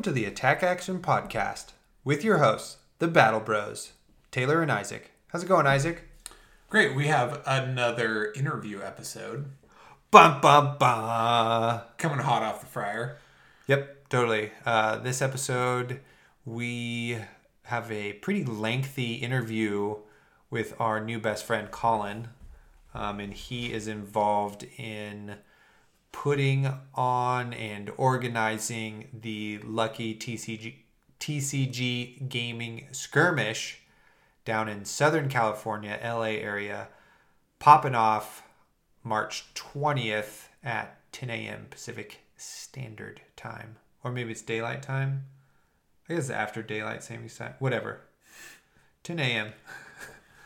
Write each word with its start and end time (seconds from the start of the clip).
Welcome 0.00 0.14
to 0.14 0.18
the 0.18 0.24
Attack 0.24 0.62
Action 0.62 1.00
Podcast 1.02 1.72
with 2.04 2.24
your 2.24 2.38
hosts, 2.38 2.78
the 3.00 3.06
Battle 3.06 3.38
Bros, 3.38 3.92
Taylor 4.30 4.62
and 4.62 4.72
Isaac. 4.72 5.10
How's 5.26 5.42
it 5.42 5.46
going, 5.46 5.66
Isaac? 5.66 6.08
Great. 6.70 6.96
We 6.96 7.08
have 7.08 7.42
another 7.44 8.32
interview 8.32 8.80
episode 8.80 9.50
Bum 10.10 10.40
bum 10.40 10.78
bum. 10.78 11.82
coming 11.98 12.20
hot 12.20 12.42
off 12.42 12.60
the 12.60 12.66
fryer. 12.66 13.18
Yep, 13.66 14.08
totally. 14.08 14.52
Uh, 14.64 14.96
this 15.00 15.20
episode, 15.20 16.00
we 16.46 17.18
have 17.64 17.92
a 17.92 18.14
pretty 18.14 18.42
lengthy 18.42 19.16
interview 19.16 19.96
with 20.48 20.74
our 20.80 21.04
new 21.04 21.18
best 21.20 21.44
friend, 21.44 21.70
Colin. 21.70 22.28
Um, 22.94 23.20
and 23.20 23.34
he 23.34 23.70
is 23.70 23.86
involved 23.86 24.64
in 24.78 25.36
putting 26.12 26.72
on 26.94 27.52
and 27.52 27.90
organizing 27.96 29.08
the 29.12 29.58
Lucky 29.64 30.14
TCG, 30.14 30.74
TCG 31.18 32.28
Gaming 32.28 32.88
Skirmish 32.92 33.80
down 34.44 34.68
in 34.68 34.84
Southern 34.84 35.28
California, 35.28 35.98
LA 36.02 36.38
area, 36.40 36.88
popping 37.58 37.94
off 37.94 38.42
March 39.04 39.44
20th 39.54 40.48
at 40.64 40.98
10 41.12 41.30
a.m. 41.30 41.66
Pacific 41.70 42.20
Standard 42.36 43.20
Time. 43.36 43.76
Or 44.02 44.10
maybe 44.10 44.32
it's 44.32 44.42
daylight 44.42 44.82
time. 44.82 45.26
I 46.08 46.14
guess 46.14 46.30
after 46.30 46.62
daylight 46.62 47.04
savings 47.04 47.36
time. 47.36 47.54
Whatever. 47.58 48.00
10 49.04 49.18
a.m. 49.18 49.52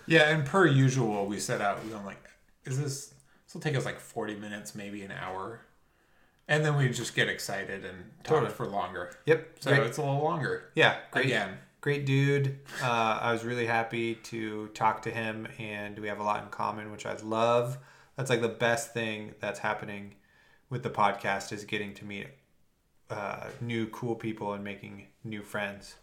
Yeah, 0.07 0.29
and 0.29 0.45
per 0.45 0.67
usual, 0.67 1.25
we 1.25 1.41
set 1.41 1.63
out. 1.63 1.83
We 1.83 1.91
were 1.91 2.03
like, 2.05 2.23
"Is 2.65 2.79
this? 2.79 3.14
This 3.55 3.63
will 3.63 3.71
take 3.71 3.79
us 3.79 3.85
like 3.85 4.01
forty 4.01 4.35
minutes, 4.35 4.75
maybe 4.75 5.03
an 5.03 5.13
hour," 5.13 5.61
and 6.49 6.65
then 6.65 6.77
we 6.77 6.89
just 6.89 7.15
get 7.15 7.29
excited 7.29 7.85
and 7.85 8.11
talk 8.25 8.39
Totally. 8.41 8.51
for 8.51 8.67
longer. 8.67 9.15
Yep. 9.27 9.59
So 9.61 9.71
great. 9.71 9.87
it's 9.87 9.97
a 9.97 10.03
little 10.03 10.25
longer. 10.25 10.71
Yeah. 10.75 10.97
Great. 11.13 11.27
Again, 11.27 11.59
Great 11.81 12.05
dude. 12.05 12.59
Uh, 12.83 13.19
I 13.23 13.33
was 13.33 13.45
really 13.45 13.67
happy 13.67 14.17
to 14.17 14.67
talk 14.69 15.03
to 15.03 15.11
him, 15.13 15.47
and 15.61 15.97
we 16.01 16.09
have 16.09 16.19
a 16.19 16.25
lot 16.25 16.43
in 16.43 16.49
common, 16.49 16.91
which 16.91 17.07
I 17.07 17.15
love. 17.19 17.79
That's 18.17 18.29
like 18.29 18.41
the 18.41 18.49
best 18.49 18.93
thing 18.93 19.35
that's 19.39 19.61
happening 19.61 20.17
with 20.69 20.83
the 20.83 20.91
podcast 20.91 21.53
is 21.53 21.63
getting 21.65 21.95
to 21.95 22.05
meet 22.05 22.27
uh, 23.09 23.51
new 23.61 23.87
cool 23.87 24.17
people 24.17 24.53
and 24.55 24.65
making 24.65 25.07
new 25.23 25.43
friends. 25.43 25.95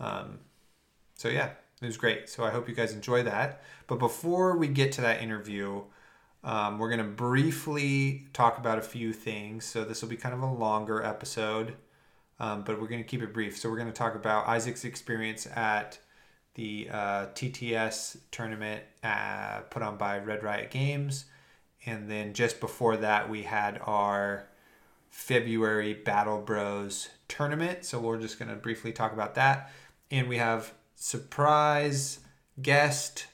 Um, 0.00 0.40
so 1.14 1.28
yeah, 1.28 1.50
it 1.80 1.86
was 1.86 1.96
great. 1.96 2.28
So 2.28 2.42
I 2.42 2.50
hope 2.50 2.68
you 2.68 2.74
guys 2.74 2.92
enjoy 2.92 3.22
that. 3.22 3.62
But 3.86 4.00
before 4.00 4.56
we 4.56 4.66
get 4.66 4.90
to 4.92 5.02
that 5.02 5.22
interview, 5.22 5.82
um, 6.46 6.78
we're 6.78 6.88
gonna 6.88 7.04
briefly 7.04 8.26
talk 8.32 8.56
about 8.56 8.78
a 8.78 8.82
few 8.82 9.12
things. 9.12 9.66
So 9.66 9.84
this 9.84 10.00
will 10.00 10.08
be 10.08 10.16
kind 10.16 10.34
of 10.34 10.40
a 10.40 10.50
longer 10.50 11.02
episode, 11.02 11.74
um, 12.40 12.62
but 12.62 12.80
we're 12.80 12.88
gonna 12.88 13.04
keep 13.04 13.20
it 13.20 13.34
brief. 13.34 13.58
So 13.58 13.68
we're 13.68 13.76
gonna 13.76 13.92
talk 13.92 14.14
about 14.14 14.48
Isaac's 14.48 14.86
experience 14.86 15.46
at 15.54 15.98
the 16.54 16.88
uh, 16.90 17.26
TTS 17.34 18.16
tournament 18.30 18.82
uh, 19.04 19.60
put 19.68 19.82
on 19.82 19.98
by 19.98 20.18
Red 20.18 20.42
Riot 20.42 20.70
Games, 20.70 21.26
and 21.84 22.10
then 22.10 22.32
just 22.32 22.60
before 22.60 22.96
that 22.96 23.28
we 23.28 23.42
had 23.42 23.78
our 23.84 24.48
February 25.16 25.94
Battle 25.94 26.42
Bros 26.42 27.08
tournament. 27.26 27.84
So 27.86 27.98
we're 27.98 28.20
just 28.20 28.38
going 28.38 28.50
to 28.50 28.54
briefly 28.54 28.92
talk 28.92 29.14
about 29.14 29.34
that. 29.36 29.72
And 30.10 30.28
we 30.28 30.36
have 30.36 30.74
surprise 30.94 32.20
guest 32.60 33.26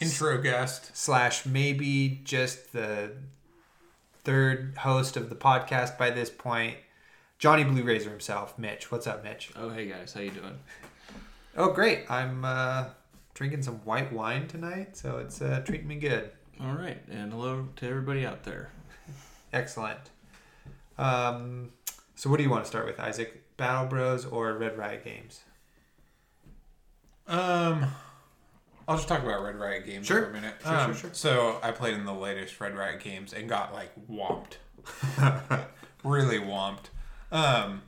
intro 0.00 0.38
guest. 0.38 0.96
slash 0.96 1.46
maybe 1.46 2.20
just 2.24 2.72
the 2.72 3.12
third 4.24 4.74
host 4.78 5.16
of 5.16 5.30
the 5.30 5.36
podcast 5.36 5.98
by 5.98 6.10
this 6.10 6.30
point, 6.30 6.76
Johnny 7.38 7.64
Blue 7.64 7.82
Razor 7.82 8.10
himself, 8.10 8.58
Mitch. 8.58 8.90
What's 8.90 9.06
up, 9.06 9.24
Mitch? 9.24 9.52
Oh 9.56 9.70
hey 9.70 9.86
guys, 9.86 10.12
how 10.12 10.20
you 10.20 10.30
doing? 10.30 10.58
Oh, 11.56 11.72
great. 11.72 12.08
I'm 12.08 12.44
uh, 12.44 12.86
drinking 13.34 13.62
some 13.62 13.76
white 13.84 14.12
wine 14.12 14.46
tonight, 14.46 14.96
so 14.96 15.18
it's 15.18 15.42
uh, 15.42 15.62
treating 15.64 15.88
me 15.88 15.96
good. 15.96 16.30
All 16.60 16.72
right, 16.72 16.98
and 17.10 17.32
hello 17.32 17.68
to 17.76 17.86
everybody 17.88 18.26
out 18.26 18.44
there. 18.44 18.70
Excellent. 19.52 19.98
Um, 20.98 21.70
so, 22.14 22.28
what 22.28 22.36
do 22.36 22.42
you 22.42 22.50
want 22.50 22.64
to 22.64 22.68
start 22.68 22.86
with, 22.86 23.00
Isaac? 23.00 23.44
Battle 23.56 23.86
Bros 23.86 24.24
or 24.24 24.52
Red 24.54 24.76
Riot 24.76 25.04
Games? 25.04 25.40
Um, 27.26 27.86
I'll 28.88 28.96
just 28.96 29.06
talk 29.06 29.22
about 29.22 29.42
Red 29.44 29.56
Riot 29.56 29.84
games 29.84 30.06
Sure. 30.06 30.22
for 30.22 30.30
a 30.30 30.32
minute. 30.32 30.54
Sure, 30.62 30.74
um, 30.74 30.92
sure, 30.92 31.00
sure. 31.02 31.10
So 31.12 31.60
I 31.62 31.72
played 31.72 31.92
in 31.94 32.06
the 32.06 32.14
latest 32.14 32.58
Red 32.58 32.74
Riot 32.74 33.00
games 33.00 33.34
and 33.34 33.46
got 33.48 33.74
like 33.74 33.92
whomped, 34.10 34.56
really 36.04 36.38
whomped. 36.38 36.86
Um, 37.30 37.82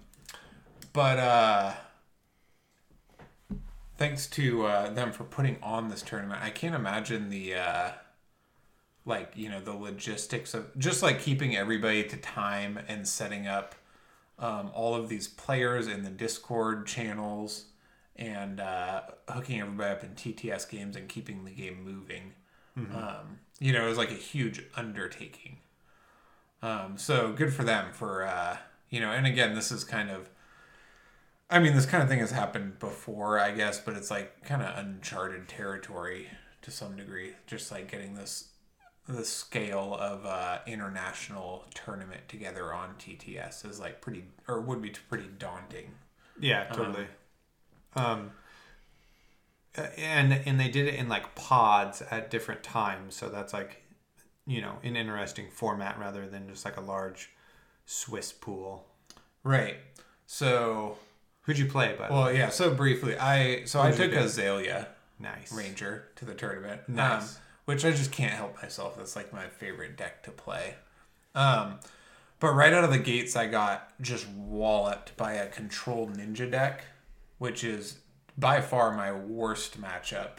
but 0.93 1.19
uh, 1.19 1.73
thanks 3.97 4.27
to 4.29 4.67
uh, 4.67 4.91
them 4.91 5.13
for 5.13 5.25
putting 5.25 5.57
on 5.63 5.89
this 5.89 6.03
tournament, 6.03 6.43
I 6.43 6.51
can't 6.51 6.75
imagine 6.75 7.31
the 7.31 7.55
uh, 7.55 7.91
like 9.07 9.33
you 9.35 9.49
know 9.49 9.61
the 9.61 9.73
logistics 9.73 10.53
of 10.53 10.77
just 10.79 11.03
like 11.03 11.21
keeping 11.21 11.57
everybody 11.57 12.05
to 12.05 12.17
time 12.19 12.79
and 12.89 13.09
setting 13.09 13.47
up 13.47 13.75
um, 14.39 14.71
all 14.75 14.95
of 14.95 15.09
these 15.09 15.29
players 15.29 15.87
in 15.87 16.03
the 16.05 16.11
Discord 16.11 16.87
channels 16.87 17.65
and 18.17 18.61
uh, 18.61 19.03
hooking 19.29 19.61
everybody 19.61 19.91
up 19.91 20.05
in 20.05 20.11
TTS 20.11 20.69
games 20.69 20.97
and 20.97 21.09
keeping 21.09 21.45
the 21.45 21.51
game 21.51 21.83
moving. 21.85 22.33
Um, 22.95 23.39
you 23.59 23.73
know, 23.73 23.85
it 23.85 23.89
was 23.89 23.99
like 23.99 24.11
a 24.11 24.15
huge 24.15 24.63
undertaking. 24.75 25.59
Um, 26.63 26.97
so 26.97 27.33
good 27.33 27.53
for 27.53 27.65
them 27.65 27.93
for 27.93 28.25
uh, 28.25 28.59
you 28.91 29.01
know, 29.01 29.11
and 29.11 29.27
again, 29.27 29.55
this 29.55 29.73
is 29.73 29.85
kind 29.85 30.11
of. 30.11 30.29
I 31.53 31.59
mean, 31.59 31.75
this 31.75 31.87
kind 31.87 32.01
of 32.01 32.09
thing 32.09 32.21
has 32.21 32.31
happened 32.31 32.79
before, 32.79 33.41
I 33.41 33.51
guess, 33.51 33.81
but 33.81 33.97
it's 33.97 34.11
like 34.11 34.45
kind 34.45 34.63
of 34.63 34.79
uncharted 34.79 35.49
territory 35.49 36.29
to 36.63 36.71
some 36.71 36.97
degree. 36.97 37.33
Just 37.47 37.73
like 37.73 37.91
getting 37.91 38.15
this 38.15 38.51
the 39.09 39.25
scale 39.25 39.97
of 39.99 40.25
uh, 40.25 40.59
international 40.67 41.65
tournament 41.75 42.29
together 42.29 42.73
on 42.73 42.91
TTS 42.99 43.69
is 43.69 43.81
like 43.81 44.01
pretty, 44.01 44.25
or 44.47 44.61
would 44.61 44.81
be 44.81 44.91
pretty 45.09 45.29
daunting. 45.39 45.93
Yeah, 46.39 46.65
totally. 46.65 47.03
Um, 47.03 47.09
uh, 47.95 48.19
and 49.97 50.33
and 50.33 50.59
they 50.59 50.69
did 50.69 50.87
it 50.87 50.95
in 50.95 51.09
like 51.09 51.35
pods 51.35 52.03
at 52.11 52.31
different 52.31 52.63
times, 52.63 53.15
so 53.15 53.29
that's 53.29 53.53
like, 53.53 53.83
you 54.47 54.61
know, 54.61 54.79
an 54.83 54.97
interesting 54.97 55.49
format 55.51 55.99
rather 55.99 56.27
than 56.29 56.49
just 56.49 56.65
like 56.65 56.77
a 56.77 56.83
large 56.83 57.31
Swiss 57.87 58.33
pool. 58.33 58.87
Right. 59.43 59.77
So, 60.27 60.97
Who'd 61.43 61.59
you 61.59 61.67
play? 61.67 61.97
By 61.99 62.09
the 62.09 62.15
way? 62.15 62.21
well, 62.21 62.33
yeah. 62.33 62.49
So 62.51 62.75
briefly, 62.75 63.17
I 63.19 63.65
so 63.65 63.81
I 63.81 63.91
Who'd 63.91 63.99
you 63.99 64.11
took? 64.11 64.21
Azalea 64.25 64.89
nice. 65.19 65.53
Ranger 65.53 66.09
to 66.17 66.25
the 66.25 66.35
tournament. 66.35 66.89
Nice. 66.89 67.23
Um, 67.23 67.29
which 67.67 67.85
I 67.85 67.91
just 67.91 68.11
can't 68.11 68.33
help 68.33 68.61
myself. 68.63 68.97
That's 68.97 69.15
like 69.15 69.33
my 69.33 69.47
favorite 69.47 69.97
deck 69.97 70.23
to 70.25 70.31
play. 70.31 70.75
Um, 71.35 71.79
but 72.41 72.53
right 72.53 72.73
out 72.73 72.85
of 72.85 72.91
the 72.91 72.99
gates, 72.99 73.37
I 73.37 73.47
got 73.47 73.93
just 74.01 74.29
walloped 74.29 75.17
by 75.17 75.35
a 75.35 75.47
controlled 75.47 76.17
ninja 76.17 76.51
deck, 76.51 76.85
which 77.41 77.65
is 77.65 77.99
by 78.37 78.61
far 78.61 78.95
my 78.95 79.11
worst 79.11 79.81
matchup. 79.81 80.33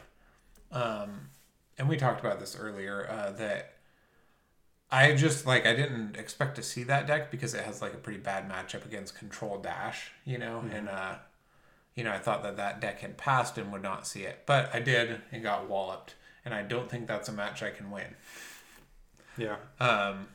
Um, 0.70 1.30
and 1.76 1.88
we 1.88 1.96
talked 1.96 2.20
about 2.20 2.38
this 2.38 2.56
earlier 2.56 3.08
uh, 3.10 3.32
that 3.32 3.74
I 4.88 5.12
just 5.14 5.44
like 5.44 5.66
I 5.66 5.74
didn't 5.74 6.16
expect 6.16 6.54
to 6.56 6.62
see 6.62 6.84
that 6.84 7.08
deck 7.08 7.32
because 7.32 7.54
it 7.54 7.64
has 7.64 7.82
like 7.82 7.92
a 7.92 7.96
pretty 7.96 8.20
bad 8.20 8.48
matchup 8.48 8.86
against 8.86 9.18
Control 9.18 9.58
Dash, 9.58 10.12
you 10.24 10.38
know, 10.38 10.62
and 10.72 10.88
uh, 10.88 11.16
you 11.96 12.04
know 12.04 12.12
I 12.12 12.18
thought 12.18 12.44
that 12.44 12.56
that 12.56 12.80
deck 12.80 13.00
had 13.00 13.18
passed 13.18 13.58
and 13.58 13.72
would 13.72 13.82
not 13.82 14.06
see 14.06 14.22
it, 14.22 14.44
but 14.46 14.70
I 14.72 14.78
did 14.78 15.20
and 15.32 15.42
got 15.42 15.68
walloped, 15.68 16.14
and 16.44 16.54
I 16.54 16.62
don't 16.62 16.88
think 16.88 17.08
that's 17.08 17.28
a 17.28 17.32
match 17.32 17.64
I 17.64 17.70
can 17.70 17.90
win. 17.90 18.14
Yeah. 19.36 19.56
Um, 19.80 20.28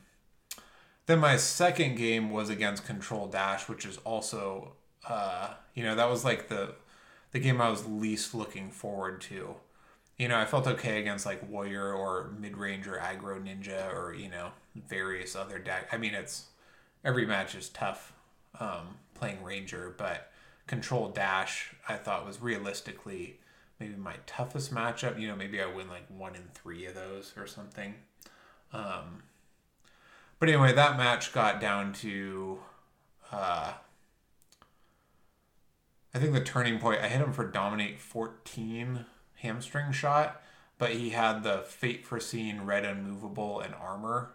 then 1.06 1.20
my 1.20 1.38
second 1.38 1.96
game 1.96 2.28
was 2.28 2.50
against 2.50 2.84
Control 2.84 3.26
Dash, 3.26 3.68
which 3.68 3.86
is 3.86 3.96
also, 3.98 4.72
uh, 5.08 5.54
you 5.78 5.84
know, 5.84 5.94
that 5.94 6.10
was 6.10 6.24
like 6.24 6.48
the 6.48 6.74
the 7.30 7.38
game 7.38 7.60
I 7.60 7.68
was 7.68 7.86
least 7.86 8.34
looking 8.34 8.72
forward 8.72 9.20
to. 9.22 9.54
You 10.16 10.26
know, 10.26 10.36
I 10.36 10.44
felt 10.44 10.66
okay 10.66 11.00
against 11.00 11.24
like 11.24 11.48
Warrior 11.48 11.92
or 11.92 12.32
Mid 12.36 12.56
Ranger 12.56 13.00
aggro 13.00 13.40
ninja 13.40 13.94
or 13.94 14.12
you 14.12 14.28
know 14.28 14.50
various 14.74 15.36
other 15.36 15.60
deck. 15.60 15.88
I 15.92 15.96
mean, 15.96 16.14
it's 16.14 16.46
every 17.04 17.24
match 17.26 17.54
is 17.54 17.68
tough 17.68 18.12
um, 18.58 18.96
playing 19.14 19.44
Ranger, 19.44 19.94
but 19.96 20.32
Control 20.66 21.10
Dash 21.10 21.72
I 21.88 21.94
thought 21.94 22.26
was 22.26 22.42
realistically 22.42 23.38
maybe 23.78 23.94
my 23.94 24.16
toughest 24.26 24.74
matchup. 24.74 25.20
You 25.20 25.28
know, 25.28 25.36
maybe 25.36 25.62
I 25.62 25.66
win 25.66 25.86
like 25.86 26.06
one 26.08 26.34
in 26.34 26.42
three 26.54 26.86
of 26.86 26.96
those 26.96 27.34
or 27.36 27.46
something. 27.46 27.94
Um, 28.72 29.22
but 30.40 30.48
anyway, 30.48 30.72
that 30.72 30.98
match 30.98 31.32
got 31.32 31.60
down 31.60 31.92
to, 31.94 32.58
uh, 33.30 33.74
I 36.14 36.18
think 36.18 36.32
the 36.32 36.40
turning 36.40 36.78
point. 36.78 37.00
I 37.00 37.08
hit 37.08 37.20
him 37.20 37.32
for 37.32 37.44
dominate 37.44 38.00
fourteen 38.00 39.04
hamstring 39.36 39.92
shot, 39.92 40.40
but 40.78 40.90
he 40.92 41.10
had 41.10 41.42
the 41.42 41.58
fate 41.66 42.06
foreseen 42.06 42.62
red 42.62 42.84
unmovable 42.84 43.60
and 43.60 43.74
armor 43.74 44.30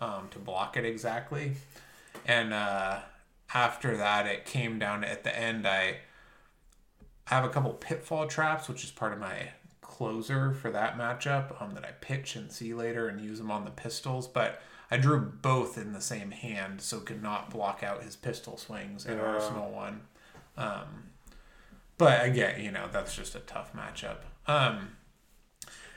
um, 0.00 0.28
to 0.30 0.38
block 0.38 0.76
it 0.76 0.84
exactly, 0.84 1.52
and 2.24 2.52
uh, 2.52 3.00
after 3.54 3.96
that, 3.96 4.26
it 4.26 4.44
came 4.44 4.78
down 4.78 5.02
to, 5.02 5.10
at 5.10 5.24
the 5.24 5.38
end. 5.38 5.66
I 5.66 5.98
I 7.30 7.34
have 7.34 7.44
a 7.44 7.50
couple 7.50 7.72
pitfall 7.74 8.26
traps, 8.26 8.68
which 8.68 8.82
is 8.84 8.90
part 8.90 9.12
of 9.12 9.18
my 9.18 9.50
closer 9.82 10.52
for 10.54 10.70
that 10.70 10.96
matchup 10.96 11.60
um, 11.60 11.74
that 11.74 11.84
I 11.84 11.90
pitch 12.00 12.36
and 12.36 12.50
see 12.50 12.72
later 12.72 13.08
and 13.08 13.20
use 13.20 13.38
them 13.38 13.50
on 13.50 13.64
the 13.66 13.70
pistols. 13.70 14.26
But 14.26 14.62
I 14.90 14.96
drew 14.96 15.20
both 15.20 15.76
in 15.76 15.92
the 15.92 16.00
same 16.00 16.30
hand, 16.30 16.80
so 16.80 17.00
could 17.00 17.22
not 17.22 17.50
block 17.50 17.82
out 17.82 18.02
his 18.02 18.16
pistol 18.16 18.56
swings 18.56 19.04
in 19.04 19.18
Yeah. 19.18 19.24
Arsenal 19.24 19.70
one. 19.70 20.00
Um, 20.56 21.07
but 21.98 22.24
again, 22.24 22.62
you 22.62 22.70
know 22.70 22.88
that's 22.90 23.14
just 23.14 23.34
a 23.34 23.40
tough 23.40 23.72
matchup. 23.74 24.18
Um, 24.46 24.96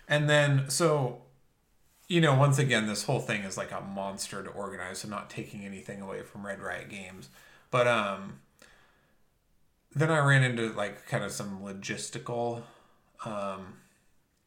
and 0.08 0.30
then 0.30 0.70
so 0.70 1.22
you 2.12 2.20
know, 2.20 2.36
once 2.36 2.60
again, 2.60 2.88
this 2.88 3.04
whole 3.06 3.22
thing 3.22 3.44
is 3.44 3.56
like 3.56 3.72
a 3.72 3.80
monster 3.80 4.44
to 4.44 4.50
organize, 4.50 5.00
so 5.00 5.08
not 5.08 5.30
taking 5.30 5.64
anything 5.64 6.02
away 6.02 6.24
from 6.24 6.46
Red 6.46 6.60
Riot 6.60 6.90
Games. 6.90 7.30
But 7.70 7.88
um 7.88 8.42
then 9.96 10.12
I 10.12 10.20
ran 10.20 10.44
into 10.44 10.74
like 10.74 11.08
kind 11.08 11.24
of 11.24 11.32
some 11.32 11.62
logistical 11.62 12.64
um 13.24 13.78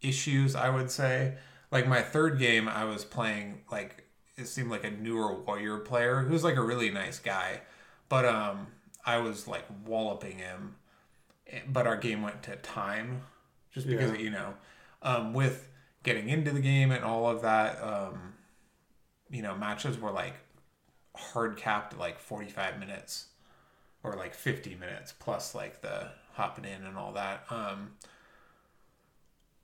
issues, 0.03 0.55
I 0.55 0.69
would 0.69 0.91
say. 0.91 1.37
Like 1.71 1.89
my 1.89 2.03
third 2.03 2.39
game 2.39 2.69
I 2.69 2.85
was 2.85 3.03
playing 3.03 3.63
like 3.71 4.05
it 4.37 4.47
seemed 4.47 4.71
like 4.71 4.85
a 4.85 4.91
newer 4.91 5.41
warrior 5.41 5.79
player 5.79 6.21
who's 6.21 6.45
like 6.45 6.57
a 6.57 6.63
really 6.63 6.91
nice 6.91 7.19
guy. 7.19 7.63
But 8.11 8.27
um 8.27 8.67
I 9.07 9.19
was 9.19 9.49
like 9.49 9.65
walloping 9.87 10.37
him 10.37 10.77
but 11.69 11.87
our 11.87 11.97
game 11.97 12.23
went 12.23 12.43
to 12.45 12.57
time 12.57 13.23
just 13.73 13.87
because 13.87 14.13
Yeah. 14.13 14.19
you 14.19 14.31
know 14.31 14.55
um, 15.03 15.33
with 15.35 15.69
getting 16.03 16.29
into 16.29 16.51
the 16.51 16.61
game 16.61 16.91
and 16.91 17.05
all 17.05 17.29
of 17.29 17.43
that 17.43 17.83
um, 17.83 18.35
you 19.31 19.43
know 19.43 19.55
matches 19.57 19.99
were 19.99 20.11
like 20.11 20.35
hard 21.17 21.57
capped 21.57 21.93
at 21.95 21.99
like 21.99 22.19
45 22.19 22.79
minutes 22.79 23.27
or 24.03 24.15
like 24.17 24.35
50 24.35 24.75
minutes 24.75 25.13
plus 25.19 25.55
like 25.55 25.81
the 25.83 26.09
hopping 26.33 26.65
in 26.65 26.85
and 26.85 26.97
all 26.97 27.13
that 27.13 27.45
um, 27.51 27.93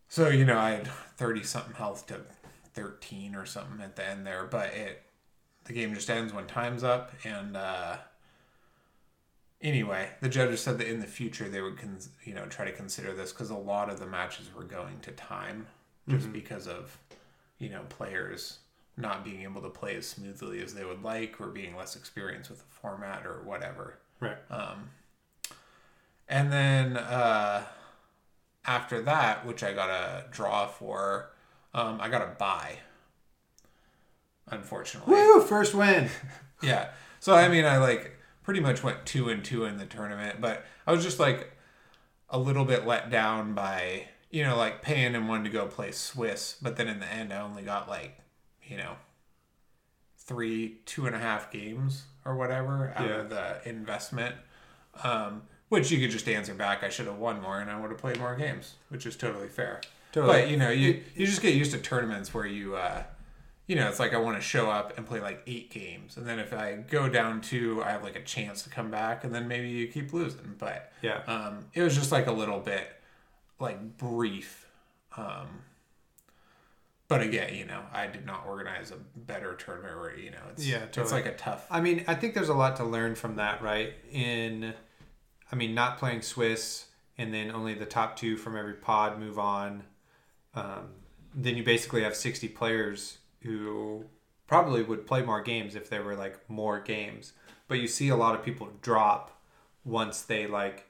so 0.08 0.28
you 0.28 0.44
know 0.44 0.58
i 0.58 0.70
had 0.70 0.86
30 1.16 1.42
something 1.42 1.74
health 1.74 2.06
to 2.06 2.20
13 2.74 3.34
or 3.34 3.44
something 3.46 3.80
at 3.82 3.96
the 3.96 4.06
end 4.06 4.26
there 4.26 4.44
but 4.44 4.72
it 4.74 5.02
the 5.64 5.72
game 5.72 5.92
just 5.94 6.08
ends 6.08 6.32
when 6.32 6.46
time's 6.46 6.82
up 6.84 7.12
and 7.24 7.56
uh, 7.56 7.96
anyway, 9.62 10.08
the 10.20 10.28
judges 10.28 10.60
said 10.60 10.78
that 10.78 10.88
in 10.88 11.00
the 11.00 11.06
future 11.06 11.48
they 11.48 11.60
would, 11.60 11.78
cons- 11.78 12.10
you 12.24 12.34
know, 12.34 12.46
try 12.46 12.64
to 12.64 12.72
consider 12.72 13.12
this 13.12 13.32
because 13.32 13.50
a 13.50 13.56
lot 13.56 13.90
of 13.90 13.98
the 13.98 14.06
matches 14.06 14.48
were 14.54 14.64
going 14.64 15.00
to 15.00 15.10
time 15.12 15.66
just 16.08 16.32
because 16.32 16.66
of, 16.66 16.98
you 17.58 17.68
know, 17.68 17.82
players 17.88 18.58
not 18.96 19.24
being 19.24 19.42
able 19.42 19.62
to 19.62 19.68
play 19.70 19.94
as 19.96 20.06
smoothly 20.06 20.60
as 20.62 20.74
they 20.74 20.84
would 20.84 21.02
like 21.02 21.40
or 21.40 21.46
being 21.46 21.76
less 21.76 21.94
experienced 21.96 22.50
with 22.50 22.58
the 22.58 22.64
format 22.80 23.24
or 23.26 23.42
whatever. 23.44 23.98
Right. 24.18 24.36
Um, 24.50 24.90
And 26.28 26.52
then 26.52 26.96
uh, 26.96 27.62
after 28.66 29.00
that, 29.02 29.46
which 29.46 29.62
I 29.62 29.72
got 29.72 29.88
a 29.88 30.24
draw 30.30 30.66
for, 30.66 31.30
um, 31.74 31.98
I 32.00 32.08
got 32.08 32.22
a 32.22 32.34
buy. 32.38 32.78
Unfortunately. 34.48 35.14
Woo! 35.14 35.40
First 35.42 35.74
win. 35.74 36.08
Yeah. 36.62 36.90
So 37.20 37.34
I 37.34 37.48
mean, 37.48 37.64
I 37.64 37.78
like 37.78 38.18
pretty 38.50 38.60
much 38.60 38.82
went 38.82 39.06
two 39.06 39.28
and 39.28 39.44
two 39.44 39.64
in 39.64 39.78
the 39.78 39.86
tournament, 39.86 40.40
but 40.40 40.64
I 40.84 40.90
was 40.90 41.04
just 41.04 41.20
like 41.20 41.52
a 42.30 42.36
little 42.36 42.64
bit 42.64 42.84
let 42.84 43.08
down 43.08 43.54
by 43.54 44.08
you 44.28 44.42
know 44.42 44.56
like 44.56 44.82
paying 44.82 45.12
him 45.12 45.28
one 45.28 45.44
to 45.44 45.50
go 45.50 45.66
play 45.66 45.92
Swiss, 45.92 46.56
but 46.60 46.74
then 46.74 46.88
in 46.88 46.98
the 46.98 47.06
end, 47.06 47.32
I 47.32 47.40
only 47.42 47.62
got 47.62 47.88
like 47.88 48.18
you 48.64 48.76
know 48.76 48.94
three 50.18 50.78
two 50.84 51.06
and 51.06 51.14
a 51.14 51.18
half 51.20 51.52
games 51.52 52.06
or 52.24 52.34
whatever 52.34 52.92
out 52.96 53.06
Yeah. 53.08 53.14
of 53.20 53.30
the 53.30 53.60
investment. 53.68 54.34
Um, 55.04 55.42
which 55.68 55.92
you 55.92 56.00
could 56.00 56.10
just 56.10 56.28
answer 56.28 56.52
back. 56.52 56.82
I 56.82 56.88
should 56.88 57.06
have 57.06 57.18
won 57.18 57.40
more, 57.40 57.60
and 57.60 57.70
I 57.70 57.78
would 57.80 57.92
have 57.92 58.00
played 58.00 58.18
more 58.18 58.34
games, 58.34 58.74
which 58.88 59.06
is 59.06 59.14
totally 59.14 59.46
fair. 59.46 59.80
Totally. 60.10 60.40
But 60.42 60.50
you 60.50 60.56
know, 60.56 60.70
you 60.70 61.04
you 61.14 61.24
just 61.24 61.40
get 61.40 61.54
used 61.54 61.70
to 61.70 61.78
tournaments 61.78 62.34
where 62.34 62.46
you, 62.46 62.74
uh, 62.74 63.04
you 63.70 63.76
know, 63.76 63.88
it's 63.88 64.00
like 64.00 64.12
I 64.14 64.18
want 64.18 64.36
to 64.36 64.42
show 64.42 64.68
up 64.68 64.98
and 64.98 65.06
play 65.06 65.20
like 65.20 65.42
eight 65.46 65.70
games, 65.70 66.16
and 66.16 66.26
then 66.26 66.40
if 66.40 66.52
I 66.52 66.74
go 66.90 67.08
down 67.08 67.40
two, 67.40 67.80
I 67.84 67.90
have 67.92 68.02
like 68.02 68.16
a 68.16 68.22
chance 68.24 68.62
to 68.64 68.68
come 68.68 68.90
back, 68.90 69.22
and 69.22 69.32
then 69.32 69.46
maybe 69.46 69.68
you 69.68 69.86
keep 69.86 70.12
losing. 70.12 70.56
But 70.58 70.92
Yeah. 71.02 71.22
um, 71.28 71.66
it 71.72 71.80
was 71.80 71.94
just 71.94 72.10
like 72.10 72.26
a 72.26 72.32
little 72.32 72.58
bit 72.58 72.88
like 73.60 73.96
brief. 73.96 74.66
Um, 75.16 75.46
but 77.06 77.20
again, 77.20 77.54
you 77.54 77.64
know, 77.64 77.82
I 77.92 78.08
did 78.08 78.26
not 78.26 78.44
organize 78.44 78.90
a 78.90 78.96
better 78.96 79.54
tournament 79.54 80.00
where 80.00 80.18
you 80.18 80.32
know 80.32 80.42
it's 80.50 80.66
Yeah, 80.66 80.86
it's 80.92 81.12
like 81.12 81.26
a 81.26 81.36
tough. 81.36 81.64
I 81.70 81.80
mean, 81.80 82.02
I 82.08 82.16
think 82.16 82.34
there's 82.34 82.48
a 82.48 82.54
lot 82.54 82.74
to 82.78 82.84
learn 82.84 83.14
from 83.14 83.36
that, 83.36 83.62
right? 83.62 83.94
In, 84.10 84.74
I 85.52 85.54
mean, 85.54 85.76
not 85.76 85.96
playing 85.98 86.22
Swiss 86.22 86.86
and 87.16 87.32
then 87.32 87.52
only 87.52 87.74
the 87.74 87.86
top 87.86 88.16
two 88.16 88.36
from 88.36 88.56
every 88.56 88.74
pod 88.74 89.20
move 89.20 89.38
on. 89.38 89.84
Um, 90.56 90.88
then 91.36 91.56
you 91.56 91.62
basically 91.62 92.02
have 92.02 92.16
60 92.16 92.48
players 92.48 93.18
who 93.42 94.04
probably 94.46 94.82
would 94.82 95.06
play 95.06 95.22
more 95.22 95.40
games 95.40 95.74
if 95.74 95.88
there 95.88 96.02
were 96.02 96.16
like 96.16 96.48
more 96.48 96.80
games. 96.80 97.32
But 97.68 97.78
you 97.78 97.86
see 97.86 98.08
a 98.08 98.16
lot 98.16 98.34
of 98.34 98.44
people 98.44 98.68
drop 98.82 99.40
once 99.84 100.22
they 100.22 100.46
like 100.46 100.88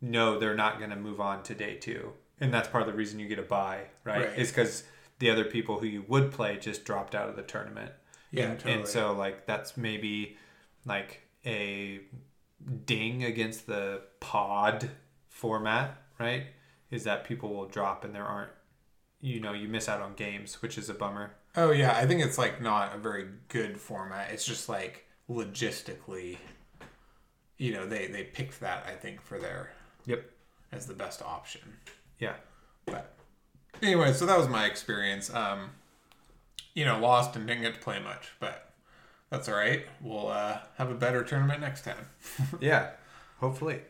know 0.00 0.38
they're 0.38 0.54
not 0.54 0.78
going 0.78 0.90
to 0.90 0.96
move 0.96 1.20
on 1.20 1.42
to 1.44 1.54
day 1.54 1.74
two. 1.74 2.12
And 2.40 2.54
that's 2.54 2.68
part 2.68 2.82
of 2.82 2.86
the 2.86 2.96
reason 2.96 3.18
you 3.18 3.28
get 3.28 3.38
a 3.38 3.42
buy, 3.42 3.82
right? 4.04 4.28
Right. 4.28 4.38
Is 4.38 4.50
because 4.50 4.84
the 5.18 5.30
other 5.30 5.44
people 5.44 5.78
who 5.78 5.86
you 5.86 6.04
would 6.08 6.32
play 6.32 6.56
just 6.56 6.84
dropped 6.84 7.14
out 7.14 7.28
of 7.28 7.36
the 7.36 7.42
tournament. 7.42 7.92
Yeah, 8.30 8.44
and, 8.44 8.58
totally. 8.58 8.74
and 8.74 8.88
so 8.88 9.12
like 9.12 9.46
that's 9.46 9.76
maybe 9.76 10.36
like 10.86 11.22
a 11.44 12.00
ding 12.84 13.24
against 13.24 13.66
the 13.66 14.02
pod 14.20 14.90
format, 15.28 16.02
right? 16.18 16.46
Is 16.90 17.04
that 17.04 17.24
people 17.24 17.54
will 17.54 17.66
drop 17.66 18.04
and 18.04 18.14
there 18.14 18.24
aren't, 18.24 18.50
you 19.20 19.40
know, 19.40 19.52
you 19.52 19.68
miss 19.68 19.88
out 19.88 20.00
on 20.00 20.14
games, 20.14 20.62
which 20.62 20.78
is 20.78 20.88
a 20.88 20.94
bummer. 20.94 21.32
Oh 21.56 21.72
yeah, 21.72 21.96
I 21.96 22.06
think 22.06 22.22
it's 22.22 22.38
like 22.38 22.60
not 22.62 22.94
a 22.94 22.98
very 22.98 23.26
good 23.48 23.80
format. 23.80 24.30
It's 24.30 24.44
just 24.44 24.68
like 24.68 25.06
logistically, 25.28 26.38
you 27.58 27.72
know, 27.72 27.86
they 27.86 28.06
they 28.06 28.24
picked 28.24 28.60
that 28.60 28.86
I 28.86 28.92
think 28.92 29.20
for 29.20 29.38
their 29.38 29.72
Yep. 30.06 30.24
as 30.72 30.86
the 30.86 30.94
best 30.94 31.22
option. 31.22 31.60
Yeah. 32.18 32.34
But 32.86 33.14
anyway, 33.82 34.12
so 34.12 34.26
that 34.26 34.38
was 34.38 34.48
my 34.48 34.66
experience. 34.66 35.32
Um, 35.32 35.70
you 36.74 36.84
know, 36.84 36.98
lost 37.00 37.34
and 37.36 37.46
didn't 37.46 37.62
get 37.62 37.74
to 37.74 37.80
play 37.80 37.98
much, 38.00 38.28
but 38.38 38.70
that's 39.28 39.48
all 39.48 39.56
right. 39.56 39.84
We'll 40.00 40.28
uh, 40.28 40.58
have 40.78 40.90
a 40.90 40.94
better 40.94 41.22
tournament 41.24 41.60
next 41.60 41.82
time. 41.84 42.08
Yeah. 42.60 42.90
Hopefully. 43.38 43.80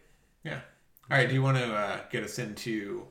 Yeah. 0.44 0.60
All 1.10 1.16
right. 1.16 1.28
Do 1.28 1.34
you 1.34 1.42
want 1.42 1.58
to 1.58 1.72
uh, 1.74 1.98
get 2.10 2.22
us 2.24 2.38
into 2.38 3.06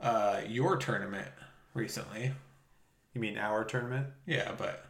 uh, 0.00 0.40
your 0.46 0.76
tournament 0.76 1.28
recently? 1.74 2.32
You 3.14 3.20
mean 3.20 3.38
our 3.38 3.64
tournament? 3.64 4.08
Yeah, 4.26 4.52
but 4.58 4.84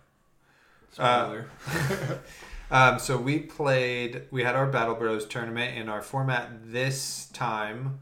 Spoiler. 0.91 1.47
Um, 2.71 2.99
so 2.99 3.19
we 3.19 3.41
played, 3.41 4.23
we 4.31 4.43
had 4.43 4.57
our 4.57 4.67
Battle 4.67 4.95
Bros 4.95 5.27
tournament, 5.27 5.77
and 5.77 5.91
our 5.91 6.03
format 6.03 6.49
this 6.65 7.27
time 7.27 8.01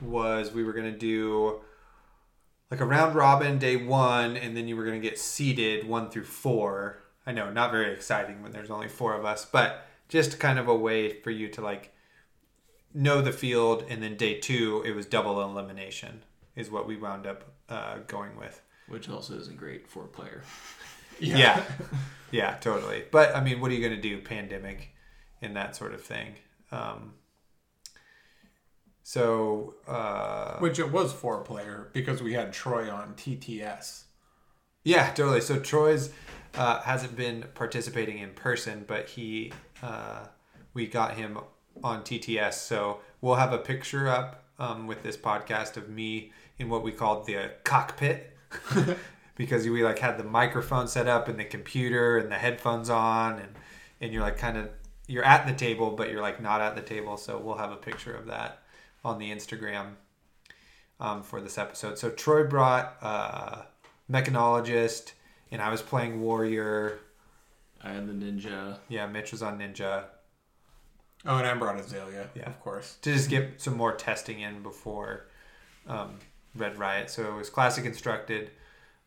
was 0.00 0.52
we 0.52 0.62
were 0.62 0.72
going 0.72 0.90
to 0.90 0.98
do 0.98 1.60
like 2.70 2.80
a 2.80 2.84
round 2.84 3.14
robin 3.14 3.58
day 3.58 3.76
one, 3.76 4.36
and 4.36 4.56
then 4.56 4.68
you 4.68 4.76
were 4.76 4.84
going 4.84 5.00
to 5.00 5.06
get 5.06 5.18
seeded 5.18 5.86
one 5.86 6.08
through 6.08 6.24
four. 6.24 7.02
I 7.26 7.32
know, 7.32 7.50
not 7.52 7.72
very 7.72 7.92
exciting 7.92 8.42
when 8.42 8.52
there's 8.52 8.70
only 8.70 8.88
four 8.88 9.14
of 9.14 9.24
us, 9.24 9.44
but 9.44 9.86
just 10.08 10.38
kind 10.38 10.58
of 10.58 10.68
a 10.68 10.74
way 10.74 11.20
for 11.20 11.30
you 11.30 11.48
to 11.48 11.60
like 11.60 11.92
know 12.94 13.20
the 13.20 13.32
field, 13.32 13.84
and 13.88 14.02
then 14.02 14.16
day 14.16 14.38
two, 14.38 14.82
it 14.86 14.92
was 14.92 15.04
double 15.04 15.42
elimination, 15.42 16.22
is 16.54 16.70
what 16.70 16.86
we 16.86 16.96
wound 16.96 17.26
up 17.26 17.44
uh, 17.68 17.98
going 18.06 18.36
with. 18.36 18.62
Which 18.88 19.08
also 19.08 19.36
isn't 19.38 19.56
great 19.56 19.88
for 19.88 20.04
a 20.04 20.08
player. 20.08 20.42
Yeah. 21.18 21.64
yeah, 22.30 22.56
totally. 22.60 23.04
But 23.10 23.34
I 23.34 23.42
mean, 23.42 23.60
what 23.60 23.70
are 23.70 23.74
you 23.74 23.80
going 23.80 23.98
to 23.98 24.08
do? 24.08 24.20
Pandemic 24.20 24.90
and 25.40 25.56
that 25.56 25.74
sort 25.74 25.94
of 25.94 26.02
thing. 26.02 26.34
Um, 26.70 27.14
so, 29.02 29.76
uh, 29.88 30.58
which 30.58 30.78
it 30.78 30.92
was 30.92 31.12
four 31.12 31.38
player 31.42 31.88
because 31.94 32.22
we 32.22 32.34
had 32.34 32.52
Troy 32.52 32.90
on 32.90 33.14
TTS. 33.14 34.02
yeah, 34.84 35.10
totally. 35.12 35.40
So 35.40 35.58
Troy's 35.58 36.10
uh, 36.54 36.80
hasn't 36.82 37.16
been 37.16 37.44
participating 37.54 38.18
in 38.18 38.30
person, 38.34 38.84
but 38.86 39.08
he, 39.08 39.52
uh, 39.82 40.26
we 40.74 40.86
got 40.86 41.14
him 41.14 41.38
on 41.82 42.02
TTS. 42.02 42.54
So 42.54 42.98
we'll 43.22 43.36
have 43.36 43.52
a 43.54 43.58
picture 43.58 44.06
up 44.08 44.44
um, 44.58 44.86
with 44.86 45.02
this 45.02 45.16
podcast 45.16 45.76
of 45.78 45.88
me 45.88 46.32
in 46.58 46.68
what 46.68 46.82
we 46.82 46.92
called 46.92 47.26
the 47.26 47.52
cockpit. 47.64 48.35
because 49.36 49.68
we 49.68 49.84
like 49.84 49.98
had 49.98 50.18
the 50.18 50.24
microphone 50.24 50.88
set 50.88 51.06
up 51.06 51.28
and 51.28 51.38
the 51.38 51.44
computer 51.44 52.18
and 52.18 52.30
the 52.30 52.36
headphones 52.36 52.88
on 52.90 53.38
and 53.38 53.48
and 54.00 54.12
you're 54.12 54.22
like 54.22 54.38
kind 54.38 54.56
of 54.56 54.68
you're 55.06 55.24
at 55.24 55.46
the 55.46 55.52
table 55.52 55.90
but 55.90 56.10
you're 56.10 56.22
like 56.22 56.40
not 56.42 56.60
at 56.60 56.74
the 56.74 56.82
table 56.82 57.16
so 57.16 57.38
we'll 57.38 57.56
have 57.58 57.72
a 57.72 57.76
picture 57.76 58.14
of 58.14 58.26
that 58.26 58.62
on 59.04 59.18
the 59.18 59.30
instagram 59.30 59.92
um, 61.00 61.22
for 61.22 61.40
this 61.40 61.58
episode 61.58 61.98
so 61.98 62.10
troy 62.10 62.44
brought 62.44 62.96
uh, 63.02 63.62
mechanologist 64.10 65.12
and 65.50 65.60
i 65.62 65.70
was 65.70 65.82
playing 65.82 66.20
warrior 66.20 66.98
I 67.84 67.90
had 67.92 68.08
the 68.08 68.12
ninja. 68.14 68.78
yeah 68.88 69.06
mitch 69.06 69.32
was 69.32 69.42
on 69.42 69.58
ninja 69.58 70.04
Oh, 71.28 71.38
and 71.38 71.46
I 71.46 71.54
brought 71.54 71.80
Azalea, 71.80 72.28
Yeah. 72.36 72.46
of 72.46 72.60
course. 72.60 72.98
to 73.02 73.12
just 73.12 73.28
get 73.28 73.60
some 73.60 73.76
more 73.76 73.92
testing 73.96 74.38
in 74.40 74.62
before 74.62 75.26
um, 75.88 76.18
Red 76.58 76.78
Riot. 76.78 77.10
So 77.10 77.24
it 77.24 77.34
was 77.34 77.50
classic 77.50 77.84
instructed, 77.84 78.50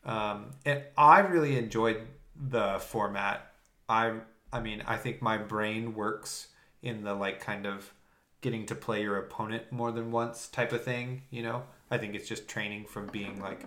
um, 0.06 0.52
and 0.66 0.84
I 0.98 1.20
really 1.20 1.58
enjoyed 1.58 2.02
the 2.36 2.80
format. 2.80 3.52
I 3.88 4.14
I 4.52 4.60
mean 4.60 4.84
I 4.88 4.98
think 4.98 5.22
my 5.22 5.38
brain 5.38 5.94
works 5.96 6.48
in 6.82 7.04
the 7.04 7.14
like 7.14 7.40
kind 7.40 7.66
of 7.66 7.94
getting 8.42 8.66
to 8.68 8.76
play 8.76 9.02
your 9.04 9.18
opponent 9.18 9.72
more 9.72 9.92
than 9.92 10.12
once 10.12 10.48
type 10.48 10.72
of 10.72 10.84
thing. 10.84 11.24
You 11.30 11.44
know, 11.44 11.64
I 11.92 11.98
think 11.98 12.16
it's 12.16 12.28
just 12.28 12.48
training 12.48 12.86
from 12.86 13.08
being 13.08 13.42
like 13.42 13.66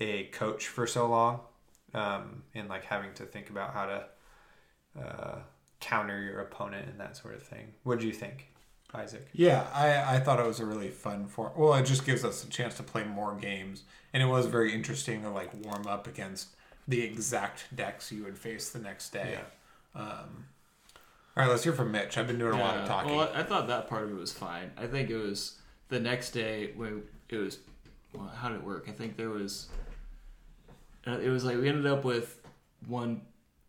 a 0.00 0.24
coach 0.24 0.68
for 0.68 0.86
so 0.86 1.08
long, 1.08 1.40
um, 1.94 2.42
and 2.54 2.68
like 2.68 2.84
having 2.84 3.14
to 3.14 3.24
think 3.24 3.50
about 3.50 3.72
how 3.74 3.86
to. 3.86 4.06
Uh, 4.98 5.38
counter 5.80 6.20
your 6.20 6.40
opponent 6.40 6.88
and 6.88 6.98
that 6.98 7.16
sort 7.16 7.34
of 7.34 7.42
thing. 7.42 7.72
What 7.84 8.00
do 8.00 8.06
you 8.06 8.12
think, 8.12 8.48
Isaac? 8.94 9.28
Yeah, 9.32 9.66
I, 9.74 10.16
I 10.16 10.20
thought 10.20 10.40
it 10.40 10.46
was 10.46 10.60
a 10.60 10.66
really 10.66 10.88
fun 10.88 11.26
form. 11.26 11.52
Well, 11.56 11.74
it 11.74 11.84
just 11.84 12.06
gives 12.06 12.24
us 12.24 12.44
a 12.44 12.48
chance 12.48 12.74
to 12.76 12.82
play 12.82 13.04
more 13.04 13.34
games, 13.34 13.82
and 14.12 14.22
it 14.22 14.26
was 14.26 14.46
very 14.46 14.72
interesting 14.72 15.22
to 15.22 15.30
like 15.30 15.52
warm 15.64 15.86
up 15.86 16.06
against 16.06 16.48
the 16.86 17.02
exact 17.02 17.74
decks 17.76 18.10
you 18.10 18.24
would 18.24 18.38
face 18.38 18.70
the 18.70 18.78
next 18.78 19.10
day. 19.10 19.38
Um, 19.94 20.46
all 21.36 21.44
right, 21.44 21.48
let's 21.48 21.62
hear 21.64 21.72
from 21.72 21.92
Mitch. 21.92 22.16
I've 22.16 22.26
been 22.26 22.38
doing 22.38 22.54
a 22.54 22.58
lot 22.58 22.78
of 22.78 22.88
talking. 22.88 23.14
Well, 23.14 23.30
I 23.34 23.40
I 23.40 23.42
thought 23.42 23.68
that 23.68 23.88
part 23.88 24.04
of 24.04 24.10
it 24.10 24.16
was 24.16 24.32
fine. 24.32 24.70
I 24.76 24.86
think 24.86 25.10
it 25.10 25.18
was 25.18 25.58
the 25.88 26.00
next 26.00 26.30
day 26.30 26.72
when 26.74 27.02
it 27.28 27.36
was. 27.36 27.58
Well, 28.14 28.26
how 28.34 28.48
did 28.48 28.56
it 28.56 28.64
work? 28.64 28.86
I 28.88 28.92
think 28.92 29.16
there 29.16 29.30
was. 29.30 29.68
Uh, 31.06 31.18
it 31.18 31.28
was 31.28 31.44
like 31.44 31.56
we 31.58 31.68
ended 31.68 31.86
up 31.86 32.04
with 32.04 32.40
one, 32.86 33.20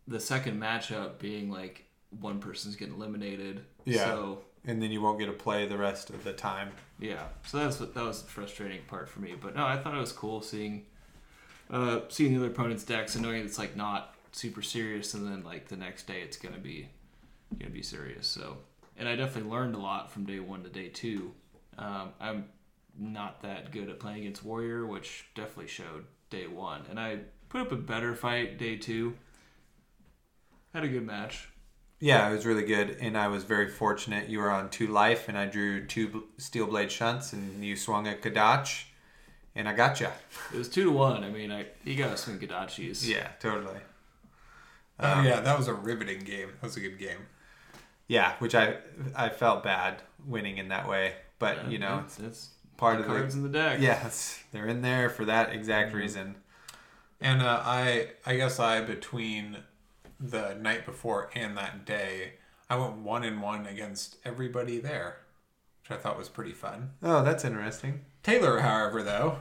the 0.08 0.18
second 0.18 0.60
matchup 0.60 1.18
being 1.18 1.50
like 1.50 1.84
one 2.20 2.40
person's 2.40 2.74
getting 2.74 2.94
eliminated. 2.94 3.64
Yeah. 3.84 4.04
So 4.06 4.42
And 4.66 4.82
then 4.82 4.90
you 4.90 5.00
won't 5.00 5.18
get 5.18 5.26
to 5.26 5.32
play 5.32 5.66
the 5.66 5.78
rest 5.78 6.10
of 6.10 6.22
the 6.22 6.32
time. 6.32 6.72
yeah, 6.98 7.24
so 7.46 7.58
that's 7.58 7.78
that 7.78 7.94
was 7.96 8.22
the 8.22 8.28
frustrating 8.28 8.82
part 8.88 9.08
for 9.08 9.20
me. 9.20 9.34
But 9.40 9.56
no, 9.56 9.64
I 9.64 9.78
thought 9.78 9.94
it 9.94 10.00
was 10.00 10.12
cool 10.12 10.42
seeing, 10.42 10.84
uh, 11.70 12.00
seeing 12.08 12.34
the 12.34 12.40
other 12.40 12.52
opponent's 12.52 12.84
decks 12.84 13.14
and 13.14 13.24
knowing 13.24 13.42
it's 13.44 13.58
like 13.58 13.74
not 13.74 14.14
super 14.32 14.62
serious, 14.62 15.14
and 15.14 15.26
then 15.26 15.42
like 15.44 15.68
the 15.68 15.76
next 15.76 16.06
day 16.06 16.20
it's 16.20 16.36
gonna 16.36 16.58
be, 16.58 16.88
gonna 17.58 17.70
be 17.70 17.82
serious. 17.82 18.26
So, 18.26 18.58
and 18.98 19.08
I 19.08 19.16
definitely 19.16 19.50
learned 19.50 19.74
a 19.74 19.78
lot 19.78 20.12
from 20.12 20.24
day 20.26 20.40
one 20.40 20.62
to 20.62 20.68
day 20.68 20.88
two. 20.88 21.32
Um, 21.78 22.10
I'm 22.20 22.44
not 22.98 23.40
that 23.42 23.70
good 23.72 23.88
at 23.88 23.98
playing 23.98 24.20
against 24.20 24.44
Warrior, 24.44 24.84
which 24.86 25.24
definitely 25.34 25.68
showed 25.68 26.04
day 26.28 26.46
one, 26.46 26.82
and 26.90 27.00
I 27.00 27.20
put 27.48 27.62
up 27.62 27.72
a 27.72 27.76
better 27.76 28.14
fight 28.14 28.58
day 28.58 28.76
two. 28.76 29.14
Had 30.74 30.84
a 30.84 30.88
good 30.88 31.06
match. 31.06 31.48
Yeah, 32.00 32.30
it 32.30 32.32
was 32.32 32.46
really 32.46 32.64
good, 32.64 32.96
and 33.00 33.16
I 33.16 33.28
was 33.28 33.44
very 33.44 33.68
fortunate. 33.68 34.30
You 34.30 34.38
were 34.38 34.50
on 34.50 34.70
two 34.70 34.86
life, 34.86 35.28
and 35.28 35.36
I 35.36 35.44
drew 35.44 35.86
two 35.86 36.24
steel 36.38 36.66
blade 36.66 36.90
shunts, 36.90 37.34
and 37.34 37.62
you 37.62 37.76
swung 37.76 38.08
a 38.08 38.14
Kodachi, 38.14 38.84
and 39.54 39.68
I 39.68 39.74
got 39.74 40.00
you. 40.00 40.08
It 40.52 40.56
was 40.56 40.70
two 40.70 40.84
to 40.84 40.90
one. 40.90 41.22
I 41.22 41.28
mean, 41.30 41.52
I 41.52 41.66
you 41.84 41.96
got 41.96 42.10
to 42.10 42.16
swing 42.16 42.38
Kodachis. 42.38 43.06
Yeah, 43.06 43.28
totally. 43.38 43.80
oh 44.98 45.22
yeah, 45.22 45.40
that 45.40 45.58
was 45.58 45.68
a 45.68 45.74
riveting 45.74 46.20
game. 46.20 46.48
That 46.60 46.68
was 46.68 46.76
a 46.78 46.80
good 46.80 46.98
game. 46.98 47.26
Yeah, 48.08 48.34
which 48.38 48.54
I 48.54 48.76
I 49.14 49.28
felt 49.28 49.62
bad 49.62 50.02
winning 50.26 50.56
in 50.58 50.68
that 50.68 50.88
way, 50.88 51.12
but 51.38 51.70
you 51.70 51.78
know, 51.78 52.02
it's, 52.06 52.18
it's 52.18 52.50
part 52.78 52.96
the 52.96 53.04
of 53.04 53.10
the 53.10 53.14
cards 53.14 53.34
in 53.34 53.42
the 53.42 53.48
deck. 53.50 53.78
yeah, 53.78 54.06
it's, 54.06 54.42
they're 54.52 54.66
in 54.66 54.80
there 54.80 55.10
for 55.10 55.26
that 55.26 55.52
exact 55.52 55.92
reason. 55.92 56.36
And 57.20 57.42
uh, 57.42 57.60
I 57.62 58.08
I 58.24 58.36
guess 58.36 58.58
I 58.58 58.80
between 58.80 59.58
the 60.20 60.54
night 60.54 60.84
before 60.84 61.30
and 61.34 61.56
that 61.56 61.84
day, 61.86 62.34
I 62.68 62.76
went 62.76 62.96
one 62.98 63.24
and 63.24 63.40
one 63.42 63.66
against 63.66 64.16
everybody 64.24 64.78
there, 64.78 65.16
which 65.82 65.96
I 65.98 66.00
thought 66.00 66.18
was 66.18 66.28
pretty 66.28 66.52
fun. 66.52 66.90
Oh, 67.02 67.22
that's 67.24 67.44
interesting. 67.44 68.02
Taylor, 68.22 68.60
however, 68.60 69.02
though, 69.02 69.38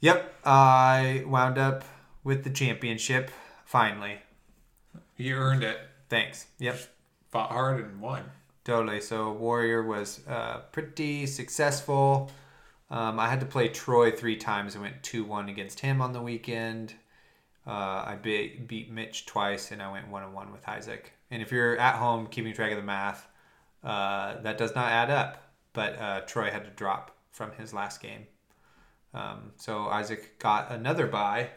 Yep, 0.00 0.34
I 0.44 1.24
wound 1.26 1.58
up 1.58 1.84
with 2.22 2.44
the 2.44 2.50
championship 2.50 3.30
finally. 3.64 4.18
he 5.16 5.32
earned 5.32 5.62
it, 5.64 5.78
Thanks. 6.08 6.46
Yep. 6.58 6.78
fought 7.30 7.50
hard 7.50 7.82
and 7.84 8.00
won. 8.00 8.24
Totally. 8.64 9.00
So 9.00 9.32
Warrior 9.32 9.82
was 9.84 10.20
uh, 10.28 10.58
pretty 10.72 11.26
successful. 11.26 12.30
Um, 12.90 13.18
I 13.18 13.28
had 13.28 13.40
to 13.40 13.46
play 13.46 13.68
Troy 13.68 14.10
three 14.10 14.36
times. 14.36 14.76
I 14.76 14.80
went 14.80 15.02
two 15.02 15.24
one 15.24 15.48
against 15.48 15.80
him 15.80 16.00
on 16.02 16.12
the 16.12 16.20
weekend. 16.22 16.94
Uh, 17.66 18.04
I 18.06 18.18
beat, 18.20 18.68
beat 18.68 18.90
Mitch 18.90 19.26
twice, 19.26 19.72
and 19.72 19.82
I 19.82 19.90
went 19.90 20.08
one 20.08 20.22
on 20.22 20.32
one 20.32 20.52
with 20.52 20.66
Isaac. 20.68 21.12
And 21.30 21.42
if 21.42 21.50
you're 21.50 21.76
at 21.76 21.96
home 21.96 22.28
keeping 22.28 22.54
track 22.54 22.70
of 22.70 22.76
the 22.76 22.84
math, 22.84 23.26
uh, 23.82 24.40
that 24.42 24.56
does 24.56 24.74
not 24.74 24.92
add 24.92 25.10
up. 25.10 25.42
But 25.72 26.00
uh, 26.00 26.20
Troy 26.22 26.50
had 26.50 26.64
to 26.64 26.70
drop 26.70 27.16
from 27.32 27.50
his 27.52 27.74
last 27.74 28.00
game. 28.00 28.26
Um, 29.12 29.52
so 29.56 29.88
Isaac 29.88 30.38
got 30.38 30.70
another 30.70 31.06
bye, 31.06 31.48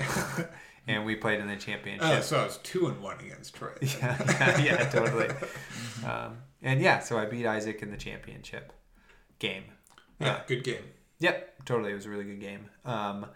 and 0.86 1.04
we 1.04 1.16
played 1.16 1.40
in 1.40 1.46
the 1.46 1.56
championship. 1.56 2.08
Oh, 2.08 2.20
so 2.20 2.40
I 2.40 2.44
was 2.44 2.58
two 2.58 2.86
and 2.86 3.00
one 3.00 3.18
against 3.20 3.54
Troy. 3.54 3.72
yeah, 3.80 4.16
yeah, 4.38 4.58
yeah, 4.62 4.88
totally. 4.90 5.28
Um, 6.04 6.38
and 6.62 6.80
yeah, 6.80 6.98
so 6.98 7.18
I 7.18 7.26
beat 7.26 7.46
Isaac 7.46 7.82
in 7.82 7.90
the 7.90 7.96
championship 7.96 8.72
game. 9.38 9.64
Yeah, 10.18 10.40
good 10.46 10.64
game. 10.64 10.82
Yep, 11.20 11.64
totally. 11.64 11.92
It 11.92 11.94
was 11.94 12.06
a 12.06 12.10
really 12.10 12.24
good 12.24 12.40
game. 12.40 12.68
Um, 12.84 13.26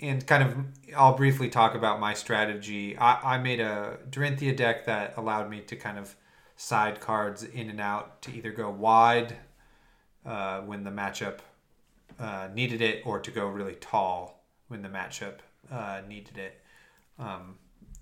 and 0.00 0.26
kind 0.26 0.42
of, 0.42 0.56
I'll 0.96 1.16
briefly 1.16 1.48
talk 1.48 1.74
about 1.74 2.00
my 2.00 2.14
strategy. 2.14 2.96
I, 2.96 3.34
I 3.34 3.38
made 3.38 3.60
a 3.60 3.98
Dorinthia 4.08 4.56
deck 4.56 4.86
that 4.86 5.14
allowed 5.16 5.50
me 5.50 5.60
to 5.60 5.76
kind 5.76 5.98
of 5.98 6.14
side 6.56 7.00
cards 7.00 7.42
in 7.42 7.70
and 7.70 7.80
out 7.80 8.22
to 8.22 8.32
either 8.32 8.52
go 8.52 8.70
wide 8.70 9.36
uh, 10.26 10.60
when 10.60 10.84
the 10.84 10.90
matchup 10.90 11.38
uh, 12.18 12.48
needed 12.54 12.82
it, 12.82 13.02
or 13.06 13.18
to 13.18 13.30
go 13.30 13.46
really 13.46 13.76
tall 13.76 14.44
when 14.68 14.82
the 14.82 14.88
matchup 14.88 15.36
uh, 15.70 16.00
needed 16.06 16.36
it. 16.36 16.60
Um, 17.18 17.56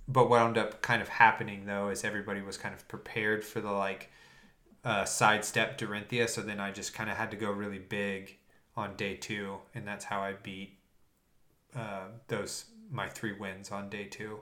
but 0.09 0.29
what 0.29 0.41
ended 0.43 0.63
up 0.63 0.83
kind 0.83 1.03
of 1.03 1.09
happening 1.09 1.67
though 1.67 1.91
is 1.91 2.05
everybody 2.05 2.41
was 2.41 2.57
kind 2.57 2.75
of 2.75 2.89
prepared 2.89 3.45
for 3.45 3.61
the 3.61 3.71
like 3.71 4.11
uh, 4.85 5.05
sidestep 5.05 5.79
Dorinthia, 5.79 6.29
so 6.29 6.41
then 6.41 6.61
I 6.61 6.71
just 6.71 6.95
kind 6.95 7.11
of 7.11 7.17
had 7.17 7.31
to 7.31 7.37
go 7.37 7.51
really 7.51 7.79
big 7.79 8.37
on 8.77 8.97
day 8.97 9.15
two, 9.15 9.59
and 9.75 9.87
that's 9.87 10.05
how 10.05 10.21
I 10.21 10.35
beat 10.35 10.78
uh, 11.77 12.07
those 12.29 12.67
my 12.91 13.09
three 13.09 13.33
wins 13.33 13.71
on 13.71 13.89
day 13.89 14.05
two. 14.05 14.41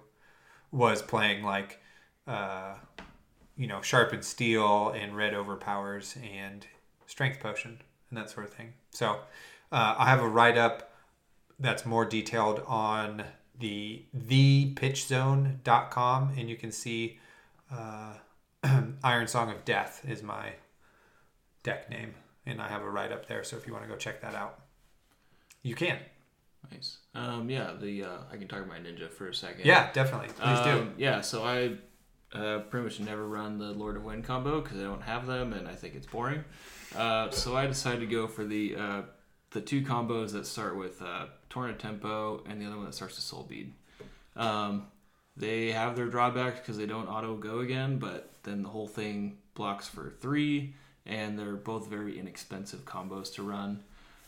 Was 0.73 1.01
playing 1.01 1.45
like, 1.45 1.81
uh, 2.27 2.75
you 3.57 3.67
know, 3.67 3.81
sharpened 3.81 4.25
steel 4.25 4.91
and 4.91 5.17
red 5.17 5.33
overpowers 5.33 6.17
and 6.35 6.67
strength 7.07 7.41
potion 7.41 7.81
and 8.11 8.19
that 8.19 8.31
sort 8.31 8.47
of 8.47 8.53
thing. 8.53 8.73
So 8.91 9.21
uh, 9.73 9.95
I 9.99 10.07
have 10.07 10.21
a 10.21 10.29
write 10.29 10.59
up 10.59 10.93
that's 11.59 11.87
more 11.87 12.05
detailed 12.05 12.63
on 12.67 13.25
the 13.59 14.03
thepitchzone.com 14.17 16.33
and 16.37 16.51
you 16.51 16.57
can 16.57 16.71
see 16.71 17.19
uh, 17.73 18.13
Iron 19.05 19.27
Song 19.27 19.51
of 19.51 19.65
Death 19.65 20.05
is 20.07 20.23
my 20.23 20.51
deck 21.63 21.89
name 21.89 22.15
and 22.45 22.61
I 22.61 22.69
have 22.69 22.83
a 22.83 22.91
write 22.91 23.13
up 23.13 23.27
there 23.27 23.43
so 23.43 23.57
if 23.57 23.67
you 23.67 23.73
want 23.73 23.85
to 23.85 23.91
go 23.91 23.97
check 23.97 24.21
that 24.21 24.35
out 24.35 24.61
you 25.63 25.75
can 25.75 25.97
Nice. 26.73 26.99
Um, 27.15 27.49
yeah, 27.49 27.73
the 27.81 28.05
uh, 28.05 28.19
I 28.33 28.37
can 28.37 28.49
talk 28.49 28.63
about 28.63 28.83
Ninja 28.83 29.11
for 29.11 29.29
a 29.29 29.35
second. 29.35 29.65
yeah 29.65 29.93
definitely 29.93 30.29
please 30.29 30.61
do 30.65 30.71
Um, 30.71 30.95
Yeah, 30.99 31.21
so 31.21 31.45
I 31.45 31.77
uh, 32.37 32.61
pretty 32.61 32.85
much 32.85 33.01
never 33.01 33.27
run 33.27 33.59
the 33.59 33.73
Lord 33.73 33.97
of 33.97 34.05
Wind 34.05 34.25
combo 34.25 34.61
because 34.61 34.79
I 34.79 34.83
don't 34.83 35.03
have 35.03 35.27
them 35.27 35.53
and 35.53 35.67
I 35.69 35.75
think 35.75 35.95
it's 35.95 36.07
boring. 36.07 36.45
Uh, 36.95 37.31
so 37.31 37.57
I 37.57 37.67
decided 37.67 38.01
to 38.01 38.07
go 38.07 38.27
for 38.27 38.45
the 38.45 38.77
uh, 38.77 39.03
the 39.51 39.61
two 39.61 39.83
combos 39.83 40.33
that 40.33 40.47
start 40.47 40.77
with 40.77 41.01
uh, 41.01 41.27
Torrent 41.49 41.77
of 41.77 41.83
Tempo 41.83 42.43
and 42.49 42.61
the 42.61 42.67
other 42.67 42.77
one 42.77 42.87
that 42.87 42.95
starts 42.95 43.17
with 43.17 43.25
Soul 43.25 43.45
Bead. 43.49 43.73
Um, 44.35 44.89
they 45.37 45.73
have 45.73 45.97
their 45.97 46.07
drawbacks 46.07 46.61
because 46.61 46.77
they 46.77 46.87
don't 46.87 47.09
auto 47.09 47.37
go 47.37 47.61
again, 47.61 47.99
but 47.99 48.33
then 48.43 48.63
the 48.63 48.69
whole 48.69 48.89
thing 48.89 49.39
blocks 49.55 49.87
for 49.87 50.15
three, 50.21 50.75
and 51.05 51.39
they're 51.39 51.57
both 51.57 51.89
very 51.89 52.19
inexpensive 52.19 52.85
combos 52.85 53.33
to 53.35 53.43
run. 53.43 53.83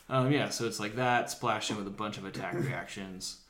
Um, 0.09 0.33
yeah, 0.33 0.49
so 0.49 0.67
it's 0.67 0.81
like 0.81 0.97
that, 0.97 1.31
splashing 1.31 1.77
with 1.77 1.87
a 1.87 1.91
bunch 1.91 2.19
of 2.19 2.25
attack 2.25 2.55
reactions, 2.59 3.41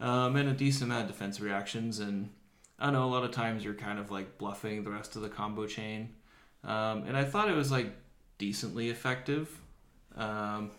um, 0.00 0.36
and 0.36 0.48
a 0.48 0.52
decent 0.52 0.90
amount 0.90 1.02
of 1.02 1.08
defense 1.08 1.40
reactions. 1.40 1.98
And 1.98 2.30
I 2.78 2.90
know 2.90 3.04
a 3.04 3.06
lot 3.06 3.24
of 3.24 3.32
times 3.32 3.64
you're 3.64 3.74
kind 3.74 3.98
of 3.98 4.10
like 4.10 4.38
bluffing 4.38 4.84
the 4.84 4.90
rest 4.90 5.16
of 5.16 5.22
the 5.22 5.28
combo 5.28 5.66
chain. 5.66 6.14
Um, 6.62 7.04
and 7.06 7.16
I 7.16 7.24
thought 7.24 7.48
it 7.48 7.56
was 7.56 7.70
like 7.70 7.92
decently 8.38 8.90
effective. 8.90 9.60
Um, 10.16 10.70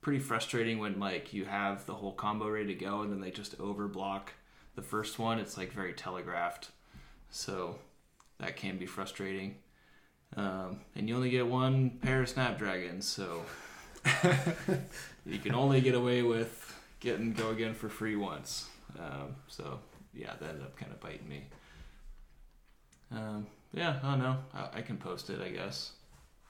pretty 0.00 0.18
frustrating 0.18 0.78
when 0.78 0.98
like 0.98 1.32
you 1.32 1.44
have 1.44 1.84
the 1.86 1.94
whole 1.94 2.12
combo 2.12 2.48
ready 2.48 2.68
to 2.68 2.74
go 2.74 3.02
and 3.02 3.12
then 3.12 3.20
they 3.20 3.30
just 3.30 3.58
overblock 3.58 4.28
the 4.74 4.82
first 4.82 5.18
one. 5.18 5.38
It's 5.38 5.56
like 5.56 5.72
very 5.72 5.92
telegraphed, 5.92 6.70
so 7.30 7.78
that 8.38 8.56
can 8.56 8.78
be 8.78 8.86
frustrating. 8.86 9.56
Um, 10.36 10.80
and 10.94 11.08
you 11.08 11.16
only 11.16 11.30
get 11.30 11.46
one 11.46 11.98
pair 12.02 12.22
of 12.22 12.28
snapdragons, 12.28 13.06
so 13.06 13.42
you 15.26 15.38
can 15.38 15.54
only 15.54 15.80
get 15.80 15.94
away 15.94 16.22
with 16.22 16.74
getting 17.00 17.32
go 17.32 17.50
again 17.50 17.74
for 17.74 17.88
free 17.88 18.16
once. 18.16 18.68
Um, 18.98 19.36
so 19.48 19.78
yeah, 20.14 20.32
that 20.40 20.48
ended 20.48 20.62
up 20.62 20.76
kind 20.76 20.92
of 20.92 21.00
biting 21.00 21.28
me. 21.28 21.44
Um, 23.12 23.46
Yeah, 23.72 23.98
I 24.02 24.10
don't 24.10 24.18
know. 24.20 24.36
I, 24.54 24.78
I 24.78 24.82
can 24.82 24.96
post 24.96 25.30
it, 25.30 25.40
I 25.40 25.48
guess. 25.48 25.92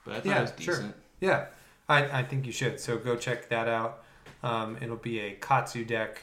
But 0.05 0.15
I 0.15 0.17
thought 0.17 0.27
Yeah, 0.27 0.39
it 0.39 0.57
was 0.57 0.65
sure. 0.65 0.85
Yeah, 1.21 1.47
I, 1.89 2.21
I 2.21 2.23
think 2.23 2.47
you 2.47 2.53
should. 2.53 2.81
So 2.81 2.97
go 2.97 3.17
check 3.17 3.49
that 3.49 3.69
out. 3.69 4.05
Um, 4.43 4.79
it'll 4.81 4.97
be 4.97 5.21
a 5.21 5.33
Katsu 5.33 5.85
deck 5.85 6.23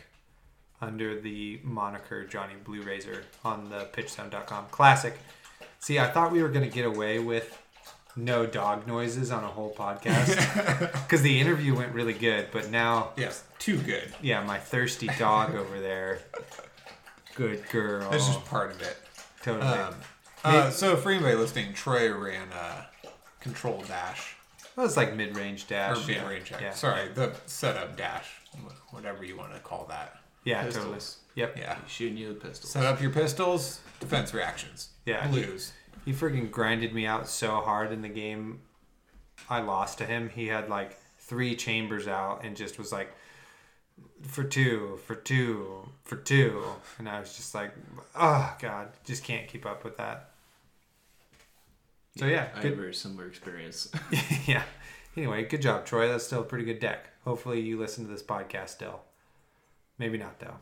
under 0.81 1.19
the 1.19 1.59
moniker 1.63 2.23
Johnny 2.25 2.53
Blue 2.63 2.81
Razor 2.81 3.23
on 3.43 3.69
the 3.69 3.87
pitchzone.com 3.93 4.65
classic. 4.71 5.17
See, 5.79 5.99
I 5.99 6.07
thought 6.07 6.31
we 6.31 6.41
were 6.41 6.49
going 6.49 6.67
to 6.67 6.73
get 6.73 6.85
away 6.85 7.19
with 7.19 7.61
no 8.17 8.45
dog 8.45 8.87
noises 8.87 9.31
on 9.31 9.43
a 9.43 9.47
whole 9.47 9.73
podcast 9.73 10.35
because 11.03 11.21
the 11.21 11.39
interview 11.39 11.75
went 11.75 11.93
really 11.93 12.13
good, 12.13 12.47
but 12.51 12.69
now, 12.71 13.11
Yes, 13.15 13.43
too 13.59 13.77
good. 13.77 14.13
yeah, 14.21 14.43
my 14.43 14.57
thirsty 14.57 15.07
dog 15.19 15.55
over 15.55 15.79
there. 15.79 16.19
Good 17.35 17.69
girl. 17.69 18.09
That's 18.09 18.25
just 18.27 18.43
part 18.45 18.71
of 18.71 18.81
it. 18.81 18.97
totally. 19.43 19.65
Um, 19.67 19.95
uh, 20.43 20.69
so 20.69 20.95
for 20.95 21.11
anybody 21.11 21.35
listening, 21.35 21.73
Troy 21.73 22.11
ran 22.11 22.47
a 22.51 22.87
control 23.39 23.83
dash 23.87 24.35
Well, 24.75 24.85
it's 24.85 24.97
like 24.97 25.15
mid 25.15 25.35
range 25.37 25.67
dash. 25.67 26.03
or 26.03 26.07
mid 26.07 26.23
range. 26.23 26.51
Yeah. 26.59 26.71
Sorry, 26.73 27.09
the 27.09 27.33
setup 27.45 27.95
dash, 27.97 28.27
whatever 28.91 29.23
you 29.23 29.37
want 29.37 29.53
to 29.53 29.59
call 29.59 29.85
that. 29.89 30.17
Yeah, 30.43 30.63
totally. 30.69 30.99
Yep. 31.35 31.57
Yeah. 31.57 31.77
Shooting 31.87 32.17
you 32.17 32.29
with 32.29 32.41
pistols. 32.41 32.71
Set 32.71 32.85
up 32.85 33.01
your 33.01 33.11
pistols, 33.11 33.79
defense 33.99 34.33
reactions. 34.33 34.89
Yeah. 35.05 35.27
Blues. 35.27 35.73
He 36.07 36.13
freaking 36.13 36.49
grinded 36.49 36.93
me 36.93 37.05
out 37.05 37.27
so 37.27 37.59
hard 37.59 37.91
in 37.91 38.01
the 38.01 38.07
game. 38.07 38.61
I 39.49 39.59
lost 39.59 39.97
to 39.97 40.05
him. 40.05 40.29
He 40.29 40.47
had 40.47 40.69
like 40.69 40.97
three 41.19 41.53
chambers 41.53 42.07
out 42.07 42.45
and 42.45 42.55
just 42.55 42.79
was 42.79 42.93
like, 42.93 43.13
for 44.21 44.45
two, 44.45 45.01
for 45.05 45.15
two, 45.15 45.89
for 46.05 46.15
two. 46.15 46.63
And 46.97 47.09
I 47.09 47.19
was 47.19 47.35
just 47.35 47.53
like, 47.53 47.73
oh, 48.15 48.55
God, 48.61 48.87
just 49.03 49.25
can't 49.25 49.49
keep 49.49 49.65
up 49.65 49.83
with 49.83 49.97
that. 49.97 50.29
So, 52.15 52.25
yeah, 52.25 52.51
I 52.55 52.61
had 52.61 52.71
a 52.71 52.75
very 52.77 52.93
similar 52.93 53.27
experience. 53.27 53.91
yeah. 54.47 54.63
Anyway, 55.17 55.43
good 55.43 55.61
job, 55.61 55.85
Troy. 55.85 56.07
That's 56.07 56.23
still 56.23 56.39
a 56.39 56.45
pretty 56.45 56.63
good 56.63 56.79
deck. 56.79 57.09
Hopefully, 57.25 57.59
you 57.59 57.77
listen 57.77 58.05
to 58.05 58.09
this 58.09 58.23
podcast 58.23 58.69
still. 58.69 59.01
Maybe 59.99 60.17
not, 60.17 60.39
though. 60.39 60.55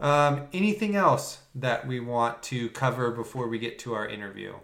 Um, 0.00 0.48
anything 0.52 0.96
else 0.96 1.38
that 1.54 1.86
we 1.86 2.00
want 2.00 2.42
to 2.44 2.68
cover 2.70 3.10
before 3.10 3.48
we 3.48 3.58
get 3.58 3.78
to 3.80 3.94
our 3.94 4.06
interview? 4.06 4.54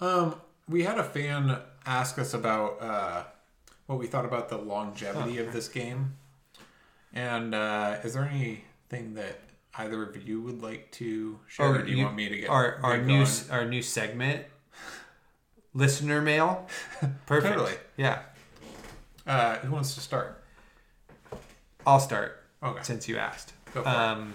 Um, 0.00 0.34
we 0.68 0.82
had 0.84 0.98
a 0.98 1.04
fan 1.04 1.58
ask 1.86 2.18
us 2.18 2.34
about 2.34 2.80
uh, 2.82 3.24
what 3.86 3.98
we 3.98 4.06
thought 4.06 4.24
about 4.24 4.48
the 4.48 4.56
longevity 4.58 5.38
of 5.38 5.52
this 5.52 5.68
game, 5.68 6.14
and 7.12 7.54
uh, 7.54 7.98
is 8.02 8.14
there 8.14 8.24
anything 8.24 9.14
that 9.14 9.40
either 9.76 10.02
of 10.02 10.26
you 10.26 10.40
would 10.40 10.62
like 10.62 10.90
to 10.92 11.38
share? 11.46 11.66
Oh, 11.66 11.72
or 11.72 11.82
do 11.82 11.90
you, 11.90 11.98
you- 11.98 12.04
want 12.04 12.16
me 12.16 12.28
to 12.28 12.36
get 12.36 12.48
our 12.50 12.80
our 12.82 12.98
new 12.98 13.24
going? 13.24 13.50
our 13.50 13.64
new 13.66 13.82
segment, 13.82 14.46
listener 15.74 16.20
mail. 16.22 16.66
Perfect. 17.26 17.54
Totally. 17.54 17.74
Yeah, 17.96 18.20
Uh, 19.26 19.56
who 19.58 19.72
wants 19.72 19.94
to 19.94 20.00
start? 20.00 20.42
I'll 21.86 22.00
start 22.00 22.39
Okay. 22.62 22.82
since 22.82 23.08
you 23.08 23.16
asked. 23.16 23.52
Go 23.74 23.82
for 23.82 23.88
it. 23.88 23.92
Um, 23.94 24.34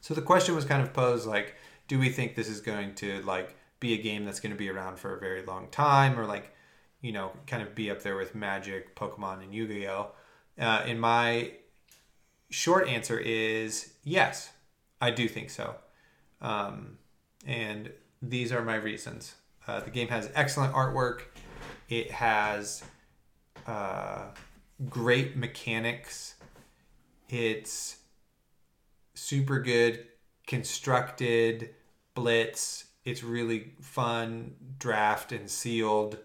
so 0.00 0.14
the 0.14 0.22
question 0.22 0.54
was 0.54 0.64
kind 0.64 0.82
of 0.82 0.92
posed 0.92 1.26
like, 1.26 1.56
do 1.88 1.98
we 1.98 2.08
think 2.08 2.34
this 2.34 2.48
is 2.48 2.60
going 2.60 2.94
to 2.96 3.22
like 3.22 3.56
be 3.80 3.94
a 3.94 4.02
game 4.02 4.24
that's 4.24 4.40
going 4.40 4.52
to 4.52 4.58
be 4.58 4.70
around 4.70 4.98
for 4.98 5.16
a 5.16 5.20
very 5.20 5.44
long 5.44 5.68
time, 5.70 6.18
or 6.18 6.26
like, 6.26 6.54
you 7.00 7.12
know, 7.12 7.32
kind 7.46 7.62
of 7.62 7.74
be 7.74 7.90
up 7.90 8.02
there 8.02 8.16
with 8.16 8.34
Magic, 8.34 8.94
Pokemon, 8.96 9.42
and 9.42 9.54
Yu-Gi-Oh? 9.54 10.12
Uh, 10.58 10.82
in 10.86 10.98
my 10.98 11.50
short 12.50 12.88
answer 12.88 13.18
is 13.18 13.92
yes, 14.04 14.50
I 15.00 15.10
do 15.10 15.28
think 15.28 15.50
so, 15.50 15.74
um, 16.40 16.98
and 17.46 17.90
these 18.22 18.52
are 18.52 18.62
my 18.62 18.76
reasons. 18.76 19.34
Uh, 19.66 19.80
the 19.80 19.90
game 19.90 20.08
has 20.08 20.30
excellent 20.34 20.72
artwork. 20.72 21.22
It 21.88 22.10
has 22.10 22.84
uh, 23.66 24.26
great 24.88 25.36
mechanics. 25.36 26.33
It's 27.34 27.96
super 29.14 29.58
good 29.58 30.06
constructed 30.46 31.70
blitz. 32.14 32.84
It's 33.04 33.24
really 33.24 33.72
fun 33.80 34.54
draft 34.78 35.32
and 35.32 35.50
sealed. 35.50 36.16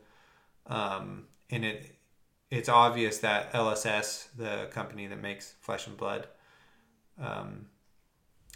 Um, 0.67 1.25
and 1.49 1.65
it 1.65 1.95
it's 2.51 2.69
obvious 2.69 3.17
that 3.19 3.51
LSS, 3.53 4.27
the 4.37 4.67
company 4.69 5.07
that 5.07 5.19
makes 5.19 5.55
Flesh 5.61 5.87
and 5.87 5.97
Blood, 5.97 6.27
um, 7.19 7.65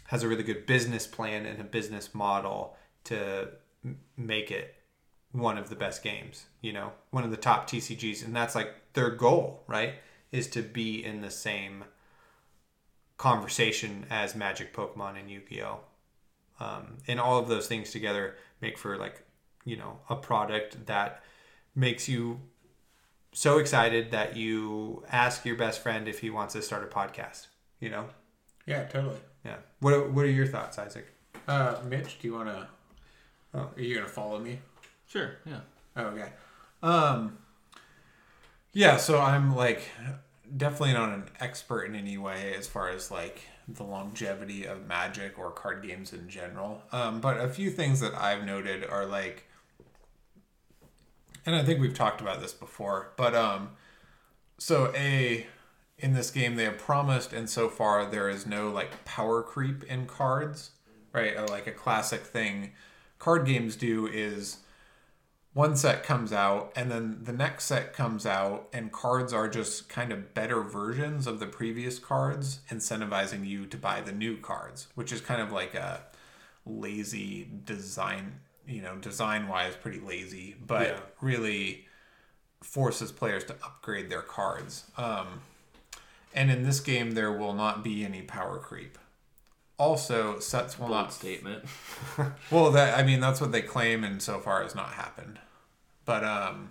has 0.04 0.22
a 0.22 0.28
really 0.28 0.44
good 0.44 0.64
business 0.64 1.08
plan 1.08 1.46
and 1.46 1.60
a 1.60 1.64
business 1.64 2.14
model 2.14 2.76
to 3.04 3.48
make 4.16 4.52
it 4.52 4.76
one 5.32 5.58
of 5.58 5.70
the 5.70 5.76
best 5.76 6.04
games. 6.04 6.44
You 6.60 6.72
know, 6.72 6.92
one 7.10 7.24
of 7.24 7.32
the 7.32 7.36
top 7.36 7.68
TCGs, 7.68 8.24
and 8.24 8.34
that's 8.34 8.54
like 8.54 8.74
their 8.92 9.10
goal, 9.10 9.64
right? 9.66 9.94
Is 10.30 10.46
to 10.50 10.62
be 10.62 11.04
in 11.04 11.20
the 11.20 11.32
same 11.32 11.84
conversation 13.16 14.06
as 14.10 14.34
Magic, 14.34 14.74
Pokemon, 14.74 15.18
and 15.18 15.30
Yu 15.30 15.40
Gi 15.48 15.62
Oh. 15.62 15.80
Um, 16.60 16.98
and 17.08 17.18
all 17.18 17.38
of 17.38 17.48
those 17.48 17.66
things 17.66 17.90
together 17.90 18.36
make 18.60 18.78
for 18.78 18.96
like 18.96 19.22
you 19.64 19.76
know 19.76 19.98
a 20.08 20.14
product 20.16 20.86
that 20.86 21.22
makes 21.74 22.08
you 22.08 22.40
so 23.32 23.58
excited 23.58 24.12
that 24.12 24.36
you 24.36 25.04
ask 25.10 25.44
your 25.44 25.56
best 25.56 25.82
friend 25.82 26.06
if 26.06 26.20
he 26.20 26.30
wants 26.30 26.52
to 26.54 26.62
start 26.62 26.84
a 26.84 26.86
podcast. 26.86 27.48
You 27.80 27.90
know, 27.90 28.06
Yeah, 28.66 28.84
totally. 28.84 29.16
yeah. 29.44 29.56
What 29.80 29.92
are, 29.94 30.08
what 30.08 30.24
are 30.24 30.30
your 30.30 30.46
thoughts, 30.46 30.78
Isaac? 30.78 31.06
Uh, 31.48 31.76
Mitch, 31.84 32.18
do 32.20 32.28
you 32.28 32.34
want 32.34 32.48
to? 32.48 32.68
Oh. 33.52 33.70
Are 33.76 33.80
you 33.82 33.94
gonna 33.96 34.08
follow 34.08 34.38
me? 34.38 34.60
sure, 35.06 35.36
yeah. 35.44 35.60
Oh, 35.96 36.04
okay. 36.06 36.28
Um. 36.82 37.38
Yeah, 38.72 38.96
so 38.96 39.20
I'm 39.20 39.54
like 39.54 39.82
definitely 40.56 40.92
not 40.92 41.10
an 41.10 41.24
expert 41.40 41.84
in 41.84 41.94
any 41.94 42.18
way 42.18 42.54
as 42.56 42.66
far 42.66 42.88
as 42.88 43.10
like 43.10 43.42
the 43.68 43.82
longevity 43.82 44.64
of 44.64 44.86
Magic 44.86 45.38
or 45.38 45.50
card 45.50 45.82
games 45.86 46.12
in 46.12 46.28
general. 46.28 46.82
Um, 46.92 47.20
but 47.20 47.40
a 47.40 47.48
few 47.48 47.70
things 47.70 48.00
that 48.00 48.14
I've 48.14 48.44
noted 48.44 48.84
are 48.84 49.06
like, 49.06 49.46
and 51.46 51.54
I 51.54 51.64
think 51.64 51.80
we've 51.80 51.94
talked 51.94 52.20
about 52.20 52.40
this 52.40 52.52
before, 52.52 53.12
but 53.16 53.34
um, 53.34 53.70
so 54.58 54.92
a 54.94 55.46
in 55.98 56.12
this 56.12 56.30
game 56.30 56.56
they 56.56 56.64
have 56.64 56.78
promised, 56.78 57.32
and 57.32 57.48
so 57.48 57.68
far 57.68 58.04
there 58.04 58.28
is 58.28 58.46
no 58.46 58.70
like 58.70 59.04
power 59.04 59.42
creep 59.42 59.84
in 59.84 60.06
cards, 60.06 60.72
right? 61.12 61.48
Like 61.48 61.66
a 61.66 61.72
classic 61.72 62.22
thing 62.22 62.72
card 63.18 63.46
games 63.46 63.76
do 63.76 64.06
is 64.06 64.58
one 65.54 65.76
set 65.76 66.02
comes 66.02 66.32
out 66.32 66.72
and 66.76 66.90
then 66.90 67.20
the 67.22 67.32
next 67.32 67.64
set 67.64 67.92
comes 67.92 68.26
out 68.26 68.68
and 68.72 68.90
cards 68.92 69.32
are 69.32 69.48
just 69.48 69.88
kind 69.88 70.12
of 70.12 70.34
better 70.34 70.60
versions 70.62 71.26
of 71.28 71.38
the 71.40 71.46
previous 71.46 71.98
cards 71.98 72.60
incentivizing 72.70 73.46
you 73.46 73.64
to 73.64 73.76
buy 73.76 74.00
the 74.00 74.12
new 74.12 74.36
cards 74.36 74.88
which 74.96 75.12
is 75.12 75.20
kind 75.20 75.40
of 75.40 75.52
like 75.52 75.74
a 75.74 76.02
lazy 76.66 77.48
design 77.64 78.40
you 78.66 78.82
know 78.82 78.96
design 78.96 79.46
wise 79.48 79.74
pretty 79.76 80.00
lazy 80.00 80.56
but 80.66 80.88
Yeah. 80.88 81.00
really 81.20 81.86
forces 82.62 83.12
players 83.12 83.44
to 83.44 83.52
upgrade 83.64 84.10
their 84.10 84.22
cards 84.22 84.84
um, 84.98 85.40
and 86.34 86.50
in 86.50 86.64
this 86.64 86.80
game 86.80 87.12
there 87.12 87.30
will 87.32 87.54
not 87.54 87.84
be 87.84 88.04
any 88.04 88.22
power 88.22 88.58
creep 88.58 88.98
also 89.76 90.38
sets 90.38 90.78
will 90.78 90.86
Bold 90.86 90.98
not 90.98 91.12
statement. 91.12 91.64
well, 92.50 92.70
that 92.70 92.96
I 92.96 93.02
mean 93.02 93.18
that's 93.18 93.40
what 93.40 93.50
they 93.50 93.60
claim, 93.60 94.04
and 94.04 94.22
so 94.22 94.38
far 94.38 94.62
has 94.62 94.72
not 94.76 94.90
happened. 94.90 95.40
But 96.04 96.24
um, 96.24 96.70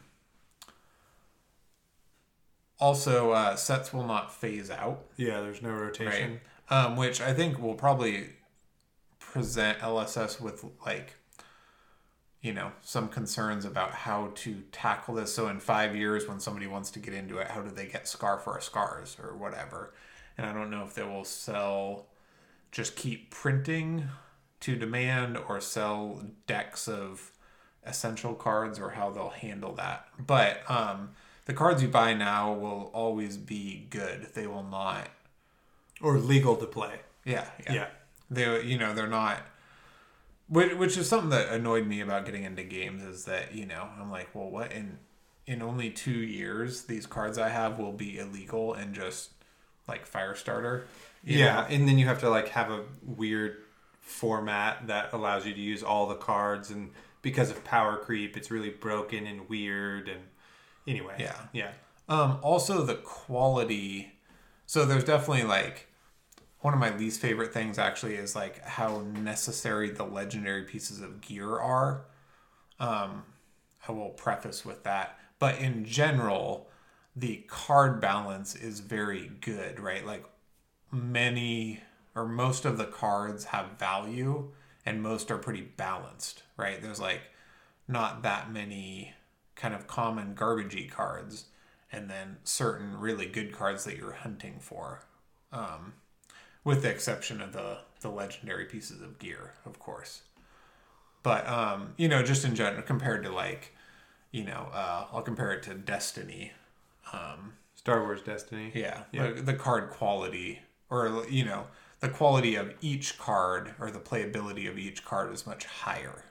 also 2.79 3.31
uh, 3.31 3.55
sets 3.55 3.93
will 3.93 4.05
not 4.05 4.33
phase 4.33 4.69
out, 4.69 5.05
Yeah, 5.17 5.41
there's 5.41 5.61
no 5.61 5.71
rotation. 5.71 6.39
right? 6.69 6.85
Um, 6.85 6.95
which 6.95 7.21
I 7.21 7.33
think 7.33 7.59
will 7.59 7.75
probably 7.75 8.29
present 9.19 9.79
LSS 9.79 10.39
with 10.39 10.63
like, 10.85 11.15
you 12.41 12.53
know, 12.53 12.71
some 12.81 13.07
concerns 13.09 13.65
about 13.65 13.91
how 13.91 14.31
to 14.35 14.63
tackle 14.71 15.15
this. 15.15 15.33
So 15.33 15.47
in 15.47 15.59
five 15.59 15.95
years, 15.95 16.27
when 16.27 16.39
somebody 16.39 16.67
wants 16.67 16.91
to 16.91 16.99
get 16.99 17.13
into 17.13 17.37
it, 17.37 17.47
how 17.47 17.61
do 17.61 17.69
they 17.69 17.85
get 17.87 18.07
Scar 18.07 18.37
for 18.37 18.57
a 18.57 18.61
Scars 18.61 19.17
or 19.21 19.35
whatever? 19.35 19.93
And 20.37 20.47
I 20.47 20.53
don't 20.53 20.69
know 20.69 20.83
if 20.83 20.93
they 20.93 21.03
will 21.03 21.25
sell, 21.25 22.07
just 22.71 22.95
keep 22.95 23.29
printing 23.29 24.05
to 24.61 24.75
demand 24.75 25.37
or 25.37 25.59
sell 25.61 26.23
decks 26.47 26.87
of 26.87 27.31
essential 27.85 28.33
cards 28.33 28.79
or 28.79 28.91
how 28.91 29.09
they'll 29.09 29.29
handle 29.29 29.73
that. 29.73 30.07
But 30.25 30.69
um, 30.69 31.11
the 31.45 31.53
cards 31.53 31.81
you 31.81 31.87
buy 31.87 32.13
now 32.13 32.53
will 32.53 32.89
always 32.93 33.37
be 33.37 33.87
good. 33.89 34.29
They 34.33 34.47
will 34.47 34.63
not. 34.63 35.09
Or 36.01 36.17
legal 36.17 36.55
to 36.57 36.65
play. 36.65 36.99
Yeah, 37.25 37.45
yeah. 37.65 37.73
Yeah. 37.73 37.87
They, 38.29 38.63
you 38.63 38.77
know, 38.77 38.93
they're 38.93 39.07
not. 39.07 39.41
Which, 40.49 40.73
which 40.75 40.97
is 40.97 41.07
something 41.07 41.29
that 41.29 41.49
annoyed 41.49 41.87
me 41.87 42.01
about 42.01 42.25
getting 42.25 42.43
into 42.43 42.63
games 42.63 43.01
is 43.03 43.25
that 43.25 43.55
you 43.55 43.65
know 43.65 43.87
I'm 43.99 44.11
like, 44.11 44.33
well, 44.35 44.49
what 44.49 44.71
in 44.71 44.99
in 45.47 45.61
only 45.61 45.89
two 45.89 46.11
years 46.11 46.83
these 46.83 47.05
cards 47.05 47.37
I 47.37 47.49
have 47.49 47.79
will 47.79 47.91
be 47.93 48.17
illegal 48.19 48.73
and 48.73 48.93
just 48.93 49.31
like 49.87 50.09
Firestarter. 50.09 50.83
you 51.23 51.39
Yeah, 51.39 51.61
know? 51.61 51.67
and 51.69 51.87
then 51.87 51.97
you 51.97 52.05
have 52.05 52.19
to 52.21 52.29
like 52.29 52.49
have 52.49 52.69
a 52.71 52.83
weird 53.05 53.57
format 54.01 54.87
that 54.87 55.13
allows 55.13 55.45
you 55.45 55.53
to 55.53 55.59
use 55.59 55.81
all 55.83 56.07
the 56.07 56.15
cards 56.15 56.69
and 56.69 56.91
because 57.23 57.49
of 57.49 57.63
power 57.63 57.97
creep 57.97 58.37
it's 58.37 58.51
really 58.51 58.69
broken 58.69 59.25
and 59.25 59.49
weird 59.49 60.07
and 60.07 60.21
anyway 60.87 61.15
Yeah. 61.17 61.35
yeah 61.53 61.71
Um, 62.07 62.37
also 62.43 62.83
the 62.83 62.95
quality. 62.95 64.11
So 64.65 64.85
there's 64.85 65.05
definitely 65.05 65.43
like 65.43 65.87
one 66.59 66.73
of 66.73 66.79
my 66.79 66.95
least 66.95 67.19
favorite 67.19 67.53
things 67.53 67.77
actually 67.79 68.15
is 68.15 68.35
like 68.35 68.63
how 68.63 69.01
necessary 69.01 69.89
the 69.89 70.03
legendary 70.05 70.63
pieces 70.63 71.01
of 71.01 71.21
gear 71.21 71.57
are. 71.57 72.05
Um, 72.79 73.23
I 73.87 73.91
will 73.91 74.09
preface 74.09 74.63
with 74.65 74.83
that, 74.83 75.17
but 75.39 75.59
in 75.59 75.85
general, 75.85 76.69
the 77.15 77.43
card 77.47 77.99
balance 77.99 78.55
is 78.55 78.79
very 78.79 79.31
good, 79.41 79.79
right? 79.79 80.05
Like 80.05 80.25
many 80.91 81.81
or 82.15 82.25
most 82.25 82.65
of 82.65 82.77
the 82.77 82.85
cards 82.85 83.45
have 83.45 83.77
value 83.79 84.51
and 84.85 85.01
most 85.01 85.31
are 85.31 85.37
pretty 85.37 85.61
balanced, 85.61 86.43
right? 86.57 86.81
There's 86.81 86.99
like 86.99 87.21
not 87.87 88.23
that 88.23 88.51
many 88.51 89.13
kind 89.55 89.73
of 89.73 89.87
common 89.87 90.35
garbagey 90.35 90.89
cards 90.89 91.45
and 91.91 92.09
then 92.09 92.37
certain 92.43 92.99
really 92.99 93.27
good 93.27 93.51
cards 93.51 93.83
that 93.85 93.97
you're 93.97 94.13
hunting 94.13 94.55
for. 94.59 95.03
Um, 95.51 95.93
with 96.63 96.81
the 96.81 96.89
exception 96.89 97.41
of 97.41 97.53
the 97.53 97.79
the 98.01 98.09
legendary 98.09 98.65
pieces 98.65 99.01
of 99.01 99.19
gear, 99.19 99.53
of 99.65 99.79
course. 99.79 100.23
But 101.21 101.47
um, 101.47 101.93
you 101.97 102.07
know, 102.07 102.23
just 102.23 102.43
in 102.45 102.55
general 102.55 102.81
compared 102.81 103.23
to 103.23 103.29
like, 103.31 103.73
you 104.31 104.43
know, 104.43 104.69
uh, 104.73 105.05
I'll 105.11 105.21
compare 105.21 105.51
it 105.51 105.63
to 105.63 105.73
Destiny. 105.73 106.51
star 107.75 108.01
wars 108.01 108.21
destiny 108.21 108.71
Yeah, 108.73 109.03
Yeah. 109.11 109.31
The, 109.31 109.41
the 109.41 109.53
card 109.53 109.89
quality, 109.89 110.61
or 110.89 111.25
you 111.29 111.45
know, 111.45 111.67
the 112.03 112.09
quality 112.09 112.55
of 112.55 112.73
each 112.81 113.17
card 113.17 113.75
or 113.79 113.89
the 113.89 113.97
playability 113.97 114.69
of 114.69 114.77
each 114.77 115.05
card 115.05 115.31
is 115.33 115.47
much 115.47 115.63
higher. 115.63 116.25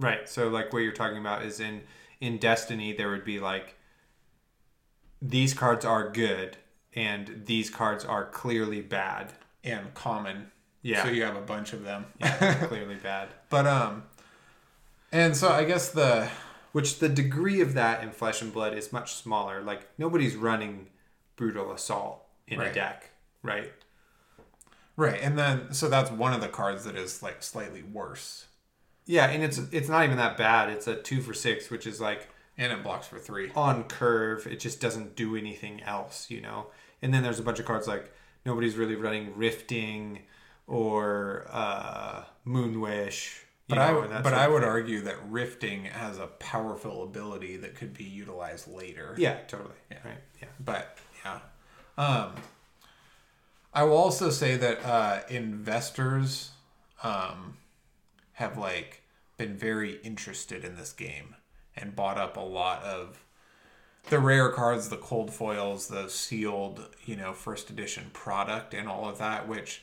right 0.00 0.26
so 0.26 0.48
like 0.48 0.72
what 0.72 0.78
you're 0.78 0.90
talking 0.90 1.18
about 1.18 1.44
is 1.44 1.60
in 1.60 1.82
in 2.18 2.38
destiny 2.38 2.94
there 2.94 3.10
would 3.10 3.26
be 3.26 3.38
like 3.38 3.76
these 5.20 5.52
cards 5.52 5.84
are 5.84 6.08
good 6.10 6.56
and 6.94 7.42
these 7.44 7.68
cards 7.68 8.06
are 8.06 8.24
clearly 8.24 8.80
bad 8.80 9.34
and 9.62 9.92
common. 9.94 10.50
Yeah. 10.80 11.04
So 11.04 11.10
you 11.10 11.22
have 11.24 11.36
a 11.36 11.42
bunch 11.42 11.74
of 11.74 11.84
them. 11.84 12.06
clearly 12.22 12.96
bad 12.96 13.28
But 13.50 13.66
um 13.66 14.04
and 15.12 15.36
so 15.36 15.50
I 15.50 15.64
guess 15.64 15.90
the 15.90 16.30
which 16.72 17.00
the 17.00 17.08
degree 17.10 17.60
of 17.60 17.74
that 17.74 18.02
in 18.02 18.10
flesh 18.12 18.40
and 18.40 18.50
blood 18.50 18.72
is 18.72 18.94
much 18.94 19.12
smaller 19.12 19.60
like 19.60 19.86
nobody's 19.98 20.36
running 20.36 20.88
brutal 21.36 21.70
assault 21.70 22.24
in 22.48 22.60
a 22.62 22.72
deck 22.72 23.10
right 23.42 23.70
right, 25.02 25.20
and 25.22 25.38
then 25.38 25.72
so 25.72 25.88
that's 25.88 26.10
one 26.10 26.32
of 26.32 26.40
the 26.40 26.48
cards 26.48 26.84
that 26.84 26.96
is 26.96 27.22
like 27.22 27.42
slightly 27.42 27.82
worse. 27.82 28.46
yeah 29.06 29.26
and 29.26 29.42
it's 29.42 29.58
it's 29.72 29.88
not 29.88 30.04
even 30.04 30.16
that 30.16 30.36
bad 30.36 30.68
it's 30.70 30.86
a 30.86 30.94
two 30.96 31.20
for 31.20 31.34
six 31.34 31.70
which 31.70 31.86
is 31.86 32.00
like 32.00 32.28
And 32.58 32.72
it 32.72 32.82
blocks 32.82 33.06
for 33.08 33.18
three. 33.18 33.50
on 33.56 33.84
curve 33.84 34.46
it 34.46 34.60
just 34.60 34.80
doesn't 34.80 35.16
do 35.16 35.36
anything 35.36 35.82
else 35.82 36.30
you 36.30 36.40
know 36.40 36.66
and 37.02 37.12
then 37.12 37.22
there's 37.22 37.38
a 37.40 37.42
bunch 37.42 37.58
of 37.58 37.66
cards 37.66 37.86
like 37.88 38.12
nobody's 38.46 38.76
really 38.76 38.94
running 38.96 39.36
rifting 39.36 40.20
or 40.66 41.46
uh 41.50 42.22
moonwish 42.46 43.40
But 43.68 43.78
I 43.78 43.92
would 43.92 44.10
but 44.22 44.34
I 44.34 44.46
would 44.48 44.64
argue 44.64 45.00
that 45.02 45.16
rifting 45.28 45.84
has 45.86 46.18
a 46.18 46.26
powerful 46.26 47.02
ability 47.04 47.56
that 47.58 47.74
could 47.74 47.94
be 47.94 48.04
utilized 48.04 48.68
later. 48.72 49.14
yeah 49.18 49.38
totally 49.48 49.74
Yeah. 49.90 49.98
right 50.04 50.18
yeah 50.40 50.48
But 50.60 50.98
yeah. 51.24 51.38
Um 51.98 52.32
I 53.74 53.84
will 53.84 53.96
also 53.96 54.30
say 54.30 54.56
that 54.56 54.84
uh 54.84 55.20
investors 55.28 56.50
um 57.02 57.56
have 58.34 58.58
like 58.58 59.02
been 59.38 59.56
very 59.56 59.96
interested 60.02 60.64
in 60.64 60.76
this 60.76 60.92
game 60.92 61.36
and 61.76 61.96
bought 61.96 62.18
up 62.18 62.36
a 62.36 62.40
lot 62.40 62.82
of 62.82 63.24
the 64.10 64.18
rare 64.18 64.50
cards, 64.50 64.88
the 64.88 64.96
cold 64.96 65.32
foils, 65.32 65.86
the 65.88 66.08
sealed, 66.08 66.88
you 67.04 67.16
know, 67.16 67.32
first 67.32 67.70
edition 67.70 68.10
product 68.12 68.74
and 68.74 68.88
all 68.88 69.08
of 69.08 69.18
that, 69.18 69.48
which 69.48 69.82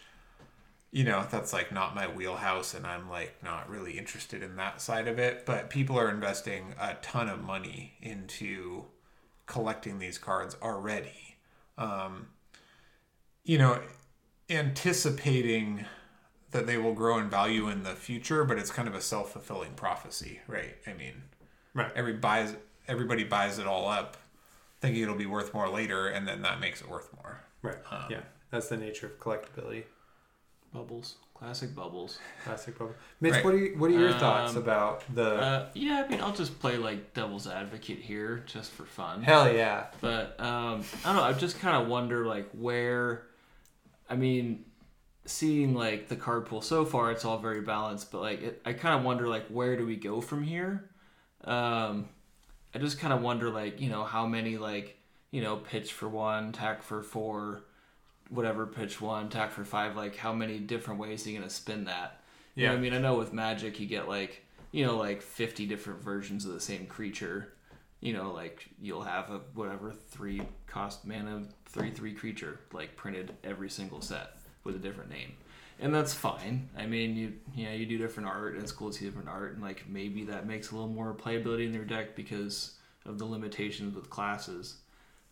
you 0.91 1.03
know, 1.03 1.25
that's 1.29 1.53
like 1.53 1.71
not 1.71 1.93
my 1.95 2.07
wheelhouse 2.07 2.73
and 2.73 2.85
I'm 2.85 3.09
like 3.09 3.35
not 3.43 3.69
really 3.69 3.97
interested 3.97 4.41
in 4.41 4.55
that 4.55 4.81
side 4.81 5.07
of 5.07 5.19
it, 5.19 5.45
but 5.45 5.69
people 5.69 5.99
are 5.99 6.09
investing 6.09 6.73
a 6.79 6.95
ton 6.95 7.29
of 7.29 7.43
money 7.43 7.93
into 8.01 8.85
collecting 9.45 9.99
these 9.99 10.17
cards 10.17 10.55
already. 10.61 11.37
Um, 11.77 12.27
you 13.49 13.57
know, 13.57 13.81
anticipating 14.47 15.85
that 16.51 16.67
they 16.67 16.77
will 16.77 16.93
grow 16.93 17.17
in 17.17 17.29
value 17.29 17.67
in 17.67 17.81
the 17.83 17.95
future, 17.95 18.43
but 18.43 18.59
it's 18.59 18.69
kind 18.71 18.87
of 18.87 18.93
a 18.93 19.01
self 19.01 19.33
fulfilling 19.33 19.73
prophecy, 19.73 20.39
right? 20.47 20.75
I 20.85 20.93
mean, 20.93 21.23
right 21.73 21.91
every 21.95 22.13
buys 22.13 22.55
everybody 22.87 23.23
buys 23.23 23.57
it 23.57 23.65
all 23.65 23.87
up, 23.89 24.17
thinking 24.81 25.01
it'll 25.01 25.15
be 25.15 25.25
worth 25.25 25.51
more 25.53 25.67
later, 25.69 26.07
and 26.07 26.27
then 26.27 26.43
that 26.43 26.59
makes 26.59 26.81
it 26.81 26.89
worth 26.89 27.09
more. 27.15 27.41
right 27.63 27.77
yeah 28.09 28.21
that's 28.51 28.69
the 28.69 28.77
nature 28.77 29.07
of 29.07 29.19
collectability 29.19 29.83
Bubbles, 30.71 31.15
classic 31.33 31.73
bubbles. 31.73 32.19
classic 32.43 32.77
bubbles. 32.77 32.95
mitch 33.19 33.33
Right. 33.33 33.45
what 33.45 33.53
are 33.55 33.57
you, 33.57 33.75
what 33.79 33.89
are 33.89 33.99
your 33.99 34.13
thoughts 34.13 34.51
Um, 34.55 34.61
about 34.61 35.03
the 35.15 35.29
Uh, 35.35 35.69
yeah, 35.73 36.03
I 36.05 36.07
mean, 36.09 36.21
I'll 36.21 36.31
just 36.43 36.59
play 36.59 36.77
like 36.77 37.15
devil's 37.15 37.47
advocate 37.47 37.97
here 37.99 38.43
just 38.45 38.69
for 38.71 38.85
fun. 38.85 39.23
hell 39.23 39.51
yeah 39.51 39.87
But 40.01 40.39
um, 40.39 40.83
I 41.03 41.07
don't 41.07 41.15
know. 41.15 41.23
I 41.23 41.33
just 41.33 41.59
kind 41.59 41.75
of 41.81 41.87
wonder 41.87 42.25
like 42.27 42.47
where. 42.51 43.23
I 44.09 44.15
mean, 44.15 44.65
seeing 45.25 45.75
like 45.75 46.07
the 46.07 46.15
card 46.15 46.45
pool 46.45 46.61
so 46.61 46.85
far, 46.85 47.11
it's 47.11 47.25
all 47.25 47.37
very 47.37 47.61
balanced. 47.61 48.11
But 48.11 48.21
like, 48.21 48.41
it, 48.41 48.61
I 48.65 48.73
kind 48.73 48.97
of 48.97 49.03
wonder 49.03 49.27
like 49.27 49.47
where 49.47 49.77
do 49.77 49.85
we 49.85 49.95
go 49.95 50.21
from 50.21 50.43
here? 50.43 50.89
Um, 51.43 52.09
I 52.73 52.79
just 52.79 52.99
kind 52.99 53.13
of 53.13 53.21
wonder 53.21 53.49
like 53.49 53.79
you 53.79 53.89
know 53.89 54.03
how 54.03 54.25
many 54.25 54.57
like 54.57 54.97
you 55.31 55.41
know 55.41 55.57
pitch 55.57 55.93
for 55.93 56.09
one, 56.09 56.51
tack 56.51 56.81
for 56.81 57.01
four, 57.03 57.61
whatever 58.29 58.65
pitch 58.65 58.99
one, 58.99 59.29
tack 59.29 59.51
for 59.51 59.63
five. 59.63 59.95
Like 59.95 60.15
how 60.15 60.33
many 60.33 60.59
different 60.59 60.99
ways 60.99 61.25
are 61.25 61.29
you 61.29 61.37
gonna 61.37 61.49
spin 61.49 61.85
that? 61.85 62.21
You 62.55 62.65
know 62.65 62.73
Yeah. 62.73 62.77
I 62.77 62.81
mean, 62.81 62.93
I 62.93 62.97
know 62.97 63.15
with 63.15 63.33
Magic 63.33 63.79
you 63.79 63.87
get 63.87 64.07
like 64.07 64.43
you 64.71 64.85
know 64.85 64.97
like 64.97 65.21
fifty 65.21 65.65
different 65.65 66.01
versions 66.01 66.45
of 66.45 66.53
the 66.53 66.59
same 66.59 66.85
creature 66.85 67.53
you 68.01 68.13
know, 68.13 68.31
like 68.31 68.69
you'll 68.81 69.03
have 69.03 69.29
a 69.29 69.41
whatever 69.53 69.91
three 69.91 70.41
cost 70.67 71.05
mana 71.05 71.43
three 71.65 71.91
three 71.91 72.13
creature 72.13 72.59
like 72.71 72.95
printed 72.95 73.35
every 73.43 73.69
single 73.69 74.01
set 74.01 74.37
with 74.63 74.75
a 74.75 74.79
different 74.79 75.09
name, 75.09 75.33
and 75.79 75.93
that's 75.93 76.13
fine. 76.13 76.69
I 76.77 76.85
mean, 76.85 77.15
you 77.55 77.65
know 77.65 77.71
you 77.71 77.85
do 77.85 77.97
different 77.97 78.29
art, 78.29 78.53
and 78.53 78.63
it's 78.63 78.71
cool 78.71 78.91
to 78.91 78.97
see 78.97 79.05
different 79.05 79.29
art, 79.29 79.53
and 79.53 79.61
like 79.61 79.87
maybe 79.89 80.23
that 80.25 80.47
makes 80.47 80.71
a 80.71 80.75
little 80.75 80.89
more 80.89 81.13
playability 81.13 81.65
in 81.65 81.73
your 81.73 81.85
deck 81.85 82.15
because 82.15 82.75
of 83.05 83.17
the 83.17 83.25
limitations 83.25 83.95
with 83.95 84.09
classes. 84.09 84.77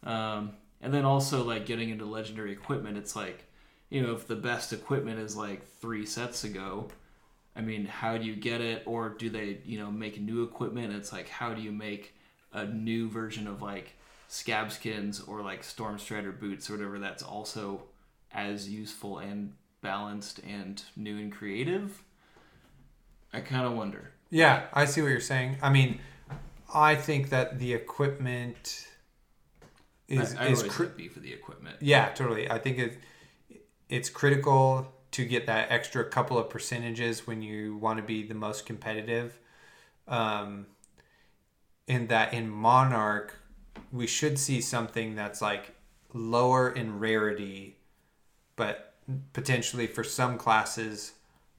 Um, 0.03 0.53
and 0.81 0.93
then 0.93 1.05
also 1.05 1.43
like 1.43 1.65
getting 1.65 1.89
into 1.89 2.05
legendary 2.05 2.51
equipment, 2.51 2.97
it's 2.97 3.15
like 3.15 3.45
you 3.89 4.01
know 4.01 4.13
if 4.13 4.27
the 4.27 4.35
best 4.35 4.73
equipment 4.73 5.19
is 5.19 5.35
like 5.37 5.65
three 5.79 6.05
sets 6.05 6.43
ago. 6.43 6.89
I 7.55 7.61
mean, 7.61 7.85
how 7.87 8.19
do 8.19 8.25
you 8.25 8.35
get 8.35 8.61
it, 8.61 8.83
or 8.85 9.09
do 9.09 9.31
they, 9.31 9.57
you 9.65 9.79
know, 9.79 9.89
make 9.89 10.21
new 10.21 10.43
equipment? 10.43 10.93
It's 10.93 11.11
like, 11.11 11.27
how 11.27 11.55
do 11.55 11.61
you 11.63 11.71
make 11.71 12.13
a 12.53 12.65
new 12.65 13.09
version 13.09 13.47
of 13.47 13.61
like 13.61 13.93
scab 14.27 14.71
skins 14.71 15.21
or 15.21 15.41
like 15.41 15.63
storm 15.63 15.97
strider 15.97 16.31
boots 16.31 16.69
or 16.69 16.73
whatever 16.73 16.99
that's 16.99 17.23
also 17.23 17.83
as 18.33 18.69
useful 18.69 19.19
and 19.19 19.53
balanced 19.81 20.39
and 20.39 20.83
new 20.95 21.17
and 21.17 21.31
creative 21.31 22.03
i 23.33 23.39
kind 23.39 23.65
of 23.65 23.73
wonder 23.73 24.11
Yeah, 24.29 24.63
I 24.73 24.85
see 24.85 25.01
what 25.01 25.09
you're 25.09 25.21
saying. 25.21 25.57
I 25.61 25.69
mean, 25.69 25.99
I 26.73 26.95
think 26.95 27.29
that 27.29 27.59
the 27.59 27.73
equipment 27.73 28.87
is 30.07 30.35
i, 30.35 30.45
I 30.45 30.47
is 30.49 30.63
cri- 30.63 31.07
for 31.07 31.19
the 31.19 31.33
equipment 31.33 31.77
yeah, 31.79 32.09
totally. 32.09 32.49
I 32.49 32.59
think 32.59 32.77
it 32.77 32.99
it's 33.89 34.09
critical 34.09 34.93
to 35.11 35.25
get 35.25 35.45
that 35.47 35.71
extra 35.71 36.03
couple 36.03 36.37
of 36.37 36.49
percentages 36.49 37.25
when 37.25 37.41
you 37.41 37.77
want 37.77 37.97
to 37.97 38.03
be 38.03 38.23
the 38.23 38.35
most 38.35 38.65
competitive. 38.65 39.39
Um, 40.07 40.67
in 41.87 42.07
that 42.07 42.33
in 42.33 42.49
Monarch, 42.49 43.35
we 43.91 44.07
should 44.07 44.37
see 44.37 44.61
something 44.61 45.15
that's 45.15 45.41
like 45.41 45.75
lower 46.13 46.69
in 46.69 46.99
rarity, 46.99 47.77
but 48.55 48.95
potentially 49.33 49.87
for 49.87 50.03
some 50.03 50.37
classes, 50.37 51.13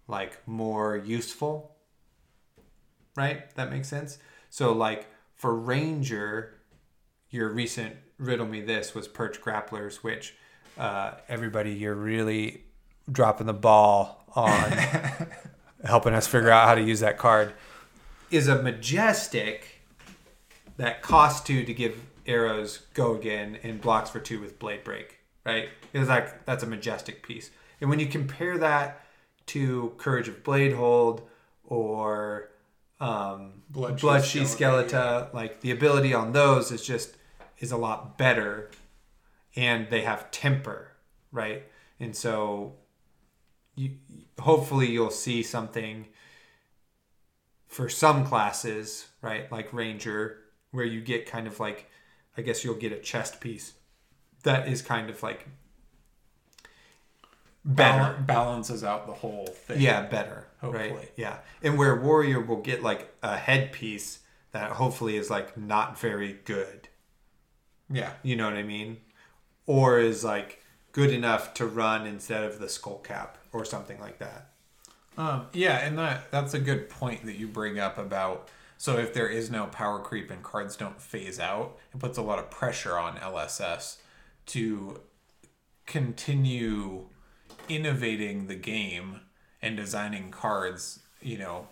like 0.07 0.47
more 0.47 0.97
useful. 0.97 1.75
Right? 3.17 3.53
That 3.57 3.71
makes 3.71 3.89
sense. 3.89 4.19
So, 4.51 4.73
like 4.73 5.07
for 5.35 5.55
Ranger, 5.55 6.55
your 7.31 7.49
recent 7.49 7.97
riddle 8.19 8.47
me 8.47 8.61
this 8.61 8.95
was 8.95 9.09
perch 9.09 9.41
grapplers, 9.41 9.97
which 9.97 10.35
uh, 10.77 11.13
everybody 11.29 11.73
you're 11.73 11.95
really 11.95 12.65
dropping 13.11 13.47
the 13.47 13.55
ball 13.55 14.25
on 14.35 14.73
helping 15.85 16.15
us 16.15 16.27
figure 16.27 16.51
out 16.51 16.69
how 16.69 16.75
to 16.75 16.83
use 16.83 17.01
that 17.01 17.19
card 17.19 17.53
is 18.31 18.49
a 18.49 18.63
majestic 18.63 19.78
that 20.79 21.03
costs 21.03 21.47
two 21.47 21.65
to 21.65 21.75
give 21.75 22.07
arrows 22.27 22.87
go 22.95 23.15
again 23.15 23.59
and 23.63 23.81
blocks 23.81 24.11
for 24.11 24.21
two 24.21 24.41
with 24.41 24.59
blade 24.59 24.83
break 24.85 25.19
right 25.45 25.69
it's 25.93 26.09
like 26.09 26.45
that's 26.47 26.63
a 26.63 26.67
majestic 26.67 27.23
piece 27.23 27.51
and 27.81 27.89
when 27.89 28.01
you 28.01 28.07
compare 28.07 28.59
that 28.59 29.03
to 29.49 29.95
Courage 29.97 30.29
of 30.29 30.45
Blade 30.45 30.75
Hold 30.75 31.23
or 31.65 32.51
um, 33.01 33.63
Blood 33.69 34.01
Blood 34.01 34.25
Sheath 34.25 34.49
Skeleton, 34.49 34.89
Skeleton. 34.89 35.35
Like 35.35 35.61
the 35.61 35.73
ability 35.73 36.15
on 36.15 36.33
those 36.33 36.71
is 36.71 36.87
just 36.87 37.17
is 37.59 37.73
a 37.73 37.77
lot 37.77 38.17
better, 38.17 38.71
and 39.57 39.89
they 39.91 40.03
have 40.03 40.31
temper, 40.31 40.93
right? 41.33 41.65
And 41.99 42.15
so, 42.15 42.75
you 43.75 43.93
hopefully 44.39 44.91
you'll 44.91 45.11
see 45.11 45.43
something 45.43 46.07
for 47.67 47.89
some 47.89 48.25
classes, 48.25 49.09
right? 49.23 49.51
Like 49.51 49.73
Ranger, 49.73 50.39
where 50.71 50.85
you 50.85 51.01
get 51.01 51.27
kind 51.27 51.47
of 51.47 51.61
like, 51.61 51.91
I 52.37 52.43
guess 52.43 52.65
you'll 52.65 52.75
get 52.75 52.93
a 52.93 52.99
chest 52.99 53.41
piece 53.41 53.75
that 54.45 54.69
is 54.69 54.83
kind 54.83 55.11
of 55.11 55.23
like 55.23 55.47
better. 57.65 58.15
Bal- 58.15 58.23
balances 58.25 58.85
out 58.85 59.07
the 59.07 59.15
whole 59.15 59.47
thing. 59.47 59.81
Yeah, 59.81 60.03
better. 60.03 60.47
Hopefully. 60.61 60.91
Right. 60.91 61.13
Yeah. 61.17 61.39
And 61.63 61.79
where 61.79 61.97
Warrior 61.97 62.41
will 62.41 62.61
get 62.61 62.83
like 62.83 63.15
a 63.23 63.37
headpiece 63.37 64.21
that 64.53 64.73
hopefully 64.73 65.17
is 65.17 65.31
like 65.31 65.57
not 65.57 65.99
very 65.99 66.39
good. 66.45 66.89
Yeah. 67.91 68.13
You 68.23 68.37
know 68.37 68.45
what 68.45 68.57
I 68.57 68.63
mean? 68.63 68.99
Or 69.67 69.99
is 69.99 70.25
like 70.25 70.63
good 70.93 71.11
enough 71.11 71.55
to 71.55 71.67
run 71.67 72.07
instead 72.07 72.45
of 72.45 72.59
the 72.59 72.69
skull 72.69 72.99
cap 72.99 73.39
or 73.53 73.65
something 73.65 74.01
like 74.01 74.19
that. 74.19 74.51
Um, 75.17 75.47
yeah, 75.53 75.79
and 75.79 75.99
that 75.99 76.31
that's 76.31 76.55
a 76.55 76.61
good 76.61 76.89
point 76.89 77.27
that 77.27 77.37
you 77.37 77.49
bring 77.49 77.81
up 77.81 77.99
about 77.99 78.49
so 78.79 78.97
if 78.97 79.13
there 79.13 79.29
is 79.29 79.51
no 79.51 79.67
power 79.67 79.99
creep 79.99 80.31
and 80.31 80.43
cards 80.43 80.77
don't 80.77 81.01
phase 81.01 81.41
out, 81.41 81.77
it 81.93 81.99
puts 81.99 82.17
a 82.17 82.23
lot 82.23 82.39
of 82.39 82.51
pressure 82.51 82.97
on 82.97 83.17
LSS 83.17 83.99
to 84.47 85.01
continue 85.85 87.07
innovating 87.69 88.47
the 88.47 88.55
game 88.55 89.21
and 89.61 89.77
designing 89.77 90.31
cards, 90.31 91.01
you 91.21 91.37
know, 91.37 91.67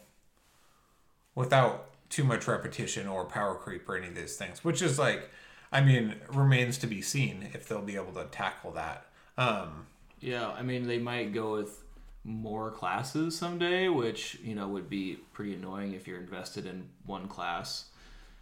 without 1.36 1.90
too 2.10 2.24
much 2.24 2.48
repetition 2.48 3.06
or 3.06 3.24
power 3.24 3.54
creep 3.54 3.88
or 3.88 3.96
any 3.96 4.08
of 4.08 4.16
these 4.16 4.36
things, 4.36 4.64
which 4.64 4.82
is 4.82 4.98
like 4.98 5.30
I 5.72 5.80
mean, 5.80 6.14
remains 6.28 6.78
to 6.78 6.86
be 6.86 7.02
seen 7.02 7.48
if 7.52 7.68
they'll 7.68 7.82
be 7.82 7.96
able 7.96 8.12
to 8.12 8.24
tackle 8.30 8.72
that. 8.72 9.06
Um, 9.36 9.86
Yeah, 10.20 10.48
I 10.48 10.62
mean 10.62 10.86
they 10.86 10.98
might 10.98 11.32
go 11.32 11.52
with 11.52 11.82
more 12.26 12.72
classes 12.72 13.38
someday, 13.38 13.88
which 13.88 14.38
you 14.42 14.54
know 14.54 14.66
would 14.68 14.90
be 14.90 15.14
pretty 15.32 15.54
annoying 15.54 15.92
if 15.94 16.06
you're 16.08 16.18
invested 16.18 16.66
in 16.66 16.88
one 17.06 17.28
class. 17.28 17.86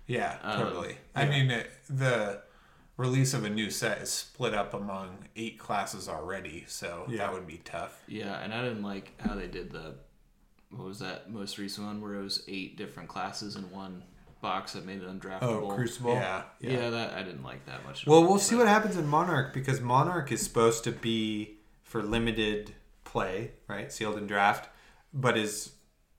Yeah, 0.06 0.38
Um, 0.42 0.58
totally. 0.60 0.96
I 1.14 1.26
mean, 1.26 1.50
it, 1.50 1.70
the 1.88 2.40
release 2.96 3.32
of 3.34 3.44
a 3.44 3.50
new 3.50 3.70
set 3.70 3.98
is 4.02 4.10
split 4.10 4.52
up 4.54 4.74
among 4.74 5.28
eight 5.36 5.58
classes 5.58 6.08
already, 6.08 6.64
so 6.66 7.06
Yeah. 7.08 7.18
that 7.18 7.32
would 7.32 7.46
be 7.46 7.58
tough. 7.64 8.02
Yeah, 8.06 8.38
and 8.40 8.52
I 8.52 8.62
didn't 8.62 8.82
like 8.82 9.12
how 9.20 9.34
they 9.34 9.46
did 9.48 9.70
the 9.70 9.94
what 10.70 10.86
was 10.88 10.98
that 10.98 11.30
most 11.30 11.56
recent 11.58 11.86
one 11.86 12.00
where 12.00 12.14
it 12.14 12.22
was 12.22 12.42
eight 12.48 12.76
different 12.76 13.08
classes 13.08 13.54
in 13.54 13.70
one 13.70 14.02
box 14.40 14.72
that 14.72 14.84
made 14.84 15.00
it 15.02 15.08
undraftable. 15.08 15.42
Oh, 15.42 15.68
Crucible. 15.74 16.14
Yeah. 16.14 16.42
Yeah. 16.60 16.90
that 16.90 17.14
I 17.14 17.22
didn't 17.22 17.44
like 17.44 17.64
that 17.66 17.84
much. 17.86 18.06
Well, 18.06 18.24
we'll 18.24 18.38
see 18.40 18.56
what 18.56 18.66
happens 18.66 18.96
in 18.96 19.06
Monarch 19.06 19.54
because 19.54 19.80
Monarch 19.80 20.32
is 20.32 20.42
supposed 20.42 20.82
to 20.84 20.92
be 20.92 21.58
for 21.82 22.02
limited 22.02 22.74
play, 23.14 23.52
right? 23.68 23.92
Sealed 23.92 24.18
and 24.18 24.26
draft, 24.26 24.68
but 25.14 25.38
is 25.38 25.72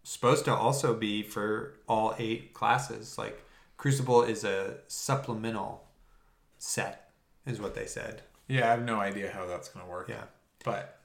supposed 0.03 0.45
to 0.45 0.53
also 0.53 0.93
be 0.95 1.21
for 1.21 1.75
all 1.89 2.15
eight 2.17 2.53
classes. 2.53 3.17
Like 3.17 3.43
Crucible 3.75 4.23
is 4.23 4.45
a 4.45 4.77
supplemental 4.88 5.84
set, 6.58 7.12
is 7.45 7.60
what 7.60 7.75
they 7.75 7.86
said. 7.86 8.21
Yeah, 8.47 8.67
I 8.67 8.71
have 8.71 8.84
no 8.84 9.01
idea 9.01 9.29
how 9.29 9.45
that's 9.45 9.67
going 9.67 9.86
to 9.86 9.91
work. 9.91 10.08
Yeah. 10.08 10.23
But, 10.63 10.97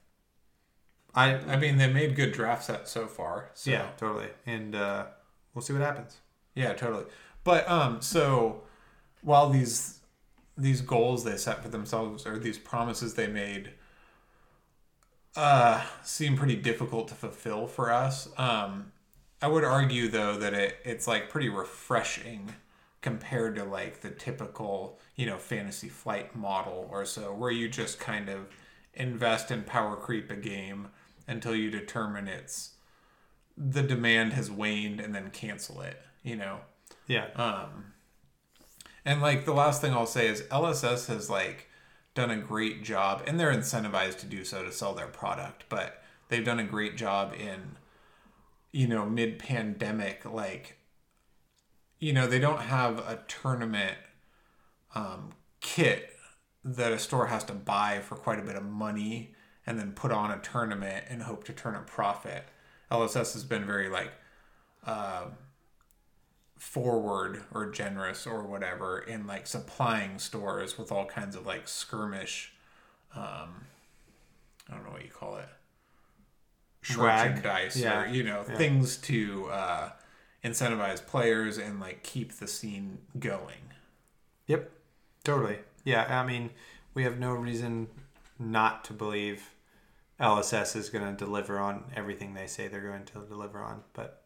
I 1.12 1.34
I 1.34 1.56
mean, 1.56 1.76
they 1.76 1.92
made 1.92 2.14
good 2.14 2.32
draft 2.32 2.64
sets 2.64 2.92
so 2.92 3.08
far. 3.08 3.50
So. 3.54 3.72
yeah, 3.72 3.88
totally. 3.96 4.28
And 4.46 4.76
uh, 4.76 5.06
we'll 5.52 5.62
see 5.62 5.72
what 5.72 5.82
happens. 5.82 6.18
Yeah, 6.54 6.72
totally. 6.74 7.06
But 7.42 7.68
um, 7.68 8.00
so 8.00 8.62
while 9.22 9.50
these 9.50 9.98
these 10.56 10.82
goals 10.82 11.24
they 11.24 11.36
set 11.36 11.62
for 11.62 11.68
themselves 11.70 12.26
or 12.26 12.38
these 12.38 12.58
promises 12.58 13.14
they 13.14 13.26
made 13.26 13.70
uh 15.36 15.84
seem 16.02 16.36
pretty 16.36 16.56
difficult 16.56 17.08
to 17.08 17.14
fulfill 17.14 17.66
for 17.66 17.92
us. 17.92 18.28
Um, 18.38 18.92
I 19.42 19.48
would 19.48 19.64
argue 19.64 20.08
though 20.08 20.36
that 20.38 20.54
it 20.54 20.76
it's 20.84 21.06
like 21.06 21.30
pretty 21.30 21.48
refreshing 21.48 22.54
compared 23.00 23.56
to 23.56 23.64
like 23.64 24.00
the 24.00 24.10
typical 24.10 24.98
you 25.16 25.26
know 25.26 25.38
fantasy 25.38 25.88
flight 25.88 26.36
model 26.36 26.88
or 26.90 27.04
so 27.06 27.32
where 27.32 27.50
you 27.50 27.68
just 27.68 27.98
kind 27.98 28.28
of 28.28 28.48
invest 28.94 29.50
in 29.50 29.62
power 29.62 29.96
creep 29.96 30.30
a 30.30 30.36
game 30.36 30.88
until 31.26 31.54
you 31.54 31.70
determine 31.70 32.28
it's 32.28 32.74
the 33.56 33.82
demand 33.82 34.32
has 34.34 34.50
waned 34.50 35.00
and 35.00 35.14
then 35.14 35.30
cancel 35.30 35.80
it 35.80 36.02
you 36.22 36.36
know 36.36 36.60
Yeah. 37.06 37.26
um, 37.36 37.92
and 39.04 39.22
like 39.22 39.46
the 39.46 39.54
last 39.54 39.80
thing 39.80 39.92
I'll 39.94 40.06
say 40.06 40.26
is 40.28 40.42
LSS 40.50 41.06
has 41.06 41.30
like 41.30 41.68
done 42.14 42.30
a 42.30 42.36
great 42.36 42.82
job, 42.82 43.22
and 43.26 43.38
they're 43.38 43.52
incentivized 43.52 44.18
to 44.18 44.26
do 44.26 44.44
so 44.44 44.62
to 44.62 44.72
sell 44.72 44.94
their 44.94 45.06
product, 45.06 45.64
but 45.68 46.02
they've 46.28 46.44
done 46.44 46.58
a 46.58 46.64
great 46.64 46.96
job 46.96 47.34
in, 47.34 47.76
you 48.72 48.86
know, 48.86 49.06
mid 49.06 49.38
pandemic, 49.38 50.24
like, 50.24 50.76
you 51.98 52.12
know, 52.12 52.26
they 52.26 52.38
don't 52.38 52.62
have 52.62 52.98
a 52.98 53.22
tournament 53.28 53.98
um, 54.94 55.30
kit 55.60 56.10
that 56.64 56.92
a 56.92 56.98
store 56.98 57.26
has 57.26 57.44
to 57.44 57.52
buy 57.52 58.00
for 58.00 58.16
quite 58.16 58.38
a 58.38 58.42
bit 58.42 58.56
of 58.56 58.64
money 58.64 59.34
and 59.66 59.78
then 59.78 59.92
put 59.92 60.10
on 60.10 60.30
a 60.30 60.38
tournament 60.38 61.04
and 61.08 61.22
hope 61.22 61.44
to 61.44 61.52
turn 61.52 61.74
a 61.74 61.80
profit. 61.80 62.44
LSS 62.90 63.34
has 63.34 63.44
been 63.44 63.64
very 63.64 63.88
like, 63.88 64.12
uh, 64.84 65.26
forward 66.60 67.42
or 67.54 67.70
generous 67.70 68.26
or 68.26 68.42
whatever 68.42 68.98
in 68.98 69.26
like 69.26 69.46
supplying 69.46 70.18
stores 70.18 70.76
with 70.76 70.92
all 70.92 71.06
kinds 71.06 71.34
of 71.34 71.46
like 71.46 71.66
skirmish 71.66 72.52
um 73.16 73.64
i 74.68 74.74
don't 74.74 74.84
know 74.84 74.90
what 74.90 75.02
you 75.02 75.10
call 75.10 75.36
it 75.38 75.48
Swag. 76.82 77.30
merchandise 77.36 77.76
Yeah. 77.76 78.02
or 78.02 78.06
you 78.08 78.22
know 78.22 78.44
Yeah. 78.46 78.56
things 78.56 78.98
to 78.98 79.46
uh 79.46 79.90
incentivize 80.44 81.04
players 81.04 81.56
and 81.58 81.80
like 81.80 82.02
keep 82.02 82.32
the 82.34 82.46
scene 82.46 82.98
going 83.18 83.72
Yep, 84.46 84.68
totally. 85.22 85.58
Yeah, 85.84 86.20
I 86.20 86.26
mean, 86.26 86.50
we 86.92 87.04
have 87.04 87.20
no 87.20 87.34
reason 87.34 87.86
not 88.36 88.82
to 88.86 88.92
believe 88.92 89.50
LSS 90.18 90.74
is 90.74 90.90
going 90.90 91.04
to 91.04 91.12
deliver 91.24 91.58
on 91.60 91.84
everything 91.94 92.34
they 92.34 92.48
say 92.48 92.66
they're 92.66 92.80
going 92.80 93.04
to 93.04 93.20
deliver 93.28 93.60
on, 93.60 93.82
but 93.92 94.19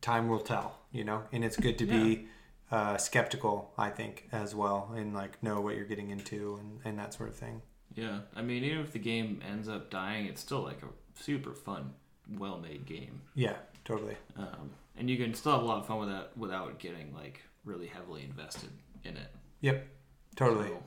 time 0.00 0.28
will 0.28 0.40
tell, 0.40 0.78
you 0.92 1.04
know. 1.04 1.22
And 1.32 1.44
it's 1.44 1.56
good 1.56 1.78
to 1.78 1.86
be 1.86 2.26
uh, 2.70 2.96
skeptical, 2.96 3.72
I 3.76 3.90
think, 3.90 4.28
as 4.32 4.54
well, 4.54 4.92
and 4.96 5.14
like 5.14 5.42
know 5.42 5.60
what 5.60 5.76
you're 5.76 5.84
getting 5.86 6.10
into 6.10 6.58
and, 6.60 6.80
and 6.84 6.98
that 6.98 7.14
sort 7.14 7.28
of 7.28 7.36
thing. 7.36 7.62
Yeah, 7.94 8.20
I 8.36 8.42
mean, 8.42 8.62
even 8.64 8.78
if 8.80 8.92
the 8.92 8.98
game 9.00 9.40
ends 9.48 9.68
up 9.68 9.90
dying, 9.90 10.26
it's 10.26 10.40
still 10.40 10.62
like 10.62 10.80
a 10.82 11.20
super 11.20 11.52
fun, 11.54 11.92
well-made 12.38 12.86
game, 12.86 13.20
Yeah, 13.34 13.56
totally. 13.84 14.16
um, 14.36 14.70
and 14.96 15.10
you 15.10 15.16
can 15.16 15.34
still 15.34 15.52
have 15.52 15.62
a 15.62 15.64
lot 15.64 15.78
of 15.78 15.86
fun 15.86 15.98
with 15.98 16.08
that 16.08 16.36
without 16.36 16.78
getting 16.78 17.12
like 17.14 17.40
really 17.64 17.88
heavily 17.88 18.22
invested 18.22 18.70
in 19.04 19.16
it. 19.16 19.26
Yep, 19.60 19.86
totally. 20.36 20.68
So, 20.68 20.82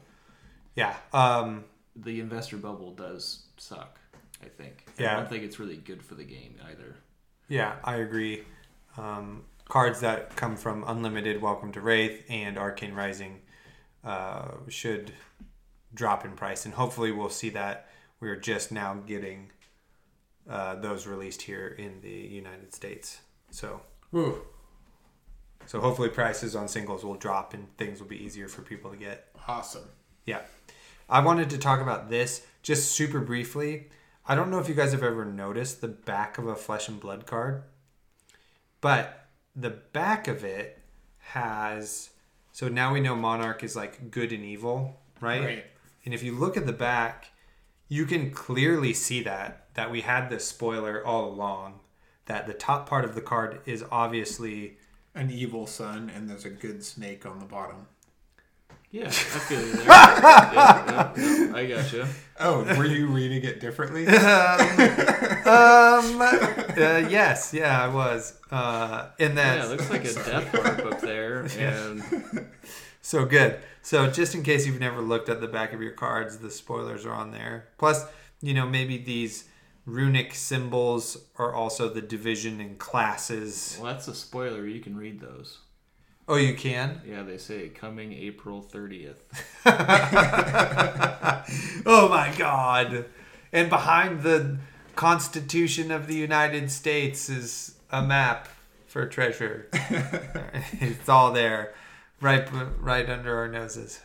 Yeah. 0.75 0.95
Um, 1.11 1.65
the 1.95 2.19
investor 2.21 2.57
bubble 2.57 2.91
does 2.93 3.43
suck. 3.57 3.99
I 4.41 4.47
think. 4.47 4.85
Yeah. 4.97 5.13
I 5.13 5.15
don't 5.17 5.29
think 5.29 5.43
it's 5.43 5.59
really 5.59 5.77
good 5.77 6.03
for 6.03 6.15
the 6.15 6.23
game 6.25 6.55
either. 6.69 6.95
Yeah, 7.47 7.75
I 7.83 7.97
agree. 7.97 8.43
Um, 8.97 9.43
cards 9.67 10.01
that 10.01 10.35
come 10.35 10.55
from 10.55 10.83
Unlimited, 10.85 11.41
Welcome 11.41 11.71
to 11.73 11.81
Rathe, 11.81 12.23
and 12.29 12.57
Arcane 12.57 12.93
Rising 12.93 13.41
uh, 14.03 14.49
should 14.69 15.13
drop 15.93 16.25
in 16.25 16.31
price, 16.31 16.65
and 16.65 16.73
hopefully 16.73 17.11
we'll 17.11 17.29
see 17.29 17.49
that. 17.51 17.89
We're 18.19 18.35
just 18.35 18.71
now 18.71 18.95
getting 19.05 19.51
uh, 20.49 20.75
those 20.75 21.07
released 21.07 21.41
here 21.43 21.67
in 21.67 22.01
the 22.01 22.09
United 22.09 22.73
States, 22.73 23.19
so 23.49 23.81
Ooh, 24.13 24.41
so 25.65 25.79
hopefully 25.79 26.09
prices 26.09 26.55
on 26.55 26.67
singles 26.67 27.03
will 27.03 27.15
drop 27.15 27.53
and 27.53 27.75
things 27.77 27.99
will 27.99 28.07
be 28.07 28.23
easier 28.23 28.47
for 28.47 28.61
people 28.61 28.91
to 28.91 28.97
get. 28.97 29.29
awesome 29.47 29.89
Yeah. 30.25 30.41
I 31.09 31.19
wanted 31.19 31.49
to 31.51 31.57
talk 31.57 31.81
about 31.81 32.09
this 32.09 32.45
just 32.61 32.91
super 32.91 33.19
briefly. 33.19 33.89
I 34.25 34.35
don't 34.35 34.49
know 34.49 34.59
if 34.59 34.69
you 34.69 34.75
guys 34.75 34.93
have 34.93 35.03
ever 35.03 35.25
noticed 35.25 35.81
the 35.81 35.89
back 35.89 36.37
of 36.37 36.47
a 36.47 36.55
flesh 36.55 36.87
and 36.87 36.99
blood 36.99 37.25
card, 37.25 37.63
but 38.83 39.27
the 39.55 39.69
back 39.69 40.27
of 40.27 40.43
it 40.43 40.77
has. 41.19 42.09
So 42.51 42.67
now 42.67 42.93
we 42.93 42.99
know 42.99 43.15
Monarch 43.15 43.63
is 43.63 43.77
like 43.77 44.11
good 44.11 44.33
and 44.33 44.43
evil, 44.43 44.99
right? 45.21 45.43
Right. 45.43 45.65
And 46.03 46.13
if 46.13 46.21
you 46.21 46.37
look 46.37 46.57
at 46.57 46.65
the 46.65 46.73
back, 46.73 47.31
you 47.87 48.05
can 48.05 48.29
clearly 48.29 48.93
see 48.93 49.23
that 49.23 49.67
that 49.75 49.89
we 49.89 50.01
had 50.01 50.29
this 50.29 50.45
spoiler 50.45 51.03
all 51.03 51.29
along. 51.29 51.79
That 52.25 52.45
the 52.45 52.53
top 52.53 52.87
part 52.87 53.05
of 53.05 53.15
the 53.15 53.21
card 53.21 53.61
is 53.65 53.85
obviously 53.89 54.77
an 55.15 55.31
evil 55.31 55.65
sun 55.65 56.11
and 56.13 56.29
there's 56.29 56.45
a 56.45 56.49
good 56.49 56.83
snake 56.83 57.25
on 57.25 57.39
the 57.39 57.45
bottom 57.45 57.87
Yeah, 58.93 59.07
I 59.07 59.09
feel 59.09 59.59
you 59.59 59.73
there. 59.73 59.85
yeah, 59.87 61.13
yeah, 61.17 61.47
yeah, 61.47 61.55
I 61.55 61.65
gotcha. 61.65 62.07
Oh, 62.39 62.63
were 62.77 62.85
you 62.85 63.07
reading 63.07 63.43
it 63.43 63.59
differently? 63.59 64.05
um, 64.07 64.13
um, 65.47 66.21
uh, 66.21 67.07
yes, 67.09 67.55
yeah, 67.55 67.83
I 67.83 67.87
was. 67.87 68.39
Uh, 68.51 69.07
and 69.17 69.35
Yeah, 69.35 69.65
it 69.65 69.69
looks 69.69 69.89
like 69.89 70.05
a 70.05 70.13
death 70.13 70.47
harp 70.51 70.85
up 70.85 71.01
there, 71.01 71.47
and 71.57 72.03
so 73.01 73.25
good. 73.25 73.57
So 73.81 74.11
just 74.11 74.35
in 74.35 74.43
case 74.43 74.67
you've 74.67 74.79
never 74.79 75.01
looked 75.01 75.27
at 75.27 75.41
the 75.41 75.47
back 75.47 75.73
of 75.73 75.81
your 75.81 75.93
cards, 75.93 76.37
the 76.37 76.51
spoilers 76.51 77.03
are 77.03 77.13
on 77.13 77.31
there. 77.31 77.69
Plus, 77.79 78.05
you 78.41 78.53
know, 78.53 78.67
maybe 78.67 78.99
these 78.99 79.45
runic 79.87 80.35
symbols 80.35 81.17
are 81.37 81.51
also 81.55 81.89
the 81.89 82.01
division 82.01 82.61
in 82.61 82.75
classes. 82.75 83.75
well, 83.81 83.91
that's 83.91 84.07
a 84.07 84.13
spoiler. 84.13 84.67
You 84.67 84.81
can 84.81 84.95
read 84.95 85.19
those. 85.19 85.61
Oh, 86.27 86.35
you 86.37 86.53
can? 86.55 87.01
Yeah, 87.05 87.23
they 87.23 87.37
say 87.37 87.69
coming 87.69 88.13
April 88.13 88.61
thirtieth. 88.61 89.23
oh 91.85 92.07
my 92.09 92.33
god. 92.37 93.05
And 93.51 93.69
behind 93.69 94.21
the 94.23 94.57
Constitution 94.95 95.91
of 95.91 96.07
the 96.07 96.15
United 96.15 96.71
States 96.71 97.29
is 97.29 97.75
a 97.91 98.01
map 98.01 98.47
for 98.87 99.05
treasure. 99.07 99.69
it's 100.79 101.09
all 101.09 101.31
there. 101.33 101.73
Right 102.21 102.47
right 102.79 103.09
under 103.09 103.37
our 103.37 103.47
noses. 103.49 103.99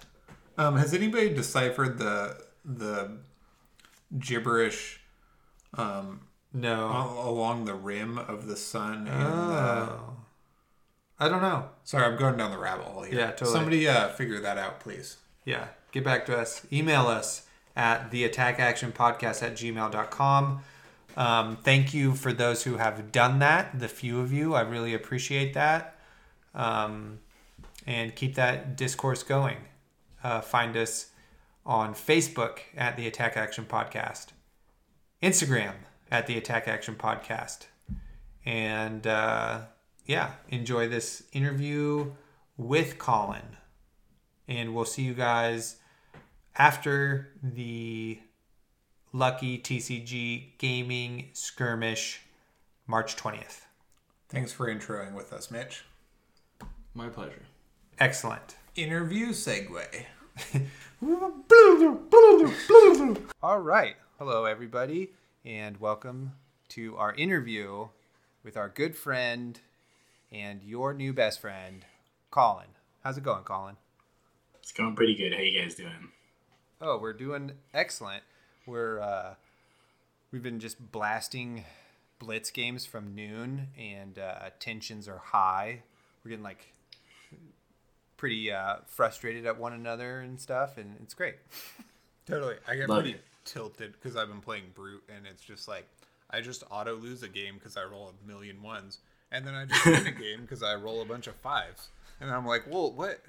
Um, 0.56 0.76
has 0.76 0.92
anybody 0.92 1.28
deciphered 1.32 1.98
the 1.98 2.36
the 2.64 3.18
gibberish 4.18 5.00
um, 5.74 6.22
No. 6.52 7.14
along 7.24 7.66
the 7.66 7.74
rim 7.74 8.18
of 8.18 8.46
the 8.48 8.56
sun? 8.56 9.06
And 9.06 9.22
the, 9.22 9.26
Oh. 9.28 10.16
I 11.20 11.28
don't 11.28 11.42
know. 11.42 11.68
sorry, 11.84 12.04
I'm 12.04 12.16
going 12.16 12.36
down 12.36 12.50
the 12.50 12.58
rabbit 12.58 12.84
hole 12.84 13.02
here. 13.02 13.18
Yeah, 13.18 13.30
totally. 13.32 13.52
Somebody 13.52 13.88
uh, 13.88 14.08
figure 14.10 14.40
that 14.40 14.56
out, 14.58 14.80
please. 14.80 15.16
Yeah. 15.44 15.66
Get 15.90 16.04
back 16.04 16.26
to 16.26 16.36
us. 16.36 16.64
Email 16.72 17.06
us 17.06 17.46
at 17.74 18.10
the 18.10 18.24
attack 18.24 18.60
action 18.60 18.92
podcast 18.92 19.42
at 19.42 19.54
gmail.com. 19.54 20.60
Um, 21.16 21.56
thank 21.56 21.92
you 21.92 22.14
for 22.14 22.32
those 22.32 22.62
who 22.64 22.76
have 22.76 23.10
done 23.10 23.40
that, 23.40 23.78
the 23.80 23.88
few 23.88 24.20
of 24.20 24.32
you. 24.32 24.54
I 24.54 24.60
really 24.60 24.94
appreciate 24.94 25.54
that. 25.54 25.96
Um, 26.54 27.18
and 27.86 28.14
keep 28.14 28.34
that 28.36 28.76
discourse 28.76 29.22
going. 29.22 29.56
Uh, 30.22 30.40
find 30.40 30.76
us 30.76 31.06
on 31.64 31.94
Facebook 31.94 32.60
at 32.76 32.96
the 32.96 33.06
Attack 33.06 33.36
Action 33.36 33.64
Podcast, 33.64 34.28
Instagram 35.22 35.72
at 36.10 36.26
the 36.26 36.36
Attack 36.36 36.68
Action 36.68 36.94
Podcast. 36.94 37.66
And 38.44 39.06
uh, 39.06 39.62
yeah, 40.08 40.30
enjoy 40.48 40.88
this 40.88 41.22
interview 41.32 42.10
with 42.56 42.98
Colin 42.98 43.58
and 44.48 44.74
we'll 44.74 44.86
see 44.86 45.02
you 45.02 45.12
guys 45.12 45.76
after 46.56 47.28
the 47.42 48.18
Lucky 49.12 49.58
TCG 49.58 50.56
Gaming 50.56 51.28
Skirmish 51.34 52.22
March 52.86 53.16
20th. 53.16 53.66
Thanks 54.30 54.50
for 54.50 54.74
introing 54.74 55.12
with 55.12 55.32
us, 55.32 55.50
Mitch. 55.50 55.84
My 56.94 57.10
pleasure. 57.10 57.42
Excellent. 57.98 58.56
Interview 58.76 59.28
segue. 59.28 60.06
All 63.42 63.60
right. 63.60 63.96
Hello, 64.18 64.46
everybody, 64.46 65.12
and 65.44 65.78
welcome 65.78 66.32
to 66.70 66.96
our 66.96 67.14
interview 67.14 67.88
with 68.42 68.56
our 68.56 68.70
good 68.70 68.96
friend 68.96 69.60
and 70.32 70.62
your 70.62 70.94
new 70.94 71.12
best 71.12 71.40
friend, 71.40 71.84
Colin. 72.30 72.66
How's 73.02 73.16
it 73.16 73.24
going, 73.24 73.44
Colin? 73.44 73.76
It's 74.62 74.72
going 74.72 74.94
pretty 74.94 75.14
good. 75.14 75.32
How 75.32 75.40
you 75.40 75.60
guys 75.60 75.74
doing? 75.74 76.10
Oh, 76.80 76.98
we're 76.98 77.12
doing 77.12 77.52
excellent. 77.72 78.22
We're 78.66 79.00
uh, 79.00 79.34
we've 80.30 80.42
been 80.42 80.60
just 80.60 80.92
blasting 80.92 81.64
blitz 82.18 82.50
games 82.50 82.84
from 82.84 83.14
noon, 83.14 83.68
and 83.78 84.18
uh, 84.18 84.50
tensions 84.60 85.08
are 85.08 85.18
high. 85.18 85.82
We're 86.24 86.30
getting 86.30 86.44
like 86.44 86.72
pretty 88.16 88.52
uh, 88.52 88.76
frustrated 88.86 89.46
at 89.46 89.58
one 89.58 89.72
another 89.72 90.20
and 90.20 90.38
stuff, 90.40 90.76
and 90.76 90.96
it's 91.02 91.14
great. 91.14 91.36
Totally. 92.26 92.56
I 92.66 92.74
get 92.76 92.88
Love 92.90 93.02
pretty 93.02 93.16
it. 93.16 93.24
tilted 93.44 93.92
because 93.92 94.16
I've 94.16 94.28
been 94.28 94.40
playing 94.40 94.64
Brute, 94.74 95.02
and 95.08 95.26
it's 95.26 95.42
just 95.42 95.66
like 95.66 95.86
I 96.30 96.42
just 96.42 96.62
auto 96.70 96.94
lose 96.96 97.22
a 97.22 97.28
game 97.28 97.54
because 97.54 97.76
I 97.76 97.84
roll 97.84 98.12
a 98.12 98.26
million 98.28 98.62
ones, 98.62 98.98
and 99.30 99.46
then 99.46 99.54
I 99.54 99.64
just 99.66 99.84
win 99.84 100.06
a 100.06 100.10
game 100.12 100.42
because 100.42 100.62
I 100.62 100.74
roll 100.74 101.02
a 101.02 101.04
bunch 101.04 101.26
of 101.26 101.34
fives, 101.36 101.88
and 102.20 102.30
I'm 102.30 102.46
like, 102.46 102.62
well, 102.70 102.92
what? 102.92 103.20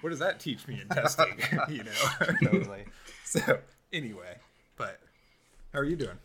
What 0.00 0.10
does 0.10 0.20
that 0.20 0.40
teach 0.40 0.66
me 0.66 0.80
in 0.80 0.88
testing? 0.88 1.38
you 1.68 1.84
know. 1.84 2.36
Totally. 2.42 2.84
so 3.24 3.58
anyway, 3.92 4.36
but 4.76 4.98
how 5.72 5.80
are 5.80 5.84
you 5.84 5.96
doing? 5.96 6.18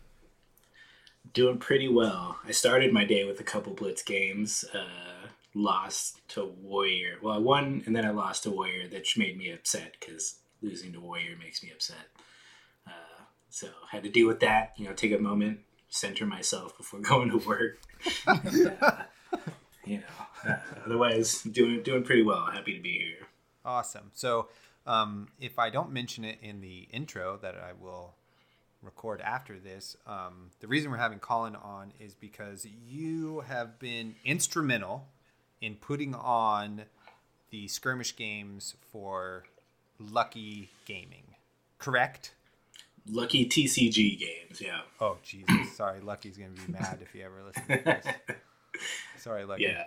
Doing 1.34 1.58
pretty 1.58 1.88
well. 1.88 2.38
I 2.46 2.52
started 2.52 2.92
my 2.92 3.04
day 3.04 3.24
with 3.24 3.38
a 3.40 3.44
couple 3.44 3.74
blitz 3.74 4.02
games. 4.02 4.64
Uh, 4.72 5.28
lost 5.56 6.20
to 6.28 6.44
Warrior. 6.44 7.16
Well, 7.22 7.34
I 7.34 7.38
won, 7.38 7.82
and 7.86 7.96
then 7.96 8.04
I 8.04 8.10
lost 8.10 8.44
to 8.44 8.50
Warrior, 8.50 8.88
that 8.88 9.06
made 9.16 9.36
me 9.38 9.50
upset 9.50 9.96
because 9.98 10.36
losing 10.62 10.92
to 10.92 11.00
Warrior 11.00 11.36
makes 11.42 11.62
me 11.62 11.70
upset. 11.72 12.08
Uh, 12.86 13.24
so 13.48 13.68
had 13.90 14.04
to 14.04 14.10
deal 14.10 14.28
with 14.28 14.40
that. 14.40 14.74
You 14.76 14.86
know, 14.86 14.92
take 14.92 15.12
a 15.12 15.18
moment, 15.18 15.60
center 15.88 16.26
myself 16.26 16.76
before 16.76 17.00
going 17.02 17.30
to 17.30 17.38
work. 17.38 17.78
Uh, 18.26 19.02
you 19.90 19.98
know, 19.98 20.50
uh, 20.52 20.56
otherwise 20.84 21.42
doing 21.42 21.82
doing 21.82 22.02
pretty 22.02 22.22
well. 22.22 22.46
Happy 22.52 22.74
to 22.76 22.82
be 22.82 22.98
here. 22.98 23.28
Awesome. 23.64 24.10
So, 24.14 24.48
um, 24.86 25.28
if 25.40 25.58
I 25.58 25.70
don't 25.70 25.92
mention 25.92 26.24
it 26.24 26.38
in 26.42 26.60
the 26.60 26.88
intro 26.92 27.38
that 27.42 27.54
I 27.56 27.72
will 27.72 28.14
record 28.82 29.20
after 29.20 29.58
this, 29.58 29.96
um, 30.06 30.50
the 30.60 30.66
reason 30.66 30.90
we're 30.90 30.96
having 30.98 31.18
Colin 31.18 31.56
on 31.56 31.92
is 32.00 32.14
because 32.14 32.66
you 32.66 33.40
have 33.48 33.78
been 33.78 34.14
instrumental 34.24 35.08
in 35.60 35.74
putting 35.76 36.14
on 36.14 36.82
the 37.50 37.68
skirmish 37.68 38.16
games 38.16 38.74
for 38.92 39.44
Lucky 39.98 40.70
Gaming. 40.84 41.22
Correct? 41.78 42.32
Lucky 43.08 43.46
TCG 43.46 44.18
games. 44.18 44.60
Yeah. 44.60 44.80
Oh 45.00 45.18
Jesus! 45.22 45.76
Sorry, 45.76 46.00
Lucky's 46.00 46.36
gonna 46.36 46.50
be 46.50 46.72
mad 46.72 46.98
if 47.00 47.12
he 47.12 47.22
ever 47.22 47.42
listens 47.44 47.66
to 47.66 47.84
this. 47.84 48.06
Sorry, 49.26 49.44
Lucky. 49.44 49.64
Yeah. 49.64 49.84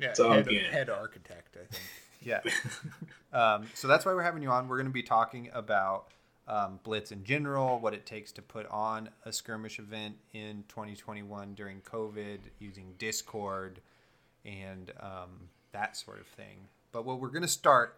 Yeah, 0.00 0.12
all 0.18 0.32
head, 0.32 0.48
good. 0.48 0.62
head 0.64 0.90
architect, 0.90 1.56
I 1.56 1.72
think. 1.72 1.82
Yeah. 2.20 2.40
um, 3.32 3.68
so 3.74 3.86
that's 3.86 4.04
why 4.04 4.12
we're 4.12 4.24
having 4.24 4.42
you 4.42 4.50
on. 4.50 4.66
We're 4.66 4.78
going 4.78 4.88
to 4.88 4.92
be 4.92 5.04
talking 5.04 5.48
about 5.54 6.06
um, 6.48 6.80
Blitz 6.82 7.12
in 7.12 7.22
general, 7.22 7.78
what 7.78 7.94
it 7.94 8.04
takes 8.04 8.32
to 8.32 8.42
put 8.42 8.66
on 8.72 9.10
a 9.24 9.32
skirmish 9.32 9.78
event 9.78 10.16
in 10.32 10.64
2021 10.66 11.54
during 11.54 11.82
COVID 11.82 12.38
using 12.58 12.94
Discord 12.98 13.80
and 14.44 14.90
um, 14.98 15.48
that 15.70 15.96
sort 15.96 16.18
of 16.18 16.26
thing. 16.26 16.66
But 16.90 17.04
what 17.04 17.20
we're 17.20 17.28
going 17.28 17.42
to 17.42 17.48
start 17.48 17.96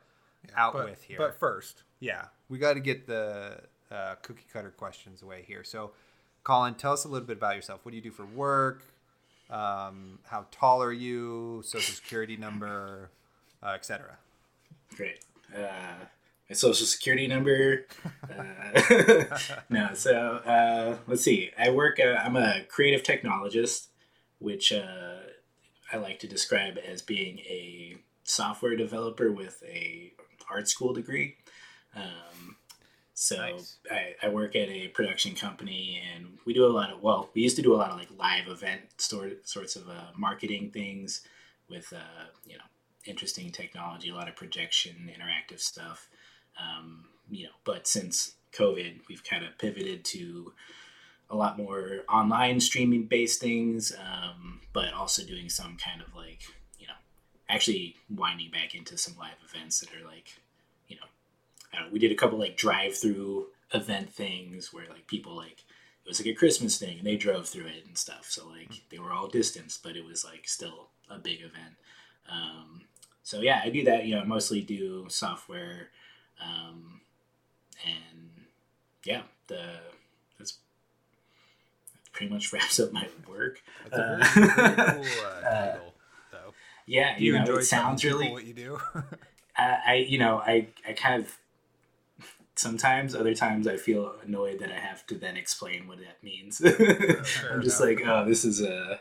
out 0.54 0.74
But, 0.74 0.90
with 0.90 1.02
here. 1.04 1.16
but 1.16 1.38
first, 1.38 1.84
Yeah, 2.00 2.26
we 2.50 2.58
got 2.58 2.74
to 2.74 2.80
get 2.80 3.06
the 3.06 3.60
uh, 3.90 4.16
cookie 4.20 4.44
cutter 4.52 4.74
questions 4.76 5.22
away 5.22 5.42
here. 5.46 5.64
So, 5.64 5.92
Colin, 6.44 6.74
tell 6.74 6.92
us 6.92 7.06
a 7.06 7.08
little 7.08 7.26
bit 7.26 7.38
about 7.38 7.56
yourself. 7.56 7.80
What 7.84 7.92
do 7.92 7.96
you 7.96 8.02
do 8.02 8.10
for 8.10 8.26
work? 8.26 8.82
Um, 9.50 10.18
how 10.24 10.46
tall 10.50 10.82
are 10.82 10.92
you? 10.92 11.62
Social 11.64 11.94
security 11.94 12.36
number, 12.36 13.10
uh, 13.62 13.70
etc. 13.70 14.16
Great. 14.96 15.20
Uh, 15.54 16.04
my 16.48 16.54
social 16.54 16.86
security 16.86 17.26
number. 17.26 17.86
Uh, 18.24 19.38
no, 19.70 19.90
so 19.94 20.40
uh, 20.46 20.96
let's 21.06 21.22
see. 21.22 21.50
I 21.58 21.70
work. 21.70 21.98
Uh, 22.00 22.18
I'm 22.22 22.36
a 22.36 22.62
creative 22.68 23.02
technologist, 23.02 23.86
which 24.38 24.72
uh, 24.72 25.18
I 25.92 25.96
like 25.96 26.18
to 26.20 26.28
describe 26.28 26.78
as 26.78 27.02
being 27.02 27.38
a 27.40 27.96
software 28.24 28.76
developer 28.76 29.30
with 29.30 29.62
a 29.66 30.12
art 30.50 30.68
school 30.68 30.92
degree. 30.92 31.36
Um, 31.94 32.56
so 33.18 33.36
Nice. 33.36 33.76
I, 33.90 34.14
I 34.22 34.28
work 34.28 34.54
at 34.54 34.68
a 34.68 34.88
production 34.88 35.34
company, 35.34 36.02
and 36.14 36.36
we 36.44 36.52
do 36.52 36.66
a 36.66 36.68
lot 36.68 36.92
of 36.92 37.00
well, 37.02 37.30
we 37.34 37.40
used 37.40 37.56
to 37.56 37.62
do 37.62 37.74
a 37.74 37.78
lot 37.78 37.90
of 37.90 37.96
like 37.96 38.10
live 38.18 38.46
event 38.46 38.82
sort 38.98 39.48
sorts 39.48 39.74
of 39.74 39.88
uh, 39.88 40.12
marketing 40.14 40.70
things 40.70 41.22
with 41.70 41.90
uh, 41.94 42.26
you 42.46 42.58
know 42.58 42.64
interesting 43.06 43.50
technology, 43.50 44.10
a 44.10 44.14
lot 44.14 44.28
of 44.28 44.36
projection, 44.36 45.10
interactive 45.10 45.60
stuff. 45.60 46.08
Um, 46.60 47.06
you 47.30 47.44
know, 47.44 47.52
but 47.64 47.86
since 47.86 48.34
COVID, 48.52 49.00
we've 49.08 49.24
kind 49.24 49.46
of 49.46 49.56
pivoted 49.56 50.04
to 50.06 50.52
a 51.30 51.36
lot 51.36 51.56
more 51.56 52.00
online 52.10 52.60
streaming 52.60 53.04
based 53.04 53.40
things, 53.40 53.96
um, 53.98 54.60
but 54.74 54.92
also 54.92 55.24
doing 55.24 55.48
some 55.48 55.78
kind 55.82 56.02
of 56.02 56.14
like 56.14 56.42
you 56.78 56.86
know 56.86 56.92
actually 57.48 57.96
winding 58.14 58.50
back 58.50 58.74
into 58.74 58.98
some 58.98 59.16
live 59.18 59.38
events 59.48 59.80
that 59.80 59.88
are 59.94 60.06
like 60.06 60.34
you 60.86 60.96
know 60.96 61.06
I 61.06 61.06
don't 61.06 61.55
know, 61.74 61.86
we 61.92 61.98
did 61.98 62.12
a 62.12 62.16
couple 62.16 62.38
like 62.38 62.56
drive 62.56 62.96
through 62.96 63.46
event 63.74 64.12
things 64.12 64.72
where 64.72 64.86
like 64.88 65.06
people 65.06 65.36
like 65.36 65.64
it 66.04 66.08
was 66.08 66.20
like 66.20 66.28
a 66.28 66.34
Christmas 66.34 66.78
thing 66.78 66.98
and 66.98 67.06
they 67.06 67.16
drove 67.16 67.48
through 67.48 67.66
it 67.66 67.84
and 67.86 67.98
stuff. 67.98 68.26
So 68.28 68.46
like 68.48 68.82
they 68.90 68.98
were 68.98 69.12
all 69.12 69.26
distanced, 69.28 69.82
but 69.82 69.96
it 69.96 70.04
was 70.04 70.24
like 70.24 70.48
still 70.48 70.88
a 71.10 71.18
big 71.18 71.40
event. 71.40 71.74
Um, 72.30 72.82
so 73.22 73.40
yeah, 73.40 73.60
I 73.64 73.70
do 73.70 73.84
that. 73.84 74.04
You 74.06 74.14
know, 74.14 74.20
I 74.20 74.24
mostly 74.24 74.60
do 74.62 75.06
software 75.08 75.88
Um, 76.40 77.00
and 77.84 78.30
yeah, 79.04 79.22
the 79.48 79.62
that's 80.38 80.58
that 82.02 82.12
pretty 82.12 82.32
much 82.32 82.52
wraps 82.52 82.78
up 82.80 82.92
my 82.92 83.08
work. 83.28 83.62
Uh, 83.92 84.16
very, 84.34 84.48
very 84.48 84.74
cool 84.74 85.04
uh, 85.26 85.40
title, 85.42 85.94
though. 86.32 86.54
Yeah, 86.86 87.16
Do 87.18 87.24
you, 87.24 87.32
you, 87.32 87.38
know, 87.38 87.40
enjoy 87.40 87.56
it 87.58 87.64
sounds 87.64 88.04
really. 88.04 88.30
what 88.30 88.44
you 88.44 88.54
do? 88.54 88.78
I, 89.56 89.78
I, 89.86 89.94
you 89.94 90.18
know, 90.18 90.38
I, 90.38 90.68
I 90.86 90.92
kind 90.92 91.22
of 91.24 91.36
sometimes, 92.56 93.14
other 93.14 93.34
times, 93.34 93.66
I 93.66 93.76
feel 93.76 94.14
annoyed 94.24 94.58
that 94.60 94.72
I 94.72 94.78
have 94.78 95.06
to 95.08 95.14
then 95.14 95.36
explain 95.36 95.86
what 95.86 95.98
that 95.98 96.22
means. 96.22 96.60
I'm 97.50 97.62
just 97.62 97.80
like, 97.80 98.02
oh, 98.04 98.24
this 98.24 98.44
is 98.44 98.60
a, 98.60 99.00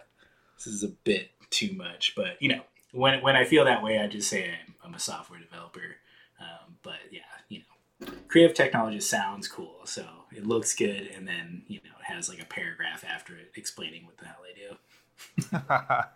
this 0.58 0.68
is 0.68 0.84
a 0.84 0.90
bit 0.90 1.32
too 1.50 1.74
much. 1.74 2.14
But 2.16 2.42
you 2.42 2.50
know, 2.50 2.62
when 2.92 3.22
when 3.22 3.36
I 3.36 3.46
feel 3.46 3.66
that 3.66 3.84
way, 3.84 4.00
I 4.00 4.08
just 4.08 4.30
say 4.30 4.52
I'm, 4.52 4.76
I'm 4.84 4.94
a 4.94 5.00
software 5.00 5.40
developer. 5.40 5.96
Um, 6.40 6.76
but 6.84 7.00
yeah, 7.12 7.22
you 7.50 7.60
know, 7.60 8.14
creative 8.28 8.56
technology 8.56 9.00
sounds 9.00 9.48
cool, 9.48 9.82
so 9.86 10.06
it 10.36 10.46
looks 10.46 10.76
good, 10.76 11.10
and 11.16 11.28
then 11.28 11.64
you 11.68 11.80
know, 11.84 11.96
it 12.00 12.14
has 12.14 12.30
like 12.30 12.42
a 12.42 12.46
paragraph 12.46 13.04
after 13.08 13.36
it 13.36 13.52
explaining 13.56 14.06
what 14.06 14.18
the 14.18 14.26
hell 14.26 14.38
I 14.44 14.54
do. 14.60 16.12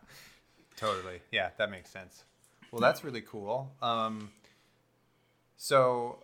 totally. 0.78 1.22
Yeah, 1.32 1.50
that 1.58 1.72
makes 1.72 1.90
sense. 1.90 2.24
Well, 2.72 2.82
that's 2.82 3.04
really 3.04 3.22
cool. 3.22 3.72
Um, 3.82 4.30
so, 5.58 6.20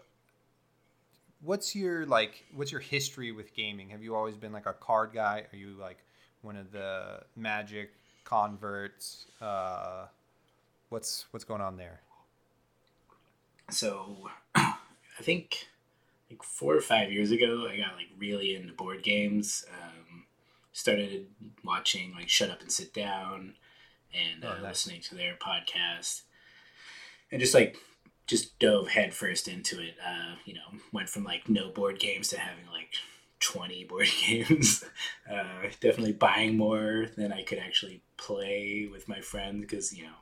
what's 1.45 1.75
your 1.75 2.05
like? 2.05 2.43
What's 2.53 2.71
your 2.71 2.81
history 2.81 3.31
with 3.31 3.53
gaming? 3.53 3.89
Have 3.89 4.03
you 4.03 4.15
always 4.15 4.35
been 4.35 4.51
like 4.51 4.65
a 4.65 4.73
card 4.73 5.11
guy? 5.13 5.45
Are 5.51 5.55
you 5.55 5.75
like 5.79 5.97
one 6.41 6.55
of 6.55 6.71
the 6.71 7.21
Magic 7.35 7.91
converts? 8.23 9.25
Uh, 9.41 10.05
what's 10.89 11.25
what's 11.31 11.45
going 11.45 11.61
on 11.61 11.77
there? 11.77 12.01
so 13.69 14.29
I 14.55 14.75
think 15.21 15.67
like 16.29 16.43
four 16.43 16.75
or 16.75 16.81
five 16.81 17.11
years 17.11 17.31
ago, 17.31 17.67
I 17.71 17.77
got 17.77 17.95
like 17.95 18.07
really 18.17 18.55
into 18.55 18.73
board 18.73 19.03
games. 19.03 19.65
Um, 19.71 20.25
started 20.73 21.27
watching 21.63 22.13
like 22.13 22.29
Shut 22.29 22.49
Up 22.49 22.61
and 22.61 22.71
Sit 22.71 22.93
Down, 22.93 23.53
and 24.13 24.43
Oh, 24.43 24.49
uh, 24.49 24.53
nice. 24.55 24.63
listening 24.63 25.01
to 25.01 25.15
their 25.15 25.35
podcast, 25.35 26.21
and 27.31 27.39
just 27.39 27.53
like 27.53 27.77
just 28.28 28.57
dove 28.59 28.89
headfirst 28.89 29.47
into 29.47 29.80
it. 29.80 29.95
Uh, 30.05 30.36
you 30.45 30.53
know, 30.53 30.80
went 30.91 31.09
from 31.09 31.23
like 31.23 31.49
no 31.49 31.69
board 31.69 31.99
games 31.99 32.30
to 32.30 32.39
having 32.39 32.65
like 32.71 32.93
twenty 33.39 33.84
board 33.84 34.07
games. 34.28 34.84
uh, 35.32 35.69
definitely 35.80 36.13
buying 36.13 36.57
more 36.57 37.07
than 37.17 37.32
I 37.32 37.43
could 37.43 37.59
actually 37.59 38.01
play 38.17 38.88
with 38.91 39.07
my 39.07 39.21
friends 39.21 39.61
because 39.61 39.95
you 39.95 40.03
know 40.03 40.17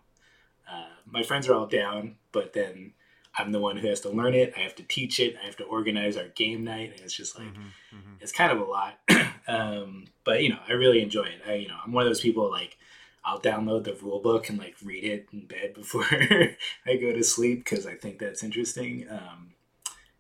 uh, 0.71 0.85
my 1.05 1.23
friends 1.23 1.47
are 1.47 1.53
all 1.53 1.67
down, 1.67 2.15
but 2.31 2.53
then 2.53 2.93
I'm 3.37 3.51
the 3.51 3.59
one 3.59 3.77
who 3.77 3.87
has 3.87 4.01
to 4.01 4.09
learn 4.09 4.33
it. 4.35 4.53
I 4.55 4.61
have 4.61 4.75
to 4.75 4.83
teach 4.83 5.19
it. 5.19 5.35
I 5.41 5.45
have 5.45 5.57
to 5.57 5.63
organize 5.63 6.17
our 6.17 6.27
game 6.29 6.63
night, 6.63 6.91
and 6.91 6.99
it's 7.01 7.15
just 7.15 7.37
like 7.37 7.47
Mm-hmm, 7.47 8.13
it's 8.21 8.31
kind 8.31 8.51
of 8.51 8.59
a 8.59 8.63
lot. 8.63 8.99
um, 9.47 10.05
but 10.23 10.41
you 10.43 10.49
know, 10.49 10.59
I 10.67 10.73
really 10.73 11.01
enjoy 11.01 11.23
it. 11.23 11.41
I 11.47 11.53
you 11.55 11.67
know, 11.67 11.77
I'm 11.85 11.91
one 11.91 12.03
of 12.05 12.09
those 12.09 12.21
people 12.21 12.49
like 12.49 12.77
I'll 13.25 13.39
download 13.39 13.85
the 13.85 13.95
rule 13.95 14.19
book 14.19 14.49
and 14.49 14.59
like 14.59 14.75
read 14.83 15.03
it 15.03 15.27
in 15.31 15.45
bed 15.45 15.73
before 15.73 16.05
I 16.11 16.95
go 16.95 17.13
to 17.13 17.23
sleep 17.23 17.63
because 17.63 17.85
I 17.87 17.95
think 17.95 18.19
that's 18.19 18.43
interesting. 18.43 19.07
Um, 19.09 19.53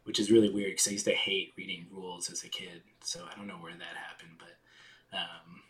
which 0.03 0.19
is 0.19 0.31
really 0.31 0.49
weird 0.49 0.71
because 0.71 0.87
I 0.87 0.91
used 0.91 1.05
to 1.05 1.13
hate 1.13 1.53
reading 1.57 1.87
rules 1.91 2.29
as 2.29 2.43
a 2.43 2.49
kid. 2.49 2.81
So 3.01 3.21
I 3.29 3.35
don't 3.37 3.47
know 3.47 3.53
where 3.53 3.73
that 3.73 3.95
happened, 3.95 4.37
but 4.37 5.17
um, 5.17 5.61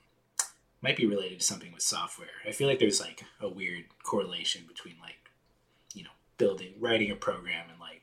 might 0.81 0.97
be 0.97 1.05
related 1.05 1.39
to 1.39 1.45
something 1.45 1.71
with 1.71 1.81
software. 1.81 2.27
I 2.47 2.51
feel 2.51 2.67
like 2.67 2.79
there's 2.79 2.99
like 2.99 3.23
a 3.41 3.49
weird 3.49 3.86
correlation 4.03 4.63
between 4.67 4.95
like 5.01 5.31
you 5.93 6.03
know 6.03 6.09
building, 6.38 6.73
writing 6.79 7.11
a 7.11 7.15
program, 7.15 7.69
and 7.69 7.79
like 7.79 8.01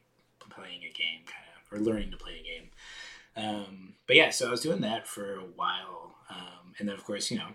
playing 0.49 0.83
a 0.83 0.93
game, 0.93 1.25
kind 1.27 1.47
of, 1.57 1.73
or 1.73 1.83
learning 1.83 2.11
to 2.11 2.17
play 2.17 2.41
a 2.41 2.43
game. 2.43 2.71
Um, 3.37 3.95
but 4.07 4.17
yeah, 4.17 4.31
so 4.31 4.49
I 4.49 4.51
was 4.51 4.61
doing 4.61 4.81
that 4.81 5.07
for 5.07 5.35
a 5.35 5.45
while, 5.45 6.17
um, 6.29 6.75
and 6.79 6.89
then 6.89 6.97
of 6.97 7.05
course 7.05 7.31
you 7.31 7.39
know, 7.39 7.51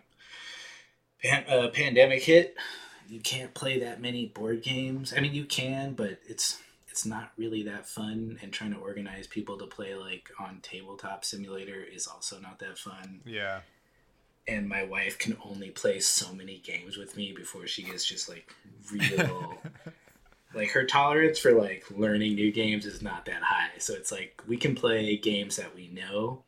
pan- 1.29 1.45
uh, 1.49 1.67
pandemic 1.69 2.23
hit. 2.23 2.55
You 3.07 3.19
can't 3.19 3.53
play 3.53 3.79
that 3.79 4.01
many 4.01 4.25
board 4.27 4.63
games. 4.63 5.13
I 5.15 5.19
mean, 5.19 5.33
you 5.33 5.45
can, 5.45 5.93
but 5.93 6.19
it's 6.27 6.59
it's 6.89 7.05
not 7.05 7.31
really 7.37 7.63
that 7.63 7.87
fun. 7.87 8.39
And 8.41 8.51
trying 8.53 8.73
to 8.73 8.79
organize 8.79 9.27
people 9.27 9.57
to 9.57 9.67
play 9.67 9.95
like 9.95 10.29
on 10.39 10.59
tabletop 10.63 11.25
simulator 11.25 11.83
is 11.83 12.07
also 12.07 12.39
not 12.39 12.59
that 12.59 12.77
fun 12.77 13.21
Yeah. 13.25 13.59
and 14.47 14.69
my 14.69 14.83
wife 14.83 15.17
can 15.19 15.35
only 15.43 15.71
play 15.71 15.99
so 15.99 16.31
many 16.33 16.59
games 16.59 16.97
with 16.97 17.17
me 17.17 17.33
before 17.33 17.67
she 17.67 17.83
gets 17.83 18.05
just 18.05 18.29
like 18.29 18.53
real 18.91 19.55
like 20.53 20.69
her 20.71 20.85
tolerance 20.85 21.37
for 21.39 21.51
like 21.51 21.83
learning 21.91 22.35
new 22.35 22.51
games 22.51 22.85
is 22.85 23.01
not 23.01 23.25
that 23.25 23.41
high 23.43 23.71
so 23.77 23.93
it's 23.93 24.11
like 24.11 24.41
we 24.47 24.55
can 24.55 24.73
play 24.75 25.17
games 25.17 25.57
that 25.57 25.75
we 25.75 25.87
know 25.89 26.43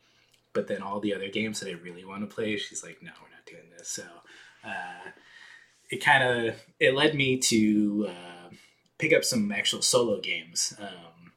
but 0.53 0.67
then 0.67 0.81
all 0.81 0.99
the 1.01 1.13
other 1.13 1.27
games 1.29 1.59
that 1.59 1.69
i 1.69 1.73
really 1.73 2.05
want 2.05 2.21
to 2.27 2.33
play 2.33 2.55
she's 2.57 2.83
like 2.83 2.99
no 3.01 3.11
we're 3.21 3.29
not 3.35 3.45
doing 3.45 3.69
this 3.77 3.89
so 3.89 4.03
uh, 4.67 5.11
it 5.89 6.03
kind 6.03 6.23
of 6.23 6.55
it 6.79 6.93
led 6.93 7.15
me 7.15 7.37
to 7.37 8.07
uh, 8.09 8.49
pick 8.97 9.13
up 9.13 9.23
some 9.23 9.51
actual 9.51 9.81
solo 9.81 10.19
games 10.19 10.73
um, 10.79 11.31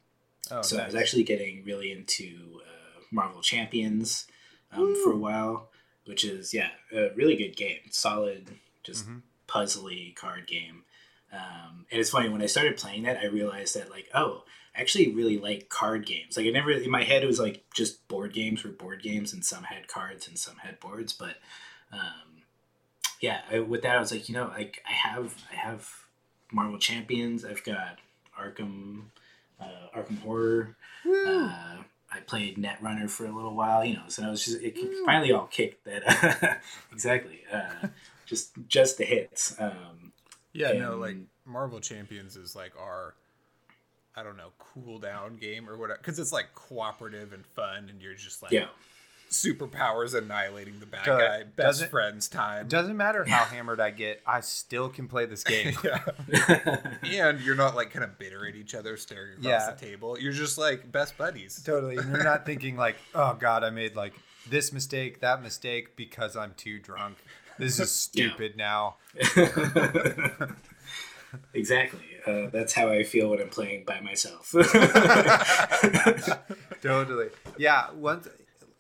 Oh, 0.53 0.63
so 0.63 0.79
I 0.79 0.87
was 0.87 0.97
actually 0.97 1.23
getting 1.23 1.63
really 1.65 1.93
into 1.93 2.61
uh, 2.67 3.01
Marvel 3.13 3.41
Champions 3.41 4.27
um, 4.73 4.97
for 5.05 5.13
a 5.13 5.17
while, 5.17 5.69
which 6.07 6.25
is 6.25 6.53
yeah, 6.53 6.71
a 6.93 7.11
really 7.15 7.37
good 7.37 7.57
game, 7.57 7.79
solid, 7.91 8.51
just 8.83 9.07
Mhm. 9.09 9.23
puzzly 9.47 10.13
card 10.17 10.49
game. 10.49 10.83
Um, 11.33 11.87
and 11.91 12.01
it's 12.01 12.11
funny 12.11 12.29
when 12.29 12.43
I 12.43 12.47
started 12.47 12.77
playing 12.77 13.05
that, 13.05 13.19
I 13.19 13.27
realized 13.27 13.77
that 13.77 13.91
like 13.91 14.09
oh, 14.13 14.43
I 14.75 14.81
actually 14.81 15.15
really 15.15 15.39
like 15.39 15.69
card 15.69 16.05
games. 16.05 16.37
Like 16.37 16.47
I 16.47 16.51
never 16.51 16.73
in 16.73 16.91
my 16.91 17.05
head 17.05 17.23
it 17.23 17.27
was 17.27 17.39
like 17.39 17.63
just 17.73 18.09
board 18.09 18.33
games 18.33 18.65
were 18.65 18.73
board 18.73 19.05
games, 19.05 19.33
and 19.33 19.45
some 19.45 19.63
had 19.65 19.87
cards 19.87 20.27
and 20.27 20.37
some 20.37 20.57
had 20.57 20.81
boards, 20.81 21.13
but 21.13 21.37
um, 21.93 22.30
yeah, 23.21 23.41
I, 23.51 23.61
with 23.61 23.83
that 23.83 23.97
I 23.97 24.01
was 24.01 24.13
like 24.13 24.29
you 24.29 24.35
know 24.35 24.47
like 24.49 24.83
I 24.89 24.93
have 24.93 25.35
I 25.53 25.57
have 25.57 25.89
Marvel 26.53 26.79
Champions, 26.79 27.45
I've 27.45 27.63
got 27.65 27.99
Arkham 28.39 29.03
uh, 29.61 29.65
Arkham 29.97 30.21
Horror. 30.23 30.77
Uh, 31.07 31.83
I 32.13 32.19
played 32.27 32.57
Netrunner 32.57 33.09
for 33.09 33.25
a 33.27 33.31
little 33.31 33.55
while, 33.55 33.85
you 33.85 33.95
know. 33.95 34.03
So 34.09 34.25
I 34.25 34.31
was 34.31 34.45
just 34.45 34.61
it 34.63 34.77
finally 35.07 35.33
all 35.33 35.47
kicked 35.47 35.85
that 35.85 36.61
exactly. 36.93 37.43
Uh, 37.53 37.89
just 38.27 38.53
just 38.69 38.99
the 38.99 39.05
hits. 39.05 39.55
Um, 39.61 40.13
Yeah, 40.53 40.73
no, 40.73 40.93
And- 40.93 41.01
like 41.01 41.17
Marvel 41.47 41.81
Champions 41.81 42.37
is 42.37 42.55
like 42.57 42.73
our, 42.79 43.15
I 44.17 44.23
don't 44.23 44.37
know, 44.37 44.51
cool 44.59 44.99
down 44.99 45.37
game 45.37 45.69
or 45.69 45.77
whatever, 45.77 45.99
because 45.99 46.19
it's 46.19 46.33
like 46.33 46.55
cooperative 46.55 47.33
and 47.33 47.45
fun, 47.47 47.89
and 47.89 48.01
you're 48.03 48.15
just 48.15 48.43
like 48.43 48.53
yeah, 48.53 48.67
superpowers 49.31 50.13
annihilating 50.13 50.81
the 50.81 50.87
bad 50.87 51.05
Does- 51.05 51.21
guy, 51.21 51.43
best 51.45 51.87
friends 51.87 52.27
time. 52.29 52.67
Doesn't 52.69 52.97
matter 52.97 53.25
how 53.25 53.45
hammered 53.55 53.81
I 53.81 53.91
get, 53.91 54.21
I 54.27 54.41
still 54.41 54.89
can 54.89 55.07
play 55.09 55.25
this 55.27 55.45
game. 55.55 55.75
and 57.05 57.41
you're 57.41 57.55
not 57.55 57.77
like 57.77 57.91
kind 57.93 58.05
of 58.05 58.19
bitter 58.19 58.47
at 58.47 58.57
each 58.57 58.75
other, 58.75 58.97
staring 58.97 59.33
across 59.39 59.45
Yeah. 59.45 59.71
the 59.71 59.81
table. 59.87 60.19
You're 60.19 60.33
just 60.33 60.59
like 60.59 60.91
best 60.91 61.17
buddies. 61.17 61.63
Totally. 61.63 61.97
And 61.97 62.11
you're 62.11 62.25
not 62.25 62.45
thinking 62.45 62.77
like, 62.77 62.97
oh 63.15 63.35
God, 63.39 63.63
I 63.65 63.71
made 63.71 63.95
like 63.95 64.15
this 64.49 64.73
mistake, 64.73 65.21
that 65.21 65.43
mistake 65.43 65.95
because 65.97 66.37
I'm 66.37 66.55
too 66.57 66.79
drunk. 66.81 67.17
This 67.59 67.79
is 67.79 68.11
Yeah. 68.13 68.25
stupid 68.31 68.57
now. 68.57 68.97
exactly. 71.55 72.01
Uh, 72.27 72.49
that's 72.51 72.73
how 72.73 72.89
I 72.89 73.03
feel 73.05 73.29
when 73.31 73.41
I'm 73.41 73.49
playing 73.49 73.85
by 73.85 74.01
myself. 74.01 74.51
totally. 76.83 77.29
Yeah. 77.59 77.91
Once, 77.93 78.29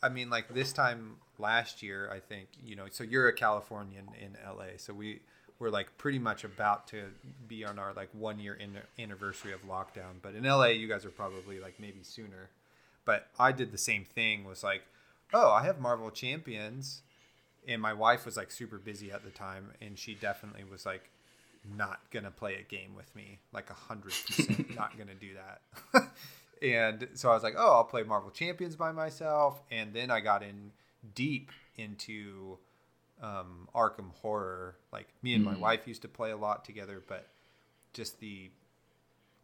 I 0.03 0.09
mean, 0.09 0.31
like 0.31 0.53
this 0.53 0.73
time 0.73 1.17
last 1.39 1.83
year, 1.83 2.11
I 2.13 2.21
think 2.21 2.49
you 2.65 2.77
know. 2.77 2.87
So 2.91 3.05
you're 3.05 3.29
a 3.29 3.33
Californian 3.33 4.09
in 4.21 4.37
LA, 4.47 4.77
so 4.77 4.95
we 4.95 5.21
we're 5.59 5.71
like 5.71 5.97
pretty 5.99 6.19
much 6.19 6.45
about 6.45 6.89
to 6.89 7.05
be 7.47 7.65
on 7.65 7.79
our 7.79 7.93
like 7.93 8.09
one 8.13 8.39
year 8.39 8.55
in, 8.55 8.79
anniversary 8.99 9.53
of 9.53 9.67
lockdown. 9.67 10.21
But 10.23 10.35
in 10.35 10.45
LA, 10.45 10.67
you 10.67 10.89
guys 10.89 11.05
are 11.05 11.11
probably 11.11 11.61
like 11.61 11.79
maybe 11.79 12.03
sooner. 12.03 12.51
But 13.05 13.29
I 13.39 13.53
did 13.53 13.73
the 13.73 13.79
same 13.79 14.05
thing. 14.05 14.45
Was 14.45 14.65
like, 14.65 14.83
oh, 15.35 15.51
I 15.51 15.65
have 15.65 15.79
Marvel 15.79 16.11
Champions, 16.11 17.03
and 17.69 17.81
my 17.83 17.93
wife 17.93 18.25
was 18.25 18.37
like 18.37 18.51
super 18.51 18.79
busy 18.79 19.13
at 19.13 19.25
the 19.25 19.31
time, 19.31 19.73
and 19.81 19.99
she 19.99 20.15
definitely 20.15 20.65
was 20.65 20.87
like 20.87 21.11
not 21.77 22.01
gonna 22.11 22.31
play 22.31 22.55
a 22.55 22.63
game 22.63 22.95
with 22.97 23.15
me 23.15 23.39
like 23.53 23.69
a 23.71 23.75
hundred 23.75 24.13
percent 24.27 24.75
not 24.77 24.97
gonna 24.97 25.15
do 25.15 25.29
that 25.35 26.11
and 26.63 27.09
so 27.15 27.31
i 27.31 27.35
was 27.35 27.43
like 27.43 27.55
oh 27.57 27.77
i'll 27.77 27.85
play 27.85 28.03
marvel 28.03 28.31
champions 28.31 28.77
by 28.77 28.93
myself. 28.93 29.63
And 29.71 29.93
then 29.93 30.11
i 30.11 30.21
got 30.21 30.43
in 30.43 30.73
deep 31.15 31.51
into 31.77 32.59
um, 33.23 33.69
arkham 33.75 34.13
horror. 34.23 34.77
Like 34.93 35.09
me 35.23 35.35
and 35.35 35.45
my 35.45 35.57
wife 35.57 35.87
used 35.87 36.03
to 36.03 36.09
play 36.09 36.31
a 36.31 36.37
lot 36.37 36.65
together 36.65 37.03
but 37.07 37.29
just 37.93 38.21
the 38.21 38.51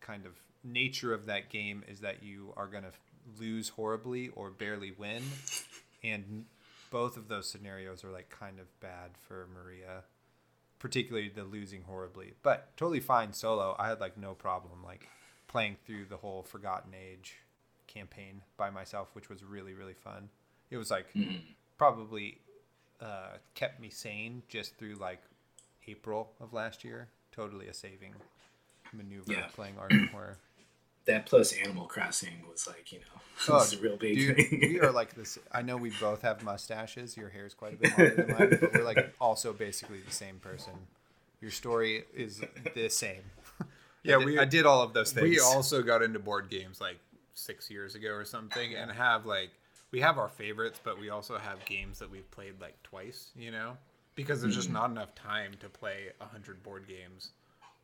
kind 0.01 0.25
of 0.27 0.33
nature 0.63 1.13
of 1.13 1.27
that 1.27 1.51
game 1.51 1.83
is 1.89 2.01
that 2.01 2.23
you 2.23 2.53
are 2.57 2.67
going 2.67 2.85
to 2.85 2.93
lose 3.41 3.71
horribly 3.71 4.29
or 4.29 4.51
barely 4.51 4.93
win. 4.93 5.23
And 6.05 6.45
both 6.91 7.17
of 7.17 7.29
those 7.29 7.49
scenarios 7.51 8.05
are 8.05 8.11
like 8.11 8.31
kind 8.31 8.61
of 8.61 8.81
bad 8.81 9.11
for 9.27 9.49
maria 9.53 10.05
particularly 10.79 11.29
the 11.29 11.45
losing 11.45 11.83
horribly. 11.83 12.35
But 12.43 12.77
totally 12.77 13.01
fine 13.01 13.33
solo. 13.33 13.75
I 13.79 13.89
had 13.89 14.01
like 14.01 14.17
no 14.17 14.35
problem 14.35 14.83
like 14.85 15.09
playing 15.49 15.77
through 15.87 16.07
the 16.07 16.17
whole 16.17 16.43
Forgotten 16.43 16.93
Age 16.95 17.37
campaign 17.87 18.43
by 18.57 18.71
myself, 18.71 19.09
which 19.15 19.29
was 19.29 19.43
really 19.45 19.75
really 19.75 19.95
fun. 19.95 20.29
It 20.71 20.77
was 20.77 20.91
like 20.91 21.07
probably 21.79 22.39
uh, 23.01 23.37
kept 23.55 23.81
me 23.81 23.91
sane 23.91 24.43
just 24.49 24.77
through 24.77 24.95
like 24.95 25.21
April 25.87 26.31
of 26.41 26.53
last 26.53 26.85
year. 26.85 27.09
Totally 27.33 27.69
a 27.69 27.75
saving 27.75 28.15
maneuver 28.93 29.33
Yeah. 29.33 29.47
playing 29.55 29.75
Arkham 29.75 30.11
Horror. 30.13 30.37
That 31.05 31.27
plus 31.27 31.53
Animal 31.53 31.87
Crossing 31.87 32.43
was 32.51 32.67
like, 32.67 32.91
you 32.91 32.99
know, 32.99 33.21
Oh, 33.49 33.55
was 33.55 33.75
a 33.75 33.79
real 33.79 33.97
big 33.97 34.17
dude, 34.17 34.37
thing. 34.37 34.59
we 34.61 34.81
are 34.81 34.91
like 34.91 35.15
this. 35.15 35.39
I 35.53 35.63
know 35.63 35.77
we 35.77 35.91
both 36.01 36.23
have 36.23 36.43
mustaches. 36.43 37.17
Your 37.17 37.29
hair 37.29 37.47
is 37.47 37.55
quite 37.55 37.75
a 37.75 37.77
bit 37.77 37.91
longer 37.97 38.15
than 38.27 38.37
mine, 38.37 38.59
but 38.61 38.75
we're 38.75 38.83
like 38.85 39.15
also 39.21 39.53
basically 39.53 40.01
the 40.01 40.11
same 40.11 40.39
person. 40.41 40.73
Your 41.41 41.51
story 41.53 42.05
is 42.15 42.43
the 42.75 42.89
same. 42.89 43.23
Yeah, 44.07 44.17
I 44.17 44.19
did, 44.19 44.27
we- 44.27 44.39
I 44.39 44.45
did 44.45 44.67
all 44.67 44.83
of 44.83 44.93
those 44.93 45.13
things. 45.13 45.29
We 45.29 45.41
also 45.41 45.83
got 45.83 46.03
into 46.03 46.19
board 46.19 46.49
games 46.49 46.81
like 46.81 46.99
six 47.35 47.71
years 47.71 47.95
ago 47.95 48.11
or 48.11 48.25
something, 48.25 48.75
and 48.75 48.91
have 48.91 49.27
like 49.27 49.51
we 49.93 50.01
have 50.01 50.19
our 50.19 50.29
favorites, 50.29 50.81
but 50.83 50.99
we 50.99 51.11
also 51.11 51.39
have 51.39 51.65
games 51.65 51.99
that 52.01 52.11
we've 52.11 52.31
played 52.31 52.61
like 52.61 52.83
twice. 52.83 53.31
You 53.37 53.51
know, 53.51 53.77
because 54.15 54.41
there's 54.43 54.57
just 54.57 54.71
not 54.71 54.91
enough 54.91 55.15
time 55.15 55.53
to 55.61 55.69
play 55.69 56.09
a 56.21 56.25
hundred 56.27 56.63
board 56.63 56.87
games. 56.89 57.31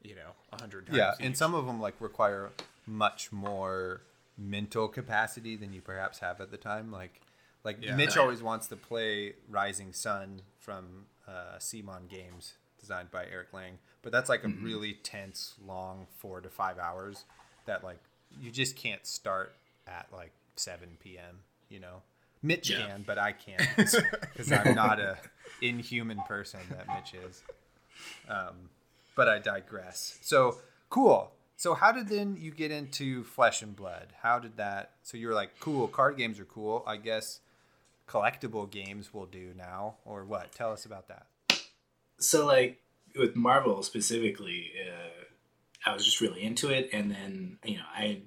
You 0.03 0.17
know, 0.17 0.33
a 0.53 0.61
hundred 0.61 0.87
times. 0.87 0.99
yeah, 0.99 1.13
each. 1.19 1.25
and 1.27 1.37
some 1.37 1.55
of 1.55 1.67
them 1.67 1.81
like 1.81 1.95
require 2.01 2.51
much 2.87 3.31
more 3.31 4.01
mental 4.37 4.89
capacity 4.89 5.55
than 5.55 5.73
you 5.73 5.81
perhaps 5.81 6.19
have 6.19 6.41
at 6.41 6.51
the 6.51 6.57
time. 6.57 6.91
Like, 6.91 7.21
like 7.63 7.79
Yeah. 7.81 7.95
Mitch 7.95 8.17
always 8.17 8.43
wants 8.43 8.67
to 8.69 8.77
play 8.77 9.35
Rising 9.49 9.93
Sun 9.93 10.43
from 10.59 11.07
uh, 11.29 11.59
CMON 11.59 12.09
Games, 12.09 12.55
designed 12.83 13.11
by 13.11 13.25
Eric 13.25 13.55
Lang, 13.55 13.79
but 14.03 14.13
that's 14.13 14.29
like 14.29 14.45
a 14.45 14.49
mm-hmm. 14.49 14.65
really 14.65 14.93
tense, 15.03 15.55
long 15.67 16.07
four 16.19 16.43
to 16.43 16.51
five 16.51 16.79
hours 16.79 17.25
that 17.65 17.83
like 17.83 17.99
you 18.41 18.51
just 18.51 18.77
can't 18.77 19.07
start 19.07 19.55
at 19.87 20.09
like 20.13 20.33
seven 20.57 20.99
p.m. 21.01 21.39
You 21.71 21.81
know, 21.81 22.03
Mitch 22.43 22.69
Yeah. 22.69 22.87
can, 22.87 23.05
but 23.07 23.19
I 23.19 23.33
can't 23.33 23.67
because 23.77 24.53
I'm 24.53 24.75
not 24.75 25.01
a 25.01 25.17
inhuman 25.63 26.21
person 26.27 26.61
that 26.71 26.87
Mitch 26.89 27.15
is 27.15 27.43
um, 28.29 28.71
but 29.15 29.29
I 29.29 29.39
digress. 29.39 30.19
So 30.23 30.59
cool. 30.89 31.33
So 31.57 31.75
how 31.75 31.93
did 31.93 32.09
then 32.09 32.37
you 32.41 32.51
get 32.51 32.71
into 32.71 33.23
Flesh 33.25 33.63
and 33.63 33.77
Blood? 33.77 34.09
How 34.23 34.39
did 34.39 34.57
that? 34.57 34.93
So 35.03 35.17
you 35.17 35.29
were 35.29 35.35
like, 35.35 35.61
cool. 35.61 35.87
Card 35.87 36.17
games 36.17 36.41
are 36.41 36.45
cool. 36.45 36.83
I 36.87 36.97
guess 36.97 37.41
collectible 38.09 38.69
games 38.69 39.15
will 39.15 39.27
do 39.27 39.53
now, 39.57 39.95
or 40.05 40.25
what? 40.25 40.53
Tell 40.53 40.73
us 40.73 40.85
about 40.85 41.09
that. 41.09 41.27
So 42.23 42.47
like 42.47 42.81
with 43.17 43.37
Marvel 43.37 43.83
specifically, 43.83 44.73
uh, 44.89 45.91
I 45.91 45.95
was 45.95 46.05
just 46.05 46.21
really 46.21 46.43
into 46.43 46.71
it, 46.71 46.91
and 46.93 47.11
then 47.11 47.59
you 47.65 47.77
know 47.77 47.85
I 47.95 48.23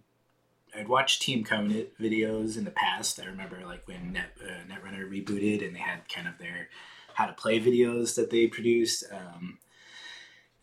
I'd 0.77 0.87
watched 0.87 1.21
Team 1.21 1.43
Covenant 1.43 1.89
videos 1.99 2.57
in 2.57 2.65
the 2.65 2.71
past. 2.71 3.19
I 3.19 3.25
remember 3.25 3.61
like 3.65 3.87
when 3.87 4.13
Net 4.13 4.37
uh, 4.41 4.71
Netrunner 4.71 5.09
rebooted, 5.09 5.65
and 5.65 5.75
they 5.75 5.79
had 5.79 6.07
kind 6.09 6.27
of 6.27 6.37
their 6.37 6.69
how 7.13 7.25
to 7.25 7.33
play 7.33 7.59
videos 7.59 8.15
that 8.15 8.29
they 8.29 8.47
produced. 8.47 9.05
Um, 9.11 9.59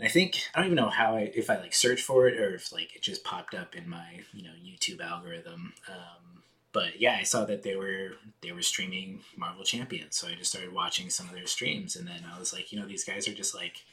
I 0.01 0.09
think 0.09 0.43
I 0.55 0.59
don't 0.59 0.67
even 0.67 0.77
know 0.77 0.91
how 0.91 1.17
I 1.17 1.33
if 1.35 1.49
I 1.49 1.59
like 1.59 1.75
searched 1.75 2.05
for 2.05 2.27
it 2.27 2.39
or 2.39 2.55
if 2.55 2.73
like 2.73 2.95
it 2.95 3.03
just 3.03 3.25
popped 3.25 3.55
up 3.55 3.75
in 3.75 3.89
my 3.89 4.21
you 4.33 4.43
know 4.43 4.53
YouTube 4.65 5.01
algorithm. 5.01 5.73
Um, 5.89 6.43
but 6.73 7.01
yeah, 7.01 7.17
I 7.19 7.23
saw 7.23 7.45
that 7.45 7.63
they 7.63 7.77
were 7.77 8.13
they 8.41 8.53
were 8.53 8.63
streaming 8.63 9.21
Marvel 9.37 9.65
Champions, 9.65 10.17
so 10.17 10.29
I 10.29 10.35
just 10.35 10.51
started 10.51 10.73
watching 10.73 11.11
some 11.11 11.29
of 11.29 11.35
their 11.35 11.47
streams, 11.47 11.97
and 11.97 12.07
then 12.07 12.25
I 12.35 12.39
was 12.39 12.53
like, 12.53 12.73
you 12.73 12.81
know, 12.81 12.87
these 12.87 13.05
guys 13.05 13.29
are 13.29 13.35
just 13.35 13.55
like 13.55 13.85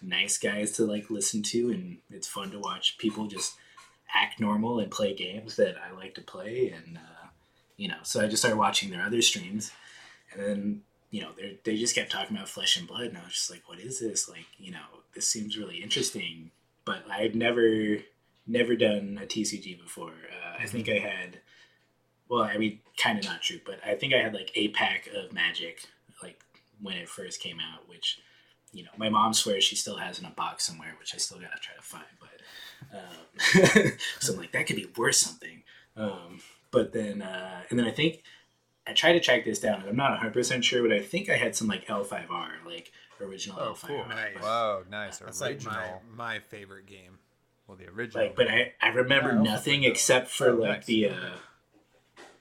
nice 0.00 0.38
guys 0.38 0.72
to 0.72 0.84
like 0.84 1.10
listen 1.10 1.42
to, 1.44 1.70
and 1.70 1.98
it's 2.10 2.28
fun 2.28 2.50
to 2.52 2.58
watch 2.58 2.98
people 2.98 3.26
just 3.26 3.56
act 4.14 4.40
normal 4.40 4.78
and 4.78 4.90
play 4.90 5.14
games 5.14 5.56
that 5.56 5.74
I 5.78 5.94
like 5.96 6.14
to 6.14 6.20
play, 6.20 6.70
and 6.70 6.96
uh, 6.96 7.28
you 7.76 7.88
know, 7.88 7.98
so 8.02 8.20
I 8.20 8.28
just 8.28 8.42
started 8.42 8.58
watching 8.58 8.90
their 8.90 9.02
other 9.02 9.22
streams, 9.22 9.72
and 10.32 10.42
then 10.42 10.82
you 11.10 11.22
know 11.22 11.30
they 11.36 11.58
they 11.64 11.76
just 11.76 11.94
kept 11.94 12.12
talking 12.12 12.36
about 12.36 12.48
flesh 12.48 12.76
and 12.76 12.86
blood, 12.86 13.06
and 13.06 13.18
I 13.18 13.24
was 13.24 13.34
just 13.34 13.50
like, 13.50 13.68
what 13.68 13.80
is 13.80 13.98
this? 13.98 14.28
Like, 14.28 14.46
you 14.58 14.70
know, 14.70 15.02
this 15.14 15.28
seems 15.28 15.58
really 15.58 15.82
interesting, 15.82 16.52
but 16.84 17.02
I've 17.10 17.34
never 17.34 17.98
never 18.46 18.76
done 18.76 19.18
a 19.20 19.26
TCG 19.26 19.80
before. 19.80 20.10
Uh, 20.10 20.62
I 20.62 20.66
think 20.66 20.88
I 20.88 20.98
had 20.98 21.40
well, 22.32 22.42
I 22.44 22.56
mean, 22.56 22.80
kind 22.96 23.18
of 23.18 23.24
not 23.26 23.42
true, 23.42 23.60
but 23.66 23.78
I 23.84 23.94
think 23.94 24.14
I 24.14 24.18
had 24.18 24.32
like 24.34 24.50
a 24.54 24.68
pack 24.68 25.08
of 25.14 25.32
Magic, 25.32 25.84
like 26.22 26.40
when 26.80 26.96
it 26.96 27.08
first 27.08 27.40
came 27.40 27.58
out, 27.60 27.88
which, 27.88 28.18
you 28.72 28.82
know, 28.84 28.90
my 28.96 29.08
mom 29.10 29.34
swears 29.34 29.64
she 29.64 29.76
still 29.76 29.96
has 29.98 30.18
in 30.18 30.24
a 30.24 30.30
box 30.30 30.64
somewhere, 30.64 30.94
which 30.98 31.14
I 31.14 31.18
still 31.18 31.38
gotta 31.38 31.58
try 31.60 31.74
to 31.76 31.82
find. 31.82 32.04
But 32.18 32.98
um, 32.98 33.92
so 34.20 34.32
I'm 34.32 34.38
like, 34.38 34.52
that 34.52 34.66
could 34.66 34.76
be 34.76 34.88
worth 34.96 35.16
something. 35.16 35.62
Um, 35.96 36.40
but 36.70 36.92
then, 36.92 37.20
uh, 37.20 37.60
and 37.68 37.78
then 37.78 37.86
I 37.86 37.90
think 37.90 38.22
I 38.86 38.94
tried 38.94 39.12
to 39.12 39.20
track 39.20 39.44
this 39.44 39.58
down, 39.60 39.80
and 39.80 39.88
I'm 39.90 39.96
not 39.96 40.12
100 40.12 40.32
percent 40.32 40.64
sure, 40.64 40.82
but 40.82 40.92
I 40.92 41.00
think 41.00 41.28
I 41.28 41.36
had 41.36 41.54
some 41.54 41.68
like 41.68 41.86
L5R, 41.86 42.64
like 42.66 42.92
original 43.20 43.58
Oh, 43.60 43.72
L5R. 43.74 43.86
cool. 43.86 44.04
Nice. 44.08 44.36
Whoa, 44.40 44.84
nice. 44.90 45.18
That's 45.18 45.40
like 45.40 45.62
my 45.64 45.94
my 46.16 46.38
favorite 46.40 46.86
game. 46.86 47.18
well, 47.66 47.76
the 47.76 47.88
original. 47.88 48.24
like 48.24 48.34
but 48.36 48.48
i 48.48 48.72
i 48.80 48.88
remember 48.88 49.30
Yeah, 49.32 49.42
nothing 49.42 49.84
except 49.84 50.28
for 50.28 50.48
Oh, 50.50 50.54
like 50.54 50.70
nice. 50.78 50.86
the 50.86 51.08
uh 51.10 51.30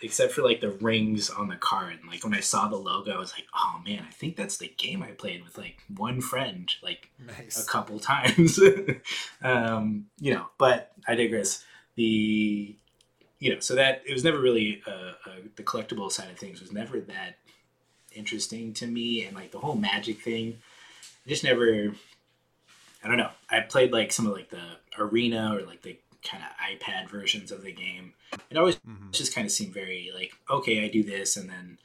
except 0.03 0.33
for 0.33 0.41
like 0.41 0.61
the 0.61 0.71
rings 0.71 1.29
on 1.29 1.47
the 1.47 1.55
card. 1.55 1.97
And 2.01 2.09
like 2.09 2.23
when 2.23 2.33
i 2.33 2.39
saw 2.39 2.67
the 2.67 2.75
logo 2.75 3.11
i 3.11 3.17
was 3.17 3.33
like 3.33 3.47
oh 3.55 3.81
man 3.85 4.05
i 4.07 4.11
think 4.11 4.35
that's 4.35 4.57
the 4.57 4.71
game 4.77 5.03
i 5.03 5.11
played 5.11 5.43
with 5.43 5.57
like 5.57 5.83
one 5.95 6.21
friend 6.21 6.71
like 6.81 7.09
a 7.37 7.63
couple 7.63 7.99
times. 7.99 8.59
Um 9.43 10.07
you 10.19 10.33
know 10.33 10.47
but 10.57 10.91
i 11.07 11.15
digress. 11.15 11.63
The 11.95 12.75
you 13.39 13.53
know 13.53 13.59
so 13.59 13.75
that 13.75 14.01
it 14.07 14.13
was 14.13 14.23
never 14.23 14.39
really 14.39 14.81
uh, 14.87 15.13
uh 15.25 15.41
the 15.55 15.63
collectible 15.63 16.11
side 16.11 16.29
of 16.29 16.37
things 16.37 16.61
was 16.61 16.71
never 16.71 16.99
that 17.01 17.37
interesting 18.13 18.73
to 18.75 18.87
me. 18.87 19.25
And 19.25 19.35
like 19.35 19.51
the 19.51 19.59
whole 19.59 19.75
magic 19.75 20.21
thing 20.21 20.57
I 21.25 21.29
just 21.29 21.43
never 21.43 21.93
I 23.03 23.07
don't 23.07 23.17
know. 23.17 23.31
I 23.49 23.61
played 23.61 23.91
like 23.91 24.11
some 24.11 24.27
of 24.27 24.33
like 24.33 24.49
the 24.49 24.77
arena 24.97 25.55
or 25.55 25.65
like 25.65 25.81
the 25.81 25.97
kind 26.23 26.43
of 26.43 26.79
iPad 26.79 27.09
versions 27.09 27.51
of 27.51 27.63
the 27.63 27.71
game. 27.71 28.13
It 28.49 28.57
always 28.57 28.79
Mhm. 28.87 29.11
just 29.11 29.33
kind 29.33 29.45
of 29.45 29.51
seemed 29.51 29.73
very 29.73 30.11
like 30.13 30.33
okay, 30.49 30.83
I 30.83 30.87
do 30.89 31.03
this, 31.03 31.37
and 31.37 31.49
then 31.49 31.77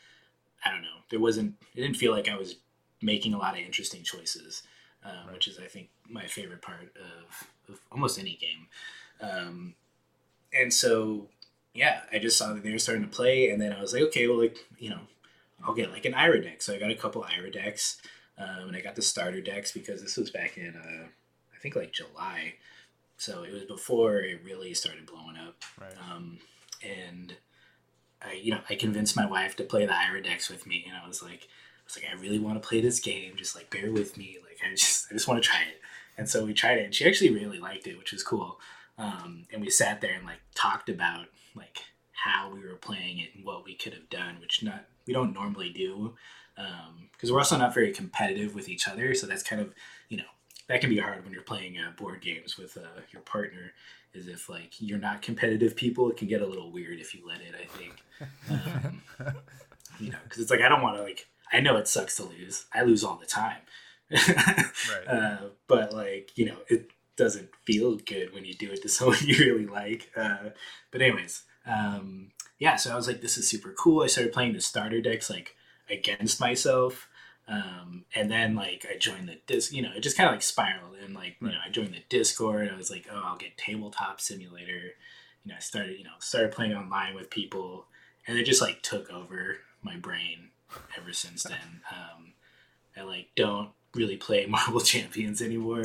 I 0.65 0.71
don't 0.71 0.83
know. 0.83 1.03
There 1.11 1.21
wasn't. 1.21 1.57
It 1.75 1.83
didn't 1.83 1.97
feel 1.97 2.13
like 2.13 2.29
I 2.29 2.37
was 2.37 2.57
making 3.03 3.35
a 3.35 3.39
lot 3.39 3.55
of 3.55 3.61
interesting 3.61 4.03
choices, 4.03 4.63
um, 5.05 5.33
which 5.33 5.49
is 5.49 5.59
I 5.59 5.67
think 5.67 5.91
my 6.09 6.27
favorite 6.27 6.63
part 6.63 6.95
of, 6.97 7.49
of 7.75 7.81
almost 7.93 8.19
any 8.19 8.37
game. 8.37 8.69
Um, 9.21 9.75
and 10.53 10.73
so 10.73 11.29
yeah, 11.75 12.01
I 12.13 12.19
just 12.19 12.39
saw 12.39 12.53
that 12.55 12.63
they 12.63 12.73
were 12.73 12.79
starting 12.79 13.05
to 13.05 13.11
play, 13.11 13.51
and 13.51 13.61
then 13.61 13.73
I 13.73 13.81
was 13.81 13.93
like, 13.93 14.03
okay, 14.05 14.27
well, 14.27 14.39
like 14.39 14.59
you 14.79 14.91
know, 14.91 15.01
I'll 15.65 15.75
get 15.75 15.93
like 15.93 16.05
an 16.05 16.15
Ira 16.15 16.43
deck. 16.43 16.63
So 16.63 16.75
I 16.75 16.79
got 16.79 16.91
a 16.91 16.95
couple 16.97 17.25
Ira 17.25 17.51
decks, 17.51 18.01
um, 18.39 18.69
and 18.69 18.77
I 18.77 18.81
got 18.81 18.95
the 18.97 19.03
starter 19.03 19.41
decks 19.41 19.73
because 19.73 20.03
this 20.03 20.17
was 20.17 20.31
back 20.31 20.57
in 20.59 20.75
uh, 20.77 21.07
I 21.55 21.59
think 21.61 21.77
like 21.77 21.93
July, 21.93 22.55
so 23.17 23.43
it 23.43 23.53
was 23.53 23.65
before 23.65 24.19
it 24.19 24.41
really 24.45 24.75
started 24.75 25.07
blowing 25.07 25.37
up. 25.37 25.63
Right. 25.81 25.95
Um, 26.11 26.39
and 26.83 27.35
I, 28.23 28.35
you 28.35 28.53
know, 28.53 28.61
I 28.69 28.75
convinced 28.75 29.17
my 29.17 29.27
wife 29.27 29.57
to 29.57 29.65
play 29.65 29.87
the 29.87 29.97
Ira 29.97 30.23
decks 30.23 30.51
with 30.51 30.67
me, 30.67 30.85
and 30.87 30.97
I 30.97 31.07
was 31.07 31.23
like, 31.23 31.49
I 31.49 31.85
was 31.85 31.97
like, 31.97 32.07
I 32.11 32.21
really 32.21 32.39
want 32.39 32.61
to 32.61 32.67
play 32.67 32.81
this 32.81 33.01
game. 33.01 33.33
Just 33.37 33.55
like 33.55 33.71
bear 33.71 33.91
with 33.91 34.17
me. 34.17 34.39
Like 34.43 34.59
I 34.67 34.75
just, 34.75 35.07
I 35.11 35.15
just 35.15 35.29
want 35.29 35.43
to 35.43 35.49
try 35.49 35.61
it. 35.61 35.81
And 36.19 36.29
so 36.29 36.45
we 36.45 36.55
tried 36.55 36.79
it, 36.79 36.85
and 36.85 36.95
she 36.95 37.07
actually 37.07 37.31
really 37.31 37.59
liked 37.59 37.87
it, 37.87 37.99
which 37.99 38.13
was 38.13 38.23
cool. 38.23 38.59
Um, 38.99 39.47
and 39.53 39.61
we 39.61 39.71
sat 39.71 40.01
there 40.01 40.15
and 40.15 40.25
like 40.25 40.41
talked 40.55 40.89
about 40.89 41.27
like 41.55 41.79
how 42.13 42.51
we 42.51 42.61
were 42.61 42.77
playing 42.77 43.19
it 43.19 43.29
and 43.35 43.45
what 43.45 43.65
we 43.65 43.75
could 43.75 43.93
have 43.93 44.09
done, 44.09 44.37
which 44.41 44.63
not 44.63 44.87
we 45.07 45.13
don't 45.13 45.33
normally 45.33 45.71
do 45.71 46.15
because 47.13 47.31
we're 47.31 47.39
also 47.39 47.57
not 47.57 47.75
very 47.75 47.93
competitive 47.93 48.55
with 48.55 48.69
each 48.69 48.89
other. 48.89 49.15
So 49.15 49.27
that's 49.27 49.43
kind 49.43 49.61
of 49.61 49.75
you 50.09 50.17
know 50.17 50.25
that 50.69 50.81
can 50.81 50.91
be 50.91 50.99
hard 50.99 51.25
when 51.25 51.33
you're 51.33 51.43
playing 51.43 51.79
uh, 51.79 51.93
board 51.97 52.21
games 52.21 52.57
with 52.57 52.77
uh, 52.77 53.01
your 53.13 53.23
partner. 53.23 53.73
Is 54.15 54.29
if 54.29 54.49
like 54.49 54.81
you're 54.81 54.99
not 54.99 55.21
competitive 55.23 55.77
people, 55.77 56.11
it 56.11 56.17
can 56.17 56.27
get 56.27 56.41
a 56.41 56.47
little 56.47 56.73
weird 56.73 56.99
if 56.99 57.15
you 57.15 57.27
let 57.27 57.41
it. 57.41 57.55
I 57.55 57.67
think, 57.67 58.03
um, 58.51 59.03
you 60.01 60.11
know, 60.11 60.19
because 60.25 60.41
it's 60.41 60.51
like 60.51 60.63
I 60.63 60.69
don't 60.69 60.83
want 60.83 60.97
to 60.97 61.03
like. 61.03 61.27
I 61.53 61.61
know 61.61 61.77
it 61.77 61.87
sucks 61.87 62.17
to 62.17 62.25
lose. 62.25 62.65
I 62.73 62.83
lose 62.83 63.05
all 63.05 63.17
the 63.17 63.27
time. 63.27 63.59
Right. 64.11 64.67
Uh, 65.07 65.49
but 65.69 65.93
like 65.93 66.33
you 66.37 66.47
know, 66.47 66.57
it 66.69 66.91
doesn't 67.17 67.49
feel 67.65 67.97
good 67.97 68.33
when 68.33 68.45
you 68.45 68.55
do 68.55 68.71
it 68.71 68.83
to 68.83 68.89
someone 68.97 69.19
you 69.23 69.39
really 69.39 69.67
like. 69.67 70.11
Uh, 70.17 70.51
but 70.91 71.03
anyways, 71.03 71.43
um, 71.67 72.31
yeah. 72.59 72.77
So 72.77 72.93
I 72.93 72.97
was 72.97 73.07
like, 73.07 73.21
this 73.21 73.37
is 73.37 73.49
super 73.49 73.73
cool. 73.73 74.03
I 74.03 74.07
started 74.07 74.33
playing 74.33 74.55
the 74.55 74.61
starter 74.61 75.01
decks 75.01 75.29
like 75.29 75.57
against 75.91 76.41
myself. 76.41 77.09
Um, 77.49 78.05
and 78.15 78.31
then 78.31 78.55
like 78.55 78.87
I 78.91 78.99
joined 78.99 79.29
the 79.29 79.39
disc, 79.47 79.73
you 79.73 79.83
know, 79.83 79.93
it 79.97 80.03
just 80.03 80.17
kind 80.17 80.29
of 80.29 80.35
like 80.35 80.43
spiraled 80.43 80.97
and 81.05 81.15
like, 81.15 81.37
you 81.41 81.49
know, 81.49 81.59
I 81.65 81.71
joined 81.71 81.95
the 81.95 82.03
discord. 82.09 82.71
I 82.73 82.77
was 82.77 82.91
like, 82.91 83.07
oh, 83.11 83.23
I'll 83.25 83.37
get 83.37 83.57
tabletop 83.57 84.21
simulator. 84.21 84.95
You 85.45 85.53
know, 85.53 85.55
I 85.57 85.61
started, 85.61 85.99
you 85.99 86.05
know, 86.05 86.11
started 86.19 86.53
playing 86.53 86.75
online 86.75 87.15
with 87.15 87.31
people 87.31 87.87
and 88.27 88.37
it 88.37 88.45
just 88.45 88.63
like 88.63 88.83
took 88.83 89.11
over 89.11 89.59
my 89.83 89.97
brain 89.97 90.51
ever 90.99 91.13
since 91.13 91.43
then. 91.45 91.83
Um, 91.91 92.33
I 92.97 93.03
like 93.03 93.29
don't 93.37 93.71
really 93.95 94.17
play 94.17 94.47
Marvel 94.49 94.81
Champions 94.81 95.41
anymore. 95.41 95.85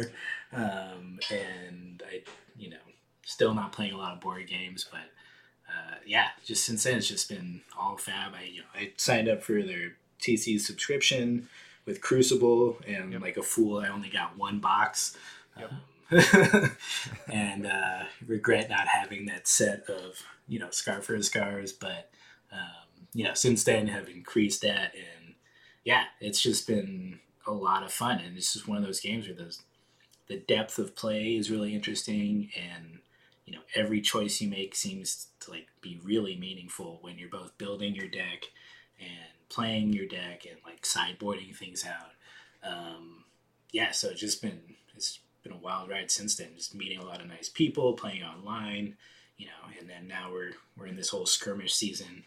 Um, 0.51 1.19
and 1.29 2.03
I, 2.11 2.23
you 2.57 2.69
know, 2.71 2.77
still 3.23 3.53
not 3.53 3.71
playing 3.71 3.93
a 3.93 3.97
lot 3.97 4.13
of 4.13 4.19
board 4.19 4.47
games, 4.47 4.85
but 4.89 4.99
uh, 5.69 5.95
yeah, 6.05 6.29
just 6.45 6.65
since 6.65 6.83
then 6.83 6.97
it's 6.97 7.07
just 7.07 7.29
been 7.29 7.61
all 7.79 7.97
fab. 7.97 8.33
I 8.33 8.43
you 8.43 8.59
know 8.59 8.67
I 8.75 8.91
signed 8.97 9.29
up 9.29 9.43
for 9.43 9.61
their 9.61 9.93
TC 10.21 10.59
subscription 10.59 11.49
with 11.85 12.01
Crucible, 12.01 12.77
and 12.87 13.19
like 13.21 13.37
a 13.37 13.43
fool, 13.43 13.79
I 13.79 13.89
only 13.89 14.09
got 14.09 14.37
one 14.37 14.59
box. 14.59 15.17
Um, 15.57 15.81
and 17.31 17.65
uh, 17.65 18.03
regret 18.27 18.69
not 18.69 18.87
having 18.87 19.25
that 19.27 19.47
set 19.47 19.89
of 19.89 20.21
you 20.47 20.59
know 20.59 20.69
scar 20.69 21.01
for 21.01 21.21
scars, 21.21 21.71
but 21.71 22.09
um, 22.51 23.05
you 23.13 23.23
know 23.23 23.33
since 23.33 23.63
then 23.63 23.87
have 23.87 24.09
increased 24.09 24.61
that, 24.61 24.93
and 24.93 25.35
yeah, 25.83 26.03
it's 26.19 26.41
just 26.41 26.67
been 26.67 27.19
a 27.47 27.51
lot 27.51 27.83
of 27.83 27.93
fun, 27.93 28.19
and 28.19 28.37
it's 28.37 28.53
just 28.53 28.67
one 28.67 28.77
of 28.77 28.83
those 28.83 28.99
games 28.99 29.27
where 29.27 29.35
those 29.35 29.61
the 30.27 30.37
depth 30.37 30.77
of 30.79 30.95
play 30.95 31.35
is 31.35 31.49
really 31.49 31.73
interesting, 31.73 32.49
and 32.55 32.99
you 33.45 33.53
know 33.53 33.61
every 33.73 34.01
choice 34.01 34.41
you 34.41 34.49
make 34.49 34.75
seems 34.75 35.27
to 35.39 35.51
like 35.51 35.67
be 35.81 35.99
really 36.03 36.35
meaningful 36.35 36.99
when 37.01 37.17
you're 37.17 37.29
both 37.29 37.57
building 37.57 37.95
your 37.95 38.07
deck 38.07 38.49
and 38.99 39.09
playing 39.51 39.93
your 39.93 40.07
deck 40.07 40.45
and 40.49 40.57
like 40.65 40.81
sideboarding 40.83 41.55
things 41.55 41.85
out. 41.85 42.11
Um, 42.63 43.25
yeah, 43.71 43.91
so 43.91 44.09
it's 44.09 44.19
just 44.21 44.41
been 44.41 44.61
it's 44.95 45.19
been 45.43 45.51
a 45.51 45.57
wild 45.57 45.89
ride 45.89 46.09
since 46.09 46.35
then. 46.35 46.49
Just 46.55 46.75
meeting 46.75 46.99
a 46.99 47.05
lot 47.05 47.21
of 47.21 47.27
nice 47.27 47.49
people, 47.49 47.93
playing 47.93 48.23
online, 48.23 48.95
you 49.37 49.47
know, 49.47 49.77
and 49.79 49.89
then 49.89 50.07
now 50.07 50.31
we're 50.31 50.51
we're 50.77 50.87
in 50.87 50.95
this 50.95 51.09
whole 51.09 51.25
skirmish 51.25 51.73
season, 51.73 52.23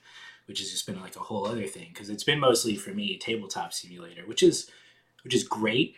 which 0.46 0.58
has 0.58 0.70
just 0.70 0.86
been 0.86 1.00
like 1.00 1.16
a 1.16 1.20
whole 1.20 1.46
other 1.46 1.66
thing 1.66 1.88
because 1.92 2.10
it's 2.10 2.24
been 2.24 2.40
mostly 2.40 2.76
for 2.76 2.90
me 2.90 3.16
tabletop 3.16 3.72
simulator, 3.72 4.22
which 4.26 4.42
is 4.42 4.70
which 5.22 5.34
is 5.34 5.44
great, 5.44 5.96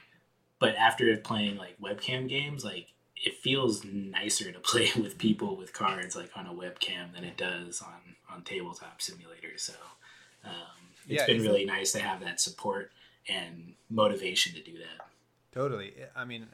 but 0.58 0.76
after 0.76 1.14
playing 1.16 1.56
like 1.56 1.80
webcam 1.80 2.28
games, 2.28 2.64
like 2.64 2.92
it 3.16 3.34
feels 3.34 3.84
nicer 3.84 4.52
to 4.52 4.60
play 4.60 4.90
with 4.96 5.18
people 5.18 5.56
with 5.56 5.72
cards 5.72 6.14
like 6.14 6.30
on 6.36 6.46
a 6.46 6.54
webcam 6.54 7.12
than 7.14 7.24
it 7.24 7.36
does 7.36 7.82
on 7.82 8.16
on 8.30 8.42
tabletop 8.42 9.00
simulator. 9.00 9.56
So 9.56 9.74
um, 10.44 10.94
it's 11.08 11.20
Yeah, 11.20 11.26
been 11.26 11.36
is 11.36 11.42
really 11.46 11.64
nice 11.64 11.92
to 11.92 12.00
have 12.00 12.20
that 12.20 12.40
support 12.40 12.90
and 13.28 13.74
motivation 13.90 14.54
to 14.54 14.62
do 14.62 14.78
that. 14.78 15.06
Totally. 15.52 15.94
I 16.14 16.24
mean, 16.24 16.46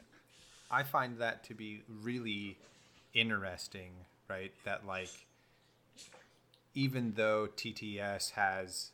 I 0.71 0.83
find 0.83 1.17
that 1.19 1.43
to 1.45 1.53
be 1.53 1.83
really 2.01 2.57
interesting, 3.13 3.91
right? 4.29 4.51
That 4.65 4.85
like 4.85 5.09
even 6.75 7.13
though 7.15 7.47
TTS 7.55 8.31
has 8.31 8.91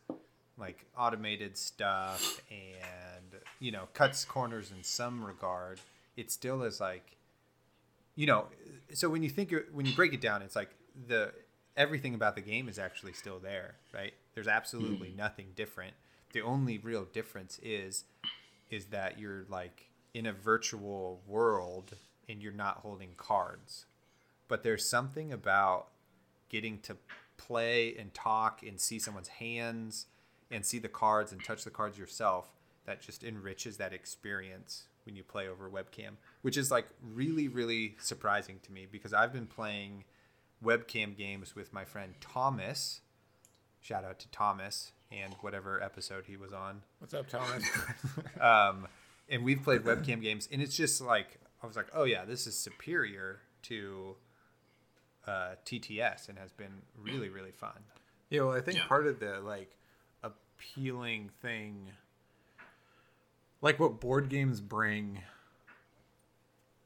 like 0.57 0.85
automated 0.97 1.57
stuff 1.57 2.41
and 2.51 3.41
you 3.59 3.71
know 3.71 3.87
cuts 3.93 4.25
corners 4.25 4.71
in 4.75 4.83
some 4.83 5.23
regard, 5.23 5.79
it 6.17 6.31
still 6.31 6.63
is 6.63 6.79
like 6.81 7.15
you 8.15 8.25
know. 8.27 8.45
So 8.93 9.09
when 9.09 9.23
you 9.23 9.29
think 9.29 9.53
when 9.71 9.85
you 9.85 9.93
break 9.93 10.13
it 10.13 10.21
down, 10.21 10.41
it's 10.41 10.55
like 10.55 10.71
the 11.07 11.31
everything 11.77 12.13
about 12.13 12.35
the 12.35 12.41
game 12.41 12.67
is 12.67 12.77
actually 12.77 13.13
still 13.13 13.39
there, 13.39 13.75
right? 13.93 14.13
There's 14.39 14.47
absolutely 14.47 15.09
mm. 15.09 15.17
nothing 15.17 15.47
different. 15.53 15.95
The 16.31 16.39
only 16.39 16.77
real 16.77 17.03
difference 17.03 17.59
is 17.61 18.05
is 18.69 18.85
that 18.85 19.19
you're 19.19 19.43
like 19.49 19.89
in 20.13 20.25
a 20.25 20.31
virtual 20.31 21.19
world 21.27 21.97
and 22.29 22.41
you're 22.41 22.53
not 22.53 22.77
holding 22.77 23.15
cards. 23.17 23.85
But 24.47 24.63
there's 24.63 24.87
something 24.87 25.33
about 25.33 25.87
getting 26.47 26.79
to 26.83 26.95
play 27.35 27.97
and 27.99 28.13
talk 28.13 28.63
and 28.63 28.79
see 28.79 28.97
someone's 28.97 29.27
hands 29.27 30.05
and 30.49 30.65
see 30.65 30.79
the 30.79 30.87
cards 30.87 31.33
and 31.33 31.43
touch 31.43 31.65
the 31.65 31.69
cards 31.69 31.97
yourself 31.97 32.47
that 32.85 33.01
just 33.01 33.25
enriches 33.25 33.75
that 33.75 33.91
experience 33.91 34.85
when 35.03 35.17
you 35.17 35.23
play 35.23 35.49
over 35.49 35.69
webcam, 35.69 36.11
which 36.43 36.55
is 36.55 36.71
like 36.71 36.87
really, 37.13 37.49
really 37.49 37.97
surprising 37.99 38.61
to 38.63 38.71
me 38.71 38.87
because 38.89 39.13
I've 39.13 39.33
been 39.33 39.47
playing 39.47 40.05
webcam 40.63 41.17
games 41.17 41.57
with 41.57 41.73
my 41.73 41.83
friend 41.83 42.13
Thomas. 42.21 43.01
Shout 43.81 44.03
out 44.03 44.19
to 44.19 44.27
Thomas 44.29 44.91
and 45.11 45.33
whatever 45.41 45.81
episode 45.81 46.25
he 46.27 46.37
was 46.37 46.53
on 46.53 46.81
What's 46.99 47.13
up, 47.13 47.27
Thomas? 47.29 47.63
um, 48.41 48.87
and 49.29 49.43
we've 49.43 49.63
played 49.63 49.81
webcam 49.83 50.21
games, 50.21 50.47
and 50.51 50.61
it's 50.61 50.75
just 50.75 51.01
like 51.01 51.39
I 51.63 51.67
was 51.67 51.75
like, 51.75 51.87
oh 51.93 52.03
yeah, 52.03 52.25
this 52.25 52.45
is 52.47 52.57
superior 52.57 53.39
to 53.63 54.15
uh, 55.27 55.55
TTS, 55.65 56.29
and 56.29 56.37
has 56.37 56.51
been 56.51 56.81
really 56.97 57.29
really 57.29 57.51
fun. 57.51 57.79
Yeah, 58.29 58.41
well, 58.41 58.55
I 58.55 58.61
think 58.61 58.77
Yeah. 58.79 58.87
part 58.87 59.07
of 59.07 59.19
the 59.19 59.39
like 59.39 59.71
appealing 60.23 61.29
thing, 61.41 61.87
like 63.61 63.79
what 63.79 63.99
board 63.99 64.29
games 64.29 64.61
bring, 64.61 65.19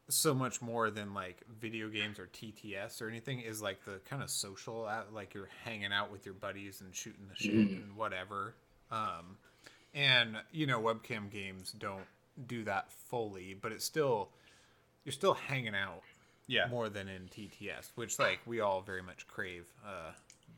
so 0.10 0.34
much 0.34 0.62
more 0.62 0.90
than 0.90 1.14
like 1.14 1.42
video 1.62 1.88
games 1.90 2.20
or 2.20 2.28
TTS 2.28 3.02
or 3.02 3.08
anything, 3.10 3.40
is 3.40 3.62
like 3.62 3.84
the 3.86 4.00
kind 4.06 4.22
of 4.22 4.30
social, 4.30 4.90
like 5.14 5.34
you're 5.34 5.50
hanging 5.64 5.94
out 5.94 6.12
with 6.12 6.26
your 6.26 6.36
buddies 6.36 6.82
and 6.82 6.94
shooting 6.94 7.26
the 7.30 7.36
shit 7.36 7.54
and 7.54 7.96
whatever. 7.96 8.54
Um, 8.92 9.38
and 9.94 10.38
you 10.52 10.68
know, 10.68 10.82
webcam 10.82 11.30
games 11.32 11.72
don't 11.72 12.06
do 12.48 12.64
that 12.66 12.92
fully, 12.92 13.54
but 13.60 13.72
it's 13.72 13.86
still 13.86 14.30
you're 15.06 15.14
still 15.14 15.34
hanging 15.36 15.76
out 15.76 16.02
Yeah. 16.48 16.68
more 16.68 16.90
than 16.90 17.08
in 17.08 17.28
TTS, 17.30 17.92
which 17.96 18.20
like 18.20 18.40
we 18.46 18.60
all 18.60 18.82
very 18.82 19.04
much 19.04 19.28
crave 19.28 19.66
uh, 19.86 20.12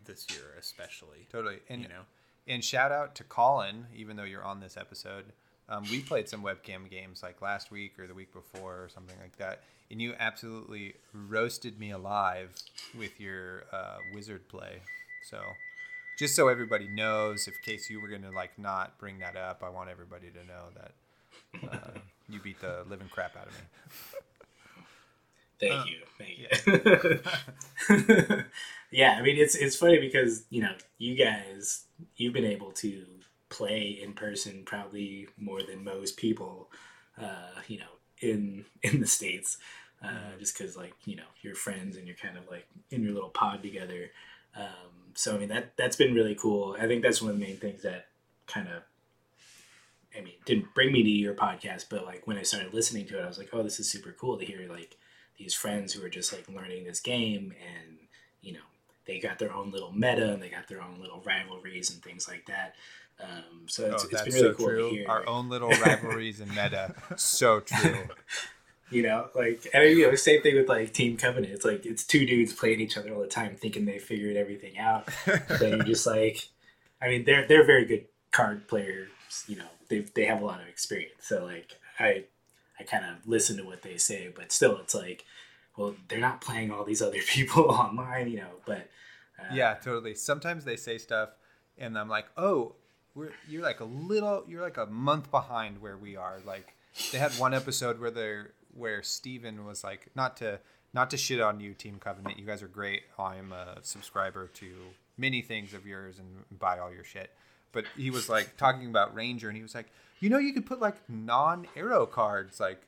this 0.05 0.25
year, 0.31 0.55
especially. 0.59 1.27
Totally, 1.31 1.59
and 1.69 1.81
You 1.83 1.87
know. 1.89 2.01
and 2.47 2.63
shout 2.63 2.91
out 2.91 3.15
to 3.15 3.23
Colin, 3.23 3.87
even 3.95 4.15
though 4.17 4.23
you're 4.23 4.43
on 4.43 4.59
this 4.59 4.77
episode. 4.77 5.33
Um, 5.67 5.83
we 5.89 6.01
played 6.01 6.29
some 6.29 6.43
webcam 6.43 6.89
games 6.89 7.23
like 7.23 7.41
last 7.41 7.71
week 7.71 7.97
or 7.99 8.07
the 8.07 8.13
week 8.13 8.31
before 8.33 8.83
or 8.83 8.89
something 8.89 9.17
like 9.21 9.37
that, 9.37 9.61
and 9.89 10.01
you 10.01 10.13
absolutely 10.19 10.95
roasted 11.13 11.79
me 11.79 11.91
alive 11.91 12.51
with 12.97 13.19
your 13.19 13.65
uh, 13.71 13.97
wizard 14.13 14.47
play. 14.47 14.81
So, 15.29 15.39
just 16.17 16.35
so 16.35 16.47
everybody 16.47 16.87
knows, 16.87 17.47
if 17.47 17.61
case 17.61 17.89
you 17.89 17.99
were 17.99 18.07
gonna 18.09 18.31
like 18.31 18.57
not 18.59 18.97
bring 18.99 19.19
that 19.19 19.35
up, 19.35 19.63
I 19.63 19.69
want 19.69 19.89
everybody 19.89 20.29
to 20.31 20.43
know 20.45 20.65
that 20.75 20.93
uh, 21.71 21.99
you 22.29 22.39
beat 22.39 22.59
the 22.61 22.85
living 22.89 23.09
crap 23.09 23.35
out 23.35 23.47
of 23.47 23.53
me. 23.53 23.59
Thank 25.59 25.73
Uh, 25.73 25.85
you. 25.85 26.01
Thank 26.17 26.37
you. 26.67 28.43
yeah, 28.91 29.15
I 29.17 29.21
mean 29.21 29.37
it's 29.37 29.55
it's 29.55 29.75
funny 29.75 29.99
because, 29.99 30.45
you 30.49 30.61
know, 30.61 30.73
you 30.97 31.15
guys 31.15 31.85
you've 32.17 32.33
been 32.33 32.45
able 32.45 32.71
to 32.73 33.05
play 33.57 33.99
in 34.03 34.13
person 34.13 34.63
probably 34.65 35.27
more 35.37 35.61
than 35.63 35.83
most 35.83 36.17
people 36.17 36.69
uh, 37.21 37.61
you 37.67 37.79
know, 37.79 37.93
in 38.19 38.65
in 38.83 38.99
the 38.99 39.07
states. 39.07 39.57
Uh, 40.03 40.37
just 40.39 40.57
cuz 40.57 40.75
like, 40.75 40.93
you 41.05 41.15
know, 41.15 41.29
you're 41.41 41.55
friends 41.55 41.95
and 41.97 42.05
you're 42.07 42.17
kind 42.17 42.37
of 42.37 42.47
like 42.49 42.67
in 42.91 43.03
your 43.03 43.13
little 43.13 43.29
pod 43.29 43.61
together. 43.61 44.11
Um, 44.55 45.13
so 45.13 45.35
I 45.35 45.39
mean 45.39 45.49
that 45.49 45.75
that's 45.77 45.95
been 45.95 46.13
really 46.13 46.35
cool. 46.35 46.75
I 46.79 46.87
think 46.87 47.01
that's 47.01 47.21
one 47.21 47.31
of 47.31 47.39
the 47.39 47.45
main 47.45 47.57
things 47.57 47.81
that 47.83 48.07
kind 48.47 48.67
of 48.67 48.83
I 50.17 50.21
mean, 50.21 50.35
didn't 50.45 50.73
bring 50.73 50.93
me 50.93 51.03
to 51.03 51.09
your 51.09 51.33
podcast, 51.33 51.85
but 51.89 52.05
like 52.05 52.25
when 52.25 52.37
I 52.37 52.43
started 52.43 52.73
listening 52.73 53.05
to 53.07 53.19
it, 53.19 53.23
I 53.23 53.27
was 53.27 53.37
like, 53.37 53.49
oh, 53.51 53.63
this 53.63 53.79
is 53.79 53.91
super 53.91 54.15
cool 54.17 54.37
to 54.37 54.45
hear 54.45 54.65
like 54.69 54.97
these 55.37 55.53
friends 55.53 55.93
who 55.93 56.03
are 56.05 56.09
just 56.09 56.31
like 56.31 56.47
learning 56.47 56.85
this 56.85 57.01
game 57.01 57.53
and, 57.59 57.97
you 58.41 58.53
know, 58.53 58.67
they 59.05 59.19
got 59.19 59.39
their 59.39 59.53
own 59.53 59.71
little 59.71 59.91
meta 59.91 60.33
and 60.33 60.41
they 60.41 60.49
got 60.49 60.67
their 60.67 60.81
own 60.81 60.99
little 61.01 61.21
rivalries 61.25 61.91
and 61.91 62.01
things 62.01 62.27
like 62.27 62.45
that. 62.45 62.75
Um, 63.21 63.67
so 63.67 63.85
it's, 63.85 64.03
oh, 64.03 64.07
it's 64.11 64.21
been 64.23 64.33
really 64.33 64.39
so 64.39 64.53
cool 64.53 64.67
true. 64.67 64.89
to 64.89 64.95
hear. 64.95 65.09
Our 65.09 65.27
own 65.27 65.49
little 65.49 65.69
rivalries 65.69 66.39
and 66.39 66.49
meta, 66.49 66.95
so 67.15 67.61
true. 67.61 68.07
You 68.91 69.03
know, 69.03 69.29
like 69.33 69.67
and 69.73 69.97
you 69.97 70.07
know, 70.07 70.15
same 70.15 70.41
thing 70.41 70.55
with 70.55 70.69
like 70.69 70.93
Team 70.93 71.17
Covenant. 71.17 71.53
It's 71.53 71.65
like 71.65 71.85
it's 71.85 72.03
two 72.03 72.25
dudes 72.25 72.53
playing 72.53 72.81
each 72.81 72.97
other 72.97 73.13
all 73.13 73.21
the 73.21 73.27
time, 73.27 73.55
thinking 73.55 73.85
they 73.85 73.99
figured 73.99 74.35
everything 74.37 74.77
out. 74.77 75.09
then 75.25 75.77
you're 75.77 75.83
just 75.83 76.05
like, 76.05 76.49
I 77.01 77.07
mean, 77.07 77.25
they're 77.25 77.47
they're 77.47 77.65
very 77.65 77.85
good 77.85 78.05
card 78.31 78.67
players. 78.67 79.09
You 79.47 79.57
know, 79.57 79.67
they 79.89 79.99
they 80.13 80.25
have 80.25 80.41
a 80.41 80.45
lot 80.45 80.61
of 80.61 80.67
experience. 80.67 81.13
So 81.21 81.43
like, 81.43 81.71
I 81.99 82.25
I 82.79 82.83
kind 82.83 83.05
of 83.05 83.27
listen 83.27 83.57
to 83.57 83.63
what 83.63 83.81
they 83.81 83.97
say, 83.97 84.31
but 84.35 84.51
still, 84.51 84.77
it's 84.77 84.93
like, 84.93 85.25
well, 85.77 85.95
they're 86.07 86.19
not 86.19 86.41
playing 86.41 86.71
all 86.71 86.83
these 86.83 87.01
other 87.01 87.21
people 87.27 87.63
online. 87.63 88.29
You 88.29 88.37
know, 88.37 88.51
but 88.65 88.89
uh, 89.39 89.53
Yeah, 89.53 89.73
totally. 89.75 90.13
Sometimes 90.15 90.63
they 90.63 90.75
say 90.75 90.97
stuff, 90.97 91.29
and 91.77 91.97
I'm 91.97 92.09
like, 92.09 92.25
oh, 92.37 92.75
we're 93.15 93.31
you're 93.47 93.63
like 93.63 93.79
a 93.79 93.85
little, 93.85 94.43
you're 94.47 94.61
like 94.61 94.77
a 94.77 94.85
month 94.85 95.31
behind 95.31 95.81
where 95.81 95.97
we 95.97 96.15
are. 96.15 96.37
Like 96.45 96.75
they 97.11 97.17
had 97.17 97.31
one 97.33 97.53
episode 97.53 97.99
where 97.99 98.11
they're 98.11 98.51
where 98.73 99.01
Steven 99.01 99.65
was 99.65 99.83
like, 99.83 100.07
not 100.15 100.37
to 100.37 100.59
not 100.93 101.09
to 101.09 101.17
shit 101.17 101.41
on 101.41 101.59
you, 101.59 101.73
Team 101.73 101.97
Covenant. 101.99 102.37
You 102.37 102.45
guys 102.45 102.61
are 102.61 102.67
great. 102.67 103.03
I'm 103.17 103.51
a 103.51 103.77
subscriber 103.81 104.47
to 104.55 104.67
many 105.17 105.41
things 105.41 105.73
of 105.73 105.85
yours 105.85 106.19
and 106.19 106.59
buy 106.59 106.79
all 106.79 106.91
your 106.91 107.03
shit. 107.03 107.31
But 107.71 107.85
he 107.97 108.09
was 108.09 108.29
like 108.29 108.55
talking 108.57 108.87
about 108.87 109.13
Ranger, 109.13 109.49
and 109.49 109.57
he 109.57 109.63
was 109.63 109.75
like, 109.75 109.87
you 110.19 110.29
know, 110.29 110.37
you 110.37 110.53
could 110.53 110.65
put 110.65 110.79
like 110.79 110.95
non-arrow 111.09 112.05
cards, 112.05 112.59
like 112.59 112.81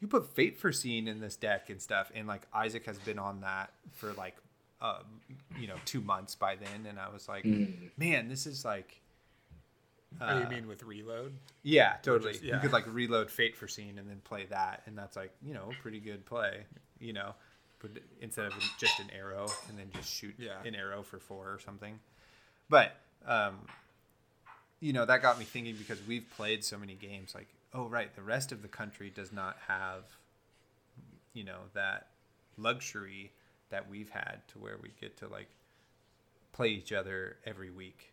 you 0.00 0.08
put 0.08 0.34
Fate 0.34 0.58
Foreseen 0.58 1.08
in 1.08 1.20
this 1.20 1.36
deck 1.36 1.70
and 1.70 1.80
stuff. 1.80 2.12
And 2.14 2.28
like 2.28 2.42
Isaac 2.52 2.84
has 2.84 2.98
been 2.98 3.18
on 3.18 3.40
that 3.40 3.72
for 3.92 4.12
like, 4.12 4.36
um, 4.82 5.22
you 5.58 5.66
know, 5.66 5.76
two 5.86 6.02
months 6.02 6.34
by 6.34 6.56
then. 6.56 6.84
And 6.86 6.98
I 6.98 7.08
was 7.08 7.28
like, 7.28 7.46
man, 7.96 8.28
this 8.28 8.46
is 8.46 8.62
like, 8.62 9.00
oh, 10.20 10.38
you 10.40 10.46
mean 10.48 10.66
with 10.66 10.82
reload? 10.82 11.32
yeah, 11.62 11.96
totally. 12.02 12.32
is- 12.32 12.42
You 12.42 12.58
could 12.60 12.72
like 12.72 12.86
reload 12.92 13.30
Fate 13.30 13.56
Foreseen 13.56 13.98
and 13.98 14.08
then 14.08 14.20
play 14.24 14.46
that. 14.46 14.82
And 14.86 14.96
that's 14.96 15.16
like, 15.16 15.32
you 15.44 15.54
know, 15.54 15.70
pretty 15.82 16.00
good 16.00 16.24
play, 16.26 16.64
you 17.00 17.12
know. 17.12 17.34
it- 17.84 18.02
instead 18.20 18.46
of 18.46 18.52
just 18.80 18.98
an 19.00 19.10
arrow 19.16 19.46
and 19.68 19.78
then 19.78 19.90
just 19.94 20.12
shoot 20.12 20.34
Yeah. 20.38 20.60
an 20.64 20.74
arrow 20.74 21.02
for 21.02 21.18
four 21.20 21.52
or 21.52 21.60
something. 21.64 22.00
But 22.68 22.96
um, 23.26 23.58
you 24.80 24.92
know 24.92 25.04
that 25.06 25.22
got 25.22 25.38
me 25.38 25.44
thinking 25.44 25.76
because 25.76 25.98
we've 26.06 26.28
played 26.36 26.64
so 26.64 26.76
many 26.78 26.94
games. 26.94 27.34
Like, 27.34 27.46
oh 27.74 27.86
right, 27.86 28.14
the 28.16 28.22
rest 28.22 28.50
of 28.52 28.62
the 28.62 28.68
country 28.68 29.10
does 29.10 29.32
not 29.32 29.56
have, 29.68 30.02
you 31.32 31.44
know, 31.44 31.58
that 31.74 32.08
luxury 32.58 33.30
that 33.70 33.88
we've 33.88 34.10
had 34.10 34.38
to 34.48 34.58
where 34.58 34.78
we 34.82 34.90
get 35.00 35.16
to 35.18 35.28
like 35.28 35.48
play 36.52 36.68
each 36.68 36.92
other 36.92 37.36
every 37.44 37.70
week, 37.70 38.12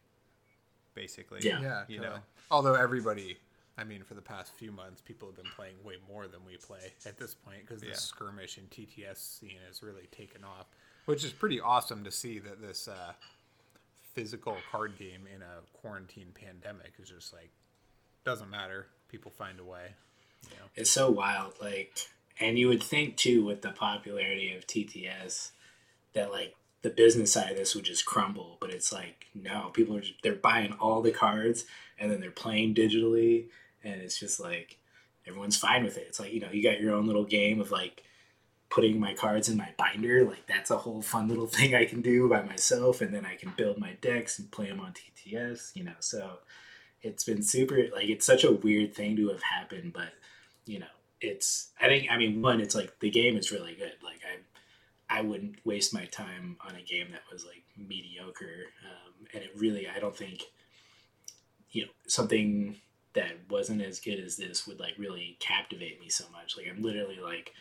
basically. 0.96 1.40
Yeah. 1.42 1.62
Yeah, 1.62 1.84
you 1.88 1.98
totally. 1.98 2.16
know. 2.18 2.22
Although 2.52 2.76
everybody, 2.76 3.38
I 3.78 3.84
mean, 3.84 4.04
for 4.04 4.14
the 4.14 4.22
past 4.22 4.54
few 4.54 4.72
months, 4.72 5.02
people 5.02 5.28
have 5.28 5.36
been 5.36 5.52
playing 5.56 5.76
way 5.84 5.96
more 6.12 6.28
than 6.28 6.42
we 6.46 6.58
play 6.58 6.94
at 7.06 7.18
this 7.18 7.34
point 7.34 7.62
because 7.62 7.82
the 7.82 7.88
Yeah. 7.88 7.94
skirmish 7.96 8.58
and 8.58 8.70
TTS 8.70 9.18
scene 9.18 9.58
has 9.68 9.82
really 9.82 10.08
taken 10.12 10.44
off, 10.44 10.68
which 11.06 11.24
is 11.24 11.32
pretty 11.34 11.60
awesome 11.60 12.04
to 12.04 12.12
see 12.12 12.40
that 12.40 12.62
this 12.62 12.88
uh, 12.88 13.14
physical 14.14 14.58
card 14.72 14.98
game 14.98 15.28
in 15.34 15.42
a 15.42 15.62
quarantine 15.74 16.32
pandemic 16.34 16.94
is 17.02 17.10
just 17.10 17.34
like 17.34 17.50
doesn't 18.24 18.50
matter. 18.50 18.88
People 19.10 19.32
find 19.32 19.60
a 19.60 19.64
way. 19.66 19.96
You 20.44 20.56
know? 20.58 20.66
It's 20.76 20.90
so 20.90 21.10
wild. 21.10 21.54
Like, 21.62 21.98
and 22.40 22.58
you 22.58 22.68
would 22.70 22.82
think 22.84 23.18
too, 23.18 23.44
with 23.44 23.62
the 23.62 23.72
popularity 23.72 24.56
of 24.56 24.66
TTS, 24.66 25.52
that 26.14 26.32
like 26.32 26.56
the 26.84 26.90
business 26.90 27.34
side 27.34 27.52
of 27.52 27.58
this 27.58 27.76
would 27.76 27.86
just 27.86 28.06
crumble. 28.06 28.58
But 28.60 28.70
it's 28.70 28.94
like, 28.94 29.26
no, 29.34 29.72
people 29.74 29.98
are 29.98 30.02
just, 30.02 30.22
they're 30.22 30.36
buying 30.36 30.74
all 30.74 31.02
the 31.02 31.12
cards 31.12 31.66
and 31.98 32.12
then 32.12 32.20
they're 32.20 32.32
playing 32.32 32.76
digitally, 32.76 33.46
and 33.84 34.02
it's 34.02 34.20
just 34.20 34.40
like 34.40 34.80
everyone's 35.28 35.58
fine 35.58 35.84
with 35.84 35.98
it. 35.98 36.06
It's 36.08 36.20
like 36.20 36.34
you 36.34 36.40
know, 36.40 36.52
you 36.52 36.64
got 36.64 36.80
your 36.80 36.94
own 36.94 37.08
little 37.08 37.26
game 37.26 37.60
of 37.60 37.72
like 37.72 38.04
putting 38.70 39.00
my 39.00 39.14
cards 39.14 39.50
in 39.50 39.58
my 39.58 39.70
binder. 39.78 40.24
Like 40.24 40.48
that's 40.48 40.72
a 40.72 40.78
whole 40.78 41.02
fun 41.02 41.28
little 41.28 41.48
thing 41.48 41.76
I 41.76 41.86
can 41.86 42.02
do 42.02 42.30
by 42.30 42.44
myself, 42.44 43.02
and 43.02 43.14
then 43.14 43.26
I 43.26 43.36
can 43.36 43.54
build 43.58 43.78
my 43.80 43.94
decks 44.02 44.38
and 44.40 44.52
play 44.52 44.68
them 44.68 44.80
on 44.80 44.94
TTS. 44.94 45.76
You 45.76 45.86
know, 45.86 45.96
so 46.00 46.40
it's 47.04 47.26
been 47.26 47.44
super 47.44 47.78
like 47.94 48.10
it's 48.10 48.26
such 48.26 48.44
a 48.44 48.52
weird 48.52 48.96
thing 48.96 49.16
to 49.16 49.28
have 49.28 49.44
happened 49.44 49.94
but 49.94 50.14
you 50.66 50.80
know 50.80 50.86
it's 51.22 51.70
i 51.80 51.88
think 51.88 52.08
i 52.10 52.18
mean 52.18 52.42
one 52.42 52.60
it's 52.62 52.74
like 52.74 52.98
the 53.00 53.12
game 53.12 53.38
is 53.38 53.52
really 53.52 53.76
good 53.76 53.94
like 54.04 54.22
i 54.26 54.40
i 55.14 55.22
wouldn't 55.22 55.56
waste 55.66 55.94
my 55.94 56.06
time 56.06 56.58
on 56.68 56.76
a 56.76 56.82
game 56.82 57.08
that 57.12 57.22
was 57.32 57.46
like 57.46 57.64
mediocre 57.78 58.66
um, 58.86 59.28
and 59.34 59.44
it 59.44 59.52
really 59.56 59.88
i 59.88 60.00
don't 60.00 60.18
think 60.18 60.44
you 61.72 61.84
know 61.84 61.92
something 62.08 62.76
that 63.14 63.32
wasn't 63.50 63.82
as 63.82 64.00
good 64.00 64.20
as 64.20 64.36
this 64.38 64.66
would 64.68 64.80
like 64.80 64.94
really 64.98 65.38
captivate 65.40 66.00
me 66.00 66.10
so 66.10 66.26
much 66.32 66.58
like 66.58 66.68
i'm 66.70 66.82
literally 66.82 67.20
like 67.24 67.54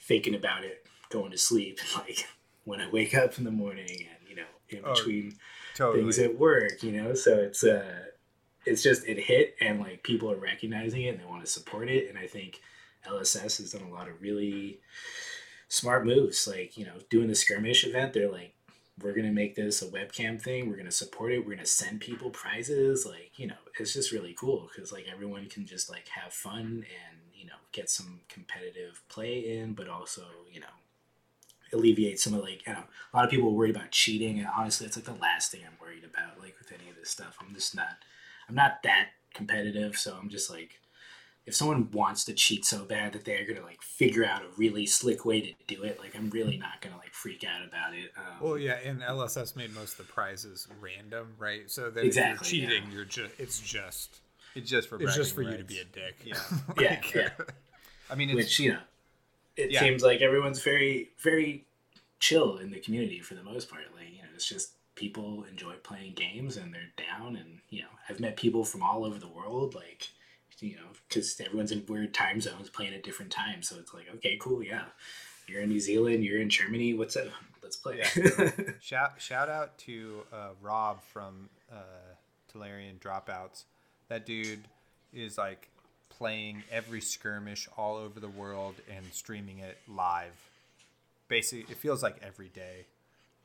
thinking 0.00 0.34
about 0.34 0.64
it 0.64 0.86
going 1.10 1.30
to 1.30 1.38
sleep 1.38 1.78
like 1.96 2.26
when 2.64 2.80
i 2.80 2.90
wake 2.90 3.14
up 3.14 3.38
in 3.38 3.44
the 3.44 3.50
morning 3.50 3.88
and 3.90 4.28
you 4.28 4.36
know 4.36 4.42
in 4.68 4.80
Oh, 4.84 4.94
between 4.94 5.34
Totally. 5.74 6.02
things 6.02 6.18
at 6.18 6.38
work, 6.38 6.82
you 6.82 6.92
know. 6.92 7.14
So 7.14 7.34
it's 7.36 7.62
uh, 7.62 8.06
it's 8.64 8.82
just 8.82 9.06
it 9.06 9.18
hit, 9.18 9.54
and 9.60 9.80
like 9.80 10.02
people 10.02 10.30
are 10.30 10.36
recognizing 10.36 11.02
it 11.02 11.10
and 11.10 11.20
they 11.20 11.24
want 11.24 11.44
to 11.44 11.50
support 11.50 11.88
it. 11.88 12.08
And 12.08 12.18
I 12.18 12.26
think 12.26 12.60
LSS 13.06 13.58
has 13.58 13.72
done 13.72 13.82
a 13.82 13.92
lot 13.92 14.08
of 14.08 14.20
really 14.20 14.80
smart 15.68 16.06
moves. 16.06 16.46
Like 16.46 16.76
you 16.76 16.84
know, 16.84 16.94
doing 17.10 17.28
the 17.28 17.34
skirmish 17.34 17.86
event, 17.86 18.12
they're 18.12 18.30
like, 18.30 18.54
we're 19.02 19.14
gonna 19.14 19.32
make 19.32 19.54
this 19.54 19.82
a 19.82 19.86
webcam 19.86 20.40
thing. 20.40 20.68
We're 20.68 20.76
gonna 20.76 20.90
support 20.90 21.32
it. 21.32 21.44
We're 21.44 21.54
gonna 21.54 21.66
send 21.66 22.00
people 22.00 22.30
prizes. 22.30 23.06
Like 23.06 23.32
you 23.36 23.46
know, 23.46 23.56
it's 23.78 23.92
just 23.92 24.12
really 24.12 24.34
cool 24.38 24.68
because 24.74 24.92
like 24.92 25.06
everyone 25.12 25.48
can 25.48 25.66
just 25.66 25.90
like 25.90 26.08
have 26.08 26.32
fun 26.32 26.84
and 26.84 27.18
you 27.34 27.46
know 27.46 27.54
get 27.72 27.90
some 27.90 28.20
competitive 28.28 29.02
play 29.08 29.58
in, 29.58 29.74
but 29.74 29.88
also 29.88 30.22
you 30.50 30.60
know 30.60 30.66
alleviate 31.72 32.20
some 32.20 32.34
of 32.34 32.42
like 32.42 32.62
don't 32.64 32.74
know, 32.74 32.84
a 33.12 33.16
lot 33.16 33.24
of 33.24 33.30
people 33.30 33.54
worried 33.54 33.74
about 33.74 33.90
cheating 33.90 34.38
and 34.38 34.48
honestly 34.56 34.86
it's 34.86 34.96
like 34.96 35.04
the 35.04 35.12
last 35.14 35.50
thing 35.50 35.62
I'm 35.66 35.76
worried 35.80 36.04
about 36.04 36.40
like 36.40 36.54
with 36.58 36.72
any 36.72 36.88
of 36.90 36.96
this 36.96 37.10
stuff 37.10 37.36
I'm 37.40 37.54
just 37.54 37.74
not 37.74 37.96
I'm 38.48 38.54
not 38.54 38.82
that 38.84 39.08
competitive 39.34 39.96
so 39.96 40.16
I'm 40.20 40.28
just 40.28 40.50
like 40.50 40.78
if 41.46 41.54
someone 41.54 41.88
wants 41.92 42.24
to 42.24 42.32
cheat 42.34 42.64
so 42.64 42.84
bad 42.84 43.12
that 43.12 43.24
they're 43.24 43.46
gonna 43.46 43.64
like 43.64 43.80
figure 43.82 44.24
out 44.24 44.42
a 44.42 44.46
really 44.56 44.84
slick 44.86 45.24
way 45.24 45.40
to 45.40 45.52
do 45.66 45.82
it 45.84 45.98
like 46.00 46.14
I'm 46.16 46.28
really 46.30 46.56
not 46.56 46.80
gonna 46.80 46.96
like 46.96 47.14
freak 47.14 47.44
out 47.44 47.66
about 47.66 47.94
it 47.94 48.10
um, 48.16 48.34
Well, 48.40 48.58
yeah, 48.58 48.78
and 48.84 49.00
LSS 49.00 49.54
made 49.56 49.74
most 49.74 49.98
of 49.98 50.06
the 50.06 50.12
prizes 50.12 50.66
random, 50.80 51.34
right? 51.38 51.70
So 51.70 51.90
then 51.90 52.04
Exactly, 52.04 52.46
if 52.48 52.52
you're 52.54 52.68
cheating, 52.70 52.88
yeah. 52.88 52.94
you're 52.94 53.04
just 53.04 53.32
it's 53.38 53.60
just 53.60 54.16
It's 54.54 54.68
just 54.70 54.88
for 54.88 55.00
it's 55.00 55.14
just 55.16 55.34
for 55.34 55.42
bragging 55.44 55.58
you 55.60 55.64
to 55.64 55.64
be 55.64 55.78
a 55.80 55.84
dick. 55.84 56.16
Yeah. 56.24 56.36
yeah 56.80 57.00
yeah 57.14 57.28
I 58.10 58.14
mean, 58.14 58.30
it's 58.30 58.36
which 58.36 58.60
you 58.60 58.72
know 58.72 58.80
it 59.56 59.70
Yeah. 59.70 59.80
seems 59.80 60.02
like 60.02 60.20
everyone's 60.20 60.62
very 60.62 61.10
very 61.22 61.64
chill 62.18 62.58
in 62.58 62.70
the 62.70 62.80
community 62.80 63.20
for 63.20 63.34
the 63.34 63.42
most 63.42 63.70
part 63.70 63.84
like 63.94 64.10
you 64.10 64.18
know 64.18 64.28
it's 64.34 64.48
just 64.48 64.72
people 64.94 65.44
enjoy 65.50 65.74
playing 65.82 66.14
games 66.14 66.56
and 66.56 66.72
they're 66.72 66.90
down 66.96 67.36
and 67.36 67.58
you 67.68 67.82
know 67.82 67.88
i've 68.08 68.18
met 68.20 68.36
people 68.38 68.64
from 68.64 68.82
all 68.82 69.04
over 69.04 69.18
the 69.18 69.28
world 69.28 69.74
like 69.74 70.08
you 70.60 70.76
know 70.76 70.88
because 71.08 71.38
everyone's 71.40 71.72
in 71.72 71.84
weird 71.86 72.14
time 72.14 72.40
zones 72.40 72.70
playing 72.70 72.94
at 72.94 73.02
different 73.02 73.30
times 73.30 73.68
so 73.68 73.76
it's 73.78 73.92
like 73.92 74.06
okay 74.14 74.38
cool 74.40 74.62
yeah 74.62 74.84
you're 75.46 75.60
in 75.60 75.68
new 75.68 75.80
zealand 75.80 76.24
you're 76.24 76.40
in 76.40 76.48
germany 76.48 76.94
what's 76.94 77.16
up 77.16 77.26
let's 77.62 77.76
play 77.76 78.02
shout 78.80 79.12
shout 79.18 79.48
out 79.48 79.76
to 79.76 80.22
uh, 80.32 80.48
Rob 80.62 81.02
from 81.02 81.48
uh, 81.70 82.14
Talarian 82.56 82.98
Dropouts. 82.98 83.64
That 84.08 84.26
dude 84.26 84.60
is 85.12 85.38
like 85.38 85.68
playing 86.08 86.62
every 86.70 87.00
skirmish 87.00 87.68
all 87.76 87.96
over 87.96 88.20
the 88.20 88.28
world 88.28 88.74
and 88.94 89.04
streaming 89.12 89.58
it 89.58 89.78
live. 89.88 90.32
Basically, 91.28 91.66
it 91.70 91.78
feels 91.78 92.02
like 92.02 92.16
every 92.22 92.48
day. 92.48 92.86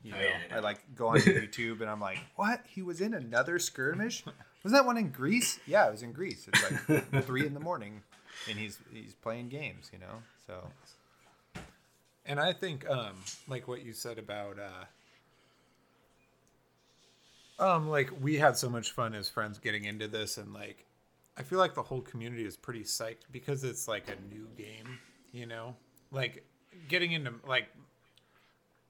You 0.02 0.14
Oh, 0.16 0.20
yeah, 0.20 0.54
I 0.54 0.56
I, 0.56 0.60
like 0.60 0.80
go 0.96 1.08
on 1.08 1.18
YouTube 1.20 1.80
and 1.80 1.90
I'm 1.90 2.00
like, 2.00 2.18
what? 2.36 2.64
He 2.68 2.82
was 2.82 3.00
in 3.00 3.14
another 3.14 3.58
skirmish? 3.58 4.24
Was 4.62 4.72
that 4.72 4.84
one 4.86 4.96
in 4.96 5.10
Greece? 5.10 5.58
Yeah, 5.66 5.88
it 5.88 5.90
was 5.92 6.02
in 6.02 6.12
Greece. 6.12 6.48
It's 6.52 6.88
like 6.88 7.24
three 7.24 7.46
in 7.46 7.54
the 7.54 7.60
morning, 7.60 8.02
and 8.48 8.58
he's 8.58 8.78
he's 8.92 9.14
playing 9.14 9.48
games. 9.48 9.90
You 9.92 9.98
know, 9.98 10.22
so 10.46 10.68
And 12.24 12.38
I 12.38 12.52
think, 12.52 12.88
um, 12.88 13.16
like 13.48 13.66
what 13.66 13.84
you 13.84 13.92
said 13.92 14.18
about, 14.18 14.56
uh, 17.58 17.64
um, 17.64 17.88
like 17.88 18.10
we 18.20 18.36
had 18.36 18.56
so 18.56 18.68
much 18.68 18.92
fun 18.92 19.14
as 19.14 19.28
friends 19.28 19.58
getting 19.58 19.84
into 19.84 20.08
this, 20.08 20.38
and 20.38 20.52
like, 20.52 20.84
I 21.36 21.42
feel 21.42 21.58
like 21.58 21.74
the 21.74 21.82
whole 21.82 22.00
community 22.00 22.44
is 22.44 22.56
pretty 22.56 22.82
psyched 22.84 23.26
because 23.30 23.64
it's 23.64 23.88
like 23.88 24.08
a 24.08 24.16
new 24.34 24.48
game, 24.56 24.98
you 25.32 25.46
know, 25.46 25.74
like 26.10 26.44
getting 26.88 27.12
into 27.12 27.32
like, 27.46 27.68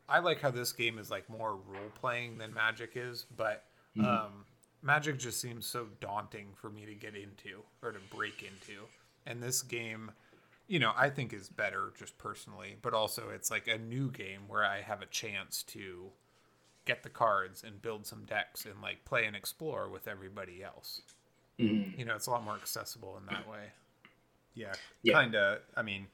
I 0.09 0.19
like 0.19 0.41
how 0.41 0.51
this 0.51 0.73
game 0.73 0.99
is 0.99 1.11
like 1.11 1.29
more 1.31 1.53
role 1.53 1.91
playing 2.01 2.39
than 2.39 2.53
Magic 2.53 2.93
is, 2.97 3.25
but 3.37 3.65
um, 4.01 4.45
Magic 4.83 5.19
just 5.19 5.41
seems 5.41 5.67
so 5.67 5.87
daunting 6.01 6.49
for 6.55 6.69
me 6.71 6.85
to 6.87 6.95
get 6.95 7.15
into 7.15 7.63
or 7.83 7.93
to 7.93 7.99
break 8.15 8.43
into, 8.43 8.83
and 9.27 9.43
this 9.43 9.63
game 9.63 10.11
you 10.69 10.79
know, 10.79 10.93
I 10.97 11.11
think 11.11 11.35
is 11.35 11.49
better 11.51 11.93
just 11.99 12.17
personally, 12.17 12.77
but 12.81 12.95
also 12.95 13.29
it's 13.29 13.51
like 13.51 13.67
a 13.69 13.77
new 13.77 14.11
game 14.11 14.43
where 14.49 14.65
I 14.65 14.81
have 14.81 15.03
a 15.03 15.07
chance 15.07 15.63
to 15.65 16.11
get 16.87 17.03
the 17.03 17.11
cards 17.11 17.63
and 17.63 17.83
build 17.83 18.07
some 18.07 18.25
decks 18.25 18.65
and 18.65 18.81
like 18.81 19.05
play 19.05 19.27
and 19.27 19.37
explore 19.37 19.89
with 19.89 20.09
everybody 20.09 20.63
else. 20.63 21.03
Mhm. 21.59 21.99
You 21.99 22.05
know, 22.07 22.15
it's 22.15 22.27
a 22.27 22.31
lot 22.31 22.43
more 22.45 22.55
accessible 22.55 23.19
in 23.19 23.27
that 23.27 23.47
way. 23.49 23.71
Yeah, 24.55 24.73
Yeah. 25.03 25.15
kind 25.15 25.35
of. 25.35 25.61
I 25.77 25.83
mean, 25.83 26.07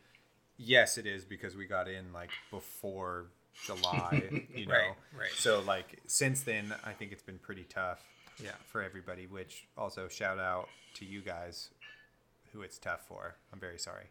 yes, 0.57 0.99
it 0.99 1.07
is 1.07 1.25
because 1.25 1.55
we 1.55 1.67
got 1.67 1.87
in 1.87 2.13
like 2.13 2.31
before 2.51 3.27
July, 3.65 4.29
you 4.55 4.67
know. 4.67 4.73
Right, 4.75 4.95
right. 5.17 5.31
So 5.37 5.61
like 5.61 6.01
since 6.07 6.43
then, 6.43 6.75
I 6.85 6.93
think 6.95 7.13
it's 7.13 7.23
been 7.23 7.39
pretty 7.39 7.65
tough. 7.65 8.03
Yeah. 8.43 8.53
For 8.67 8.83
everybody, 8.83 9.27
which 9.27 9.67
also 9.77 10.09
shout 10.09 10.39
out 10.39 10.69
to 10.95 11.05
you 11.05 11.21
guys, 11.21 11.71
who 12.53 12.63
it's 12.63 12.79
tough 12.79 13.07
for. 13.07 13.37
I'm 13.53 13.61
very 13.61 13.79
sorry. 13.79 14.05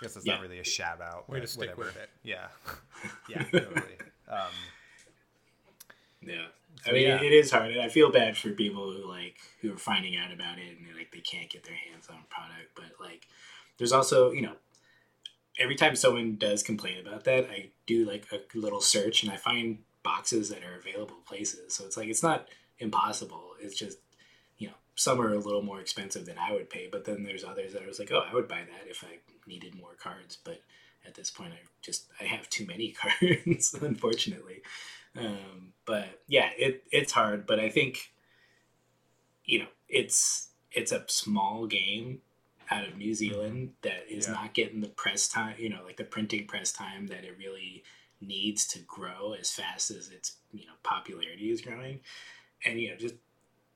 I 0.00 0.04
guess 0.04 0.16
it's 0.16 0.26
not 0.26 0.40
really 0.40 0.58
a 0.58 0.64
shout 0.64 1.00
out. 1.00 1.30
Way 1.30 1.40
to 1.40 1.46
stick 1.46 1.76
whatever. 1.76 1.84
with 1.84 1.96
it. 1.96 2.10
Yeah. 2.24 2.48
yeah. 3.28 3.44
Totally. 3.44 3.96
Um, 4.28 4.50
Yeah. 6.26 6.46
So, 6.84 6.90
I 6.90 6.94
mean, 6.94 7.08
yeah. 7.08 7.22
it 7.22 7.32
is 7.32 7.50
hard, 7.50 7.70
and 7.70 7.80
I 7.80 7.88
feel 7.88 8.10
bad 8.10 8.36
for 8.36 8.50
people 8.50 8.90
who 8.90 9.08
like 9.08 9.36
who 9.60 9.74
are 9.74 9.78
finding 9.78 10.16
out 10.16 10.32
about 10.32 10.58
it 10.58 10.78
and 10.78 10.96
like 10.96 11.12
they 11.12 11.20
can't 11.20 11.50
get 11.50 11.64
their 11.64 11.74
hands 11.74 12.08
on 12.08 12.16
product. 12.28 12.70
But 12.74 13.04
like, 13.04 13.26
there's 13.78 13.92
also 13.92 14.32
you 14.32 14.42
know, 14.42 14.54
every 15.58 15.76
time 15.76 15.94
someone 15.96 16.36
does 16.36 16.62
complain 16.62 17.04
about 17.06 17.24
that, 17.24 17.48
I 17.50 17.70
do 17.86 18.04
like 18.04 18.26
a 18.32 18.40
little 18.58 18.80
search 18.80 19.22
and 19.22 19.30
I 19.30 19.36
find 19.36 19.78
boxes 20.02 20.48
that 20.48 20.64
are 20.64 20.78
available 20.78 21.18
places. 21.26 21.74
So 21.74 21.84
it's 21.84 21.96
like 21.96 22.08
it's 22.08 22.22
not 22.22 22.48
impossible. 22.82 23.52
It's 23.60 23.76
just 23.78 23.98
you 24.58 24.68
know 24.68 24.74
some 24.96 25.20
are 25.20 25.32
a 25.34 25.38
little 25.38 25.62
more 25.62 25.80
expensive 25.80 26.26
than 26.26 26.38
I 26.38 26.52
would 26.52 26.70
pay, 26.70 26.88
but 26.90 27.04
then 27.04 27.22
there's 27.22 27.44
others 27.44 27.72
that 27.72 27.82
I 27.82 27.86
was 27.86 27.98
like, 27.98 28.12
oh, 28.12 28.24
I 28.30 28.34
would 28.34 28.48
buy 28.48 28.60
that 28.70 28.90
if 28.90 29.04
I 29.04 29.18
needed 29.46 29.74
more 29.74 29.94
cards, 29.98 30.36
but 30.44 30.60
at 31.06 31.14
this 31.14 31.30
point, 31.30 31.52
I 31.54 31.58
just 31.82 32.06
I 32.20 32.24
have 32.24 32.48
too 32.50 32.66
many 32.66 32.90
cards, 33.02 33.74
unfortunately. 33.80 34.62
Um, 35.16 35.72
but 35.84 36.20
yeah, 36.28 36.50
it 36.58 36.84
it's 36.92 37.12
hard, 37.12 37.46
but 37.46 37.58
I 37.60 37.68
think 37.70 38.12
you 39.44 39.60
know 39.60 39.66
it's 39.88 40.48
it's 40.70 40.92
a 40.92 41.04
small 41.08 41.66
game. 41.66 42.20
out 42.70 42.88
of 42.88 42.96
New 42.96 43.12
Zealand 43.14 43.74
that 43.82 44.04
is 44.10 44.26
Yeah. 44.26 44.32
not 44.34 44.54
getting 44.54 44.80
the 44.80 44.88
press 44.88 45.28
time, 45.28 45.56
you 45.58 45.68
know, 45.68 45.82
like 45.84 45.98
the 45.98 46.04
printing 46.04 46.46
press 46.46 46.72
time 46.72 47.08
that 47.08 47.22
it 47.24 47.36
really 47.36 47.84
needs 48.20 48.66
to 48.68 48.78
grow 48.78 49.34
as 49.38 49.50
fast 49.50 49.90
as 49.90 50.08
its, 50.08 50.38
you 50.54 50.64
know, 50.66 50.72
popularity 50.82 51.50
is 51.50 51.60
growing. 51.60 52.00
And, 52.64 52.80
you 52.80 52.90
know, 52.90 52.96
just, 52.96 53.14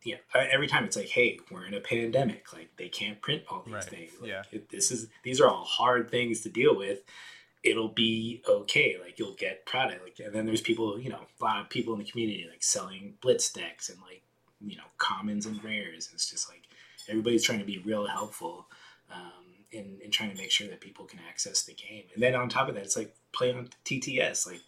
yeah, 0.05 0.17
every 0.35 0.67
time 0.69 0.85
it's 0.85 0.97
like, 0.97 1.09
hey, 1.09 1.39
we're 1.51 1.67
in 1.67 1.75
a 1.75 1.81
pandemic. 1.81 2.53
Like, 2.53 2.71
they 2.77 2.89
can't 2.89 3.21
print 3.21 3.43
all 3.51 3.63
these 3.65 3.75
Right. 3.75 3.85
things. 3.85 4.13
Like, 4.21 4.31
Yeah. 4.31 4.43
it, 4.53 4.69
this 4.69 4.91
is, 4.91 5.09
these 5.23 5.41
are 5.41 5.49
all 5.49 5.65
hard 5.65 6.11
things 6.11 6.43
to 6.43 6.49
deal 6.49 6.77
with. 6.77 7.01
It'll 7.65 7.89
be 7.89 8.43
okay. 8.49 8.97
Like, 9.03 9.19
you'll 9.19 9.35
get 9.35 9.67
product. 9.67 10.05
Like, 10.05 10.19
and 10.25 10.33
then 10.35 10.47
there's 10.47 10.61
people, 10.61 11.01
you 11.01 11.11
know, 11.11 11.21
a 11.41 11.45
lot 11.45 11.61
of 11.61 11.69
people 11.69 11.93
in 11.95 11.99
the 11.99 12.05
community, 12.11 12.47
like, 12.49 12.63
selling 12.63 13.15
blitz 13.21 13.51
decks 13.53 13.89
and, 13.89 14.01
like, 14.03 14.23
you 14.65 14.77
know, 14.77 14.85
commons 14.99 15.47
and 15.47 15.63
rares. 15.65 16.09
It's 16.15 16.31
just 16.31 16.49
like, 16.49 16.63
everybody's 17.09 17.43
trying 17.43 17.59
to 17.59 17.65
be 17.65 17.79
real 17.79 18.07
helpful 18.07 18.67
um, 19.13 19.45
in, 19.73 19.99
in 20.05 20.11
trying 20.13 20.31
to 20.31 20.37
make 20.37 20.51
sure 20.51 20.69
that 20.69 20.81
people 20.81 21.05
can 21.07 21.19
access 21.29 21.63
the 21.63 21.75
game. 21.75 22.05
And 22.15 22.23
then 22.23 22.35
on 22.37 22.49
top 22.49 22.69
of 22.69 22.75
that, 22.77 22.85
it's 22.85 22.97
like 22.97 23.15
playing 23.33 23.57
on 23.59 23.69
TTS. 23.85 24.47
Like 24.47 24.61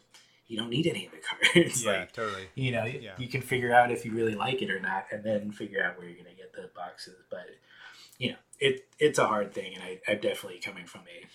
you 0.49 0.57
don't 0.59 0.70
need 0.70 0.86
any 0.86 1.07
of 1.07 1.12
the 1.12 1.18
cards. 1.55 1.84
yeah, 1.84 1.90
like 1.92 2.12
totally. 2.12 2.49
you 2.55 2.72
know, 2.72 2.84
Yeah. 2.84 3.12
you 3.18 3.28
can 3.28 3.42
figure 3.42 3.72
out 3.72 3.90
if 3.92 4.05
you 4.05 4.12
really 4.12 4.34
like 4.34 4.61
it 4.62 4.70
or 4.70 4.80
not, 4.80 5.07
and 5.12 5.22
then 5.22 5.53
figure 5.53 5.82
out 5.84 5.96
where 5.99 6.07
you're 6.09 6.16
gonna 6.16 6.34
get 6.36 6.53
the 6.53 6.70
boxes. 6.74 7.16
But 7.30 7.46
you 8.18 8.30
know, 8.30 8.36
it 8.59 8.86
it's 8.99 9.18
a 9.18 9.26
hard 9.26 9.53
thing, 9.55 9.74
and 9.74 9.82
I, 9.84 10.01
I'm 10.09 10.20
definitely 10.20 10.59
coming 10.61 10.86
from 10.86 11.03
a 11.03 11.26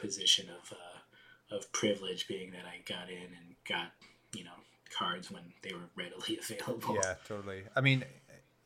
position 0.00 0.48
of 0.50 0.72
uh, 0.72 1.54
of 1.56 1.70
privilege, 1.72 2.26
being 2.26 2.50
that 2.52 2.64
I 2.66 2.80
got 2.90 3.08
in 3.10 3.16
and 3.22 3.54
got 3.68 3.92
you 4.32 4.44
know 4.44 4.50
cards 4.96 5.30
when 5.30 5.42
they 5.62 5.72
were 5.72 5.88
readily 5.96 6.38
available. 6.50 6.94
Yeah, 6.96 7.14
totally. 7.28 7.62
I 7.76 7.80
mean, 7.80 8.04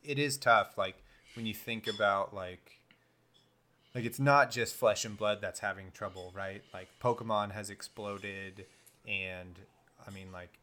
it 0.04 0.18
is 0.18 0.36
tough. 0.38 0.78
Like 0.78 0.96
when 1.34 1.46
you 1.46 1.54
think 1.54 1.86
about 1.88 2.32
like, 2.34 2.78
like 3.94 4.04
it's 4.04 4.20
not 4.20 4.50
just 4.50 4.74
flesh 4.74 5.04
and 5.04 5.16
blood 5.16 5.38
that's 5.40 5.60
having 5.60 5.90
trouble, 5.92 6.32
right? 6.34 6.62
Like 6.72 6.88
Pokemon 7.02 7.52
has 7.52 7.70
exploded, 7.70 8.66
and 9.06 9.58
I 10.06 10.10
mean, 10.10 10.32
like 10.32 10.58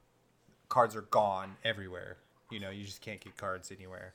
cards 0.70 0.96
are 0.96 1.02
gone 1.02 1.56
everywhere. 1.64 2.18
You 2.50 2.60
know, 2.60 2.70
you 2.70 2.86
just 2.86 3.02
can't 3.02 3.20
get 3.20 3.36
cards 3.38 3.72
anywhere, 3.72 4.14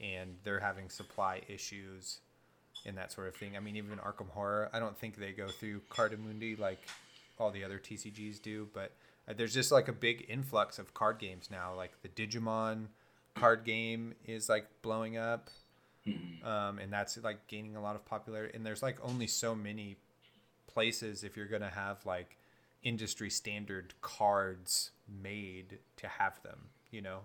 and 0.00 0.36
they're 0.44 0.60
having 0.60 0.88
supply 0.88 1.42
issues 1.48 2.18
and 2.86 2.96
that 2.96 3.12
sort 3.12 3.28
of 3.28 3.34
thing. 3.36 3.56
I 3.56 3.60
mean, 3.60 3.76
even 3.76 3.98
Arkham 3.98 4.28
Horror, 4.30 4.70
I 4.72 4.78
don't 4.78 4.96
think 4.96 5.16
they 5.16 5.32
go 5.32 5.48
through 5.48 5.80
Cartamundi 5.90 6.58
like 6.58 6.80
all 7.38 7.50
the 7.50 7.64
other 7.64 7.78
TCGs 7.78 8.40
do, 8.40 8.68
but 8.72 8.92
uh, 9.28 9.34
there's 9.36 9.54
just 9.54 9.72
like 9.72 9.88
a 9.88 9.92
big 9.92 10.26
influx 10.28 10.78
of 10.78 10.94
card 10.94 11.18
games 11.18 11.48
now. 11.50 11.74
Like 11.74 11.92
the 12.02 12.08
Digimon 12.08 12.86
card 13.34 13.64
game 13.64 14.14
is 14.26 14.48
like 14.48 14.66
blowing 14.82 15.16
up, 15.16 15.50
um, 16.44 16.78
and 16.78 16.92
that's 16.92 17.16
like 17.22 17.46
gaining 17.48 17.76
a 17.76 17.82
lot 17.82 17.96
of 17.96 18.04
popularity. 18.04 18.54
And 18.54 18.64
there's 18.64 18.82
like 18.82 18.98
only 19.02 19.26
so 19.26 19.54
many 19.54 19.96
places 20.72 21.24
if 21.24 21.36
you're 21.36 21.46
gonna 21.46 21.70
have 21.70 22.04
like 22.04 22.36
industry 22.84 23.30
standard 23.30 23.94
cards 24.02 24.90
made 25.22 25.78
to 25.96 26.06
have 26.06 26.40
them, 26.42 26.68
you 26.90 27.02
know, 27.02 27.20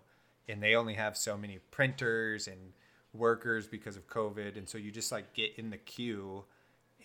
and 0.47 0.63
they 0.63 0.73
only 0.73 0.95
have 0.95 1.15
so 1.15 1.37
many 1.37 1.59
printers 1.69 2.47
and 2.47 2.73
workers 3.13 3.67
because 3.67 3.95
of 3.95 4.07
COVID, 4.07 4.57
and 4.57 4.67
so 4.67 4.77
you 4.77 4.91
just 4.91 5.11
like 5.11 5.33
get 5.33 5.53
in 5.57 5.69
the 5.69 5.77
queue, 5.77 6.45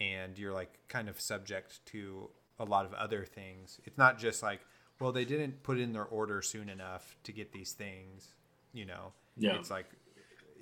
and 0.01 0.39
you're 0.39 0.53
like 0.53 0.79
kind 0.89 1.09
of 1.09 1.21
subject 1.21 1.85
to 1.87 2.31
a 2.59 2.65
lot 2.65 2.87
of 2.87 2.95
other 2.95 3.25
things. 3.25 3.81
It's 3.85 3.99
not 3.99 4.19
just 4.19 4.43
like, 4.43 4.61
well, 5.01 5.13
they 5.13 5.25
didn't 5.25 5.63
put 5.63 5.79
in 5.79 5.93
their 5.93 6.05
order 6.05 6.41
soon 6.41 6.69
enough 6.69 7.17
to 7.25 7.33
get 7.33 7.53
these 7.53 7.73
things, 7.73 8.29
you 8.73 8.87
know. 8.87 9.13
Yeah. 9.37 9.57
It's 9.57 9.71
like 9.71 9.87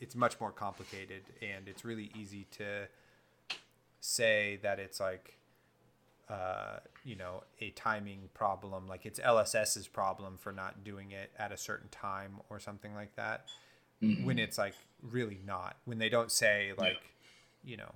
it's 0.00 0.14
much 0.14 0.40
more 0.40 0.50
complicated, 0.50 1.22
and 1.42 1.68
it's 1.68 1.84
really 1.84 2.10
easy 2.18 2.46
to 2.52 2.88
say 4.00 4.58
that 4.62 4.80
it's 4.80 4.98
like 4.98 5.38
uh, 6.28 6.78
you 7.04 7.16
know, 7.16 7.42
a 7.60 7.70
timing 7.70 8.28
problem, 8.34 8.86
like 8.86 9.04
it's 9.04 9.18
LSS's 9.20 9.88
problem 9.88 10.36
for 10.38 10.52
not 10.52 10.84
doing 10.84 11.10
it 11.12 11.30
at 11.38 11.52
a 11.52 11.56
certain 11.56 11.88
time 11.88 12.40
or 12.48 12.58
something 12.58 12.94
like 12.94 13.14
that. 13.16 13.46
When 14.24 14.38
it's 14.38 14.58
like 14.58 14.74
really 15.00 15.40
not. 15.46 15.76
When 15.84 15.98
they 15.98 16.08
don't 16.08 16.32
say 16.32 16.72
like, 16.76 16.98
you 17.62 17.76
know, 17.76 17.92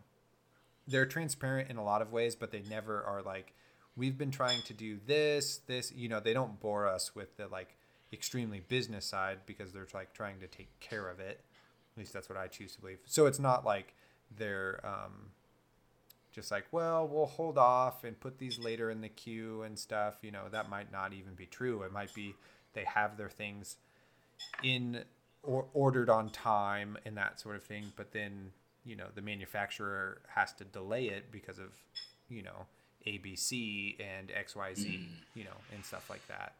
they're 0.87 1.07
transparent 1.07 1.71
in 1.71 1.77
a 1.77 1.85
lot 1.85 2.03
of 2.03 2.13
ways, 2.13 2.37
but 2.37 2.53
they 2.53 2.63
never 2.69 3.03
are 3.03 3.23
like, 3.23 3.55
we've 3.97 4.17
been 4.17 4.31
trying 4.31 4.63
to 4.63 4.73
do 4.73 4.99
this, 5.07 5.59
this. 5.67 5.93
You 5.93 6.09
know, 6.09 6.21
they 6.21 6.33
don't 6.33 6.61
bore 6.61 6.87
us 6.87 7.15
with 7.15 7.37
the 7.37 7.49
like 7.49 7.77
extremely 8.13 8.61
business 8.61 9.05
side 9.05 9.39
because 9.47 9.73
they're 9.73 9.89
like 9.95 10.13
trying 10.13 10.39
to 10.41 10.47
take 10.47 10.79
care 10.79 11.09
of 11.09 11.19
it. 11.19 11.41
At 11.95 11.99
least 11.99 12.13
that's 12.13 12.29
what 12.29 12.39
I 12.39 12.47
choose 12.47 12.75
to 12.77 12.81
believe. 12.81 12.99
So 13.07 13.27
it's 13.27 13.41
not 13.41 13.65
like 13.65 13.95
they're 14.37 14.81
um, 14.85 15.31
just 16.37 16.51
like, 16.51 16.67
well, 16.71 17.09
we'll 17.09 17.27
hold 17.27 17.57
off 17.57 18.05
and 18.05 18.21
put 18.21 18.39
these 18.39 18.59
later 18.59 18.91
in 18.91 19.01
the 19.01 19.09
queue 19.09 19.63
and 19.63 19.77
stuff. 19.77 20.17
You 20.21 20.31
know, 20.31 20.45
that 20.53 20.69
might 20.69 20.93
not 20.93 21.15
even 21.15 21.35
be 21.35 21.47
true. 21.47 21.83
It 21.83 21.93
might 21.93 22.15
be 22.15 22.35
they 22.75 22.85
have 22.85 23.17
their 23.17 23.31
things 23.31 23.77
in 24.63 25.03
or 25.43 25.65
ordered 25.73 26.11
on 26.11 26.29
time 26.29 26.99
and 27.07 27.17
that 27.17 27.41
sort 27.41 27.57
of 27.57 27.65
thing, 27.65 27.91
but 27.97 28.13
then 28.13 28.53
you 28.85 28.95
know 28.95 29.07
the 29.15 29.23
manufacturer 29.23 30.21
has 30.29 30.53
to 30.55 30.65
delay 30.65 31.07
it 31.07 31.33
because 31.33 31.59
of 31.59 31.71
you 32.29 32.43
know 32.43 32.67
ABC 33.07 33.97
and 33.99 34.29
XYZ, 34.29 35.01
you 35.35 35.45
know, 35.45 35.57
and 35.75 35.85
stuff 35.85 36.11
like 36.11 36.27
that. 36.29 36.53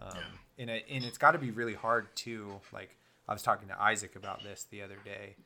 Um, 0.00 0.18
and 0.58 0.70
it, 0.70 0.86
and 0.90 1.04
it's 1.04 1.18
got 1.18 1.32
to 1.32 1.38
be 1.38 1.52
really 1.52 1.74
hard 1.74 2.08
too. 2.16 2.60
Like 2.72 2.96
I 3.28 3.32
was 3.32 3.42
talking 3.42 3.68
to 3.68 3.80
Isaac 3.80 4.16
about 4.16 4.42
this 4.42 4.66
the 4.70 4.82
other 4.82 4.96
day, 5.04 5.36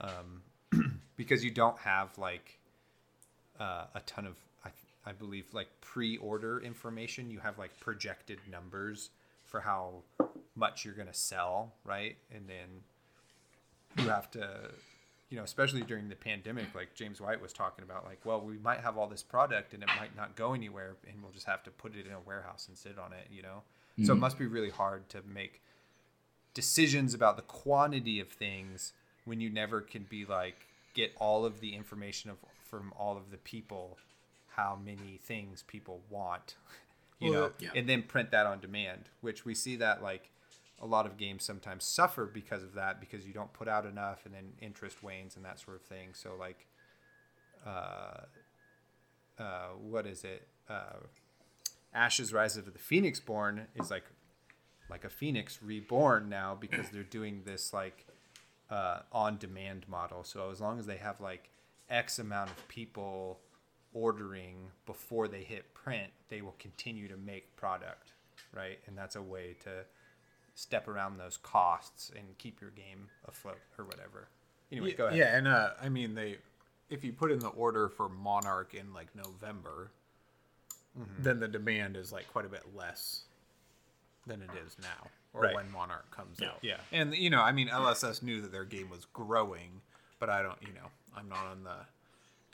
um, 0.00 0.42
because 1.16 1.44
you 1.44 1.52
don't 1.52 1.78
have 1.78 2.18
like 2.18 2.58
uh, 3.60 3.86
a 3.94 4.00
ton 4.06 4.26
of 4.26 4.36
I, 4.64 4.70
I 5.04 5.12
believe 5.12 5.46
like 5.52 5.68
pre-order 5.80 6.60
information. 6.60 7.30
You 7.30 7.40
have 7.40 7.58
like 7.58 7.78
projected 7.80 8.38
numbers 8.50 9.10
for 9.44 9.60
how 9.60 10.02
much 10.54 10.84
you're 10.84 10.94
gonna 10.94 11.14
sell, 11.14 11.72
right? 11.84 12.16
And 12.34 12.48
then 12.48 12.82
you 14.04 14.10
have 14.10 14.30
to 14.32 14.70
you 15.28 15.36
know, 15.36 15.42
especially 15.42 15.82
during 15.82 16.08
the 16.08 16.14
pandemic, 16.14 16.72
like 16.72 16.94
James 16.94 17.20
White 17.20 17.42
was 17.42 17.52
talking 17.52 17.82
about, 17.82 18.04
like, 18.04 18.20
well, 18.24 18.40
we 18.40 18.58
might 18.58 18.78
have 18.78 18.96
all 18.96 19.08
this 19.08 19.24
product 19.24 19.74
and 19.74 19.82
it 19.82 19.88
might 19.98 20.16
not 20.16 20.36
go 20.36 20.54
anywhere, 20.54 20.94
and 21.08 21.20
we'll 21.20 21.32
just 21.32 21.46
have 21.46 21.64
to 21.64 21.70
put 21.72 21.96
it 21.96 22.06
in 22.06 22.12
a 22.12 22.20
warehouse 22.20 22.68
and 22.68 22.78
sit 22.78 22.96
on 22.96 23.12
it, 23.12 23.26
you 23.28 23.42
know. 23.42 23.62
So 24.04 24.12
it 24.12 24.16
must 24.16 24.38
be 24.38 24.46
really 24.46 24.68
hard 24.68 25.08
to 25.08 25.22
make 25.26 25.62
decisions 26.52 27.14
about 27.14 27.36
the 27.36 27.42
quantity 27.42 28.20
of 28.20 28.28
things 28.28 28.92
when 29.24 29.40
you 29.40 29.48
never 29.48 29.80
can 29.80 30.04
be 30.08 30.24
like 30.26 30.66
get 30.94 31.12
all 31.18 31.44
of 31.44 31.60
the 31.60 31.74
information 31.74 32.30
of 32.30 32.36
from 32.70 32.92
all 32.98 33.16
of 33.16 33.30
the 33.30 33.36
people, 33.38 33.98
how 34.48 34.78
many 34.82 35.18
things 35.22 35.62
people 35.66 36.00
want, 36.10 36.56
you 37.20 37.30
Well, 37.30 37.40
know, 37.40 37.52
yeah. 37.58 37.70
and 37.74 37.88
then 37.88 38.02
print 38.02 38.30
that 38.32 38.46
on 38.46 38.60
demand, 38.60 39.08
which 39.20 39.44
we 39.44 39.54
see 39.54 39.76
that 39.76 40.02
like 40.02 40.30
a 40.80 40.86
lot 40.86 41.06
of 41.06 41.16
games 41.16 41.44
sometimes 41.44 41.84
suffer 41.84 42.26
because 42.26 42.62
of 42.62 42.74
that 42.74 43.00
because 43.00 43.26
you 43.26 43.32
don't 43.32 43.52
put 43.52 43.66
out 43.68 43.86
enough 43.86 44.26
and 44.26 44.34
then 44.34 44.52
interest 44.60 45.02
wanes 45.02 45.36
and 45.36 45.44
that 45.44 45.58
sort 45.58 45.76
of 45.76 45.82
thing. 45.82 46.10
So 46.12 46.34
like, 46.38 46.66
uh, 47.66 48.20
uh, 49.38 49.68
what 49.80 50.06
is 50.06 50.24
it? 50.24 50.46
Uh, 50.68 51.00
Ashes 51.94 52.32
Rise 52.32 52.56
of 52.56 52.66
the 52.66 52.78
Phoenixborn 52.78 53.66
is 53.74 53.90
like 53.90 54.04
like 54.88 55.04
a 55.04 55.08
phoenix 55.10 55.60
reborn 55.62 56.28
now 56.28 56.56
because 56.58 56.90
they're 56.90 57.02
doing 57.02 57.42
this 57.44 57.72
like 57.72 58.06
uh, 58.70 59.00
on 59.12 59.38
demand 59.38 59.88
model. 59.88 60.22
So 60.24 60.50
as 60.50 60.60
long 60.60 60.78
as 60.78 60.86
they 60.86 60.96
have 60.98 61.20
like 61.20 61.48
X 61.90 62.18
amount 62.18 62.50
of 62.50 62.68
people 62.68 63.38
ordering 63.92 64.56
before 64.84 65.28
they 65.28 65.42
hit 65.42 65.72
print, 65.74 66.12
they 66.28 66.42
will 66.42 66.54
continue 66.58 67.08
to 67.08 67.16
make 67.16 67.54
product, 67.56 68.12
right? 68.54 68.78
And 68.86 68.96
that's 68.98 69.16
a 69.16 69.22
way 69.22 69.56
to 69.64 69.84
step 70.54 70.88
around 70.88 71.18
those 71.18 71.36
costs 71.36 72.10
and 72.16 72.26
keep 72.38 72.60
your 72.60 72.70
game 72.70 73.08
afloat 73.28 73.58
or 73.78 73.84
whatever. 73.84 74.28
Anyway, 74.72 74.90
yeah, 74.90 74.96
go 74.96 75.06
ahead. 75.06 75.18
Yeah, 75.18 75.36
and 75.36 75.46
uh, 75.48 75.70
I 75.80 75.88
mean 75.88 76.14
they, 76.14 76.38
if 76.90 77.04
you 77.04 77.12
put 77.12 77.30
in 77.30 77.38
the 77.38 77.48
order 77.48 77.88
for 77.88 78.08
Monarch 78.08 78.74
in 78.74 78.92
like 78.92 79.14
November, 79.14 79.90
Mm-hmm. 80.98 81.22
then 81.24 81.40
the 81.40 81.48
demand 81.48 81.94
is 81.94 82.10
like 82.10 82.26
quite 82.32 82.46
a 82.46 82.48
bit 82.48 82.62
less 82.74 83.24
than 84.26 84.40
it 84.40 84.48
is 84.64 84.78
now, 84.80 85.10
or 85.34 85.42
Right. 85.42 85.54
when 85.54 85.70
Monarch 85.70 86.10
comes 86.10 86.40
Yeah. 86.40 86.48
out. 86.48 86.58
Yeah. 86.62 86.78
and 86.90 87.14
you 87.14 87.28
know, 87.28 87.42
I 87.42 87.52
mean, 87.52 87.68
LSS 87.68 88.22
knew 88.22 88.40
that 88.40 88.50
their 88.50 88.64
game 88.64 88.88
was 88.88 89.04
growing, 89.12 89.82
but 90.18 90.30
I 90.30 90.40
don't, 90.40 90.56
you 90.62 90.72
know, 90.72 90.88
I'm 91.16 91.28
not 91.28 91.46
on 91.46 91.64
the 91.64 91.76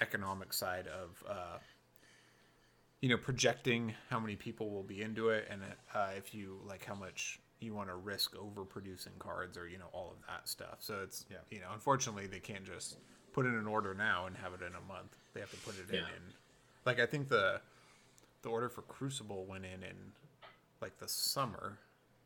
economic 0.01 0.53
side 0.53 0.87
of. 0.87 1.23
Uh, 1.29 1.59
you 3.01 3.09
know, 3.09 3.17
projecting 3.17 3.93
how 4.11 4.21
many 4.21 4.37
people 4.37 4.71
will 4.71 4.85
be 4.85 5.03
into 5.03 5.31
it, 5.31 5.49
and 5.51 5.61
uh, 5.93 6.11
if 6.17 6.33
you 6.33 6.61
like 6.65 6.85
how 6.85 6.95
much 6.95 7.41
you 7.59 7.75
want 7.75 7.89
to 7.89 7.97
risk 7.97 8.37
overproducing 8.37 9.19
cards, 9.19 9.59
or 9.59 9.67
you 9.69 9.77
know, 9.77 9.89
all 9.93 10.13
of 10.17 10.25
that 10.29 10.49
stuff. 10.49 10.77
So 10.79 11.01
it's 11.03 11.25
Yeah. 11.29 11.39
you 11.51 11.59
know, 11.59 11.67
unfortunately, 11.73 12.29
they 12.29 12.39
can't 12.39 12.65
just 12.65 12.99
put 13.33 13.45
in 13.45 13.55
an 13.57 13.67
order 13.67 13.93
now 13.93 14.27
and 14.27 14.37
have 14.37 14.53
it 14.55 14.61
in 14.63 14.75
a 14.77 14.81
month. 14.87 15.17
They 15.35 15.41
have 15.41 15.51
to 15.51 15.57
put 15.57 15.75
it 15.81 15.89
in 15.91 15.97
Yeah. 15.97 16.07
in 16.17 16.23
like 16.85 17.01
I 17.01 17.07
think 17.07 17.29
the 17.29 17.61
the 18.43 18.49
order 18.51 18.69
for 18.69 18.83
Crucible 18.83 19.47
went 19.47 19.65
in 19.65 19.83
in 19.83 20.13
like 20.81 20.99
the 20.99 21.09
summer, 21.09 21.79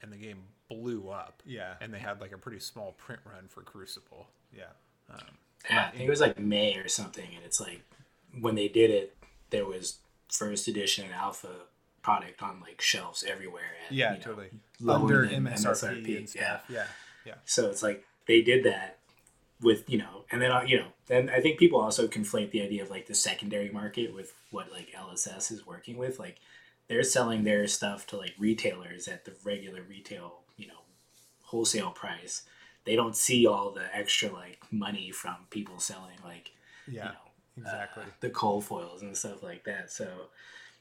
and 0.02 0.12
the 0.12 0.18
game 0.18 0.42
blew 0.68 1.08
up. 1.08 1.42
Yeah. 1.46 1.76
and 1.80 1.90
they 1.92 2.00
had 2.00 2.20
like 2.20 2.32
a 2.32 2.38
pretty 2.38 2.60
small 2.60 2.92
print 2.92 3.22
run 3.24 3.48
for 3.48 3.62
Crucible. 3.62 4.28
Yeah. 4.54 4.72
Yeah, 5.68 5.86
I 5.88 5.96
think 5.96 6.06
it 6.06 6.10
was 6.10 6.20
like 6.20 6.38
May 6.38 6.76
or 6.76 6.88
something, 6.88 7.28
and 7.34 7.44
it's 7.44 7.60
like 7.60 7.82
when 8.40 8.54
they 8.54 8.68
did 8.68 8.90
it, 8.90 9.16
there 9.50 9.66
was 9.66 9.98
first 10.28 10.68
edition 10.68 11.06
alpha 11.12 11.48
product 12.02 12.42
on 12.42 12.60
like 12.60 12.80
shelves 12.80 13.24
everywhere. 13.26 13.64
At, 13.86 13.92
Yeah, 13.92 14.12
you 14.12 14.18
know, 14.18 14.24
totally. 14.24 14.50
Under 14.88 15.26
than 15.26 15.44
MSRP, 15.44 16.16
and 16.18 16.28
stuff. 16.28 16.64
Yeah. 16.68 16.86
yeah. 17.24 17.34
So 17.44 17.68
it's 17.68 17.82
like 17.82 18.04
they 18.26 18.42
did 18.42 18.64
that 18.64 18.98
with 19.60 19.88
you 19.88 19.98
know, 19.98 20.24
and 20.30 20.40
then 20.40 20.52
uh, 20.52 20.62
you 20.66 20.78
know, 20.78 20.88
then 21.06 21.30
I 21.30 21.40
think 21.40 21.58
people 21.58 21.80
also 21.80 22.06
conflate 22.06 22.50
the 22.50 22.62
idea 22.62 22.82
of 22.82 22.90
like 22.90 23.06
the 23.06 23.14
secondary 23.14 23.70
market 23.70 24.14
with 24.14 24.34
what 24.50 24.70
like 24.70 24.92
LSS 24.96 25.50
is 25.50 25.66
working 25.66 25.96
with. 25.96 26.18
Like 26.18 26.36
they're 26.88 27.02
selling 27.02 27.44
their 27.44 27.66
stuff 27.66 28.06
to 28.08 28.16
like 28.16 28.34
retailers 28.38 29.08
at 29.08 29.24
the 29.24 29.32
regular 29.44 29.82
retail, 29.82 30.40
you 30.56 30.68
know, 30.68 30.80
wholesale 31.42 31.90
price. 31.90 32.42
They 32.86 32.96
don't 32.96 33.16
see 33.16 33.46
all 33.46 33.70
the 33.72 33.84
extra 33.94 34.32
like 34.32 34.58
money 34.70 35.10
from 35.10 35.36
people 35.50 35.78
selling 35.78 36.16
like 36.24 36.52
Yeah. 36.86 36.92
you 36.94 37.10
know 37.10 37.68
exactly. 37.68 38.02
uh, 38.04 38.06
the 38.20 38.30
cold 38.30 38.64
foils 38.64 39.02
and 39.02 39.16
stuff 39.16 39.42
like 39.42 39.64
that. 39.64 39.90
So, 39.90 40.08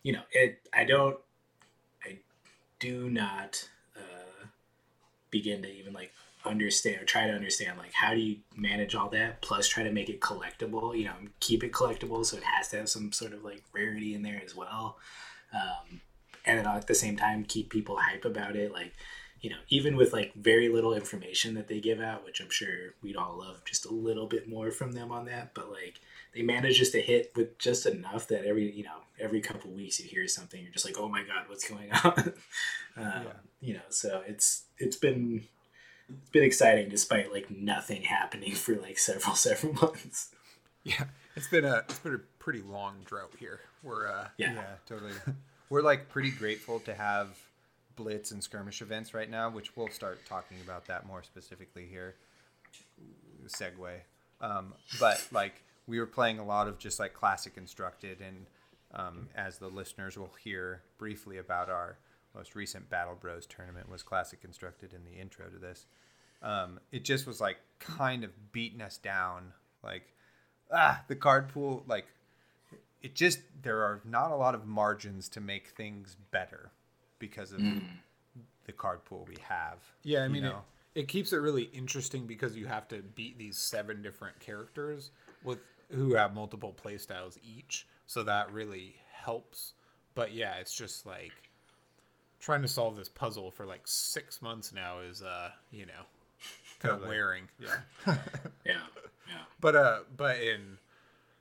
you 0.04 0.14
know, 0.14 0.22
it. 0.32 0.60
I 0.74 0.86
don't. 0.86 1.18
I 2.06 2.18
do 2.80 3.10
not 3.10 3.68
uh, 3.98 4.46
begin 5.32 5.62
to 5.64 5.70
even 5.72 5.94
like 5.94 6.12
understand 6.46 7.02
or 7.02 7.06
try 7.06 7.26
to 7.26 7.34
understand 7.34 7.76
like 7.80 7.92
how 7.92 8.14
do 8.14 8.20
you 8.20 8.38
manage 8.56 8.94
all 8.94 9.10
that 9.10 9.42
plus 9.42 9.68
try 9.68 9.82
to 9.82 9.92
make 9.92 10.10
it 10.10 10.20
collectible 10.22 10.96
you 10.96 11.04
know 11.04 11.16
keep 11.40 11.64
it 11.64 11.72
collectible 11.72 12.24
so 12.24 12.38
it 12.38 12.44
has 12.44 12.68
to 12.70 12.78
have 12.78 12.88
some 12.88 13.12
sort 13.12 13.34
of 13.34 13.44
like 13.44 13.64
rarity 13.74 14.14
in 14.14 14.22
there 14.22 14.40
as 14.46 14.56
well 14.56 14.98
um, 15.56 16.02
and 16.46 16.60
then 16.60 16.68
at 16.68 16.86
the 16.86 16.94
same 16.94 17.18
time 17.18 17.44
keep 17.44 17.72
people 17.72 17.98
hype 17.98 18.26
about 18.26 18.56
it 18.56 18.72
like 18.72 18.94
you 19.46 19.52
know 19.52 19.58
even 19.70 19.96
with 19.96 20.12
like 20.12 20.34
very 20.34 20.70
little 20.70 20.96
information 20.96 21.54
that 21.54 21.68
they 21.68 21.80
give 21.80 22.02
out 22.02 22.26
which 22.26 22.42
i'm 22.42 22.50
sure 22.50 22.96
we'd 23.04 23.16
all 23.16 23.38
love 23.38 23.62
just 23.64 23.86
a 23.86 23.94
little 23.94 24.26
bit 24.26 24.50
more 24.50 24.72
from 24.72 24.94
them 24.94 25.12
on 25.12 25.26
that 25.26 25.54
but 25.54 25.70
like 25.70 26.02
they 26.34 26.42
manage 26.42 26.80
just 26.80 26.94
to 26.94 27.00
hit 27.00 27.32
with 27.36 27.56
just 27.60 27.86
enough 27.86 28.28
that 28.28 28.44
every 28.44 28.72
you 28.72 28.84
know 28.84 29.04
every 29.20 29.40
couple 29.40 29.70
weeks 29.70 30.00
you 30.00 30.10
hear 30.10 30.28
something 30.28 30.64
you're 30.64 30.72
just 30.72 30.84
like 30.84 30.98
oh 30.98 31.08
my 31.08 31.22
god 31.22 31.44
what's 31.48 31.70
going 31.70 31.92
on 32.04 32.34
um, 32.98 33.26
you 33.62 33.76
know 33.76 33.88
so 33.90 34.24
it's 34.26 34.64
it's 34.80 34.98
been 34.98 35.44
it's 36.10 36.32
been 36.32 36.44
exciting 36.44 36.90
despite 36.90 37.32
like 37.32 37.52
nothing 37.52 38.02
happening 38.02 38.52
for 38.56 38.76
like 38.78 38.98
several 38.98 39.36
several 39.48 39.74
months 39.74 40.30
Yeah, 40.84 41.04
it's 41.36 41.48
been 41.48 41.66
a 41.66 41.84
it's 41.88 42.00
been 42.00 42.16
a 42.16 42.22
pretty 42.40 42.62
long 42.64 42.96
drought 43.06 43.34
here. 43.40 43.60
We're 43.84 44.08
uh, 44.08 44.28
Yeah. 44.38 44.54
Yeah, 44.54 44.66
totally. 44.88 45.14
We're 45.70 45.82
like 45.84 46.10
pretty 46.10 46.32
grateful 46.32 46.80
to 46.82 46.94
have 46.96 47.30
blitz 47.96 48.32
and 48.32 48.44
skirmish 48.44 48.82
events 48.82 49.14
right 49.14 49.30
now, 49.30 49.50
which 49.50 49.76
we'll 49.76 49.90
start 49.90 50.20
talking 50.26 50.58
about 50.64 50.86
that 50.88 51.06
more 51.06 51.24
specifically 51.24 51.88
here. 51.90 52.16
Segue, 53.48 54.00
um, 54.42 54.74
but 55.00 55.26
like 55.32 55.64
we 55.88 56.00
were 56.00 56.06
playing 56.06 56.40
a 56.40 56.46
lot 56.46 56.68
of 56.68 56.78
just 56.80 57.00
like 57.00 57.14
classic 57.14 57.54
constructed, 57.54 58.20
and 58.22 58.46
um, 58.94 59.30
as 59.36 59.58
the 59.58 59.68
listeners 59.68 60.18
will 60.18 60.34
hear 60.44 60.82
briefly 60.98 61.38
about 61.38 61.70
our 61.70 61.98
most 62.34 62.56
recent 62.56 62.90
Battle 62.90 63.16
Bros 63.20 63.46
tournament 63.46 63.90
was 63.90 64.04
classic 64.04 64.42
constructed 64.42 64.94
in 64.94 65.06
the 65.06 65.20
intro 65.20 65.48
to 65.48 65.58
this. 65.58 65.86
Um, 66.42 66.80
it 66.92 67.04
just 67.04 67.26
was 67.26 67.40
like 67.40 67.58
kind 67.80 68.24
of 68.24 68.52
beating 68.52 68.82
us 68.82 68.98
down, 68.98 69.54
like 69.84 70.14
ah, 70.72 71.04
the 71.08 71.16
card 71.16 71.50
pool 71.50 71.84
like 71.88 72.06
it 73.02 73.14
just 73.14 73.40
there 73.62 73.84
are 73.84 74.02
not 74.04 74.32
a 74.32 74.36
lot 74.36 74.56
of 74.56 74.66
margins 74.66 75.30
to 75.30 75.40
make 75.40 75.70
things 75.70 76.18
better 76.32 76.72
because 77.20 77.52
of 77.52 77.62
the 78.66 78.72
card 78.72 79.04
pool 79.06 79.26
we 79.28 79.38
have. 79.48 79.80
Yeah, 80.04 80.22
I 80.22 80.24
you 80.26 80.30
mean, 80.30 80.44
know? 80.44 80.62
it, 80.94 81.02
it 81.02 81.08
keeps 81.08 81.34
it 81.34 81.38
really 81.38 81.64
interesting 81.74 82.26
because 82.26 82.56
you 82.56 82.66
have 82.68 82.88
to 82.90 82.98
beat 83.02 83.38
these 83.38 83.58
seven 83.58 84.02
different 84.02 84.40
characters 84.40 85.12
with 85.44 85.60
who 85.92 86.16
have 86.16 86.34
multiple 86.34 86.76
playstyles 86.84 87.38
each, 87.44 87.88
so 88.08 88.24
that 88.24 88.52
really 88.52 88.96
helps. 89.12 89.74
But 90.16 90.34
yeah, 90.34 90.56
it's 90.56 90.76
just 90.76 91.06
like 91.06 91.32
trying 92.40 92.62
to 92.62 92.68
solve 92.68 92.96
this 92.96 93.10
puzzle 93.10 93.52
for 93.52 93.66
like 93.66 93.82
six 93.86 94.42
months 94.42 94.74
now 94.74 95.00
is, 95.00 95.22
uh, 95.22 95.50
you 95.72 95.86
know, 95.86 95.94
kind 96.80 96.94
of 96.94 97.00
Totally. 97.00 97.10
wearing. 97.18 97.48
yeah. 97.60 97.76
yeah 98.66 98.74
yeah 99.28 99.38
But 99.60 99.76
uh, 99.76 100.00
but 100.16 100.40
in 100.40 100.78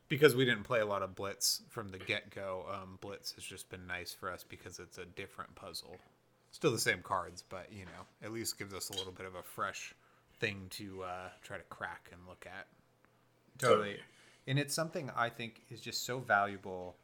because 0.08 0.34
we 0.34 0.44
didn't 0.44 0.64
play 0.64 0.80
a 0.80 0.86
lot 0.86 1.02
of 1.02 1.14
Blitz 1.14 1.62
from 1.68 1.88
the 1.88 1.98
get 1.98 2.30
go, 2.30 2.66
um, 2.72 2.98
Blitz 3.00 3.32
has 3.32 3.44
just 3.44 3.70
been 3.70 3.86
nice 3.86 4.12
for 4.12 4.30
us 4.30 4.44
because 4.46 4.78
it's 4.78 4.98
a 4.98 5.04
different 5.04 5.54
puzzle. 5.54 5.96
Still 6.52 6.70
the 6.70 6.78
same 6.78 7.00
cards, 7.02 7.42
but 7.48 7.68
you 7.72 7.84
know, 7.84 8.06
at 8.22 8.32
least 8.32 8.58
gives 8.58 8.74
us 8.74 8.90
a 8.90 8.92
little 8.92 9.12
bit 9.12 9.26
of 9.26 9.34
a 9.34 9.42
fresh 9.42 9.94
thing 10.40 10.66
to 10.70 11.02
uh, 11.02 11.28
try 11.42 11.56
to 11.56 11.62
crack 11.64 12.10
and 12.12 12.20
look 12.28 12.46
at. 12.46 12.66
Totally. 13.58 13.96
And 14.46 14.58
it's 14.58 14.74
something 14.74 15.10
I 15.16 15.30
think 15.30 15.62
is 15.70 15.80
just 15.80 16.04
so 16.04 16.18
valuable. 16.18 16.96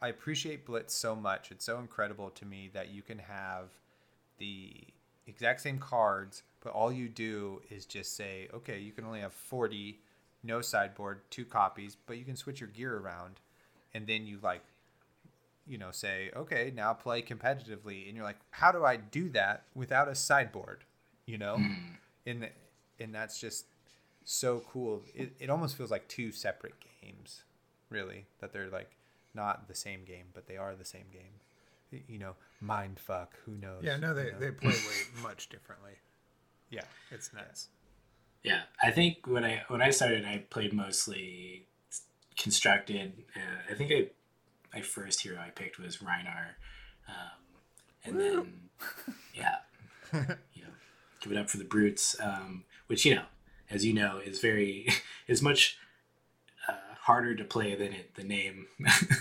I 0.00 0.08
appreciate 0.08 0.64
Blitz 0.64 0.94
so 0.94 1.14
much. 1.14 1.50
It's 1.50 1.64
so 1.64 1.78
incredible 1.78 2.30
to 2.30 2.44
me 2.44 2.70
that 2.72 2.88
you 2.90 3.02
can 3.02 3.18
have 3.18 3.68
the 4.38 4.72
exact 5.26 5.60
same 5.60 5.78
cards, 5.78 6.42
but 6.62 6.72
all 6.72 6.90
you 6.90 7.08
do 7.08 7.60
is 7.70 7.84
just 7.84 8.16
say, 8.16 8.48
okay, 8.54 8.78
you 8.78 8.92
can 8.92 9.04
only 9.04 9.20
have 9.20 9.32
40, 9.32 10.00
no 10.42 10.60
sideboard, 10.60 11.20
two 11.30 11.44
copies, 11.44 11.96
but 12.06 12.18
you 12.18 12.24
can 12.24 12.36
switch 12.36 12.60
your 12.60 12.68
gear 12.68 12.96
around. 12.96 13.40
And 13.94 14.06
then 14.06 14.26
you 14.26 14.38
like, 14.42 14.62
you 15.66 15.78
know, 15.78 15.90
say, 15.90 16.30
okay, 16.34 16.72
now 16.74 16.92
play 16.92 17.22
competitively. 17.22 18.06
And 18.06 18.16
you're 18.16 18.24
like, 18.24 18.40
how 18.50 18.72
do 18.72 18.84
I 18.84 18.96
do 18.96 19.28
that 19.30 19.64
without 19.74 20.08
a 20.08 20.14
sideboard? 20.14 20.84
You 21.26 21.38
know? 21.38 21.56
Hmm. 21.56 21.74
And, 22.26 22.48
and 22.98 23.14
that's 23.14 23.40
just 23.40 23.66
so 24.24 24.62
cool. 24.68 25.02
It, 25.14 25.32
it 25.38 25.50
almost 25.50 25.76
feels 25.76 25.90
like 25.90 26.08
two 26.08 26.32
separate 26.32 26.74
games, 27.02 27.42
really, 27.90 28.26
that 28.40 28.52
they're 28.52 28.70
like 28.70 28.96
not 29.34 29.68
the 29.68 29.74
same 29.74 30.04
game, 30.04 30.26
but 30.34 30.46
they 30.46 30.56
are 30.56 30.74
the 30.74 30.84
same 30.84 31.06
game. 31.12 32.02
You 32.08 32.18
know, 32.18 32.34
mind 32.60 32.98
fuck, 32.98 33.34
who 33.44 33.52
knows? 33.52 33.82
Yeah, 33.82 33.96
no, 33.98 34.14
they, 34.14 34.26
you 34.26 34.32
know? 34.32 34.38
they 34.38 34.50
play 34.50 34.70
way 34.70 35.22
much 35.22 35.48
differently. 35.48 35.92
yeah. 36.70 36.84
It's 37.10 37.32
nuts. 37.34 37.68
Yeah, 37.72 37.81
I 38.82 38.90
think 38.90 39.26
when 39.26 39.44
I 39.44 39.62
when 39.68 39.80
I 39.80 39.90
started, 39.90 40.24
I 40.24 40.44
played 40.50 40.72
mostly 40.72 41.66
constructed. 42.36 43.12
Uh, 43.36 43.72
I 43.72 43.74
think 43.74 43.92
I 43.92 44.08
my 44.74 44.82
first 44.82 45.20
hero 45.20 45.38
I 45.38 45.50
picked 45.50 45.78
was 45.78 45.98
Rhinar, 45.98 46.56
um, 47.08 47.60
and 48.04 48.20
then 48.20 48.52
yeah, 49.34 49.56
you 50.12 50.62
know, 50.62 50.72
give 51.20 51.32
it 51.32 51.38
up 51.38 51.48
for 51.48 51.58
the 51.58 51.64
brutes, 51.64 52.16
um, 52.20 52.64
which 52.88 53.04
you 53.04 53.14
know, 53.14 53.24
as 53.70 53.84
you 53.84 53.92
know, 53.92 54.18
is 54.24 54.40
very 54.40 54.88
is 55.28 55.40
much 55.40 55.78
uh, 56.68 56.94
harder 57.02 57.34
to 57.36 57.44
play 57.44 57.74
than 57.74 57.92
it 57.92 58.14
the 58.16 58.24
name 58.24 58.66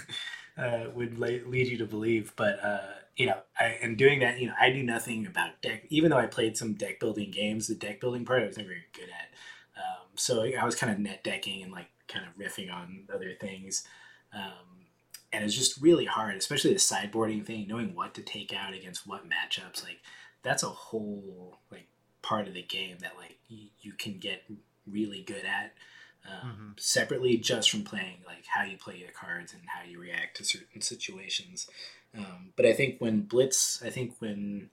uh, 0.58 0.86
would 0.96 1.20
la- 1.20 1.28
lead 1.48 1.68
you 1.68 1.78
to 1.78 1.86
believe. 1.86 2.34
But 2.36 2.64
uh, 2.64 2.82
you 3.16 3.26
know, 3.26 3.38
I 3.60 3.78
and 3.82 3.98
doing 3.98 4.20
that, 4.20 4.40
you 4.40 4.48
know, 4.48 4.54
I 4.60 4.70
knew 4.70 4.84
nothing 4.84 5.26
about 5.26 5.62
deck. 5.62 5.86
Even 5.90 6.12
though 6.12 6.18
I 6.18 6.28
played 6.28 6.58
some 6.58 6.74
deck 6.74 7.00
building 7.00 7.32
games, 7.32 7.68
the 7.68 7.76
deck 7.76 8.00
building 8.00 8.26
part 8.26 8.44
I 8.44 8.48
was 8.48 8.58
never 8.58 8.70
very 8.70 8.86
good 8.94 9.10
at. 9.10 9.30
Um, 9.78 10.08
so 10.16 10.44
I 10.44 10.66
was 10.66 10.76
kind 10.76 10.92
of 10.92 11.00
net 11.00 11.24
decking 11.24 11.64
and 11.64 11.72
like 11.72 11.90
kind 12.08 12.26
of 12.26 12.38
riffing 12.38 12.74
on 12.74 13.08
other 13.14 13.34
things. 13.40 13.86
Um, 14.34 14.86
and 15.34 15.44
it's 15.44 15.56
just 15.56 15.82
really 15.82 16.06
hard, 16.06 16.36
especially 16.36 16.74
the 16.74 16.80
sideboarding 16.80 17.46
thing, 17.46 17.68
knowing 17.68 17.96
what 17.96 18.14
to 18.16 18.22
take 18.22 18.54
out 18.54 18.74
against 18.74 19.08
what 19.08 19.24
matchups. 19.26 19.84
Like 19.84 20.00
that's 20.44 20.64
a 20.64 20.70
whole 20.70 21.60
like 21.72 21.88
part 22.22 22.48
of 22.48 22.54
the 22.54 22.64
game 22.64 22.98
that 23.02 23.14
like 23.18 23.38
you, 23.48 23.68
you 23.82 23.94
can 23.94 24.20
get 24.20 24.44
really 24.86 25.22
good 25.22 25.46
at 25.46 25.74
um, 26.30 26.76
separately 26.78 27.38
just 27.38 27.70
from 27.70 27.84
playing 27.84 28.18
like 28.26 28.46
how 28.48 28.64
you 28.64 28.78
play 28.78 28.98
your 28.98 29.12
cards 29.12 29.54
and 29.54 29.62
how 29.68 29.84
you 29.90 30.00
react 30.00 30.38
to 30.38 30.44
certain 30.44 30.82
situations. 30.82 31.68
Um, 32.18 32.54
but 32.56 32.66
I 32.66 32.74
think 32.74 33.00
when 33.00 33.22
Blitz, 33.22 33.82
I 33.84 33.90
think 33.90 34.16
when 34.20 34.70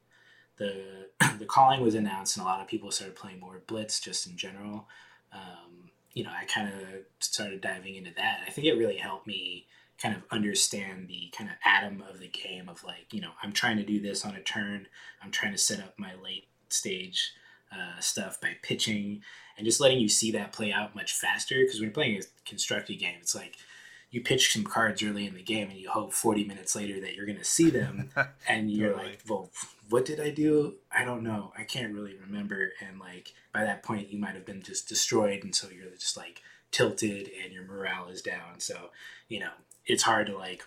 the 0.58 1.08
the 1.38 1.46
calling 1.46 1.80
was 1.80 1.94
announced 1.94 2.36
and 2.36 2.44
a 2.44 2.48
lot 2.48 2.60
of 2.60 2.68
people 2.68 2.90
started 2.90 3.16
playing 3.16 3.40
more 3.40 3.62
Blitz 3.66 4.00
just 4.00 4.26
in 4.26 4.36
general, 4.36 4.88
um, 5.32 5.90
you 6.12 6.24
know, 6.24 6.30
I 6.30 6.44
kind 6.46 6.68
of 6.68 6.80
started 7.20 7.60
diving 7.60 7.94
into 7.94 8.12
that. 8.16 8.40
I 8.46 8.50
think 8.50 8.66
it 8.66 8.74
really 8.74 8.96
helped 8.96 9.26
me 9.26 9.66
kind 10.00 10.14
of 10.14 10.22
understand 10.30 11.08
the 11.08 11.32
kind 11.36 11.50
of 11.50 11.56
atom 11.64 12.02
of 12.08 12.20
the 12.20 12.28
game 12.28 12.68
of 12.68 12.84
like, 12.84 13.12
you 13.12 13.20
know, 13.20 13.32
I'm 13.42 13.52
trying 13.52 13.76
to 13.78 13.84
do 13.84 14.00
this 14.00 14.24
on 14.24 14.34
a 14.34 14.40
turn. 14.40 14.86
I'm 15.22 15.30
trying 15.30 15.52
to 15.52 15.58
set 15.58 15.80
up 15.80 15.94
my 15.98 16.14
late 16.22 16.46
stage 16.68 17.32
uh, 17.72 18.00
stuff 18.00 18.40
by 18.40 18.52
pitching 18.62 19.22
and 19.56 19.64
just 19.64 19.80
letting 19.80 19.98
you 19.98 20.08
see 20.08 20.30
that 20.32 20.52
play 20.52 20.72
out 20.72 20.94
much 20.94 21.12
faster. 21.12 21.56
Because 21.56 21.76
when 21.76 21.88
you're 21.88 21.94
playing 21.94 22.18
a 22.18 22.48
constructed 22.48 22.98
game, 22.98 23.16
it's 23.20 23.34
like 23.34 23.56
you 24.10 24.22
pitch 24.22 24.52
some 24.52 24.64
cards 24.64 25.02
early 25.02 25.26
in 25.26 25.34
the 25.34 25.42
game 25.42 25.68
and 25.68 25.78
you 25.78 25.90
hope 25.90 26.12
40 26.12 26.44
minutes 26.44 26.74
later 26.74 27.00
that 27.00 27.14
you're 27.14 27.26
going 27.26 27.38
to 27.38 27.44
see 27.44 27.68
them. 27.70 28.10
and 28.48 28.70
you're 28.70 28.92
Totally. 28.92 29.10
like, 29.10 29.20
well, 29.28 29.50
what 29.90 30.06
did 30.06 30.18
I 30.18 30.30
do? 30.30 30.76
I 30.90 31.04
don't 31.04 31.22
know. 31.22 31.52
I 31.58 31.64
can't 31.64 31.94
really 31.94 32.16
remember. 32.16 32.72
And 32.86 32.98
like 32.98 33.34
by 33.52 33.64
that 33.64 33.82
point, 33.82 34.10
you 34.10 34.18
might 34.18 34.34
have 34.34 34.46
been 34.46 34.62
just 34.62 34.88
destroyed. 34.88 35.44
And 35.44 35.54
so 35.54 35.68
you're 35.68 35.90
just 35.98 36.16
like 36.16 36.40
tilted 36.70 37.30
and 37.42 37.52
your 37.52 37.64
morale 37.64 38.08
is 38.08 38.22
down. 38.22 38.58
So, 38.60 38.90
you 39.28 39.40
know, 39.40 39.50
it's 39.86 40.04
hard 40.04 40.26
to 40.28 40.36
like 40.36 40.64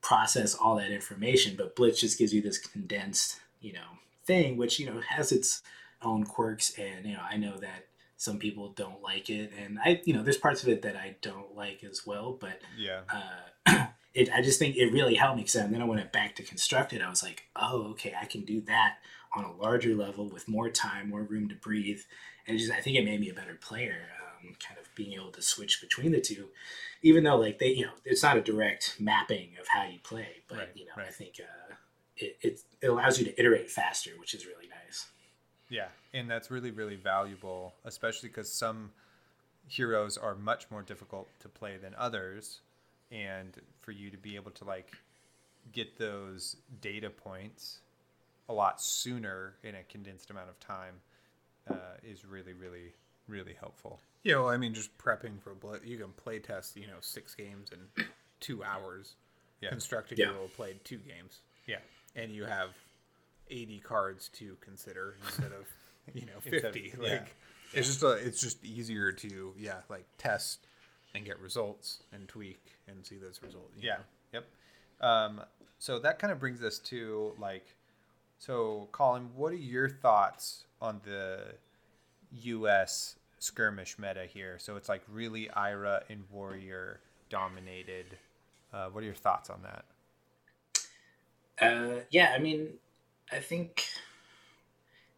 process 0.00 0.54
all 0.54 0.76
that 0.76 0.90
information. 0.90 1.54
But 1.56 1.76
Blitz 1.76 2.00
just 2.00 2.18
gives 2.18 2.34
you 2.34 2.42
this 2.42 2.58
condensed, 2.58 3.40
you 3.60 3.72
know, 3.72 3.98
thing, 4.24 4.56
which, 4.56 4.80
you 4.80 4.86
know, 4.86 5.00
has 5.00 5.30
its 5.30 5.62
own 6.02 6.24
quirks. 6.24 6.76
And, 6.76 7.06
you 7.06 7.12
know, 7.12 7.22
I 7.28 7.36
know 7.36 7.56
that 7.58 7.86
some 8.24 8.38
people 8.38 8.70
don't 8.70 9.02
like 9.02 9.28
it, 9.28 9.52
and 9.62 9.78
I, 9.84 10.00
you 10.04 10.14
know, 10.14 10.22
there's 10.22 10.38
parts 10.38 10.62
of 10.62 10.68
it 10.70 10.82
that 10.82 10.96
I 10.96 11.16
don't 11.20 11.54
like 11.54 11.84
as 11.84 12.06
well. 12.06 12.32
But 12.32 12.60
Yeah. 12.76 13.02
uh, 13.66 13.86
it, 14.14 14.30
I 14.34 14.40
just 14.40 14.58
think 14.58 14.76
it 14.76 14.92
really 14.92 15.14
helped 15.14 15.36
me. 15.36 15.42
Because 15.42 15.70
then 15.70 15.82
I 15.82 15.84
went 15.84 16.10
back 16.12 16.34
to 16.36 16.42
construct 16.42 16.92
it. 16.94 17.02
I 17.02 17.10
was 17.10 17.22
like, 17.22 17.44
oh, 17.54 17.90
okay, 17.90 18.14
I 18.20 18.24
can 18.24 18.40
do 18.44 18.62
that 18.62 18.96
on 19.36 19.44
a 19.44 19.52
larger 19.52 19.94
level 19.94 20.28
with 20.28 20.48
more 20.48 20.70
time, 20.70 21.10
more 21.10 21.22
room 21.22 21.48
to 21.50 21.54
breathe, 21.54 22.00
and 22.46 22.56
it 22.56 22.60
just 22.60 22.72
I 22.72 22.80
think 22.80 22.96
it 22.96 23.04
made 23.04 23.20
me 23.20 23.28
a 23.28 23.34
better 23.34 23.54
player. 23.60 24.08
Um, 24.22 24.54
kind 24.66 24.78
of 24.80 24.86
being 24.94 25.12
able 25.14 25.32
to 25.32 25.42
switch 25.42 25.80
between 25.80 26.12
the 26.12 26.20
two, 26.20 26.48
even 27.02 27.24
though 27.24 27.36
like 27.36 27.58
they, 27.58 27.68
you 27.68 27.86
know, 27.86 27.92
it's 28.04 28.22
not 28.22 28.36
a 28.36 28.42
direct 28.42 28.96
mapping 28.98 29.50
of 29.60 29.68
how 29.68 29.84
you 29.84 29.98
play, 30.02 30.28
but 30.48 30.58
Right, 30.58 30.68
you 30.74 30.84
know, 30.86 30.92
I 30.96 31.10
think 31.10 31.34
uh, 31.40 31.74
it, 32.16 32.36
it 32.40 32.60
it 32.80 32.86
allows 32.88 33.18
you 33.18 33.24
to 33.26 33.38
iterate 33.38 33.70
faster, 33.70 34.10
which 34.18 34.34
is 34.34 34.46
really 34.46 34.68
nice. 34.68 34.73
Yeah, 35.74 35.88
and 36.12 36.30
that's 36.30 36.50
really 36.50 36.70
really 36.70 36.96
valuable, 36.96 37.74
especially 37.84 38.28
because 38.28 38.56
some 38.56 38.92
heroes 39.68 40.16
are 40.16 40.34
much 40.36 40.70
more 40.70 40.82
difficult 40.82 41.28
to 41.40 41.48
play 41.48 41.76
than 41.78 41.94
others, 41.98 42.60
and 43.10 43.56
for 43.80 43.90
you 43.90 44.10
to 44.10 44.16
be 44.16 44.36
able 44.36 44.52
to 44.52 44.64
like 44.64 44.92
get 45.72 45.98
those 45.98 46.56
data 46.80 47.10
points 47.10 47.78
a 48.48 48.52
lot 48.52 48.76
sooner 48.80 49.54
in 49.62 49.74
a 49.74 49.82
condensed 49.84 50.30
amount 50.30 50.48
of 50.50 50.60
time 50.60 50.94
uh, 51.70 51.96
is 52.04 52.24
really 52.24 52.52
really 52.52 52.92
really 53.26 53.54
helpful. 53.58 53.98
Yeah, 54.22 54.36
well, 54.36 54.48
I 54.50 54.56
mean, 54.58 54.74
just 54.74 54.96
prepping 54.98 55.40
for 55.42 55.54
Blitz, 55.54 55.84
you 55.84 55.98
can 55.98 56.12
play 56.12 56.38
test, 56.38 56.76
you 56.76 56.86
know, 56.86 57.00
six 57.00 57.34
games 57.34 57.70
in 57.72 58.04
two 58.40 58.62
hours. 58.62 59.14
Yeah. 59.60 59.70
Constructed 59.70 60.18
Yeah. 60.18 60.26
Hero 60.26 60.48
played 60.56 60.84
two 60.84 60.98
games 60.98 61.40
Yeah. 61.66 61.78
and 62.14 62.30
you 62.32 62.44
have 62.44 62.70
80 63.50 63.80
cards 63.80 64.28
to 64.38 64.56
consider 64.60 65.16
instead 65.26 65.52
of 65.52 65.66
you 66.14 66.26
know 66.26 66.32
Instead 66.44 66.64
of- 66.66 66.74
50 66.74 66.92
yeah. 67.00 67.08
like 67.10 67.36
it's 67.72 67.88
just 67.88 68.02
a, 68.02 68.12
it's 68.12 68.40
just 68.40 68.64
easier 68.64 69.10
to 69.12 69.52
yeah 69.58 69.78
like 69.88 70.04
test 70.18 70.66
and 71.14 71.24
get 71.24 71.38
results 71.40 72.02
and 72.12 72.26
tweak 72.28 72.72
and 72.88 73.04
see 73.04 73.16
those 73.16 73.40
results 73.42 73.72
Yeah. 73.80 73.94
know? 74.32 74.40
Yep. 74.40 74.46
Um, 75.00 75.40
so 75.78 75.98
that 75.98 76.18
kind 76.18 76.32
of 76.32 76.38
brings 76.40 76.62
us 76.62 76.78
to 76.80 77.32
like, 77.38 77.66
so 78.38 78.88
Colin, 78.92 79.28
what 79.36 79.52
are 79.52 79.56
your 79.56 79.88
thoughts 79.88 80.64
on 80.80 81.00
the 81.04 81.54
U.S. 82.42 83.16
skirmish 83.38 83.98
meta 83.98 84.24
here? 84.26 84.56
So 84.58 84.76
it's 84.76 84.88
like 84.88 85.02
really 85.12 85.48
Ira 85.50 86.02
and 86.08 86.24
Warrior 86.30 87.00
dominated. 87.28 88.06
Uh, 88.72 88.86
what 88.90 89.02
are 89.02 89.06
your 89.06 89.14
thoughts 89.14 89.50
on 89.50 89.62
that? 89.62 89.84
Uh, 91.60 92.00
yeah, 92.10 92.32
I 92.34 92.38
mean, 92.38 92.68
I 93.34 93.40
think 93.40 93.84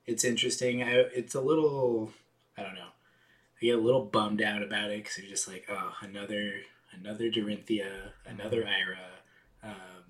it's 0.06 0.24
interesting. 0.24 0.82
I, 0.82 1.04
it's 1.14 1.34
a 1.34 1.40
little, 1.40 2.12
I 2.56 2.62
don't 2.62 2.74
know. 2.74 2.88
I 3.60 3.64
get 3.64 3.78
a 3.78 3.80
little 3.80 4.04
bummed 4.04 4.40
out 4.40 4.62
about 4.62 4.90
it 4.90 5.02
because 5.02 5.18
you're 5.18 5.28
just 5.28 5.46
like, 5.46 5.66
oh, 5.68 5.92
another, 6.00 6.54
another 6.92 7.30
Dorinthea, 7.30 7.90
another 8.26 8.66
Ira, 8.66 8.98
um, 9.62 10.04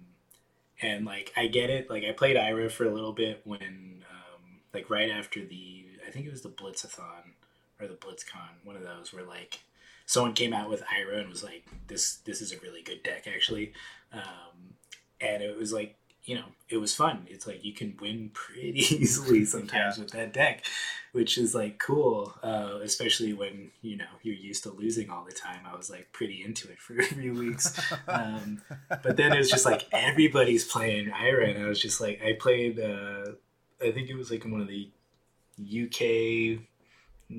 and 0.81 1.05
like 1.05 1.33
I 1.37 1.49
get 1.49 1.71
it. 1.71 1.91
Like 1.91 2.05
I 2.05 2.13
played 2.13 2.37
Ira 2.37 2.71
for 2.71 2.85
a 2.85 2.93
little 2.93 3.13
bit 3.13 3.41
when, 3.45 4.05
um, 4.11 4.61
like 4.73 4.89
right 4.89 5.11
after 5.11 5.45
the, 5.45 5.87
I 6.07 6.11
think 6.11 6.27
it 6.27 6.31
was 6.31 6.43
the 6.43 6.49
Blitzathon 6.49 7.33
or 7.81 7.89
the 7.89 7.95
BlitzCon, 7.95 8.65
one 8.65 8.77
of 8.77 8.83
those 8.83 9.13
where 9.13 9.25
like 9.25 9.61
someone 10.07 10.33
came 10.33 10.53
out 10.53 10.71
with 10.71 10.83
Ira 10.97 11.19
and 11.19 11.29
was 11.29 11.43
like, 11.43 11.65
this, 11.89 12.17
this 12.25 12.41
is 12.41 12.53
a 12.53 12.61
really 12.61 12.83
good 12.83 13.03
deck 13.03 13.27
actually. 13.27 13.73
Um, 14.13 14.75
and 15.21 15.43
it 15.43 15.57
was 15.57 15.73
like 15.73 15.97
you 16.27 16.35
know 16.35 16.45
it 16.69 16.77
was 16.79 16.95
fun. 16.95 17.27
It's 17.29 17.47
like 17.47 17.65
you 17.65 17.73
can 17.73 17.97
win 18.01 18.31
pretty 18.35 18.79
easily 19.01 19.45
sometimes 19.45 19.99
with 19.99 20.11
that 20.11 20.33
deck 20.33 20.65
which 21.17 21.39
is 21.39 21.55
like 21.55 21.79
cool 21.79 22.35
uh, 22.43 22.79
especially 22.83 23.33
when 23.33 23.71
you 23.81 23.97
know 23.97 24.05
you're 24.23 24.35
used 24.35 24.65
to 24.65 24.71
losing 24.71 25.09
all 25.09 25.25
the 25.25 25.33
time. 25.33 25.61
I 25.65 25.75
was 25.75 25.89
like 25.89 26.13
pretty 26.13 26.45
into 26.45 26.69
it 26.71 26.79
for 26.79 26.99
a 26.99 27.05
few 27.05 27.33
weeks. 27.33 27.81
Um, 28.07 28.61
but 29.03 29.17
then 29.17 29.33
it 29.33 29.39
was 29.39 29.49
just 29.49 29.65
like 29.65 29.87
everybody's 29.93 30.65
playing 30.65 31.11
ira 31.13 31.49
and 31.49 31.65
i 31.65 31.69
was 31.69 31.81
just 31.81 32.01
like 32.01 32.21
i 32.23 32.33
played 32.35 32.79
uh, 32.79 33.33
i 33.81 33.91
think 33.91 34.11
it 34.11 34.17
was 34.17 34.31
like 34.31 34.45
in 34.45 34.53
one 34.53 34.61
of 34.61 34.69
the 34.69 34.91
uk 35.59 36.61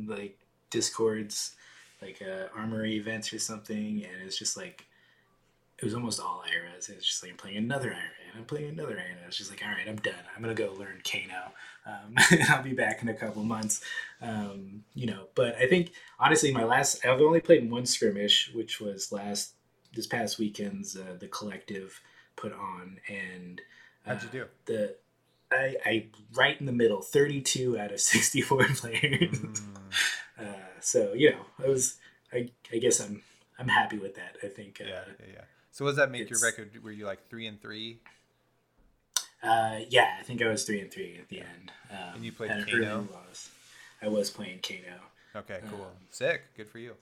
like 0.07 0.37
discords 0.69 1.55
like 2.01 2.21
uh, 2.21 2.47
armory 2.57 2.95
events 2.95 3.31
or 3.31 3.39
something 3.39 4.03
and 4.03 4.23
it's 4.25 4.37
just 4.37 4.57
like 4.57 4.87
it 5.77 5.85
was 5.85 5.93
almost 5.93 6.19
all 6.19 6.43
IRAs. 6.47 6.89
It 6.89 6.95
was 6.95 7.05
just 7.05 7.21
like 7.21 7.31
I'm 7.31 7.37
playing 7.37 7.57
another 7.57 7.89
IRA 7.89 8.16
and 8.29 8.37
I'm 8.39 8.45
playing 8.45 8.69
another 8.69 8.93
IRA. 8.93 9.11
And 9.11 9.19
I 9.23 9.27
was 9.27 9.37
just 9.37 9.49
like, 9.49 9.61
all 9.63 9.69
right, 9.71 9.87
I'm 9.87 9.97
done. 9.97 10.13
I'm 10.35 10.41
gonna 10.41 10.53
go 10.53 10.73
learn 10.77 11.01
Kano. 11.03 11.51
Um, 11.85 12.15
I'll 12.49 12.63
be 12.63 12.73
back 12.73 13.01
in 13.01 13.09
a 13.09 13.13
couple 13.13 13.43
months. 13.43 13.81
Um, 14.21 14.83
you 14.93 15.05
know, 15.07 15.27
but 15.35 15.55
I 15.55 15.67
think 15.67 15.91
honestly, 16.19 16.51
my 16.51 16.63
last 16.63 17.05
I've 17.05 17.21
only 17.21 17.39
played 17.39 17.69
one 17.69 17.85
skirmish, 17.85 18.51
which 18.53 18.79
was 18.79 19.11
last 19.11 19.53
this 19.93 20.07
past 20.07 20.37
weekend's 20.37 20.95
uh, 20.95 21.15
the 21.19 21.27
collective 21.27 21.99
put 22.35 22.53
on, 22.53 22.99
and 23.07 23.61
uh, 24.05 24.13
How'd 24.13 24.23
you 24.23 24.29
do? 24.29 24.45
The 24.65 24.95
I, 25.51 25.75
I 25.85 26.05
right 26.35 26.59
in 26.59 26.65
the 26.65 26.73
middle, 26.73 27.01
32 27.01 27.79
out 27.79 27.91
of 27.91 27.99
64 28.01 28.65
players. 28.75 29.61
Uh, 30.39 30.43
so 30.81 31.13
you 31.13 31.31
know, 31.31 31.39
I 31.65 31.67
was 31.67 31.95
I, 32.31 32.51
I 32.71 32.77
guess 32.77 32.99
I'm 32.99 33.23
I'm 33.57 33.69
happy 33.69 33.97
with 33.97 34.13
that. 34.17 34.37
I 34.43 34.47
think 34.47 34.79
uh, 34.79 34.87
Yeah, 34.87 35.01
yeah, 35.19 35.25
yeah. 35.33 35.41
So 35.71 35.83
what 35.83 35.91
does 35.91 35.97
that 35.97 36.11
make 36.11 36.29
your 36.29 36.39
record? 36.39 36.71
Were 36.83 36.91
you 36.91 37.05
like 37.07 37.27
three 37.27 37.47
and 37.47 37.59
three? 37.59 37.99
Uh, 39.47 39.79
yeah, 39.89 40.15
I 40.19 40.23
think 40.23 40.41
I 40.41 40.47
was 40.47 40.63
three 40.63 40.79
and 40.81 40.91
three 40.91 41.17
at 41.19 41.29
the 41.29 41.39
end. 41.39 41.71
Um, 41.91 42.15
And 42.15 42.25
you 42.25 42.31
played 42.31 42.51
had 42.51 42.67
Kano? 42.67 42.77
early 42.77 43.07
loss. 43.13 43.49
I 44.01 44.07
was 44.09 44.29
playing 44.29 44.59
Kano. 44.61 44.99
Okay, 45.35 45.59
cool. 45.69 45.81
Um, 45.85 45.91
Sick. 46.09 46.41
Good 46.55 46.67
for 46.69 46.79
you. 46.79 46.93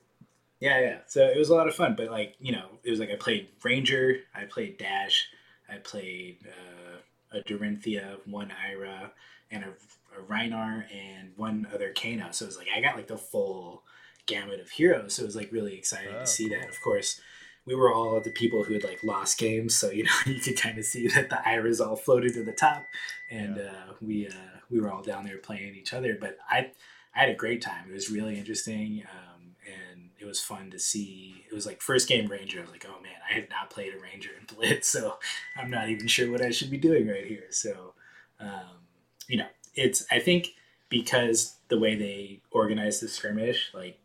Yeah, 0.60 0.80
yeah. 0.80 0.98
So 1.08 1.26
it 1.26 1.38
was 1.38 1.50
a 1.50 1.56
lot 1.56 1.68
of 1.68 1.76
fun, 1.76 1.96
but 1.98 2.10
like 2.10 2.36
you 2.40 2.52
know, 2.52 2.68
it 2.84 2.90
was 2.90 3.00
like 3.00 3.10
I 3.12 3.16
played 3.16 3.48
Ranger, 3.64 4.18
I 4.34 4.44
played 4.46 4.78
Dash, 4.78 5.28
I 5.70 5.76
played 5.78 6.38
uh, 6.48 7.38
a 7.38 7.42
Dorinthea, 7.44 8.18
one 8.26 8.52
Ira, 8.70 9.12
and 9.52 9.64
a, 9.66 9.70
a 10.18 10.22
Rhinar, 10.24 10.86
and 10.94 11.32
one 11.36 11.68
other 11.74 11.94
Kano. 11.94 12.28
So 12.32 12.46
it 12.46 12.48
was 12.48 12.58
like 12.58 12.68
I 12.76 12.80
got 12.82 12.96
like 12.96 13.08
the 13.08 13.18
full 13.18 13.84
gamut 14.28 14.60
of 14.60 14.70
heroes. 14.70 15.16
So 15.16 15.24
it 15.24 15.26
was 15.26 15.36
like 15.36 15.52
really 15.52 15.76
exciting 15.78 16.16
Oh, 16.16 16.20
to 16.22 16.28
see 16.28 16.50
cool. 16.50 16.58
that. 16.60 16.70
Of 16.70 16.82
course, 16.82 17.20
we 17.66 17.76
were 17.76 17.92
all 17.92 18.20
the 18.20 18.30
people 18.30 18.64
who 18.64 18.74
had 18.74 18.84
like 18.84 19.04
lost 19.04 19.38
games, 19.38 19.76
so 19.76 19.90
you 19.90 20.04
know 20.04 20.12
you 20.26 20.40
could 20.40 20.60
kind 20.60 20.78
of 20.78 20.86
see 20.86 21.08
that 21.08 21.30
the 21.30 21.48
Iras 21.48 21.82
all 21.82 21.96
floated 21.96 22.34
to 22.34 22.44
the 22.44 22.52
top, 22.52 22.86
and 23.30 23.60
uh, 23.60 23.94
we 24.02 24.28
uh, 24.28 24.60
we 24.70 24.80
were 24.80 24.92
all 24.92 25.02
down 25.02 25.26
there 25.26 25.38
playing 25.38 25.76
each 25.76 25.94
other. 25.94 26.18
But 26.20 26.38
I 26.50 26.72
I 27.16 27.22
had 27.22 27.30
a 27.30 27.36
great 27.36 27.62
time. 27.62 27.90
It 27.90 27.94
was 27.94 28.10
really 28.10 28.38
interesting, 28.38 29.04
um, 29.12 29.56
and 29.66 30.10
it 30.20 30.26
was 30.26 30.42
fun 30.42 30.70
to 30.72 30.80
see. 30.80 31.44
It 31.50 31.54
was 31.54 31.66
like 31.66 31.82
first 31.82 32.08
game 32.08 32.28
Ranger. 32.28 32.60
I 32.60 32.64
was 32.64 32.72
like, 32.72 32.86
oh 32.88 33.02
man, 33.02 33.14
I 33.30 33.34
have 33.36 33.50
not 33.50 33.70
played 33.70 33.94
a 33.94 34.00
Ranger 34.00 34.32
in 34.40 34.46
Blitz, 34.56 34.88
so 34.88 35.18
I'm 35.58 35.72
not 35.72 35.90
even 35.90 36.08
sure 36.08 36.32
what 36.32 36.42
I 36.42 36.52
should 36.52 36.70
be 36.70 36.78
doing 36.78 37.08
right 37.08 37.26
here. 37.26 37.46
So, 37.50 37.94
um, 38.40 38.86
you 39.28 39.38
know, 39.38 39.48
it's 39.74 40.06
I 40.12 40.20
think 40.20 40.50
because 40.90 41.56
the 41.70 41.80
way 41.80 41.96
they 41.96 42.42
organize 42.52 43.00
the 43.00 43.08
skirmish, 43.08 43.72
like 43.74 44.00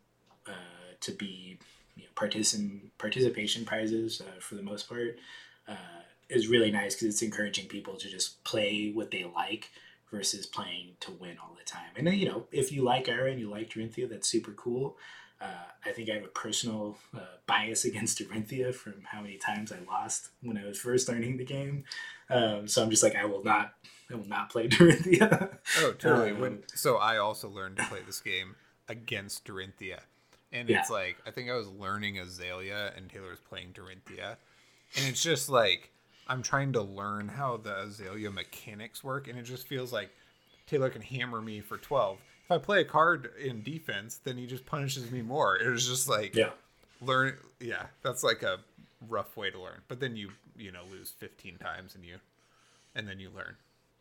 uh, 0.47 0.95
to 1.01 1.11
be 1.11 1.59
know, 2.19 2.79
participation 2.97 3.65
prizes 3.65 4.21
uh, 4.21 4.39
for 4.39 4.55
the 4.55 4.63
most 4.63 4.87
part, 4.87 5.17
uh, 5.67 5.75
is 6.29 6.47
really 6.47 6.71
nice 6.71 6.95
because 6.95 7.09
it's 7.09 7.21
encouraging 7.21 7.67
people 7.67 7.95
to 7.97 8.09
just 8.09 8.43
play 8.43 8.91
what 8.93 9.11
they 9.11 9.25
like 9.35 9.69
versus 10.09 10.45
playing 10.45 10.95
to 10.99 11.11
win 11.11 11.37
all 11.41 11.55
the 11.57 11.63
time. 11.63 11.91
And 11.95 12.05
then, 12.05 12.15
you 12.15 12.27
know, 12.27 12.45
if 12.51 12.71
you 12.71 12.83
like 12.83 13.09
Ira 13.09 13.31
and 13.31 13.39
you 13.39 13.49
like 13.49 13.69
Dorinthea, 13.69 14.09
that's 14.09 14.27
super 14.27 14.51
cool. 14.51 14.97
Uh, 15.39 15.65
I 15.85 15.91
think 15.91 16.09
I 16.09 16.13
have 16.13 16.23
a 16.23 16.27
personal 16.27 16.97
uh, 17.15 17.37
bias 17.47 17.85
against 17.85 18.19
Dorinthea 18.19 18.73
from 18.73 19.03
how 19.05 19.21
many 19.21 19.37
times 19.37 19.71
I 19.71 19.77
lost 19.89 20.29
when 20.41 20.57
I 20.57 20.65
was 20.65 20.79
first 20.79 21.09
learning 21.09 21.37
the 21.37 21.45
game. 21.45 21.85
Um, 22.29 22.67
so 22.67 22.83
I'm 22.83 22.89
just 22.89 23.03
like, 23.03 23.15
I 23.15 23.25
will 23.25 23.43
not, 23.43 23.73
I 24.11 24.15
will 24.15 24.27
not 24.27 24.49
play 24.49 24.67
Dorinthea. 24.69 25.57
Oh, 25.79 25.93
totally. 25.93 26.31
Um, 26.31 26.39
when 26.39 26.63
so 26.73 26.97
I 26.97 27.17
also 27.17 27.49
learned 27.49 27.77
to 27.77 27.85
play 27.85 27.99
this 28.05 28.19
game 28.19 28.55
against 28.87 29.45
Dorinthea. 29.45 30.01
And 30.53 30.69
it's 30.69 30.89
like 30.89 31.17
I 31.25 31.31
think 31.31 31.49
I 31.49 31.53
was 31.53 31.67
learning 31.67 32.19
Azalea 32.19 32.93
and 32.95 33.09
Taylor 33.09 33.29
was 33.29 33.39
playing 33.39 33.73
Dorinthea. 33.73 34.35
And 34.97 35.07
it's 35.07 35.23
just 35.23 35.49
like 35.49 35.91
I'm 36.27 36.43
trying 36.43 36.73
to 36.73 36.81
learn 36.81 37.27
how 37.27 37.57
the 37.57 37.77
Azalea 37.81 38.31
mechanics 38.31 39.03
work 39.03 39.27
and 39.27 39.37
it 39.37 39.43
just 39.43 39.67
feels 39.67 39.93
like 39.93 40.09
Taylor 40.67 40.89
can 40.89 41.01
hammer 41.01 41.41
me 41.41 41.61
for 41.61 41.77
12. 41.77 42.17
If 42.45 42.51
I 42.51 42.57
play 42.57 42.81
a 42.81 42.85
card 42.85 43.31
in 43.39 43.63
defense, 43.63 44.19
then 44.23 44.37
he 44.37 44.45
just 44.45 44.65
punishes 44.65 45.09
me 45.09 45.21
more. 45.21 45.57
It 45.57 45.69
was 45.69 45.87
just 45.87 46.09
like 46.09 46.35
yeah. 46.35 46.49
learn 47.01 47.37
yeah, 47.59 47.85
that's 48.03 48.23
like 48.23 48.43
a 48.43 48.59
rough 49.07 49.37
way 49.37 49.49
to 49.49 49.59
learn. 49.59 49.81
But 49.87 49.99
then 49.99 50.15
you, 50.15 50.31
you 50.57 50.71
know, 50.71 50.81
lose 50.91 51.11
15 51.17 51.57
times 51.57 51.95
and 51.95 52.03
you 52.03 52.17
and 52.95 53.07
then 53.07 53.19
you 53.19 53.29
learn. 53.29 53.55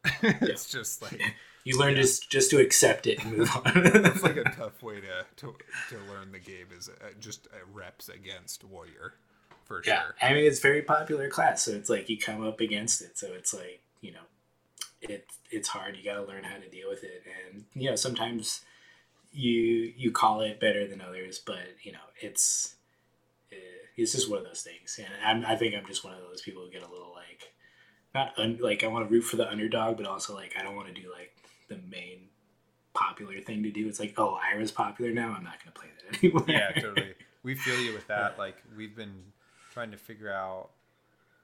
it's 0.22 0.70
just 0.70 1.02
like 1.02 1.20
You 1.64 1.78
learn 1.78 1.94
just 1.96 2.30
just 2.30 2.50
to 2.50 2.58
accept 2.58 3.06
it 3.06 3.22
and 3.24 3.36
move 3.36 3.50
on. 3.54 3.62
it's 3.74 4.22
like 4.22 4.36
a 4.36 4.44
tough 4.44 4.82
way 4.82 5.00
to 5.00 5.26
to, 5.36 5.54
to 5.90 5.98
learn 5.98 6.32
the 6.32 6.38
game 6.38 6.68
is 6.76 6.88
uh, 6.88 7.08
just 7.18 7.46
uh, 7.52 7.58
reps 7.72 8.08
against 8.08 8.64
warrior 8.64 9.14
for 9.64 9.82
Yeah, 9.84 10.02
sure 10.02 10.14
I 10.20 10.32
mean 10.34 10.44
it's 10.44 10.60
very 10.60 10.82
popular 10.82 11.28
class, 11.28 11.62
so 11.62 11.72
it's 11.72 11.88
like 11.90 12.08
you 12.08 12.18
come 12.18 12.46
up 12.46 12.60
against 12.60 13.00
it. 13.02 13.16
So 13.18 13.28
it's 13.32 13.54
like 13.54 13.82
you 14.00 14.12
know, 14.12 14.24
it 15.02 15.26
it's 15.50 15.68
hard. 15.68 15.96
You 15.96 16.04
got 16.04 16.16
to 16.16 16.24
learn 16.24 16.44
how 16.44 16.58
to 16.58 16.68
deal 16.68 16.88
with 16.90 17.04
it, 17.04 17.24
and 17.52 17.64
you 17.74 17.90
know 17.90 17.96
sometimes 17.96 18.62
you 19.32 19.92
you 19.96 20.12
call 20.12 20.42
it 20.42 20.60
better 20.60 20.86
than 20.86 21.00
others, 21.00 21.38
but 21.38 21.60
you 21.82 21.92
know 21.92 21.98
it's 22.20 22.76
uh, 23.52 23.56
it's 23.96 24.12
just 24.12 24.30
one 24.30 24.40
of 24.40 24.44
those 24.46 24.62
things, 24.62 24.98
and 25.00 25.08
I'm, 25.24 25.50
I 25.50 25.56
think 25.56 25.74
I'm 25.74 25.86
just 25.86 26.04
one 26.04 26.14
of 26.14 26.22
those 26.22 26.42
people 26.42 26.62
who 26.64 26.70
get 26.70 26.82
a 26.82 26.90
little 26.92 27.12
like 27.14 27.52
not 28.14 28.32
un, 28.38 28.58
like 28.62 28.84
I 28.84 28.88
want 28.88 29.08
to 29.08 29.12
root 29.12 29.22
for 29.22 29.36
the 29.36 29.50
underdog, 29.50 29.96
but 29.98 30.06
also 30.06 30.34
like 30.34 30.54
I 30.58 30.62
don't 30.62 30.76
want 30.76 30.88
to 30.94 31.00
do 31.00 31.10
like 31.12 31.34
the 31.70 31.78
main 31.90 32.28
popular 32.92 33.40
thing 33.40 33.62
to 33.62 33.70
do. 33.70 33.88
It's 33.88 33.98
like 33.98 34.14
oh, 34.18 34.38
Ira's 34.52 34.70
popular 34.70 35.12
now. 35.12 35.34
I'm 35.36 35.44
not 35.44 35.54
gonna 35.64 35.72
play 35.72 35.88
that 35.96 36.18
anymore. 36.22 36.44
yeah, 36.46 36.72
totally. 36.72 37.14
We 37.42 37.54
feel 37.54 37.80
you 37.80 37.94
with 37.94 38.06
that. 38.08 38.38
Like 38.38 38.62
we've 38.76 38.94
been 38.94 39.22
trying 39.72 39.90
to 39.92 39.96
figure 39.96 40.30
out, 40.30 40.68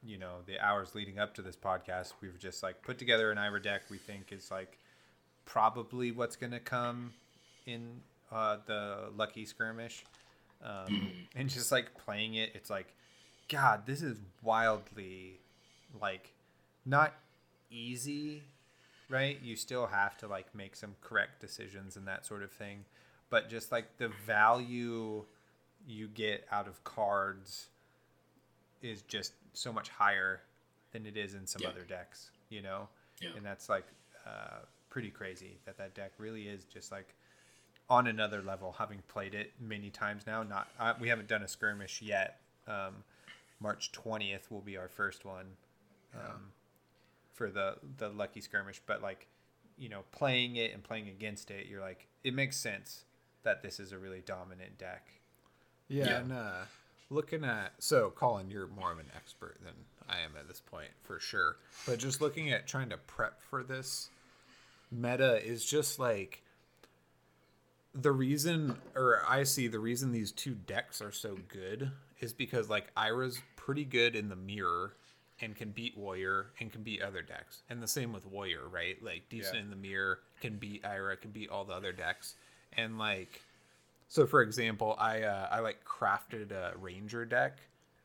you 0.04 0.18
know, 0.18 0.40
the 0.44 0.60
hours 0.60 0.94
leading 0.94 1.18
up 1.18 1.34
to 1.36 1.42
this 1.42 1.56
podcast. 1.56 2.12
We've 2.20 2.38
just 2.38 2.62
like 2.62 2.82
put 2.82 2.98
together 2.98 3.30
an 3.30 3.38
Ira 3.38 3.62
deck. 3.62 3.82
We 3.90 3.96
think 3.96 4.32
is 4.32 4.50
like 4.50 4.78
probably 5.46 6.12
what's 6.12 6.36
gonna 6.36 6.60
come 6.60 7.14
in 7.64 8.02
uh, 8.30 8.58
the 8.66 9.10
Lucky 9.16 9.44
Skirmish, 9.44 10.04
um, 10.62 11.10
and 11.34 11.48
just 11.48 11.72
like 11.72 11.96
playing 12.04 12.34
it, 12.34 12.50
it's 12.54 12.70
like, 12.70 12.92
God, 13.48 13.86
this 13.86 14.02
is 14.02 14.18
wildly, 14.42 15.40
like, 16.00 16.32
not 16.84 17.14
easy, 17.70 18.42
right? 19.08 19.38
You 19.42 19.56
still 19.56 19.86
have 19.86 20.16
to 20.18 20.26
like 20.28 20.54
make 20.54 20.76
some 20.76 20.94
correct 21.00 21.40
decisions 21.40 21.96
and 21.96 22.06
that 22.08 22.26
sort 22.26 22.42
of 22.42 22.50
thing, 22.50 22.84
but 23.30 23.48
just 23.48 23.72
like 23.72 23.96
the 23.98 24.08
value 24.26 25.24
you 25.86 26.08
get 26.08 26.46
out 26.50 26.66
of 26.66 26.82
cards 26.84 27.68
is 28.82 29.02
just 29.02 29.32
so 29.52 29.72
much 29.72 29.88
higher 29.88 30.40
than 30.92 31.06
it 31.06 31.16
is 31.16 31.34
in 31.34 31.46
some 31.46 31.62
Yeah. 31.62 31.68
other 31.68 31.84
decks, 31.84 32.30
you 32.48 32.62
know? 32.62 32.88
Yeah. 33.20 33.30
And 33.36 33.44
that's 33.44 33.68
like 33.68 33.86
uh, 34.26 34.58
pretty 34.90 35.10
crazy 35.10 35.58
that 35.64 35.76
that 35.78 35.94
deck 35.94 36.12
really 36.18 36.48
is 36.48 36.64
just 36.64 36.90
like 36.90 37.14
on 37.88 38.08
another 38.08 38.42
level 38.42 38.74
having 38.76 39.00
played 39.08 39.34
it 39.34 39.52
many 39.60 39.90
times 39.90 40.26
now 40.26 40.42
not 40.42 40.68
uh, 40.80 40.94
we 40.98 41.08
haven't 41.08 41.28
done 41.28 41.42
a 41.42 41.48
skirmish 41.48 42.02
yet 42.02 42.40
um, 42.66 43.04
march 43.60 43.92
20th 43.92 44.50
will 44.50 44.60
be 44.62 44.76
our 44.76 44.88
first 44.88 45.24
one 45.24 45.46
um, 46.16 46.50
for 47.36 47.50
the 47.50 47.76
the 47.98 48.08
lucky 48.08 48.40
skirmish 48.40 48.80
but 48.86 49.00
like 49.02 49.28
you 49.78 49.88
know 49.88 50.00
playing 50.10 50.56
it 50.56 50.72
and 50.74 50.82
playing 50.82 51.06
against 51.08 51.50
it 51.50 51.66
you're 51.66 51.80
like 51.82 52.08
it 52.24 52.34
makes 52.34 52.56
sense 52.56 53.04
that 53.44 53.62
this 53.62 53.78
is 53.78 53.92
a 53.92 53.98
really 53.98 54.22
dominant 54.26 54.76
deck 54.78 55.06
Yeah, 55.88 56.06
Yeah. 56.06 56.16
and 56.18 56.32
uh, 56.32 56.52
looking 57.10 57.44
at 57.44 57.72
so 57.78 58.10
Colin, 58.10 58.50
you're 58.50 58.66
more 58.66 58.90
of 58.90 58.98
an 58.98 59.10
expert 59.14 59.58
than 59.62 59.74
I 60.08 60.18
am 60.20 60.32
at 60.38 60.48
this 60.48 60.60
point 60.60 60.88
for 61.02 61.20
sure. 61.20 61.56
But 61.86 61.98
just 62.00 62.20
looking 62.20 62.50
at 62.50 62.66
trying 62.66 62.88
to 62.90 62.96
prep 62.96 63.40
for 63.42 63.62
this 63.62 64.08
meta 64.90 65.44
is 65.46 65.64
just 65.64 65.98
like 66.00 66.42
the 67.94 68.12
reason, 68.12 68.76
or 68.94 69.22
I 69.28 69.44
see 69.44 69.68
the 69.68 69.78
reason 69.78 70.12
these 70.12 70.32
two 70.32 70.54
decks 70.54 71.00
are 71.00 71.12
so 71.12 71.36
good 71.48 71.90
is 72.20 72.32
because 72.32 72.68
like 72.68 72.90
Ira's 72.96 73.40
pretty 73.56 73.84
good 73.84 74.14
in 74.16 74.28
the 74.28 74.36
mirror 74.36 74.94
and 75.40 75.54
can 75.54 75.70
beat 75.70 75.96
Warrior 75.96 76.46
and 76.60 76.72
can 76.72 76.82
beat 76.82 77.02
other 77.02 77.22
decks, 77.22 77.62
and 77.68 77.82
the 77.82 77.88
same 77.88 78.12
with 78.12 78.26
Warrior, 78.26 78.68
right? 78.68 79.02
Like 79.02 79.28
decent 79.28 79.56
Yeah. 79.56 79.62
in 79.62 79.70
the 79.70 79.76
mirror, 79.76 80.20
can 80.40 80.56
beat 80.56 80.84
Ira, 80.84 81.16
can 81.16 81.30
beat 81.30 81.50
all 81.50 81.64
the 81.64 81.74
other 81.74 81.92
decks, 81.92 82.34
and 82.72 82.98
like 82.98 83.42
so 84.08 84.26
for 84.26 84.40
example, 84.42 84.96
I 84.98 85.22
uh, 85.22 85.48
I 85.50 85.60
like 85.60 85.84
crafted 85.84 86.52
a 86.52 86.72
ranger 86.78 87.24
deck 87.24 87.58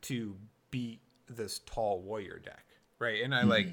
to 0.04 0.36
beat 0.72 1.00
this 1.30 1.60
tall 1.66 2.02
warrior 2.02 2.40
deck, 2.40 2.66
right? 3.00 3.22
And 3.24 3.34
I 3.36 3.44
like 3.44 3.68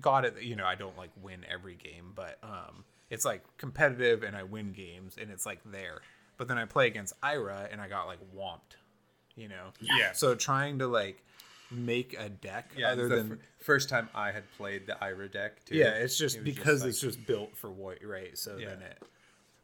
got 0.00 0.24
it. 0.24 0.42
You 0.42 0.56
know, 0.56 0.66
I 0.66 0.74
don't 0.74 0.96
like 0.96 1.10
win 1.20 1.44
every 1.50 1.74
game, 1.74 2.12
but 2.14 2.38
um, 2.42 2.84
it's 3.08 3.24
like 3.24 3.42
competitive, 3.56 4.22
and 4.22 4.36
I 4.36 4.42
win 4.44 4.72
games, 4.72 5.16
and 5.20 5.30
it's 5.30 5.46
like 5.46 5.60
there. 5.64 6.00
But 6.36 6.48
then 6.48 6.58
I 6.58 6.64
play 6.64 6.86
against 6.86 7.14
Ira, 7.22 7.68
and 7.72 7.80
I 7.80 7.88
got 7.88 8.06
like 8.06 8.20
whomped. 8.36 8.76
You 9.36 9.48
know. 9.48 9.68
Yeah. 9.80 10.12
So 10.12 10.34
trying 10.34 10.78
to 10.80 10.86
like 10.86 11.24
make 11.70 12.16
a 12.18 12.28
deck 12.28 12.70
yeah 12.76 12.90
other 12.90 13.08
the 13.08 13.16
than 13.16 13.28
fir- 13.30 13.38
first 13.58 13.88
time 13.88 14.08
i 14.14 14.30
had 14.32 14.42
played 14.56 14.86
the 14.86 15.02
ira 15.04 15.28
deck 15.28 15.64
too 15.64 15.76
yeah, 15.76 15.90
it's 15.92 16.18
just 16.18 16.36
It 16.36 16.44
was 16.44 16.54
because 16.54 16.80
like- 16.82 16.90
it's 16.90 17.00
just 17.00 17.24
built 17.26 17.56
for 17.56 17.70
what, 17.70 17.98
right? 18.04 18.36
So 18.36 18.56
Yeah. 18.56 18.70
then 18.70 18.82
it. 18.82 19.02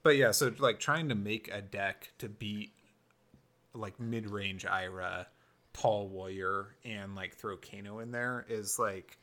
But 0.03 0.17
yeah, 0.17 0.31
so 0.31 0.53
like 0.59 0.79
trying 0.79 1.09
to 1.09 1.15
make 1.17 1.51
a 1.53 1.61
deck 1.61 2.13
to 2.19 2.29
beat 2.29 2.73
like 3.75 3.99
mid 3.99 4.31
range 4.31 4.65
Ira, 4.65 5.27
tall 5.73 6.07
warrior, 6.09 6.77
and 6.85 7.17
like 7.17 7.35
throw 7.35 7.57
Kano 7.57 7.99
in 7.99 8.13
there 8.13 8.47
is 8.49 8.79
like 8.79 9.19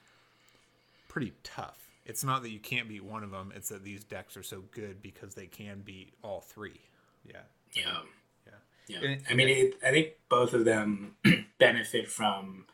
pretty 1.07 1.31
tough. 1.43 1.79
It's 2.05 2.23
not 2.23 2.41
that 2.43 2.49
you 2.49 2.59
can't 2.59 2.89
beat 2.89 3.03
one 3.03 3.23
of 3.23 3.31
them; 3.31 3.53
it's 3.55 3.69
that 3.69 3.83
these 3.85 4.03
decks 4.03 4.35
are 4.35 4.43
so 4.43 4.61
good 4.71 5.01
because 5.01 5.35
they 5.35 5.47
can 5.47 5.81
beat 5.85 6.13
all 6.21 6.41
three. 6.41 6.81
yeah 7.25 7.43
Yeah. 7.73 7.99
yeah 8.45 8.51
Yeah. 8.87 9.07
And- 9.09 9.23
I 9.29 9.33
mean, 9.35 9.47
it, 9.47 9.75
I 9.85 9.91
think 9.91 10.09
both 10.29 10.53
of 10.53 10.65
them 10.65 11.15
benefit 11.59 12.09
from 12.09 12.65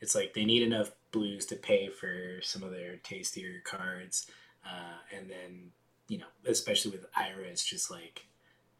it's 0.00 0.14
like 0.14 0.34
they 0.34 0.44
need 0.44 0.62
enough 0.62 0.90
blues 1.12 1.46
to 1.46 1.56
pay 1.56 1.88
for 1.88 2.40
some 2.42 2.62
of 2.62 2.70
their 2.70 2.96
tastier 2.96 3.62
cards. 3.64 4.26
Uh, 4.64 5.16
and 5.16 5.30
then, 5.30 5.70
you 6.08 6.18
know, 6.18 6.26
especially 6.46 6.90
with 6.90 7.06
Ira, 7.16 7.44
it's 7.44 7.64
just 7.64 7.90
like 7.90 8.26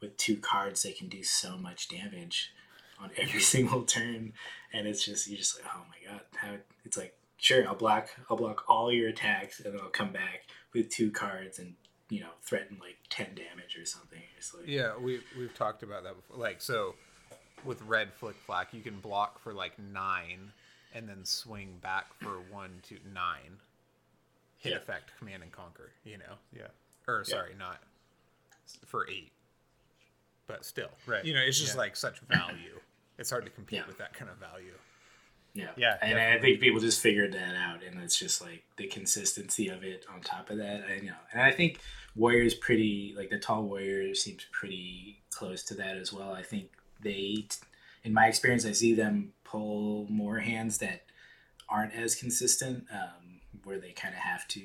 with 0.01 0.17
two 0.17 0.37
cards, 0.37 0.83
they 0.83 0.93
can 0.93 1.09
do 1.09 1.23
so 1.23 1.57
much 1.57 1.89
damage 1.89 2.53
on 3.01 3.11
every 3.17 3.41
single 3.55 3.83
turn. 3.83 4.33
And 4.73 4.87
it's 4.87 5.05
just, 5.05 5.29
you're 5.29 5.39
just 5.39 5.61
like, 5.61 5.73
oh 5.75 5.83
my 5.89 6.11
God. 6.13 6.21
How, 6.37 6.57
it's 6.85 6.97
like, 6.97 7.17
sure, 7.39 7.67
I'll 7.67 7.75
block, 7.75 8.09
I'll 8.29 8.37
block 8.37 8.65
all 8.69 8.93
your 8.93 9.09
attacks 9.09 9.61
and 9.61 9.73
then 9.73 9.81
I'll 9.81 9.89
come 9.89 10.13
back 10.13 10.47
with 10.75 10.91
two 10.91 11.11
cards 11.11 11.59
and, 11.59 11.75
you 12.11 12.21
know, 12.21 12.31
threaten 12.43 12.79
like 12.81 12.97
10 13.09 13.35
damage 13.35 13.77
or 13.81 13.87
something. 13.87 14.21
It's 14.37 14.55
like, 14.55 14.67
Yeah, 14.67 14.93
we 14.99 15.21
we've 15.39 15.55
talked 15.55 15.83
about 15.83 16.05
that 16.05 16.15
before. 16.17 16.37
Like 16.37 16.61
so, 16.61 16.95
with 17.65 17.83
red 17.83 18.11
Flic 18.21 18.35
Flak, 18.47 18.73
you 18.73 18.83
can 18.83 19.01
block 19.01 19.41
for 19.41 19.53
like 19.53 19.79
nine, 19.79 20.53
and 20.97 21.09
then 21.09 21.25
swing 21.25 21.79
back 21.83 22.15
for 22.15 22.41
one 22.51 22.81
to 22.89 22.97
nine. 23.13 23.59
Hit 24.59 24.73
Yeah. 24.73 24.79
effect, 24.79 25.13
command 25.19 25.43
and 25.43 25.53
conquer. 25.53 25.93
You 26.05 26.19
know, 26.19 26.39
yeah 26.53 26.69
or 27.07 27.23
sorry, 27.25 27.55
not 27.55 27.83
for 28.87 29.09
eight, 29.09 29.31
but 30.47 30.65
still, 30.65 30.91
Right. 31.07 31.25
You 31.25 31.35
know, 31.35 31.41
it's 31.41 31.59
just 31.59 31.75
Yeah. 31.75 31.81
like 31.81 31.97
such 31.97 32.19
value. 32.21 32.81
It's 33.19 33.31
hard 33.31 33.45
to 33.45 33.51
compete 33.51 33.79
Yeah. 33.81 33.87
with 33.87 33.99
that 33.99 34.13
kind 34.15 34.31
of 34.31 34.39
value. 34.39 34.77
Yeah, 35.53 35.73
Yeah, 35.77 35.97
and 36.03 36.19
I 36.19 36.39
think 36.39 36.61
people 36.61 36.81
just 36.81 37.01
figured 37.01 37.33
that 37.33 37.55
out, 37.57 37.83
and 37.83 37.99
it's 38.03 38.19
just 38.19 38.43
like 38.43 38.65
the 38.77 38.87
consistency 38.89 39.69
of 39.69 39.85
it. 39.85 40.05
On 40.09 40.21
top 40.21 40.51
of 40.51 40.59
that, 40.59 40.85
I 40.85 40.99
know, 41.01 41.17
and 41.33 41.41
I 41.41 41.51
think 41.51 41.81
Warriors 42.15 42.55
pretty 42.55 43.15
like 43.17 43.31
the 43.31 43.39
tall 43.39 43.63
Warrior 43.65 44.15
seems 44.15 44.45
pretty 44.51 45.23
close 45.31 45.63
to 45.65 45.75
that 45.75 45.97
as 45.97 46.13
well. 46.13 46.33
I 46.35 46.43
think 46.43 46.73
they, 47.01 47.47
in 48.05 48.13
my 48.13 48.27
experience, 48.27 48.67
I 48.67 48.73
see 48.73 48.93
them 48.95 49.33
pull 49.51 50.07
more 50.11 50.39
hands 50.39 50.79
that 50.79 51.03
aren't 51.69 51.95
as 51.95 52.15
consistent, 52.15 52.85
um, 52.93 53.41
where 53.65 53.79
they 53.79 53.93
kind 53.93 54.15
of 54.15 54.21
have 54.21 54.47
to, 54.49 54.61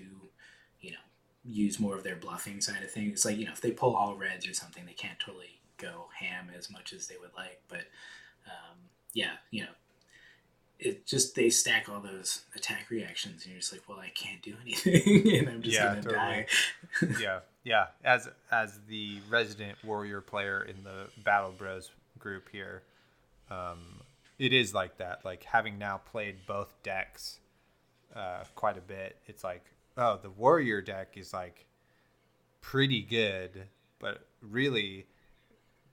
you 0.79 0.91
know, 0.91 0.97
use 1.43 1.79
more 1.79 1.95
of 1.95 2.03
their 2.03 2.15
bluffing 2.15 2.61
side 2.61 2.83
of 2.83 2.91
things. 2.91 3.11
It's 3.13 3.25
like 3.25 3.37
you 3.37 3.45
know, 3.45 3.51
if 3.53 3.61
they 3.61 3.71
pull 3.71 3.95
all 3.95 4.15
reds 4.15 4.47
or 4.47 4.53
something, 4.53 4.85
they 4.85 4.93
can't 4.93 5.19
totally 5.19 5.59
go 5.77 6.07
ham 6.19 6.47
as 6.57 6.69
much 6.71 6.93
as 6.93 7.07
they 7.07 7.17
would 7.17 7.33
like. 7.35 7.61
But 7.67 7.85
um, 8.47 8.77
yeah, 9.13 9.33
you 9.51 9.63
know, 9.63 9.69
it 10.79 11.05
just 11.05 11.35
they 11.35 11.49
stack 11.49 11.87
all 11.89 11.99
those 12.01 12.41
attack 12.55 12.89
reactions, 12.89 13.43
and 13.43 13.51
you're 13.53 13.61
just 13.61 13.71
like, 13.71 13.87
well, 13.87 13.99
I 13.99 14.09
can't 14.09 14.41
do 14.41 14.55
anything, 14.61 15.37
and 15.37 15.49
I'm 15.49 15.61
just 15.61 15.75
Yeah, 15.75 15.89
gonna 15.89 16.01
totally. 16.01 16.17
die. 16.23 16.47
yeah, 17.15 17.39
yeah. 17.63 17.87
As 18.03 18.29
as 18.51 18.79
the 18.87 19.19
resident 19.29 19.77
warrior 19.83 20.21
player 20.21 20.63
in 20.63 20.83
the 20.83 21.07
Battle 21.23 21.51
Bros 21.51 21.91
group 22.19 22.49
here, 22.51 22.83
um, 23.49 24.00
it 24.41 24.53
is 24.53 24.73
like 24.73 24.97
that. 24.97 25.23
Like 25.23 25.43
having 25.43 25.77
now 25.77 25.97
played 25.97 26.47
both 26.47 26.73
decks 26.81 27.39
uh, 28.15 28.43
quite 28.55 28.75
a 28.75 28.81
bit, 28.81 29.17
it's 29.27 29.43
like, 29.43 29.63
oh, 29.95 30.17
the 30.19 30.31
warrior 30.31 30.81
deck 30.81 31.13
is 31.15 31.31
like 31.31 31.67
pretty 32.59 33.03
good, 33.03 33.67
but 33.99 34.25
really, 34.41 35.05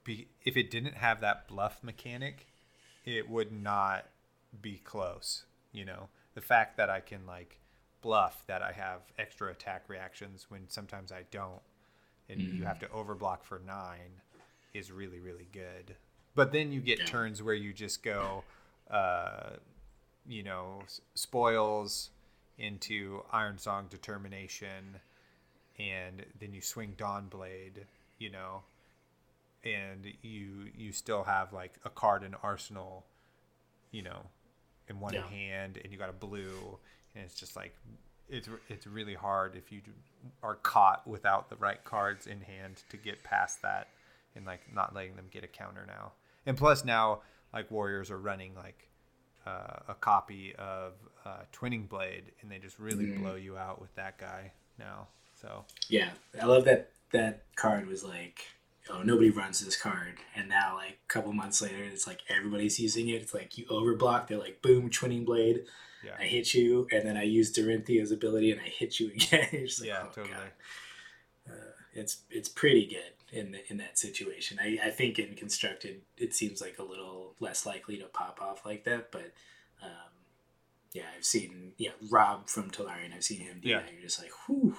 be, 0.02 0.28
if 0.44 0.56
it 0.56 0.70
didn't 0.70 0.94
have 0.94 1.20
that 1.20 1.46
bluff 1.46 1.84
mechanic, 1.84 2.46
it 3.04 3.28
would 3.28 3.52
not 3.52 4.06
be 4.62 4.78
close. 4.78 5.44
You 5.72 5.84
know, 5.84 6.08
the 6.32 6.40
fact 6.40 6.78
that 6.78 6.88
I 6.88 7.00
can 7.00 7.26
like 7.26 7.60
bluff 8.00 8.44
that 8.46 8.62
I 8.62 8.72
have 8.72 9.02
extra 9.18 9.50
attack 9.50 9.84
reactions 9.88 10.46
when 10.48 10.70
sometimes 10.70 11.12
I 11.12 11.24
don't, 11.30 11.60
and 12.30 12.40
you 12.40 12.64
have 12.64 12.78
to 12.78 12.86
overblock 12.86 13.42
for 13.42 13.60
nine 13.66 14.22
is 14.72 14.90
really 14.90 15.20
really 15.20 15.48
good. 15.52 15.96
But 16.38 16.52
then 16.52 16.70
you 16.70 16.80
get 16.80 17.04
turns 17.04 17.42
where 17.42 17.54
you 17.54 17.72
just 17.72 18.04
go, 18.04 18.44
uh, 18.88 19.56
you 20.28 20.44
know, 20.44 20.82
spoils 21.14 22.10
into 22.58 23.24
Ironsong 23.34 23.90
Determination, 23.90 25.00
and 25.78 26.24
then 26.40 26.54
you 26.54 26.60
swing 26.60 26.94
Dawnblade, 26.96 27.86
you 28.18 28.30
know, 28.30 28.62
and 29.64 30.06
you 30.22 30.70
you 30.76 30.92
still 30.92 31.24
have 31.24 31.52
like 31.52 31.74
a 31.84 31.90
card 31.90 32.22
in 32.22 32.34
arsenal, 32.42 33.04
you 33.92 34.02
know, 34.02 34.22
in 34.88 35.00
one 35.00 35.14
Yeah. 35.14 35.22
hand, 35.30 35.78
and 35.82 35.92
you 35.92 35.98
got 35.98 36.10
a 36.10 36.14
blue, 36.14 36.78
and 37.14 37.24
it's 37.24 37.34
just 37.34 37.56
like 37.56 37.74
it's 38.28 38.48
it's 38.68 38.86
really 38.86 39.14
hard 39.14 39.56
if 39.56 39.72
you 39.72 39.82
are 40.42 40.56
caught 40.56 41.06
without 41.06 41.50
the 41.50 41.56
right 41.56 41.84
cards 41.84 42.26
in 42.26 42.40
hand 42.42 42.82
to 42.90 42.96
get 42.96 43.24
past 43.24 43.62
that 43.62 43.88
and 44.36 44.46
like 44.46 44.62
not 44.74 44.94
letting 44.94 45.16
them 45.16 45.26
get 45.30 45.44
a 45.44 45.48
counter 45.48 45.84
now. 45.86 46.12
And 46.48 46.56
plus 46.56 46.82
now 46.82 47.20
like 47.52 47.70
warriors 47.70 48.10
are 48.10 48.18
running 48.18 48.54
like 48.54 48.88
uh, 49.46 49.80
a 49.88 49.94
copy 49.94 50.54
of 50.58 50.94
uh, 51.24 51.40
Twinning 51.52 51.88
Blade, 51.88 52.32
and 52.40 52.50
they 52.50 52.58
just 52.58 52.78
really 52.78 53.12
blow 53.12 53.34
you 53.34 53.56
out 53.56 53.80
with 53.80 53.94
that 53.96 54.18
guy 54.18 54.52
now. 54.78 55.08
So 55.40 55.66
Yeah, 55.90 56.08
I 56.40 56.46
love 56.46 56.64
that 56.64 56.90
that 57.12 57.42
card 57.54 57.86
was 57.86 58.02
like, 58.02 58.40
oh, 58.90 59.02
nobody 59.02 59.30
runs 59.30 59.60
this 59.60 59.76
card, 59.76 60.14
and 60.34 60.48
now 60.48 60.76
like 60.76 60.98
a 61.04 61.12
couple 61.12 61.32
months 61.34 61.60
later, 61.60 61.84
it's 61.84 62.06
like 62.06 62.22
everybody's 62.30 62.80
using 62.80 63.08
it. 63.10 63.22
It's 63.22 63.34
like 63.34 63.58
you 63.58 63.66
overblock, 63.66 64.26
they're 64.26 64.38
like, 64.38 64.62
boom, 64.62 64.88
twinning 64.88 65.26
blade, 65.26 65.64
yeah, 66.02 66.12
I 66.18 66.24
hit 66.24 66.54
you, 66.54 66.88
and 66.90 67.06
then 67.06 67.18
I 67.18 67.24
use 67.24 67.54
Dorinthea's 67.54 68.10
ability, 68.10 68.52
and 68.52 68.60
I 68.60 68.68
hit 68.68 68.98
you 68.98 69.10
again. 69.14 69.48
Like, 69.52 69.84
yeah, 69.84 70.04
oh, 70.04 70.08
totally. 70.14 70.34
God. 70.34 71.54
It's 71.94 72.18
it's 72.30 72.48
pretty 72.48 72.86
good 72.86 73.17
in 73.32 73.52
the, 73.52 73.60
in 73.70 73.76
that 73.78 73.98
situation. 73.98 74.58
I, 74.60 74.78
I 74.84 74.90
think 74.90 75.18
in 75.18 75.34
constructed, 75.34 76.02
it 76.16 76.34
seems 76.34 76.60
like 76.60 76.78
a 76.78 76.82
little 76.82 77.34
less 77.40 77.66
likely 77.66 77.96
to 77.98 78.06
pop 78.06 78.40
off 78.40 78.64
like 78.66 78.84
that, 78.84 79.10
but. 79.12 79.32
Um, 79.82 79.90
yeah, 80.94 81.02
I've 81.16 81.24
seen 81.24 81.72
yeah 81.76 81.90
Rob 82.10 82.48
from 82.48 82.70
Tolarian. 82.70 83.14
I've 83.14 83.22
seen 83.22 83.40
him 83.40 83.60
do 83.62 83.68
Yeah. 83.68 83.80
that. 83.80 83.92
You're 83.92 84.02
just 84.02 84.20
like, 84.20 84.30
whew, 84.46 84.74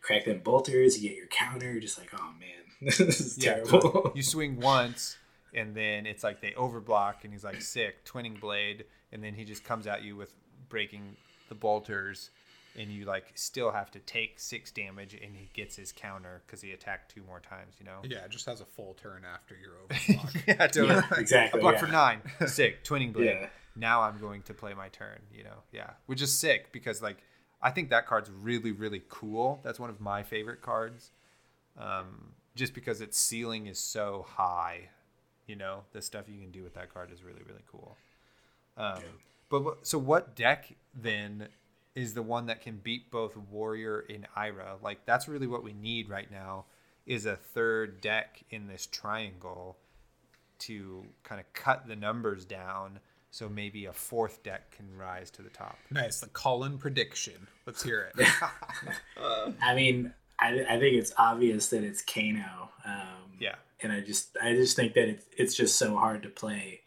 crack 0.00 0.24
them 0.26 0.38
bolters. 0.42 1.02
You 1.02 1.08
get 1.08 1.18
your 1.18 1.26
counter. 1.26 1.70
You're 1.72 1.80
just 1.80 1.98
like, 1.98 2.10
oh 2.14 2.30
man, 2.38 2.64
this 2.80 3.00
is 3.20 3.36
Yeah, 3.36 3.54
terrible. 3.54 4.12
you 4.14 4.22
swing 4.22 4.60
once, 4.60 5.18
and 5.52 5.74
then 5.74 6.06
it's 6.06 6.22
like 6.22 6.40
they 6.40 6.52
overblock, 6.52 7.24
and 7.24 7.32
he's 7.32 7.42
like 7.44 7.60
sick, 7.60 8.04
twinning 8.06 8.40
blade, 8.40 8.84
and 9.12 9.22
then 9.22 9.34
he 9.34 9.44
just 9.44 9.64
comes 9.64 9.86
at 9.88 10.02
you 10.04 10.14
with 10.16 10.32
breaking 10.68 11.16
the 11.48 11.54
bolters, 11.56 12.30
and 12.78 12.92
you 12.92 13.04
like 13.04 13.32
still 13.34 13.72
have 13.72 13.90
to 13.90 13.98
take 13.98 14.38
six 14.38 14.70
damage, 14.70 15.12
and 15.12 15.36
he 15.36 15.50
gets 15.52 15.76
his 15.76 15.92
counter 15.92 16.42
because 16.46 16.62
he 16.62 16.72
attacked 16.72 17.12
two 17.12 17.22
more 17.24 17.40
times. 17.40 17.74
You 17.78 17.86
know. 17.86 17.98
Yeah, 18.04 18.24
it 18.24 18.30
just 18.30 18.46
has 18.46 18.60
a 18.60 18.64
full 18.64 18.94
turn 18.94 19.24
after 19.24 19.56
your 19.56 19.72
overblock. 19.88 20.46
yeah, 20.46 20.66
totally. 20.68 20.94
yeah, 20.94 21.02
exactly. 21.18 21.60
I 21.60 21.62
block 21.62 21.74
yeah. 21.74 21.80
for 21.80 21.92
nine. 21.92 22.20
Sick. 22.46 22.84
Twinning 22.84 23.12
blade. 23.12 23.26
Yeah. 23.26 23.48
Now 23.74 24.02
I'm 24.02 24.18
going 24.18 24.42
to 24.42 24.54
play 24.54 24.74
my 24.74 24.88
turn, 24.88 25.18
you 25.32 25.44
know. 25.44 25.62
Yeah. 25.72 25.90
Which 26.06 26.22
is 26.22 26.32
sick 26.32 26.72
because 26.72 27.02
like 27.02 27.18
I 27.60 27.70
think 27.70 27.90
that 27.90 28.06
card's 28.06 28.30
really, 28.30 28.72
really 28.72 29.02
cool. 29.08 29.60
That's 29.62 29.78
one 29.78 29.90
of 29.90 30.00
my 30.00 30.22
favorite 30.22 30.62
cards. 30.62 31.10
Um, 31.76 32.32
just 32.56 32.74
because 32.74 33.00
its 33.00 33.18
ceiling 33.18 33.66
is 33.66 33.78
so 33.78 34.26
high. 34.28 34.88
You 35.46 35.56
know, 35.56 35.84
the 35.92 36.02
stuff 36.02 36.24
you 36.28 36.40
can 36.40 36.50
do 36.50 36.62
with 36.62 36.74
that 36.74 36.92
card 36.92 37.12
is 37.12 37.22
really, 37.22 37.42
really 37.46 37.62
cool. 37.70 37.96
Um, 38.76 39.00
but 39.48 39.86
so 39.86 39.98
what 39.98 40.36
deck 40.36 40.74
then 40.94 41.48
is 41.98 42.14
the 42.14 42.22
one 42.22 42.46
that 42.46 42.60
can 42.62 42.76
beat 42.78 43.10
both 43.10 43.36
Warrior 43.36 44.04
and 44.08 44.26
Ira? 44.36 44.76
Like 44.82 45.04
that's 45.04 45.28
really 45.28 45.46
what 45.46 45.62
we 45.64 45.72
need 45.72 46.08
right 46.08 46.30
now 46.30 46.64
is 47.06 47.26
a 47.26 47.36
third 47.36 48.00
deck 48.00 48.42
in 48.50 48.66
this 48.68 48.86
triangle 48.86 49.76
to 50.60 51.04
kind 51.22 51.40
of 51.40 51.52
cut 51.52 51.86
the 51.86 51.96
numbers 51.96 52.44
down 52.44 53.00
so 53.30 53.48
maybe 53.48 53.84
a 53.84 53.92
fourth 53.92 54.42
deck 54.42 54.70
can 54.70 54.96
rise 54.96 55.30
to 55.32 55.42
the 55.42 55.50
top. 55.50 55.76
nice, 55.90 56.20
the 56.20 56.28
Colin 56.28 56.78
prediction. 56.78 57.46
Let's 57.66 57.82
hear 57.82 58.10
it. 58.16 58.26
I 59.62 59.74
mean, 59.74 60.12
I, 60.38 60.60
I 60.68 60.78
think 60.78 60.96
it's 60.96 61.12
obvious 61.18 61.68
that 61.68 61.84
it's 61.84 62.02
Kano. 62.02 62.70
Um, 62.86 63.32
Yeah. 63.38 63.56
and 63.82 63.92
I 63.92 64.00
just 64.00 64.36
I 64.42 64.54
just 64.54 64.76
think 64.76 64.94
that 64.94 65.08
it's 65.08 65.24
it's 65.36 65.54
just 65.54 65.78
so 65.78 65.96
hard 65.96 66.22
to 66.22 66.28
play 66.30 66.80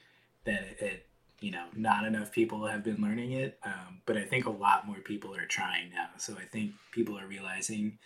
that 0.46 0.64
it, 0.64 0.78
it 0.82 1.08
you 1.42 1.52
know 1.52 1.66
not 1.76 2.06
enough 2.06 2.32
people 2.32 2.66
have 2.68 2.84
been 2.84 3.02
learning 3.02 3.34
it. 3.34 3.60
Um, 3.64 4.02
but 4.06 4.16
I 4.16 4.24
think 4.24 4.46
a 4.46 4.52
lot 4.52 4.88
more 4.88 4.98
people 4.98 5.36
are 5.36 5.46
trying 5.46 5.90
now. 5.90 6.08
So 6.18 6.34
I 6.34 6.46
think 6.46 6.72
people 6.92 7.20
are 7.20 7.28
realizing 7.28 7.98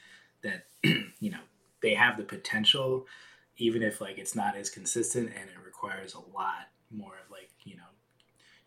that 0.42 0.66
you 0.84 1.30
know 1.30 1.42
they 1.82 1.94
have 1.94 2.18
the 2.18 2.24
potential, 2.24 3.06
even 3.58 3.84
if 3.84 4.02
like 4.02 4.18
it's 4.18 4.36
not 4.36 4.56
as 4.56 4.70
consistent 4.70 5.28
and 5.28 5.50
it 5.50 5.64
requires 5.64 6.16
a 6.16 6.36
lot 6.36 6.70
more 6.90 7.14
of 7.24 7.30
like 7.30 7.50
you 7.66 7.76
know 7.76 7.84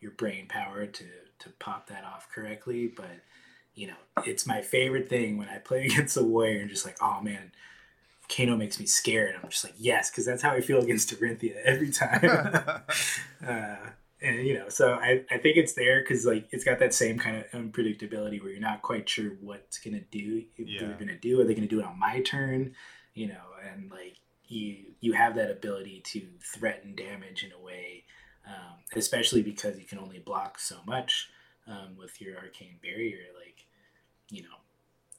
your 0.00 0.12
brain 0.12 0.46
power 0.46 0.86
to 0.86 1.04
to 1.40 1.48
pop 1.58 1.88
that 1.88 2.04
off 2.04 2.28
correctly. 2.32 2.92
But 2.94 3.22
you 3.74 3.86
know, 3.86 4.22
it's 4.26 4.46
my 4.46 4.60
favorite 4.60 5.08
thing 5.08 5.38
when 5.38 5.48
I 5.48 5.58
play 5.58 5.84
against 5.86 6.16
a 6.16 6.22
warrior 6.22 6.60
and 6.60 6.70
just 6.70 6.84
like, 6.84 6.96
oh 7.00 7.20
man, 7.22 7.52
Kano 8.28 8.56
makes 8.56 8.78
me 8.78 8.86
scared. 8.86 9.34
I'm 9.42 9.48
just 9.48 9.64
like, 9.64 9.74
yes, 9.78 10.10
because 10.10 10.26
that's 10.26 10.42
how 10.42 10.50
I 10.50 10.60
feel 10.60 10.80
against 10.80 11.10
Dorinthea 11.10 11.56
every 11.64 11.90
time. 11.90 12.24
uh, 13.46 13.76
and 14.20 14.46
you 14.46 14.54
know, 14.54 14.68
so 14.68 14.92
I, 14.94 15.24
I 15.30 15.38
think 15.38 15.56
it's 15.56 15.74
there 15.74 16.00
because 16.00 16.24
like 16.26 16.48
it's 16.50 16.64
got 16.64 16.78
that 16.80 16.94
same 16.94 17.18
kind 17.18 17.36
of 17.36 17.44
unpredictability 17.52 18.40
where 18.42 18.50
you're 18.50 18.60
not 18.60 18.82
quite 18.82 19.08
sure 19.08 19.30
what's 19.40 19.78
gonna 19.78 20.00
do. 20.10 20.44
Yeah. 20.56 20.80
they're 20.80 20.96
gonna 20.98 21.16
do, 21.18 21.40
are 21.40 21.44
they 21.44 21.54
gonna 21.54 21.66
do 21.66 21.80
it 21.80 21.86
on 21.86 21.98
my 21.98 22.20
turn? 22.22 22.74
You 23.14 23.28
know, 23.28 23.42
and 23.72 23.90
like 23.90 24.16
you 24.46 24.86
you 25.00 25.12
have 25.12 25.34
that 25.36 25.50
ability 25.50 26.02
to 26.06 26.22
threaten 26.42 26.94
damage 26.94 27.44
in 27.44 27.52
a 27.52 27.62
way, 27.62 28.04
um, 28.46 28.78
especially 28.96 29.42
because 29.42 29.78
you 29.78 29.84
can 29.84 29.98
only 29.98 30.18
block 30.18 30.58
so 30.58 30.76
much 30.86 31.28
um, 31.66 31.96
with 31.98 32.20
your 32.20 32.36
arcane 32.38 32.78
barrier. 32.82 33.26
Like, 33.38 33.66
you 34.30 34.42
know, 34.42 34.56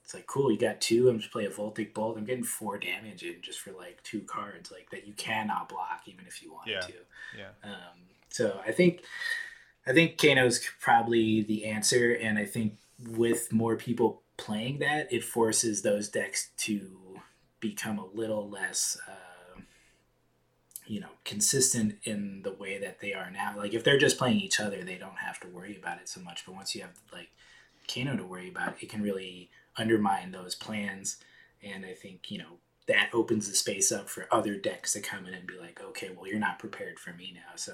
it's 0.04 0.14
like 0.14 0.28
cool. 0.28 0.52
You 0.52 0.58
got 0.58 0.82
two. 0.82 1.10
I'm 1.10 1.20
just 1.20 1.32
play 1.32 1.46
a 1.46 1.50
Voltic 1.50 1.94
Bolt. 1.94 2.18
I'm 2.18 2.26
getting 2.26 2.44
four 2.44 2.78
damage 2.80 3.24
in 3.24 3.36
just 3.42 3.60
for 3.60 3.72
like 3.72 4.02
two 4.04 4.22
cards, 4.22 4.72
like 4.72 4.90
that 4.92 5.06
you 5.08 5.14
cannot 5.14 5.70
block 5.70 6.02
even 6.08 6.26
if 6.26 6.42
you 6.42 6.52
wanted 6.54 6.72
Yeah. 6.72 6.80
to. 6.82 6.94
Yeah. 7.38 7.50
Um, 7.64 8.00
so 8.30 8.60
I 8.66 8.72
think 8.72 9.04
I 9.88 9.94
think 9.94 10.18
Kano's 10.18 10.62
probably 10.80 11.42
the 11.42 11.66
answer, 11.66 12.14
and 12.14 12.38
I 12.38 12.46
think 12.46 12.78
with 13.08 13.52
more 13.52 13.76
people 13.76 14.22
playing 14.38 14.80
that, 14.80 15.12
it 15.12 15.24
forces 15.24 15.82
those 15.82 16.10
decks 16.10 16.50
to 16.58 17.20
become 17.60 18.00
a 18.00 18.06
little 18.06 18.50
less, 18.50 18.98
uh, 19.08 19.62
you 20.86 21.00
know, 21.00 21.10
consistent 21.26 21.98
in 22.04 22.42
the 22.44 22.54
way 22.54 22.78
that 22.78 23.00
they 23.00 23.14
are 23.14 23.32
now. 23.32 23.56
Like 23.58 23.74
if 23.74 23.84
they're 23.84 23.98
just 23.98 24.18
playing 24.18 24.40
each 24.40 24.60
other, 24.60 24.84
they 24.84 24.96
don't 24.96 25.20
have 25.20 25.40
to 25.42 25.48
worry 25.48 25.78
about 25.78 26.00
it 26.00 26.08
so 26.10 26.22
much. 26.22 26.46
But 26.46 26.56
once 26.56 26.76
you 26.76 26.82
have 26.82 27.00
like 27.12 27.30
Kano 27.88 28.16
to 28.16 28.24
worry 28.24 28.50
about, 28.50 28.82
it 28.82 28.90
can 28.90 29.02
really 29.02 29.50
undermine 29.78 30.32
those 30.32 30.56
plans. 30.56 31.18
And 31.64 31.86
I 31.86 31.94
think 31.94 32.32
you 32.32 32.38
know 32.38 32.60
that 32.90 33.10
opens 33.14 33.48
the 33.48 33.56
space 33.56 33.92
up 33.92 34.10
for 34.10 34.28
other 34.32 34.56
decks 34.56 34.94
to 34.94 35.00
come 35.00 35.28
in 35.28 35.34
and 35.36 35.46
be 35.46 35.54
like, 35.60 35.80
okay, 35.80 36.10
well, 36.10 36.28
you're 36.28 36.40
not 36.40 36.58
prepared 36.58 37.00
for 37.00 37.14
me 37.14 37.32
now. 37.36 37.56
So, 37.56 37.74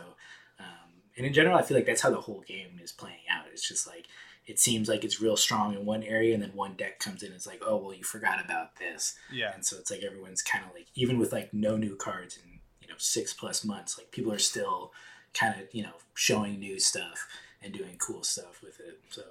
and 1.18 1.26
in 1.26 1.34
general, 1.34 1.58
I 1.58 1.62
feel 1.62 1.78
like 1.78 1.86
that's 1.86 2.02
how 2.02 2.10
the 2.10 2.22
whole 2.22 2.42
game 2.42 2.80
is 2.84 2.92
playing 2.92 3.20
out. 3.30 3.46
It's 3.52 3.68
just 3.68 3.88
like 3.88 4.08
it 4.48 4.60
seems 4.60 4.88
like 4.88 5.04
it's 5.04 5.22
real 5.22 5.38
strong 5.38 5.74
in 5.74 5.86
one 5.86 6.04
area, 6.04 6.34
and 6.34 6.44
then 6.44 6.52
one 6.54 6.74
deck 6.74 7.00
comes 7.00 7.24
in 7.24 7.28
and 7.28 7.36
it's 7.36 7.48
like, 7.48 7.64
oh, 7.66 7.78
well, 7.78 7.94
you 7.94 8.04
forgot 8.04 8.44
about 8.44 8.76
this. 8.76 9.16
Yeah. 9.32 9.54
And 9.54 9.66
so 9.66 9.78
it's 9.78 9.90
like 9.90 10.04
everyone's 10.04 10.44
kind 10.44 10.64
of 10.64 10.74
like, 10.76 10.86
even 10.94 11.18
with 11.18 11.32
like 11.32 11.54
no 11.54 11.78
new 11.78 11.96
cards 11.96 12.38
in 12.38 12.60
you 12.82 12.88
know 12.88 12.96
six 12.98 13.34
plus 13.34 13.64
months, 13.64 13.98
like 13.98 14.12
people 14.12 14.32
are 14.32 14.40
still 14.40 14.92
kind 15.34 15.60
of 15.60 15.68
you 15.74 15.84
know 15.84 15.94
showing 16.14 16.60
new 16.60 16.80
stuff 16.80 17.28
and 17.64 17.74
doing 17.74 17.98
cool 17.98 18.24
stuff 18.24 18.62
with 18.62 18.80
it. 18.80 19.00
So 19.10 19.24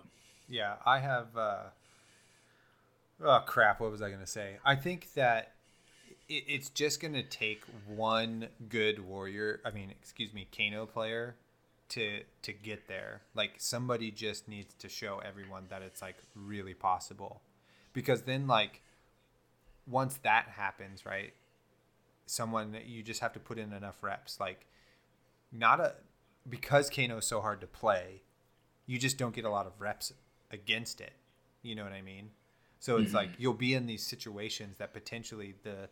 Yeah, 0.48 0.74
I 0.84 0.98
have. 0.98 1.36
Uh, 1.36 1.62
oh 3.22 3.42
crap! 3.46 3.80
What 3.80 3.90
was 3.90 4.02
I 4.02 4.10
gonna 4.10 4.26
say? 4.26 4.56
I 4.64 4.74
think 4.74 5.12
that 5.14 5.52
it's 6.26 6.70
just 6.70 7.00
gonna 7.00 7.22
take 7.22 7.62
one 7.86 8.48
good 8.68 9.06
warrior. 9.06 9.60
I 9.64 9.70
mean, 9.70 9.90
excuse 9.90 10.32
me, 10.32 10.48
Kano 10.56 10.86
player 10.86 11.36
to 11.94 12.20
to 12.42 12.52
get 12.52 12.86
there. 12.88 13.22
Like 13.34 13.54
somebody 13.58 14.10
just 14.10 14.48
needs 14.48 14.74
to 14.74 14.88
show 14.88 15.20
everyone 15.24 15.64
that 15.70 15.82
it's 15.82 16.00
like 16.02 16.16
really 16.34 16.74
possible, 16.74 17.40
because 17.92 18.22
then 18.22 18.46
like 18.46 18.82
once 19.86 20.18
that 20.22 20.48
happens, 20.56 21.04
right? 21.04 21.34
Someone 22.26 22.76
you 22.86 23.02
just 23.02 23.20
have 23.20 23.32
to 23.34 23.40
put 23.40 23.58
in 23.58 23.72
enough 23.72 24.02
reps. 24.02 24.38
Like 24.38 24.66
not 25.52 25.80
a 25.80 25.94
because 26.48 26.90
Kano 26.90 27.18
is 27.18 27.26
so 27.26 27.40
hard 27.40 27.60
to 27.60 27.66
play 27.66 28.22
you 28.86 28.98
just 28.98 29.18
don't 29.18 29.34
get 29.34 29.44
a 29.44 29.50
lot 29.50 29.66
of 29.66 29.80
reps 29.80 30.12
against 30.50 31.00
it. 31.00 31.12
You 31.62 31.74
know 31.74 31.84
what 31.84 31.92
I 31.92 32.02
mean? 32.02 32.30
So 32.78 32.96
it's 32.96 33.08
mm-hmm. 33.08 33.16
like 33.16 33.30
you'll 33.38 33.54
be 33.54 33.74
in 33.74 33.86
these 33.86 34.02
situations 34.02 34.78
that 34.78 34.92
potentially 34.92 35.54
the 35.62 35.88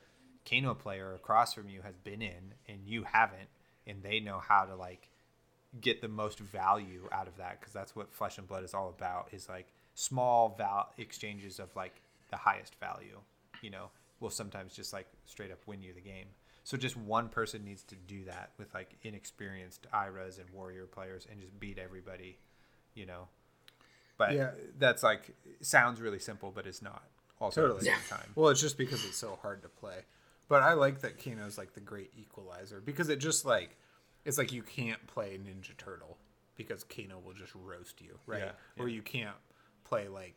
Kano 0.49 0.74
player 0.74 1.15
across 1.15 1.55
from 1.55 1.69
you 1.69 1.83
has 1.83 1.97
been 1.97 2.20
in 2.20 2.55
and 2.69 2.81
you 2.85 3.05
haven't, 3.05 3.49
and 3.87 4.03
they 4.03 4.20
know 4.20 4.41
how 4.47 4.65
to 4.65 4.74
like 4.74 5.09
get 5.81 6.01
the 6.01 6.09
most 6.09 6.39
value 6.39 7.09
out 7.12 7.27
of 7.28 7.36
that 7.39 7.61
because 7.61 7.73
that's 7.73 7.97
what 7.97 8.12
Flesh 8.12 8.39
and 8.39 8.47
Blood 8.47 8.65
is 8.65 8.74
all 8.74 8.89
about 8.89 9.28
is 9.32 9.49
like 9.49 9.73
small 9.94 10.55
val 10.57 10.90
exchanges 10.99 11.59
of 11.59 11.74
like 11.77 12.03
the 12.31 12.36
highest 12.36 12.74
value. 12.78 13.19
You 13.62 13.70
know, 13.70 13.90
will 14.20 14.31
sometimes 14.31 14.74
just 14.74 14.93
like 14.93 15.07
straight 15.24 15.51
up 15.53 15.59
win 15.66 15.82
you 15.82 15.93
the 15.93 16.01
game. 16.01 16.27
So 16.65 16.77
just 16.77 16.97
one 16.97 17.28
person 17.28 17.65
needs 17.65 17.82
to 17.85 17.97
do 17.97 18.24
that 18.24 18.51
with 18.59 18.73
like 18.74 18.97
inexperienced 19.03 19.86
IRAs 19.93 20.39
and 20.39 20.49
warrior 20.51 20.86
players 20.86 21.27
and 21.31 21.40
just 21.40 21.59
beat 21.59 21.78
everybody 21.78 22.39
you 22.94 23.07
know. 23.07 23.28
But 24.19 24.35
Yeah. 24.35 24.51
that's 24.78 25.03
like 25.03 25.35
sounds 25.62 26.01
really 26.01 26.19
simple, 26.19 26.51
but 26.55 26.66
it's 26.66 26.82
not. 26.82 27.03
Also 27.40 27.62
at 27.62 27.65
Totally. 27.65 27.78
the 27.81 27.85
same 27.86 28.19
time. 28.19 28.31
Well, 28.35 28.51
it's 28.51 28.61
just 28.61 28.77
because 28.78 29.05
it's 29.05 29.16
so 29.16 29.39
hard 29.43 29.62
to 29.62 29.69
play. 29.69 30.05
But 30.49 30.62
I 30.62 30.74
like 30.74 31.01
that 31.01 31.19
Kano's 31.19 31.57
like 31.57 31.73
the 31.73 31.81
great 31.81 32.12
equalizer 32.16 32.81
because 32.85 33.09
it 33.09 33.16
just 33.19 33.44
like 33.47 33.77
it's 34.24 34.39
like 34.39 34.53
you 34.53 34.62
can't 34.62 35.05
play 35.07 35.39
Ninja 35.39 35.77
Turtle 35.77 36.16
because 36.57 36.85
Kano 36.85 37.19
will 37.24 37.35
just 37.35 37.55
roast 37.55 38.01
you, 38.01 38.19
right? 38.27 38.43
Yeah, 38.43 38.82
Or 38.82 38.89
you 38.89 39.03
can't 39.03 39.36
play 39.85 40.09
like 40.09 40.35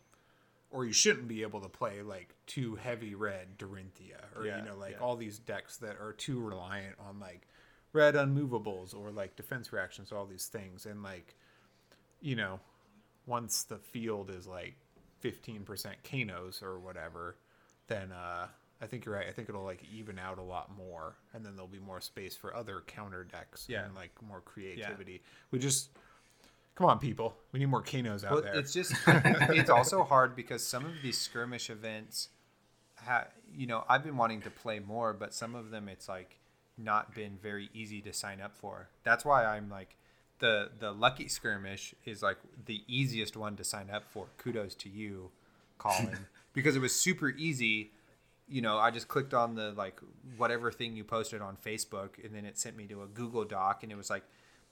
or 0.72 0.86
you 0.86 0.92
shouldn't 0.94 1.28
be 1.28 1.42
able 1.42 1.62
to 1.62 1.70
play 1.70 2.02
like 2.02 2.36
too 2.48 2.76
heavy 2.76 3.16
red 3.16 3.58
Dorinthea 3.58 4.20
or 4.36 4.46
Yeah, 4.46 4.58
you 4.58 4.66
know 4.66 4.76
like 4.76 4.94
yeah. 4.94 5.00
all 5.00 5.16
these 5.16 5.40
decks 5.40 5.78
that 5.78 5.98
are 6.02 6.12
too 6.12 6.40
reliant 6.40 6.96
on 7.08 7.20
like 7.20 7.48
red 7.94 8.16
unmovables 8.16 8.94
or 8.94 9.12
like 9.12 9.36
defense 9.38 9.72
reactions 9.72 10.12
all 10.12 10.26
these 10.26 10.48
things 10.48 10.86
and 10.86 11.02
like 11.02 11.36
you 12.22 12.36
know 12.36 12.60
once 13.26 13.64
the 13.64 13.78
field 13.78 14.30
is 14.30 14.46
like 14.48 14.76
15% 15.24 15.66
Kanos 16.04 16.62
or 16.62 16.78
whatever 16.80 17.38
then 17.88 18.12
uh 18.12 18.48
I 18.82 18.88
think 18.88 19.06
you're 19.06 19.16
right. 19.16 19.26
I 19.28 19.32
think 19.32 19.48
it'll 19.50 19.64
like 19.64 19.84
even 19.94 20.20
out 20.20 20.38
a 20.38 20.44
lot 20.44 20.70
more, 20.76 21.16
and 21.34 21.46
then 21.46 21.56
there'll 21.56 21.68
be 21.68 21.80
more 21.80 22.02
space 22.02 22.36
for 22.36 22.56
other 22.56 22.84
counter 22.88 23.24
decks 23.24 23.66
Yeah. 23.70 23.86
and 23.86 23.96
like 23.96 24.12
more 24.22 24.42
creativity. 24.42 25.22
We 25.52 25.60
just 25.60 25.90
come 26.76 26.88
on, 26.88 27.00
people. 27.00 27.38
We 27.54 27.60
need 27.60 27.68
more 27.70 27.82
Kanos 27.82 28.24
out 28.26 28.32
Well, 28.32 28.42
there. 28.42 28.56
it's 28.56 28.74
just 28.74 28.94
it's 29.08 29.70
also 29.70 30.04
hard 30.04 30.36
because 30.36 30.66
some 30.66 30.86
of 30.86 30.92
these 31.02 31.18
skirmish 31.18 31.70
events, 31.70 32.30
ha, 32.98 33.26
you 33.56 33.66
know, 33.66 33.86
I've 33.88 34.04
been 34.04 34.18
wanting 34.18 34.42
to 34.42 34.50
play 34.50 34.80
more, 34.80 35.14
but 35.14 35.34
some 35.34 35.56
of 35.56 35.70
them 35.72 35.88
it's 35.88 36.10
like 36.10 36.38
not 36.78 37.16
been 37.16 37.38
very 37.42 37.70
easy 37.74 38.02
to 38.02 38.12
sign 38.12 38.42
up 38.42 38.56
for. 38.58 38.90
That's 39.04 39.24
why 39.24 39.46
I'm 39.46 39.70
like 39.70 39.96
the 40.40 40.70
the 40.78 40.92
lucky 40.92 41.30
skirmish 41.30 41.96
is 42.04 42.22
like 42.22 42.38
the 42.66 42.84
easiest 42.90 43.38
one 43.38 43.56
to 43.56 43.64
sign 43.64 43.90
up 43.90 44.04
for. 44.12 44.28
Kudos 44.38 44.76
to 44.76 44.90
you, 44.90 45.32
Colin, 45.78 46.18
because 46.54 46.76
it 46.76 46.80
was 46.82 46.94
super 46.94 47.30
easy. 47.30 47.92
You 48.48 48.62
know, 48.62 48.78
I 48.78 48.92
just 48.92 49.08
clicked 49.08 49.34
on 49.34 49.56
the 49.56 49.72
like 49.72 50.00
whatever 50.38 50.72
thing 50.72 50.96
you 50.96 51.04
posted 51.04 51.42
on 51.42 51.58
Facebook, 51.58 52.24
and 52.24 52.34
then 52.34 52.46
it 52.46 52.58
sent 52.58 52.78
me 52.78 52.86
to 52.88 53.04
a 53.04 53.08
Google 53.08 53.44
Doc, 53.44 53.84
and 53.84 53.92
it 53.92 53.96
was 53.96 54.10
like, 54.10 54.24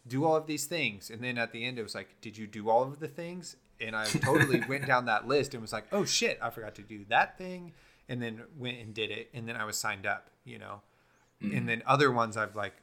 do 0.07 0.25
all 0.25 0.35
of 0.35 0.47
these 0.47 0.65
things, 0.65 1.09
and 1.09 1.23
then 1.23 1.37
at 1.37 1.51
the 1.51 1.65
end 1.65 1.79
it 1.79 1.83
was 1.83 1.95
like, 1.95 2.09
did 2.21 2.37
you 2.37 2.45
do 2.45 2.69
all 2.69 2.83
of 2.83 2.99
the 2.99 3.07
things? 3.07 3.55
And 3.79 3.95
I 3.95 4.05
totally 4.05 4.61
went 4.69 4.85
down 4.85 5.05
that 5.05 5.27
list 5.27 5.53
and 5.53 5.61
was 5.61 5.73
like, 5.73 5.85
oh 5.91 6.05
shit, 6.05 6.37
I 6.41 6.49
forgot 6.49 6.75
to 6.75 6.81
do 6.81 7.05
that 7.09 7.37
thing, 7.37 7.73
and 8.09 8.21
then 8.21 8.43
went 8.57 8.79
and 8.79 8.93
did 8.93 9.11
it, 9.11 9.29
and 9.33 9.47
then 9.47 9.55
I 9.55 9.65
was 9.65 9.77
signed 9.77 10.05
up. 10.05 10.29
You 10.45 10.59
know, 10.59 10.81
and 11.41 11.51
mm-hmm. 11.51 11.65
then 11.65 11.83
other 11.85 12.11
ones 12.11 12.37
I've 12.37 12.55
like 12.55 12.73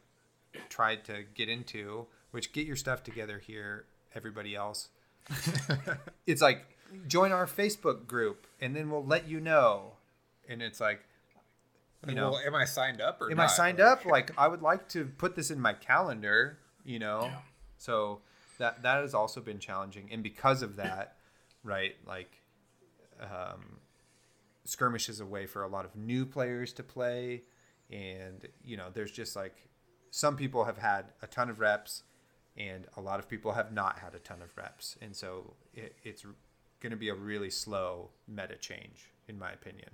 tried 0.69 1.05
to 1.05 1.25
get 1.35 1.49
into, 1.49 2.07
which 2.31 2.53
get 2.53 2.67
your 2.67 2.77
stuff 2.77 3.03
together 3.03 3.39
here, 3.39 3.85
everybody 4.15 4.55
else. 4.55 4.89
it's 6.27 6.43
like 6.43 6.65
join 7.07 7.33
our 7.33 7.47
Facebook 7.47 8.07
group, 8.07 8.47
and 8.61 8.75
then 8.75 8.91
we'll 8.91 9.05
let 9.05 9.29
you 9.29 9.41
know. 9.41 9.93
And 10.51 10.61
it's 10.61 10.81
like, 10.81 11.01
you 12.07 12.15
know, 12.15 12.31
well, 12.31 12.41
am 12.45 12.55
I 12.55 12.65
signed 12.65 13.01
up 13.01 13.23
or 13.23 13.31
am 13.31 13.37
not? 13.37 13.45
I 13.45 13.47
signed 13.47 13.81
up? 13.81 14.05
Like, 14.05 14.33
I 14.37 14.49
would 14.49 14.63
like 14.63 14.89
to 14.91 15.05
put 15.07 15.37
this 15.37 15.51
in 15.51 15.61
my 15.61 15.73
calendar, 15.73 16.59
you 16.85 16.99
know. 16.99 17.21
Yeah. 17.23 17.37
So 17.79 18.21
that 18.59 18.83
that 18.83 19.01
has 19.01 19.15
also 19.15 19.41
been 19.41 19.59
challenging, 19.59 20.09
and 20.13 20.23
because 20.23 20.63
of 20.63 20.77
that, 20.77 21.17
right, 21.63 21.95
like, 22.07 22.43
um, 23.21 23.79
skirmish 24.65 25.09
is 25.09 25.21
a 25.21 25.27
way 25.27 25.47
for 25.47 25.63
a 25.63 25.69
lot 25.69 25.85
of 25.85 25.95
new 25.97 26.27
players 26.27 26.73
to 26.75 26.83
play, 26.83 27.43
and 27.91 28.49
you 28.65 28.77
know, 28.77 28.89
there's 28.93 29.13
just 29.13 29.37
like 29.37 29.69
some 30.11 30.37
people 30.37 30.65
have 30.65 30.79
had 30.79 31.07
a 31.23 31.27
ton 31.27 31.49
of 31.49 31.61
reps, 31.61 32.03
and 32.57 32.87
a 32.97 33.01
lot 33.01 33.19
of 33.19 33.29
people 33.29 33.53
have 33.53 33.73
not 33.73 33.99
had 33.99 34.15
a 34.15 34.19
ton 34.19 34.43
of 34.43 34.57
reps, 34.57 34.97
and 35.01 35.15
so 35.15 35.55
it, 35.75 35.97
it's 36.03 36.25
going 36.81 36.91
to 36.91 36.97
be 36.97 37.09
a 37.11 37.15
really 37.15 37.51
slow 37.51 38.11
meta 38.27 38.57
change, 38.57 39.11
in 39.29 39.39
my 39.39 39.53
opinion, 39.53 39.91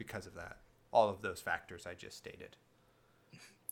because 0.00 0.26
of 0.26 0.34
that. 0.34 0.56
All 0.92 1.08
of 1.08 1.22
those 1.22 1.40
factors 1.40 1.86
I 1.86 1.94
just 1.94 2.16
stated. 2.16 2.56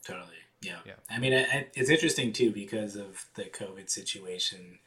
Totally. 0.07 0.37
Yeah. 0.63 0.79
Yeah. 0.87 0.93
I 1.11 1.19
mean, 1.19 1.33
it's 1.33 1.91
interesting 1.91 2.33
too 2.33 2.53
because 2.53 2.95
of 2.97 3.27
the 3.35 3.45
COVID 3.45 3.91
situation. 3.91 4.79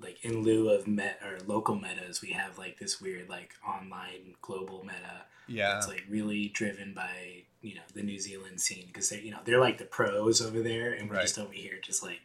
Like 0.00 0.24
in 0.24 0.42
lieu 0.42 0.70
of 0.70 0.86
met 0.86 1.20
or 1.24 1.38
local 1.46 1.74
metas, 1.76 2.20
we 2.22 2.30
have 2.32 2.58
like 2.58 2.78
this 2.78 3.00
weird 3.00 3.28
like 3.28 3.52
online 3.66 4.34
global 4.42 4.82
meta. 4.84 5.24
Yeah. 5.46 5.76
It's 5.78 5.88
like 5.88 6.04
really 6.08 6.48
driven 6.48 6.92
by 6.94 7.44
you 7.62 7.74
know 7.74 7.82
the 7.94 8.02
New 8.02 8.18
Zealand 8.18 8.60
scene 8.60 8.86
because 8.86 9.08
they 9.10 9.20
you 9.20 9.30
know 9.30 9.40
they're 9.44 9.60
like 9.60 9.78
the 9.78 9.84
pros 9.84 10.40
over 10.40 10.60
there, 10.62 10.92
and 10.92 11.08
we're 11.08 11.16
Right. 11.16 11.22
just 11.22 11.38
over 11.38 11.52
here 11.52 11.78
just 11.82 12.02
like 12.02 12.20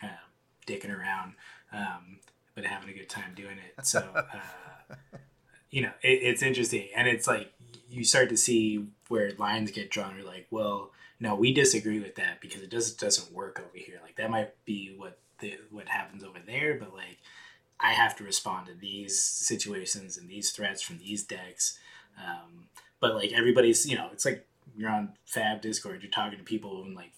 kind 0.00 0.12
of 0.12 0.66
dicking 0.66 0.96
around, 0.96 1.34
um, 1.72 2.18
but 2.56 2.64
having 2.64 2.88
a 2.90 2.92
good 2.94 3.08
time 3.08 3.32
doing 3.34 3.58
it. 3.58 3.86
So. 3.86 4.04
Uh, 4.92 4.96
you 5.70 5.82
know, 5.82 5.92
it, 6.02 6.18
it's 6.22 6.42
interesting, 6.42 6.88
and 6.96 7.06
it's 7.06 7.28
like 7.28 7.52
you 7.88 8.04
start 8.04 8.28
to 8.30 8.36
see 8.36 8.86
where 9.08 9.32
lines 9.38 9.70
get 9.70 9.90
drawn. 9.90 10.16
You're 10.16 10.26
like, 10.26 10.46
well, 10.50 10.90
no, 11.18 11.34
we 11.34 11.52
disagree 11.52 12.00
with 12.00 12.16
that 12.16 12.40
because 12.40 12.62
it 12.62 12.70
just 12.70 12.98
doesn't 12.98 13.32
work 13.32 13.60
over 13.60 13.76
here. 13.76 14.00
Like 14.02 14.16
that 14.16 14.30
might 14.30 14.52
be 14.64 14.94
what 14.96 15.18
the 15.40 15.58
what 15.70 15.88
happens 15.88 16.24
over 16.24 16.38
there, 16.44 16.74
but 16.78 16.94
like 16.94 17.18
I 17.78 17.92
have 17.92 18.16
to 18.16 18.24
respond 18.24 18.66
to 18.66 18.74
these 18.74 19.20
situations 19.20 20.16
and 20.16 20.28
these 20.28 20.50
threats 20.50 20.82
from 20.82 20.98
these 20.98 21.22
decks. 21.22 21.78
Um, 22.18 22.68
but 23.00 23.14
like 23.14 23.32
everybody's, 23.32 23.86
you 23.86 23.96
know, 23.96 24.08
it's 24.12 24.24
like 24.24 24.46
you're 24.76 24.90
on 24.90 25.14
Fab 25.26 25.60
Discord, 25.60 26.02
you're 26.02 26.10
talking 26.10 26.38
to 26.38 26.44
people 26.44 26.84
in 26.84 26.94
like 26.94 27.12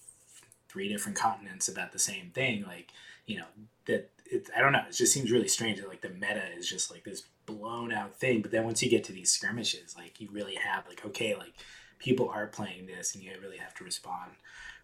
three 0.69 0.89
different 0.89 1.17
continents 1.17 1.67
about 1.67 1.91
the 1.91 1.99
same 1.99 2.31
thing. 2.33 2.63
Like, 2.65 2.91
you 3.25 3.39
know, 3.39 3.45
that 3.85 4.09
it, 4.25 4.49
I 4.55 4.61
don't 4.61 4.71
know. 4.71 4.83
It 4.87 4.93
just 4.93 5.13
seems 5.13 5.31
really 5.31 5.47
strange 5.47 5.79
that 5.79 5.89
like 5.89 6.01
the 6.01 6.09
meta 6.09 6.43
is 6.57 6.67
just 6.67 6.91
like 6.91 7.03
this 7.03 7.23
blown 7.45 7.91
out 7.91 8.15
thing. 8.15 8.41
But 8.41 8.51
then 8.51 8.63
once 8.63 8.81
you 8.81 8.89
get 8.89 9.03
to 9.05 9.11
these 9.11 9.31
skirmishes, 9.31 9.95
like 9.97 10.19
you 10.19 10.29
really 10.31 10.55
have 10.55 10.87
like, 10.87 11.05
okay, 11.05 11.35
like 11.35 11.53
people 11.99 12.29
are 12.29 12.47
playing 12.47 12.85
this 12.85 13.15
and 13.15 13.23
you 13.23 13.31
really 13.41 13.57
have 13.57 13.73
to 13.75 13.83
respond 13.83 14.31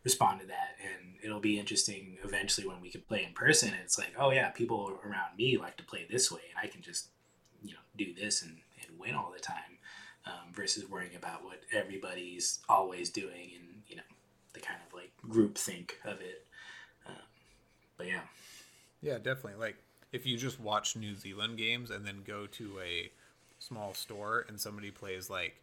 respond 0.06 0.40
to 0.40 0.48
that 0.48 0.78
and 0.82 1.16
it'll 1.22 1.42
be 1.42 1.60
interesting 1.60 2.18
eventually 2.24 2.66
when 2.66 2.80
we 2.80 2.90
can 2.90 3.02
play 3.02 3.22
in 3.26 3.34
person 3.34 3.74
it's 3.84 4.00
like 4.00 4.14
oh 4.18 4.32
yeah 4.32 4.48
people 4.48 4.98
around 5.04 5.36
me 5.38 5.58
like 5.58 5.76
to 5.76 5.84
play 5.84 6.08
this 6.10 6.32
way 6.32 6.40
and 6.50 6.58
i 6.64 6.72
can 6.72 6.82
just 6.82 7.10
you 7.62 7.74
know 7.74 7.80
do 7.98 8.14
this 8.14 8.42
and, 8.42 8.56
and 8.82 8.98
win 8.98 9.14
all 9.14 9.30
the 9.36 9.42
time 9.42 9.78
um, 10.26 10.54
versus 10.54 10.90
worrying 10.90 11.18
about 11.18 11.44
what 11.44 11.60
everybody's 11.74 12.60
always 12.70 13.10
doing 13.10 13.52
and 13.60 13.82
you 13.88 13.98
know 13.98 14.04
the 14.54 14.62
kind 14.62 14.80
of 14.88 14.94
like 14.94 15.12
group 15.28 15.58
think 15.58 15.98
of 16.06 16.22
it 16.22 16.48
um, 17.06 17.16
but 17.98 18.08
yeah 18.08 18.22
Yeah, 19.02 19.18
definitely. 19.18 19.56
Like 19.56 19.78
if 20.12 20.26
you 20.26 20.38
just 20.38 20.60
watch 20.60 20.96
New 20.96 21.16
Zealand 21.16 21.58
games 21.58 21.90
and 21.92 22.06
then 22.06 22.22
go 22.26 22.48
to 22.48 22.80
a 22.84 23.12
small 23.60 23.94
store 23.94 24.46
and 24.48 24.60
somebody 24.60 24.92
plays 24.92 25.30
like 25.30 25.56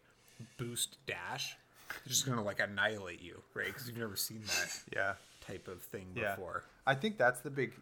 Boost 0.59 0.97
Dash, 1.06 1.56
they're 1.89 2.09
just 2.09 2.27
gonna 2.27 2.43
like 2.43 2.60
annihilate 2.60 3.23
you, 3.23 3.43
right? 3.55 3.66
Because 3.66 3.86
you've 3.89 3.97
never 3.98 4.16
seen 4.16 4.43
that 4.47 4.78
Yeah. 4.94 5.14
type 5.47 5.68
of 5.68 5.82
thing 5.82 6.06
Yeah. 6.14 6.35
before. 6.35 6.64
I 6.86 6.94
think 6.94 7.16
that's 7.18 7.40
the 7.40 7.51
big, 7.51 7.73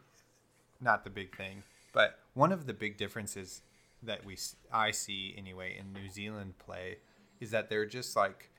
not 0.80 1.04
the 1.04 1.10
big 1.10 1.36
thing, 1.36 1.62
but 1.92 2.18
one 2.34 2.52
of 2.52 2.66
the 2.66 2.72
big 2.74 2.96
differences 2.96 3.62
that 4.02 4.24
we 4.24 4.36
I 4.72 4.90
see 4.90 5.34
anyway 5.36 5.76
in 5.78 5.92
New 5.92 6.08
Zealand 6.10 6.58
play 6.58 6.98
is 7.40 7.50
that 7.50 7.68
they're 7.70 7.86
just 7.86 8.16
like 8.16 8.50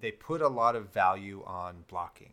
they 0.00 0.10
put 0.10 0.40
a 0.42 0.48
lot 0.48 0.74
of 0.76 0.92
value 0.92 1.42
on 1.46 1.84
blocking. 1.88 2.32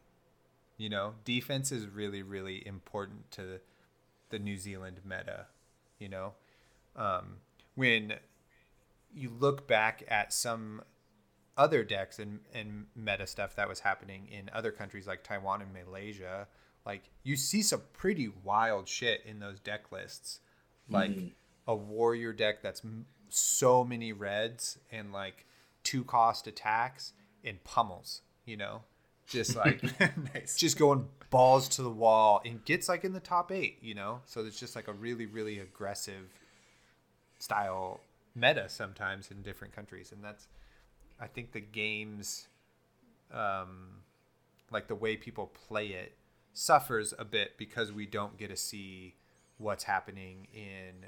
You 0.77 0.89
know, 0.89 1.13
defense 1.25 1.71
is 1.71 1.87
really 1.87 2.23
really 2.23 2.65
important 2.65 3.29
to 3.31 3.59
the 4.31 4.39
New 4.39 4.57
Zealand 4.57 5.01
meta. 5.05 5.47
You 5.99 6.09
know, 6.09 6.33
um, 6.95 7.37
when 7.75 8.13
you 9.13 9.29
look 9.29 9.67
back 9.67 10.03
at 10.07 10.33
some 10.33 10.81
other 11.57 11.83
decks 11.83 12.17
and, 12.17 12.39
and 12.53 12.87
meta 12.95 13.27
stuff 13.27 13.55
that 13.55 13.67
was 13.67 13.81
happening 13.81 14.27
in 14.31 14.49
other 14.53 14.71
countries 14.71 15.05
like 15.05 15.23
Taiwan 15.23 15.61
and 15.61 15.71
Malaysia, 15.73 16.47
like 16.85 17.03
you 17.23 17.35
see 17.35 17.61
some 17.61 17.81
pretty 17.93 18.31
wild 18.43 18.87
shit 18.87 19.21
in 19.25 19.39
those 19.39 19.59
deck 19.59 19.91
lists. 19.91 20.39
Like 20.89 21.11
a 21.67 21.75
warrior 21.75 22.33
deck 22.33 22.61
that's 22.61 22.81
m- 22.83 23.05
so 23.29 23.83
many 23.83 24.11
reds 24.11 24.77
and 24.91 25.13
like 25.13 25.45
two 25.83 26.03
cost 26.03 26.47
attacks 26.47 27.13
and 27.43 27.63
pummels, 27.63 28.21
you 28.45 28.57
know? 28.57 28.81
Just 29.27 29.55
like 29.55 29.81
nice. 30.33 30.57
just 30.57 30.77
going 30.77 31.07
balls 31.29 31.69
to 31.69 31.81
the 31.81 31.89
wall 31.89 32.41
and 32.45 32.63
gets 32.65 32.89
like 32.89 33.03
in 33.03 33.13
the 33.13 33.19
top 33.19 33.51
eight, 33.51 33.79
you 33.81 33.95
know? 33.95 34.21
So 34.25 34.45
it's 34.45 34.59
just 34.59 34.75
like 34.75 34.87
a 34.87 34.93
really, 34.93 35.25
really 35.25 35.59
aggressive 35.59 36.27
style 37.39 38.01
meta 38.35 38.69
sometimes 38.69 39.31
in 39.31 39.41
different 39.41 39.75
countries. 39.75 40.11
And 40.11 40.23
that's, 40.23 40.47
I 41.19 41.27
think 41.27 41.53
the 41.53 41.61
games, 41.61 42.47
um, 43.33 44.01
like 44.71 44.87
the 44.87 44.95
way 44.95 45.15
people 45.15 45.47
play 45.67 45.87
it, 45.87 46.13
suffers 46.53 47.13
a 47.17 47.25
bit 47.25 47.57
because 47.57 47.91
we 47.91 48.05
don't 48.05 48.37
get 48.37 48.49
to 48.49 48.57
see 48.57 49.15
what's 49.57 49.85
happening 49.85 50.47
in 50.53 51.05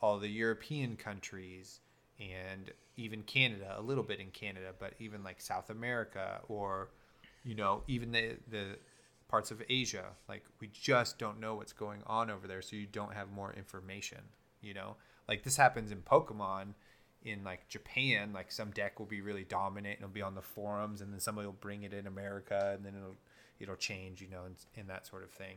all 0.00 0.18
the 0.18 0.28
European 0.28 0.96
countries 0.96 1.80
and 2.20 2.70
even 2.96 3.22
Canada, 3.22 3.74
a 3.76 3.80
little 3.80 4.04
bit 4.04 4.20
in 4.20 4.30
Canada, 4.30 4.72
but 4.78 4.92
even 4.98 5.24
like 5.24 5.40
South 5.40 5.70
America 5.70 6.40
or, 6.48 6.90
you 7.44 7.54
know, 7.54 7.82
even 7.88 8.12
the, 8.12 8.36
the 8.50 8.78
parts 9.28 9.50
of 9.50 9.62
Asia. 9.68 10.06
Like 10.28 10.44
we 10.60 10.68
just 10.72 11.18
don't 11.18 11.40
know 11.40 11.54
what's 11.54 11.72
going 11.72 12.02
on 12.06 12.30
over 12.30 12.46
there, 12.46 12.62
so 12.62 12.76
you 12.76 12.86
don't 12.86 13.14
have 13.14 13.30
more 13.30 13.52
information, 13.54 14.20
you 14.60 14.74
know? 14.74 14.96
Like 15.28 15.42
this 15.42 15.56
happens 15.56 15.90
in 15.90 16.02
Pokemon 16.02 16.74
in 17.24 17.44
like 17.44 17.68
Japan, 17.68 18.32
like 18.32 18.50
some 18.50 18.70
deck 18.70 18.98
will 18.98 19.06
be 19.06 19.20
really 19.20 19.44
dominant 19.44 19.98
and 19.98 20.04
it'll 20.04 20.12
be 20.12 20.22
on 20.22 20.34
the 20.34 20.42
forums 20.42 21.00
and 21.00 21.12
then 21.12 21.20
somebody 21.20 21.46
will 21.46 21.52
bring 21.52 21.84
it 21.84 21.92
in 21.92 22.06
America 22.06 22.72
and 22.74 22.84
then 22.84 22.94
it'll 22.96 23.16
it'll 23.60 23.76
change, 23.76 24.20
you 24.20 24.28
know, 24.28 24.44
and, 24.44 24.56
and 24.76 24.88
that 24.90 25.06
sort 25.06 25.22
of 25.22 25.30
thing. 25.30 25.56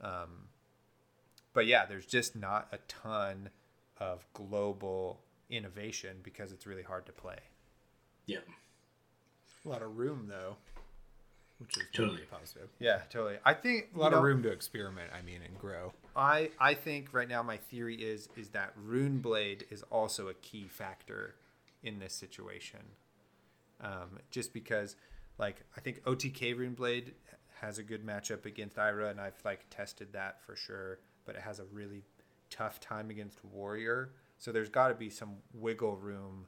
Um, 0.00 0.48
but 1.52 1.66
yeah, 1.66 1.86
there's 1.86 2.06
just 2.06 2.34
not 2.34 2.68
a 2.72 2.78
ton 2.88 3.50
of 3.98 4.26
global 4.32 5.20
innovation 5.48 6.16
because 6.22 6.52
it's 6.52 6.66
really 6.66 6.82
hard 6.82 7.06
to 7.06 7.12
play. 7.12 7.38
Yeah. 8.26 8.38
A 9.64 9.68
lot 9.68 9.82
of 9.82 9.96
room 9.96 10.26
though, 10.28 10.56
which 11.60 11.76
is 11.76 11.82
Totally. 11.92 12.08
totally 12.18 12.26
positive. 12.30 12.68
Yeah, 12.78 13.02
totally. 13.10 13.36
I 13.44 13.54
think 13.54 13.90
A 13.94 13.98
lot 13.98 14.12
of 14.14 14.22
room 14.22 14.42
to 14.42 14.50
experiment. 14.50 15.10
I 15.16 15.22
mean, 15.22 15.40
and 15.46 15.56
grow. 15.58 15.92
I 16.16 16.50
I 16.58 16.74
think 16.74 17.08
right 17.12 17.28
now 17.28 17.42
my 17.42 17.56
theory 17.58 17.94
is 17.96 18.28
is 18.36 18.48
that 18.50 18.72
Runeblade 18.84 19.62
is 19.70 19.82
also 19.90 20.28
a 20.28 20.34
key 20.34 20.66
factor 20.68 21.34
in 21.82 21.98
this 21.98 22.12
situation. 22.14 22.80
Um, 23.82 24.18
just 24.30 24.52
because, 24.52 24.96
like, 25.38 25.64
I 25.76 25.80
think 25.80 26.02
OTK 26.04 26.54
Runeblade 26.54 27.12
has 27.60 27.78
a 27.78 27.82
good 27.82 28.04
matchup 28.06 28.44
against 28.44 28.78
Ira, 28.78 29.08
and 29.10 29.20
I've 29.20 29.42
like 29.44 29.60
tested 29.70 30.12
that 30.12 30.42
for 30.44 30.56
sure. 30.56 30.98
But 31.24 31.36
it 31.36 31.42
has 31.42 31.60
a 31.60 31.64
really 31.64 32.02
tough 32.50 32.80
time 32.80 33.10
against 33.10 33.38
Warrior, 33.44 34.10
so 34.38 34.50
there's 34.50 34.68
got 34.68 34.88
to 34.88 34.94
be 34.94 35.08
some 35.10 35.36
wiggle 35.54 35.96
room 35.96 36.46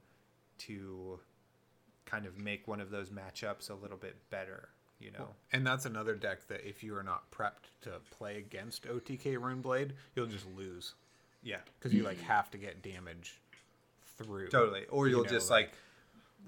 to 0.59 1.21
kind 2.05 2.27
of 2.27 2.37
make 2.37 2.67
one 2.67 2.81
of 2.81 2.91
those 2.91 3.11
matchups 3.11 3.71
a 3.71 3.75
little 3.75 3.97
bit 3.97 4.17
better. 4.31 4.71
You 5.03 5.11
know. 5.13 5.29
And 5.53 5.67
that's 5.67 5.85
another 5.85 6.15
deck 6.15 6.47
that 6.49 6.67
if 6.67 6.83
you 6.83 6.97
are 6.97 7.03
not 7.03 7.31
prepped 7.31 7.71
to 7.83 7.91
play 8.17 8.39
against 8.39 8.85
OTK 8.85 9.37
Runeblade, 9.37 9.91
you'll 10.15 10.27
just 10.27 10.47
lose 10.57 10.95
yeah. 11.43 11.59
because 11.79 11.93
you 11.93 12.03
like 12.05 12.21
have 12.23 12.51
to 12.53 12.59
get 12.59 12.83
damage 12.83 13.41
through. 14.17 14.49
Totally. 14.49 14.85
Or 14.91 15.07
You 15.07 15.17
you'll 15.17 15.25
know, 15.25 15.31
just 15.31 15.51
like- 15.51 15.67
like, 15.67 15.73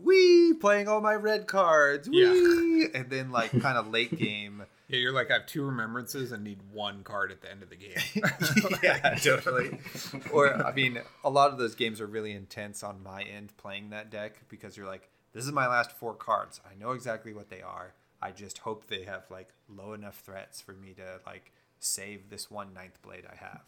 wee 0.02 0.55
playing 0.55 0.89
all 0.89 1.01
my 1.01 1.14
red 1.14 1.47
cards. 1.47 2.09
Yeah. 2.10 2.86
And 2.94 3.10
then 3.10 3.31
like 3.31 3.51
kind 3.60 3.78
of 3.78 3.89
late 3.89 4.16
game. 4.16 4.64
Yeah, 4.89 4.98
you're 4.98 5.12
like 5.12 5.31
I 5.31 5.35
have 5.35 5.47
two 5.47 5.64
remembrances 5.64 6.31
and 6.31 6.44
need 6.44 6.59
one 6.72 7.02
card 7.05 7.32
at 7.32 7.40
the 7.40 7.51
end 7.51 7.62
of 7.62 7.70
the 7.70 7.76
game. 7.76 7.94
yeah, 8.82 9.14
totally. 9.14 9.78
Or 10.32 10.55
I 10.64 10.72
mean, 10.72 11.01
a 11.24 11.31
lot 11.31 11.51
of 11.51 11.59
those 11.59 11.74
games 11.74 12.01
are 12.01 12.06
really 12.06 12.32
intense 12.32 12.82
on 12.82 13.02
my 13.02 13.22
end 13.22 13.56
playing 13.56 13.90
that 13.90 14.10
deck 14.10 14.43
because 14.48 14.76
you're 14.76 14.86
like, 14.86 15.09
this 15.32 15.44
is 15.44 15.52
my 15.52 15.66
last 15.66 15.90
four 15.93 16.14
cards. 16.14 16.60
I 16.70 16.78
know 16.78 16.90
exactly 16.90 17.32
what 17.32 17.48
they 17.48 17.62
are. 17.62 17.94
I 18.24 18.30
just 18.32 18.59
hope 18.59 18.86
they 18.88 19.05
have 19.05 19.24
like 19.30 19.51
low 19.68 19.92
enough 19.92 20.20
threats 20.24 20.60
for 20.60 20.72
me 20.72 20.94
to 20.94 21.20
like 21.26 21.52
save 21.78 22.30
this 22.30 22.51
one 22.51 22.72
ninth 22.74 23.01
blade 23.02 23.24
I 23.30 23.36
have. 23.36 23.62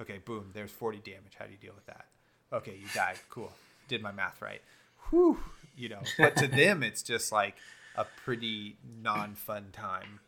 Okay, 0.00 0.18
boom, 0.24 0.50
there's 0.54 0.70
40 0.70 0.98
damage. 0.98 1.34
How 1.38 1.46
do 1.46 1.52
you 1.52 1.58
deal 1.58 1.74
with 1.74 1.86
that? 1.86 2.06
Okay, 2.52 2.76
you 2.80 2.86
died. 2.94 3.16
Cool. 3.30 3.52
Did 3.88 4.02
my 4.02 4.12
math 4.12 4.40
right. 4.40 4.62
Whew. 5.10 5.38
You 5.76 5.90
know, 5.90 6.00
but 6.18 6.36
to 6.36 6.46
them, 6.46 6.82
it's 6.82 7.02
just 7.02 7.32
like 7.32 7.56
a 7.96 8.06
pretty 8.24 8.76
non 9.02 9.34
fun 9.34 9.66
time 9.72 10.20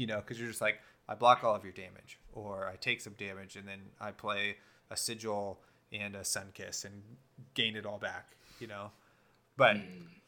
you 0.00 0.06
know, 0.06 0.16
because 0.16 0.38
you're 0.38 0.48
just 0.48 0.62
like, 0.62 0.80
I 1.10 1.14
block 1.14 1.44
all 1.44 1.54
of 1.54 1.62
your 1.62 1.74
damage, 1.74 2.18
or 2.32 2.66
I 2.72 2.76
take 2.76 3.02
some 3.02 3.12
damage, 3.18 3.56
and 3.56 3.68
then 3.68 3.80
I 4.00 4.12
play 4.12 4.56
a 4.90 4.96
sigil 4.96 5.58
and 5.92 6.14
a 6.14 6.24
sun 6.24 6.46
kiss 6.54 6.86
and 6.86 7.02
gain 7.52 7.76
it 7.76 7.84
all 7.84 7.98
back, 7.98 8.30
you 8.60 8.66
know. 8.66 8.92
But 9.58 9.76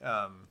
um, 0.05 0.49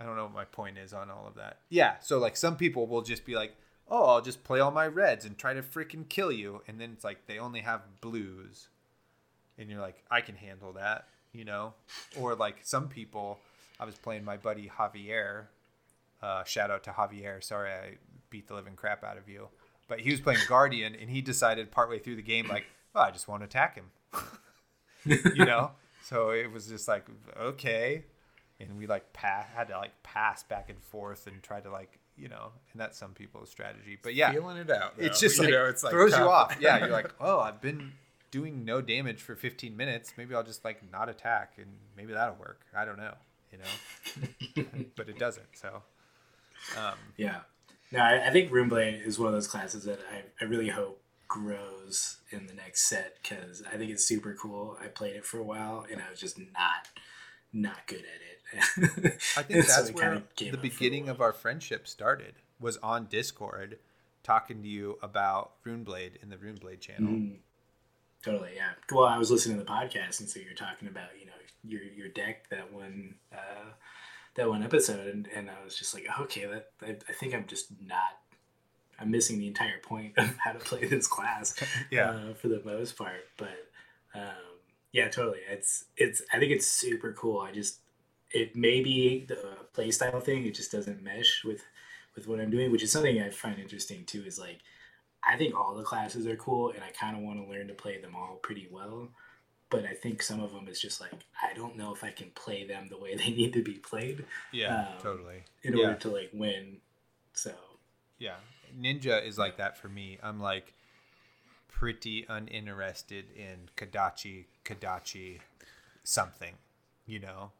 I 0.00 0.04
don't 0.04 0.16
know 0.16 0.24
what 0.24 0.34
my 0.34 0.44
point 0.46 0.78
is 0.78 0.92
on 0.92 1.10
all 1.10 1.26
of 1.26 1.34
that. 1.34 1.58
Yeah, 1.68 1.96
so 2.00 2.18
like 2.18 2.36
some 2.36 2.56
people 2.56 2.86
will 2.86 3.02
just 3.02 3.24
be 3.24 3.34
like, 3.34 3.54
oh, 3.88 4.06
I'll 4.06 4.22
just 4.22 4.42
play 4.44 4.60
all 4.60 4.70
my 4.70 4.86
reds 4.86 5.24
and 5.24 5.36
try 5.36 5.52
to 5.52 5.62
freaking 5.62 6.08
kill 6.08 6.32
you, 6.32 6.62
and 6.66 6.80
then 6.80 6.90
it's 6.92 7.04
like 7.04 7.26
they 7.26 7.38
only 7.38 7.60
have 7.60 7.82
blues, 8.00 8.68
and 9.58 9.68
you're 9.68 9.80
like, 9.80 10.02
I 10.10 10.20
can 10.22 10.36
handle 10.36 10.72
that, 10.72 11.06
you 11.32 11.44
know. 11.44 11.74
Or 12.18 12.34
like 12.34 12.58
some 12.62 12.88
people, 12.88 13.38
I 13.78 13.84
was 13.84 13.96
playing 13.96 14.24
my 14.24 14.36
buddy 14.36 14.70
Javier 14.78 15.46
uh, 16.22 16.44
shout 16.44 16.70
out 16.70 16.84
to 16.84 16.90
Javier. 16.90 17.42
Sorry, 17.42 17.70
I 17.70 17.96
beat 18.28 18.48
the 18.48 18.54
living 18.54 18.76
crap 18.76 19.04
out 19.04 19.16
of 19.16 19.28
you. 19.28 19.48
But 19.88 20.00
he 20.00 20.10
was 20.10 20.20
playing 20.20 20.40
Guardian, 20.48 20.94
and 20.94 21.10
he 21.10 21.20
decided 21.20 21.70
partway 21.70 21.98
through 21.98 22.16
the 22.16 22.22
game, 22.22 22.46
like, 22.48 22.64
oh, 22.94 23.00
I 23.00 23.10
just 23.10 23.26
want 23.26 23.42
to 23.42 23.46
attack 23.46 23.76
him. 23.76 23.90
you 25.34 25.44
know? 25.44 25.72
So 26.04 26.30
it 26.30 26.50
was 26.52 26.68
just 26.68 26.86
like, 26.86 27.06
okay. 27.38 28.04
And 28.60 28.76
we 28.76 28.86
like 28.86 29.12
pa- 29.12 29.46
had 29.54 29.68
to 29.68 29.78
like 29.78 30.02
pass 30.02 30.42
back 30.42 30.68
and 30.70 30.78
forth 30.82 31.26
and 31.26 31.42
try 31.42 31.60
to 31.60 31.70
like, 31.70 31.98
you 32.16 32.28
know, 32.28 32.52
and 32.72 32.80
that's 32.80 32.98
some 32.98 33.12
people's 33.14 33.48
strategy. 33.50 33.98
But 34.00 34.14
yeah, 34.14 34.30
Feeling 34.32 34.58
it 34.58 34.70
out. 34.70 34.94
it's 34.98 35.18
just 35.18 35.38
You 35.38 35.44
like, 35.44 35.52
know, 35.52 35.64
it's 35.66 35.82
like 35.82 35.92
throws 35.92 36.12
you 36.12 36.24
off. 36.24 36.56
Yeah, 36.60 36.78
you're 36.78 36.88
like, 37.00 37.14
oh, 37.20 37.40
I've 37.40 37.60
been 37.62 37.92
doing 38.30 38.64
no 38.64 38.80
damage 38.82 39.22
for 39.22 39.34
15 39.34 39.76
minutes. 39.76 40.12
Maybe 40.18 40.34
I'll 40.34 40.42
just 40.44 40.64
like 40.64 40.82
not 40.92 41.08
attack, 41.08 41.54
and 41.56 41.66
maybe 41.96 42.12
that'll 42.12 42.36
work. 42.36 42.60
I 42.76 42.84
don't 42.84 42.98
know, 42.98 43.14
you 43.50 43.58
know, 43.58 44.64
but 44.96 45.08
it 45.08 45.18
doesn't. 45.18 45.46
So, 45.54 45.82
um, 46.78 46.94
Yeah. 47.16 47.40
No, 47.92 47.98
I, 48.00 48.28
I 48.28 48.30
think 48.30 48.52
Runeblade 48.52 49.04
is 49.04 49.18
one 49.18 49.28
of 49.28 49.32
those 49.34 49.48
classes 49.48 49.82
that 49.84 49.98
I, 50.12 50.22
I 50.44 50.46
really 50.46 50.68
hope 50.68 51.00
grows 51.26 52.18
in 52.30 52.46
the 52.46 52.54
next 52.54 52.88
set 52.88 53.16
because 53.22 53.62
I 53.72 53.76
think 53.76 53.90
it's 53.90 54.04
super 54.04 54.34
cool. 54.34 54.76
I 54.82 54.86
played 54.88 55.16
it 55.16 55.24
for 55.24 55.38
a 55.38 55.42
while 55.42 55.86
and 55.90 56.00
I 56.00 56.10
was 56.10 56.20
just 56.20 56.38
not 56.38 56.88
not 57.52 57.86
good 57.88 57.98
at 58.00 58.04
it. 58.04 58.39
I 58.56 59.42
think 59.42 59.64
so 59.64 59.82
that's 59.82 59.90
kinda 59.90 59.92
where 59.92 60.10
the 60.10 60.16
up 60.16 60.50
for 60.50 60.56
a 60.56 60.60
beginning 60.60 61.08
of 61.08 61.20
our 61.20 61.32
friendship 61.32 61.86
started. 61.86 62.34
Was 62.58 62.76
on 62.78 63.06
Discord, 63.06 63.78
talking 64.22 64.62
to 64.62 64.68
you 64.68 64.98
about 65.02 65.52
Runeblade 65.64 66.22
in 66.22 66.28
the 66.28 66.36
Runeblade 66.36 66.80
channel. 66.80 67.12
Mm, 67.12 67.36
totally, 68.22 68.50
yeah. 68.54 68.72
Well, 68.92 69.06
I 69.06 69.16
was 69.16 69.30
listening 69.30 69.58
to 69.58 69.64
the 69.64 69.70
podcast, 69.70 70.20
and 70.20 70.28
so 70.28 70.40
you're 70.40 70.54
talking 70.54 70.88
about 70.88 71.08
you 71.18 71.26
know 71.26 71.32
your 71.64 71.82
your 71.82 72.08
deck 72.08 72.48
that 72.50 72.72
one 72.72 73.14
uh, 73.32 73.70
that 74.34 74.48
one 74.48 74.62
episode, 74.62 75.06
and, 75.06 75.28
and 75.34 75.50
I 75.50 75.64
was 75.64 75.76
just 75.76 75.94
like, 75.94 76.06
okay, 76.20 76.46
that 76.46 76.70
I, 76.82 76.96
I 77.08 77.12
think 77.12 77.34
I'm 77.34 77.46
just 77.46 77.72
not. 77.84 78.18
I'm 78.98 79.10
missing 79.10 79.38
the 79.38 79.46
entire 79.46 79.78
point 79.82 80.12
of 80.18 80.36
how 80.36 80.52
to 80.52 80.58
play 80.58 80.84
this 80.86 81.06
class. 81.06 81.54
Yeah. 81.90 82.10
uh, 82.10 82.34
for 82.34 82.48
the 82.48 82.60
most 82.64 82.96
part, 82.98 83.24
but 83.38 83.66
um, 84.14 84.60
yeah, 84.92 85.08
totally. 85.08 85.38
It's 85.48 85.84
it's. 85.96 86.22
I 86.32 86.38
think 86.38 86.52
it's 86.52 86.66
super 86.66 87.12
cool. 87.12 87.40
I 87.40 87.52
just 87.52 87.78
it 88.32 88.56
may 88.56 88.80
be 88.82 89.24
the 89.26 89.38
playstyle 89.74 90.22
thing. 90.22 90.46
It 90.46 90.54
just 90.54 90.72
doesn't 90.72 91.02
mesh 91.02 91.44
with 91.44 91.62
with 92.16 92.26
what 92.28 92.40
I'm 92.40 92.50
doing, 92.50 92.70
which 92.72 92.82
is 92.82 92.92
something 92.92 93.20
I 93.20 93.30
find 93.30 93.58
interesting 93.58 94.04
too. 94.04 94.24
Is 94.26 94.38
like 94.38 94.58
I 95.26 95.36
think 95.36 95.54
all 95.54 95.74
the 95.74 95.82
classes 95.84 96.26
are 96.26 96.36
cool, 96.36 96.70
and 96.70 96.82
I 96.82 96.90
kind 96.90 97.16
of 97.16 97.22
want 97.22 97.42
to 97.44 97.50
learn 97.50 97.68
to 97.68 97.74
play 97.74 98.00
them 98.00 98.16
all 98.16 98.38
pretty 98.42 98.68
well. 98.70 99.08
But 99.70 99.84
I 99.84 99.94
think 99.94 100.22
some 100.22 100.40
of 100.40 100.52
them 100.52 100.66
is 100.68 100.80
just 100.80 101.00
like 101.00 101.12
I 101.42 101.54
don't 101.54 101.76
know 101.76 101.94
if 101.94 102.02
I 102.04 102.10
can 102.10 102.30
play 102.34 102.66
them 102.66 102.88
the 102.88 102.98
way 102.98 103.14
they 103.16 103.30
need 103.30 103.52
to 103.54 103.62
be 103.62 103.74
played 103.74 104.24
Yeah, 104.52 104.78
Um, 104.80 104.98
totally. 105.02 105.44
in 105.62 105.76
Yeah. 105.76 105.86
order 105.86 105.98
to 106.00 106.08
like 106.10 106.30
win. 106.32 106.78
So 107.34 107.52
Yeah, 108.18 108.36
Ninja 108.78 109.24
is 109.24 109.38
like 109.38 109.56
that 109.58 109.78
for 109.78 109.88
me. 109.88 110.18
I'm 110.22 110.40
like 110.40 110.74
pretty 111.68 112.26
uninterested 112.28 113.26
in 113.34 113.70
Kodachi, 113.76 114.44
Kodachi, 114.64 115.40
something, 116.04 116.54
you 117.06 117.18
know, 117.20 117.52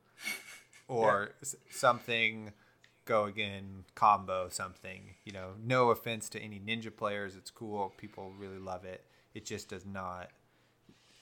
or 0.91 1.31
s- 1.43 1.57
something. 1.71 2.53
Go 3.07 3.25
again, 3.25 3.85
combo 3.95 4.49
something. 4.51 5.15
You 5.25 5.33
know, 5.33 5.51
no 5.65 5.91
offense 5.91 6.29
to 6.31 6.39
any 6.41 6.61
ninja 6.61 6.95
players. 6.95 7.35
It's 7.37 7.51
cool. 7.51 7.93
People 7.97 8.33
really 8.39 8.59
love 8.59 8.85
it. 8.85 9.05
It 9.35 9.45
just 9.45 9.69
does 9.69 9.85
not 9.87 10.31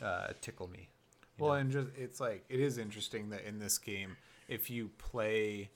uh, 0.03 0.29
tickle 0.41 0.69
me. 0.69 0.89
Well, 1.39 1.51
know? 1.51 1.57
and 1.57 1.71
just 1.71 1.89
it's 1.97 2.21
like 2.21 2.45
it 2.49 2.61
is 2.61 2.79
interesting 2.79 3.31
that 3.31 3.45
in 3.45 3.59
this 3.59 3.79
game, 3.79 4.17
if 4.49 4.69
you 4.71 4.91
play, 4.99 5.71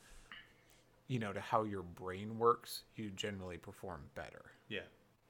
you 1.09 1.19
know, 1.19 1.33
to 1.33 1.41
how 1.41 1.63
your 1.65 1.83
brain 1.83 2.39
works, 2.39 2.83
you 2.97 3.11
generally 3.11 3.57
perform 3.59 4.03
better. 4.15 4.43
yeah, 4.69 4.81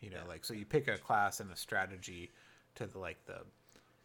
You 0.01 0.10
know, 0.10 0.22
like 0.26 0.44
so 0.44 0.55
you 0.55 0.64
pick 0.64 0.89
a 0.89 0.97
class 0.97 1.40
and 1.40 1.51
a 1.52 1.56
strategy 1.56 2.30
to 2.76 2.86
the 2.86 2.98
like 2.98 3.24
the, 3.26 3.40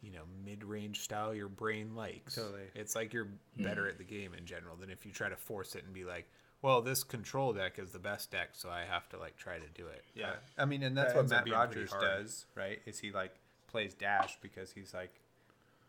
you 0.02 0.12
know, 0.12 0.22
mid-range 0.44 1.00
style 1.00 1.34
your 1.34 1.48
brain 1.48 1.94
likes. 1.96 2.34
Totally. 2.36 2.62
It's 2.74 2.94
like 2.94 3.12
you're 3.12 3.28
better 3.56 3.88
at 3.88 3.98
the 3.98 4.04
game 4.04 4.32
in 4.34 4.46
general 4.46 4.76
than 4.76 4.90
if 4.90 5.04
you 5.04 5.12
try 5.12 5.28
to 5.28 5.36
force 5.36 5.74
it 5.74 5.84
and 5.84 5.92
be 5.92 6.04
like, 6.04 6.26
well, 6.62 6.82
this 6.82 7.04
control 7.04 7.52
deck 7.52 7.78
is 7.78 7.90
the 7.92 7.98
best 7.98 8.30
deck, 8.30 8.50
so 8.52 8.68
I 8.68 8.82
have 8.88 9.08
to 9.10 9.18
like 9.18 9.36
try 9.36 9.58
to 9.58 9.68
do 9.74 9.86
it. 9.86 10.04
Yeah, 10.14 10.30
Uh, 10.30 10.34
I 10.58 10.64
mean, 10.64 10.82
and 10.82 10.96
that's 10.96 11.12
that 11.12 11.18
what 11.18 11.28
Matt 11.30 11.50
Rogers 11.50 11.90
does, 12.00 12.46
right? 12.54 12.80
Is 12.86 12.98
he 12.98 13.12
like 13.12 13.34
plays 13.68 13.94
Dash 13.94 14.38
because 14.40 14.72
he's 14.72 14.92
like 14.94 15.14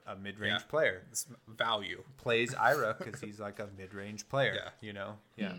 a 0.07 0.15
mid-range 0.15 0.61
Yeah. 0.61 0.67
player, 0.69 1.03
it's 1.11 1.25
value. 1.47 2.03
plays 2.17 2.53
Ira 2.55 2.95
because 3.03 3.19
he's 3.21 3.39
like 3.39 3.59
a 3.59 3.67
mid-range 3.77 4.27
player. 4.29 4.53
Yeah. 4.55 4.69
you 4.81 4.93
know. 4.93 5.17
Yeah, 5.37 5.53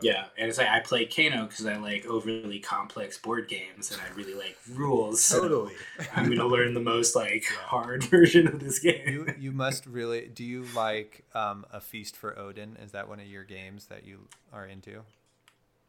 Yeah, 0.00 0.26
and 0.38 0.48
it's 0.48 0.58
like 0.58 0.68
I 0.68 0.80
play 0.80 1.06
Kano 1.06 1.46
because 1.46 1.66
I 1.66 1.76
like 1.76 2.06
overly 2.06 2.58
complex 2.60 3.18
board 3.18 3.48
games 3.48 3.90
and 3.90 4.00
I 4.00 4.14
really 4.16 4.34
like 4.34 4.56
rules. 4.72 5.22
so 5.22 5.40
Totally. 5.42 5.74
I'm 6.14 6.28
gonna 6.28 6.46
learn 6.46 6.74
the 6.74 6.80
most 6.80 7.14
like 7.14 7.44
hard 7.44 8.04
version 8.10 8.46
of 8.46 8.60
this 8.60 8.78
game. 8.78 9.06
you 9.06 9.34
you 9.38 9.52
must 9.52 9.86
really. 9.86 10.28
Do 10.28 10.44
you 10.44 10.64
like 10.74 11.24
um, 11.34 11.66
a 11.72 11.80
feast 11.80 12.16
for 12.16 12.38
Odin? 12.38 12.76
Is 12.82 12.92
that 12.92 13.08
one 13.08 13.20
of 13.20 13.26
your 13.26 13.44
games 13.44 13.86
that 13.86 14.04
you 14.04 14.28
are 14.52 14.66
into? 14.66 15.02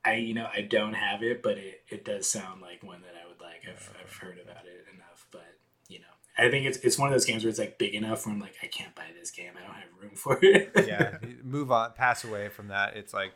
I 0.06 0.16
you 0.16 0.34
know 0.34 0.48
I 0.54 0.62
don't 0.62 0.94
have 0.94 1.24
it, 1.24 1.42
but 1.42 1.58
it, 1.58 1.82
it 1.90 2.06
does 2.06 2.28
sound 2.30 2.62
like 2.62 2.84
one 2.84 3.02
that 3.02 3.14
I 3.24 3.28
would 3.28 3.40
like. 3.40 3.64
I've, 3.68 3.94
I've 4.04 4.14
heard 4.14 4.38
about 4.44 4.66
it 4.66 4.86
enough, 4.94 5.26
but 5.32 5.56
you 5.88 6.00
know 6.00 6.06
I 6.38 6.50
think 6.50 6.66
it's 6.66 6.78
it's 6.80 7.00
one 7.00 7.08
of 7.08 7.14
those 7.14 7.26
games 7.26 7.44
where 7.44 7.50
it's 7.50 7.60
like 7.60 7.78
big 7.78 7.94
enough 7.94 8.26
where 8.26 8.36
I'm 8.36 8.42
like 8.42 8.56
I 8.62 8.68
can't 8.68 8.94
buy 8.96 9.06
this 9.18 9.32
game. 9.32 9.52
I 9.58 9.66
don't 9.66 9.76
have 9.76 9.90
room 10.02 10.16
for 10.16 10.40
it. 10.42 10.72
Yeah, 10.88 11.18
move 11.44 11.72
on, 11.72 11.94
pass 11.94 12.24
away 12.24 12.50
from 12.50 12.68
that. 12.68 12.98
It's 12.98 13.14
like 13.14 13.32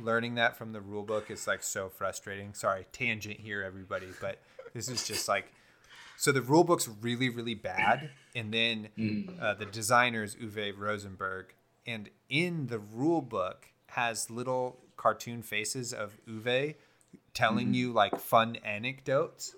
learning 0.00 0.34
that 0.36 0.56
from 0.56 0.72
the 0.72 0.80
rule 0.80 1.02
book 1.02 1.30
is 1.30 1.46
like 1.46 1.62
so 1.62 1.88
frustrating. 1.88 2.54
Sorry, 2.54 2.86
tangent 2.92 3.40
here, 3.40 3.62
everybody, 3.62 4.08
but 4.20 4.38
this 4.74 4.88
is 4.88 5.06
just 5.06 5.28
like 5.28 5.52
So 6.16 6.30
the 6.30 6.42
rule 6.42 6.62
book's 6.62 6.88
really, 6.88 7.28
really 7.30 7.54
bad, 7.54 8.10
and 8.36 8.52
then 8.54 8.88
Mm. 8.98 9.40
uh, 9.40 9.54
the 9.54 9.66
designer 9.66 10.22
is 10.22 10.36
Uwe 10.36 10.72
Rosenberg, 10.76 11.46
and 11.86 12.10
in 12.28 12.66
the 12.68 12.78
rule 12.78 13.22
book 13.22 13.66
has 13.88 14.30
little 14.30 14.78
cartoon 14.96 15.42
faces 15.42 15.92
of 15.92 16.16
Uwe 16.28 16.76
telling 17.34 17.68
Mm. 17.72 17.74
you 17.74 17.92
like 17.92 18.20
fun 18.20 18.56
anecdotes, 18.56 19.54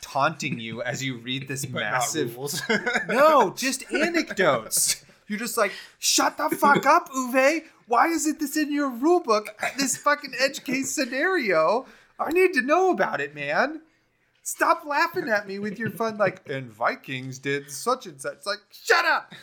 taunting 0.00 0.60
you 0.60 0.82
as 0.82 1.02
you 1.02 1.16
read 1.18 1.48
this 1.48 1.66
massive 1.70 2.36
no, 3.08 3.50
just 3.56 3.90
anecdotes. 3.92 5.04
You're 5.28 5.38
just 5.38 5.56
like, 5.56 5.72
shut 5.98 6.36
the 6.36 6.48
fuck 6.50 6.86
up, 6.86 7.08
Uwe. 7.10 7.62
Why 7.88 8.08
isn't 8.08 8.38
this 8.38 8.56
in 8.56 8.72
your 8.72 8.90
rule 8.90 9.20
book? 9.20 9.48
This 9.78 9.96
fucking 9.96 10.34
edge 10.38 10.64
case 10.64 10.90
scenario. 10.92 11.86
I 12.18 12.30
need 12.32 12.52
to 12.54 12.62
know 12.62 12.90
about 12.90 13.20
it, 13.20 13.34
man. 13.34 13.82
Stop 14.42 14.84
laughing 14.86 15.28
at 15.28 15.48
me 15.48 15.58
with 15.58 15.78
your 15.78 15.90
fun, 15.90 16.18
like, 16.18 16.48
and 16.48 16.70
Vikings 16.70 17.38
did 17.38 17.70
such 17.70 18.06
and 18.06 18.20
such. 18.20 18.46
Like, 18.46 18.60
shut 18.70 19.04
up. 19.04 19.34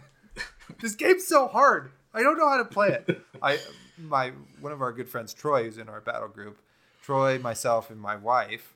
this 0.80 0.94
game's 0.94 1.26
so 1.26 1.48
hard. 1.48 1.90
I 2.14 2.22
don't 2.22 2.38
know 2.38 2.48
how 2.48 2.56
to 2.58 2.64
play 2.64 2.88
it. 2.88 3.20
I 3.42 3.58
my 3.98 4.32
one 4.60 4.72
of 4.72 4.80
our 4.80 4.92
good 4.92 5.08
friends, 5.08 5.34
Troy, 5.34 5.64
who's 5.64 5.78
in 5.78 5.88
our 5.88 6.00
battle 6.00 6.28
group, 6.28 6.58
Troy, 7.02 7.38
myself, 7.38 7.90
and 7.90 8.00
my 8.00 8.16
wife 8.16 8.74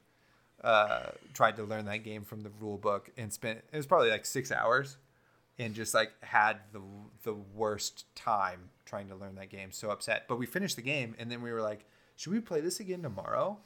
uh, 0.62 1.06
tried 1.34 1.56
to 1.56 1.64
learn 1.64 1.86
that 1.86 2.04
game 2.04 2.24
from 2.24 2.42
the 2.42 2.50
rule 2.60 2.76
book 2.76 3.10
and 3.16 3.32
spent 3.32 3.62
it 3.72 3.76
was 3.76 3.86
probably 3.86 4.10
like 4.10 4.26
six 4.26 4.52
hours 4.52 4.96
and 5.60 5.74
just 5.74 5.94
like 5.94 6.10
had 6.22 6.56
the 6.72 6.80
the 7.22 7.34
worst 7.54 8.04
time 8.16 8.70
trying 8.84 9.08
to 9.08 9.14
learn 9.14 9.34
that 9.36 9.50
game 9.50 9.70
so 9.70 9.90
upset 9.90 10.24
but 10.28 10.38
we 10.38 10.46
finished 10.46 10.74
the 10.76 10.82
game 10.82 11.14
and 11.18 11.30
then 11.30 11.42
we 11.42 11.52
were 11.52 11.60
like 11.62 11.84
should 12.16 12.32
we 12.32 12.40
play 12.40 12.60
this 12.60 12.80
again 12.80 13.02
tomorrow 13.02 13.56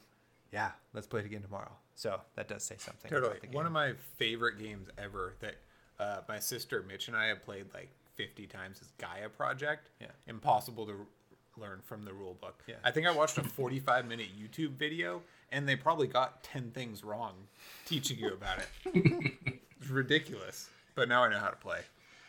yeah 0.51 0.71
let's 0.93 1.07
play 1.07 1.21
it 1.21 1.25
again 1.25 1.41
tomorrow 1.41 1.71
so 1.95 2.19
that 2.35 2.47
does 2.47 2.63
say 2.63 2.75
something 2.77 3.09
Totally. 3.09 3.31
about 3.31 3.41
the 3.41 3.47
game. 3.47 3.55
One 3.55 3.65
of 3.65 3.71
my 3.71 3.93
favorite 4.17 4.59
games 4.59 4.89
ever 4.97 5.33
that 5.39 5.55
uh, 5.97 6.17
my 6.27 6.39
sister 6.39 6.83
Mitch 6.87 7.07
and 7.07 7.15
I 7.15 7.27
have 7.27 7.41
played 7.41 7.67
like 7.73 7.89
50 8.15 8.47
times 8.47 8.81
is 8.81 8.89
Gaia 8.97 9.29
Project. 9.29 9.89
Yeah. 10.01 10.07
Impossible 10.27 10.85
to 10.87 10.91
r- 10.91 10.97
learn 11.57 11.79
from 11.85 12.03
the 12.03 12.13
rule 12.13 12.37
book. 12.39 12.63
Yeah. 12.67 12.75
I 12.83 12.91
think 12.91 13.07
I 13.07 13.11
watched 13.11 13.37
a 13.37 13.43
45 13.43 14.05
minute 14.07 14.27
YouTube 14.37 14.71
video 14.71 15.21
and 15.51 15.67
they 15.67 15.77
probably 15.77 16.07
got 16.07 16.43
10 16.43 16.71
things 16.71 17.03
wrong 17.03 17.33
teaching 17.85 18.19
you 18.19 18.33
about 18.33 18.59
it. 18.59 19.33
it's 19.79 19.89
ridiculous. 19.89 20.69
But 20.95 21.09
now 21.09 21.23
I 21.23 21.29
know 21.29 21.39
how 21.39 21.49
to 21.49 21.55
play. 21.57 21.79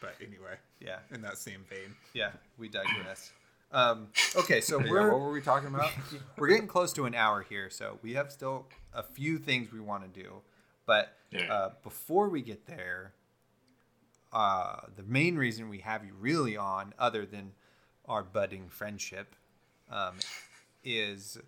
But 0.00 0.14
anyway, 0.20 0.56
yeah 0.80 0.98
in 1.14 1.22
that 1.22 1.38
same 1.38 1.64
vein. 1.70 1.94
yeah 2.12 2.30
we 2.58 2.68
digress 2.68 3.32
um, 3.72 4.08
okay 4.36 4.60
so 4.60 4.78
Yeah, 4.78 4.90
we're 4.90 5.10
what 5.10 5.20
were 5.20 5.32
we 5.32 5.40
talking 5.40 5.68
about? 5.68 5.92
we're 6.38 6.48
getting 6.48 6.68
close 6.68 6.92
to 6.94 7.04
an 7.06 7.14
hour 7.14 7.42
here, 7.42 7.68
so 7.70 7.98
we 8.02 8.14
have 8.14 8.30
still 8.30 8.66
a 8.94 9.02
few 9.02 9.38
things 9.38 9.72
we 9.72 9.80
want 9.80 10.02
to 10.12 10.20
do. 10.22 10.42
But 10.86 11.16
Yeah. 11.32 11.40
uh, 11.50 11.70
before 11.82 12.28
we 12.28 12.42
get 12.42 12.66
there, 12.66 13.12
uh, 14.32 14.82
the 14.94 15.02
main 15.02 15.36
reason 15.36 15.68
we 15.68 15.78
have 15.78 16.04
you 16.04 16.12
really 16.18 16.56
on, 16.56 16.92
other 16.98 17.26
than 17.26 17.52
our 18.06 18.22
budding 18.22 18.68
friendship, 18.68 19.34
um, 19.90 20.14
is 20.84 21.38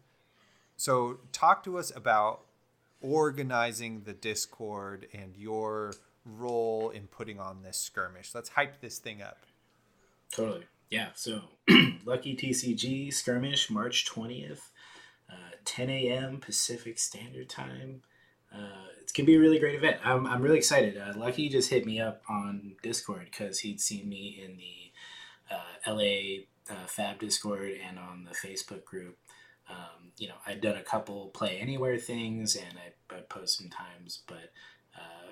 so 0.76 1.18
talk 1.32 1.62
to 1.64 1.78
us 1.78 1.94
about 1.94 2.40
organizing 3.00 4.02
the 4.04 4.12
Discord 4.12 5.06
and 5.12 5.36
your 5.36 5.92
role 6.24 6.90
in 6.90 7.06
putting 7.06 7.40
on 7.40 7.62
this 7.62 7.76
skirmish. 7.76 8.34
Let's 8.34 8.50
hype 8.50 8.80
this 8.80 8.98
thing 8.98 9.22
up. 9.22 9.38
Totally. 10.32 10.64
Yeah. 10.90 11.08
So, 11.14 11.42
Lucky 12.04 12.36
TCG 12.36 13.12
skirmish, 13.12 13.70
March 13.70 14.06
20th, 14.06 14.60
uh, 15.30 15.56
10 15.64 15.90
a.m. 15.90 16.38
Pacific 16.38 16.98
Standard 16.98 17.48
Time. 17.48 18.02
Uh, 18.54 18.86
it's 19.02 19.12
going 19.12 19.26
to 19.26 19.30
be 19.30 19.36
a 19.36 19.40
really 19.40 19.58
great 19.58 19.74
event. 19.74 19.98
I'm, 20.04 20.26
I'm 20.26 20.42
really 20.42 20.56
excited. 20.56 20.96
Uh, 20.96 21.12
Lucky 21.16 21.48
just 21.48 21.70
hit 21.70 21.84
me 21.84 22.00
up 22.00 22.22
on 22.28 22.76
Discord 22.82 23.28
because 23.30 23.60
he'd 23.60 23.80
seen 23.80 24.08
me 24.08 24.42
in 24.42 24.56
the 24.56 25.54
uh, 25.54 25.94
LA 25.94 26.44
uh, 26.70 26.86
Fab 26.86 27.18
Discord 27.18 27.72
and 27.86 27.98
on 27.98 28.24
the 28.24 28.34
Facebook 28.34 28.84
group. 28.84 29.18
Um, 29.68 30.12
you 30.16 30.28
know, 30.28 30.34
I'd 30.46 30.62
done 30.62 30.76
a 30.76 30.82
couple 30.82 31.28
Play 31.28 31.58
Anywhere 31.58 31.98
things 31.98 32.56
and 32.56 32.78
I, 32.78 33.14
I'd 33.14 33.28
post 33.28 33.58
sometimes, 33.58 34.22
but 34.26 34.50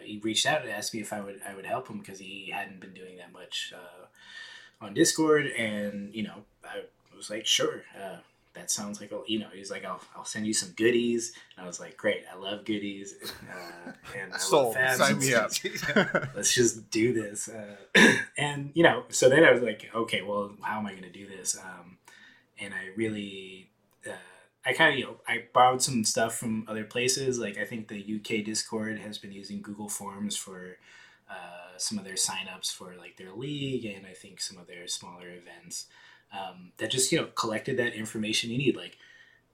he 0.07 0.19
reached 0.19 0.47
out 0.47 0.63
and 0.63 0.71
asked 0.71 0.95
me 0.95 1.01
if 1.01 1.13
I 1.13 1.21
would 1.21 1.41
I 1.49 1.55
would 1.55 1.67
help 1.67 1.89
him 1.89 1.99
because 1.99 2.19
he 2.19 2.51
hadn't 2.53 2.81
been 2.81 2.95
doing 2.95 3.17
that 3.19 3.33
much 3.33 3.73
uh, 3.75 4.85
on 4.85 4.95
Discord, 4.95 5.47
and 5.47 6.15
you 6.15 6.23
know, 6.23 6.45
I 6.65 6.83
was 7.17 7.31
like, 7.31 7.47
sure, 7.47 7.83
uh, 8.01 8.17
that 8.55 8.71
sounds 8.71 9.01
like 9.01 9.13
a, 9.13 9.21
you 9.27 9.39
know, 9.39 9.49
he's 9.53 9.71
like, 9.71 9.85
I'll, 9.85 10.01
I'll 10.17 10.25
send 10.25 10.47
you 10.47 10.55
some 10.55 10.71
goodies, 10.71 11.33
and 11.57 11.65
I 11.65 11.67
was 11.67 11.81
like, 11.81 11.97
great, 11.97 12.25
I 12.33 12.37
love 12.37 12.65
goodies, 12.65 13.15
uh, 13.25 13.93
and 14.19 14.33
I 14.35 14.39
Sold. 14.39 14.75
love 14.75 14.77
fabs. 14.77 14.97
Sign 14.97 15.19
me 15.19 15.35
up. 15.35 15.51
Let's 16.35 16.55
just 16.55 16.91
do 16.91 17.13
this, 17.13 17.49
uh, 17.49 17.77
and 18.39 18.71
you 18.75 18.83
know, 18.83 19.05
so 19.09 19.29
then 19.29 19.45
I 19.45 19.53
was 19.53 19.63
like, 19.63 19.91
okay, 19.95 20.23
well, 20.23 20.53
how 20.63 20.79
am 20.79 20.87
I 20.87 20.91
going 20.93 21.03
to 21.03 21.11
do 21.11 21.27
this? 21.27 21.57
Um, 21.59 21.99
and 22.59 22.75
I 22.75 22.89
really. 22.97 23.69
I 24.67 24.73
kind 24.73 24.93
of, 24.93 24.99
you 24.99 25.05
know, 25.05 25.17
I 25.29 25.45
borrowed 25.53 25.81
some 25.81 26.05
stuff 26.05 26.37
from 26.37 26.67
other 26.69 26.85
places. 26.85 27.39
Like 27.39 27.57
I 27.57 27.65
think 27.65 27.89
the 27.89 28.01
UK 28.17 28.45
Discord 28.45 28.99
has 28.99 29.17
been 29.17 29.33
using 29.33 29.63
Google 29.63 29.89
Forms 29.89 30.37
for 30.37 30.77
uh, 31.31 31.77
some 31.77 31.99
of 31.99 32.05
their 32.05 32.15
signups 32.15 32.73
for 32.73 32.95
like 32.99 33.17
their 33.17 33.33
league 33.33 33.85
and 33.85 34.07
I 34.07 34.13
think 34.13 34.41
some 34.41 34.59
of 34.59 34.67
their 34.67 34.87
smaller 34.87 35.29
events 35.29 35.87
um, 36.33 36.73
that 36.79 36.91
just 36.91 37.11
you 37.11 37.19
know 37.19 37.27
collected 37.35 37.77
that 37.79 37.95
information 37.95 38.51
you 38.51 38.59
need 38.59 38.77
like 38.77 38.97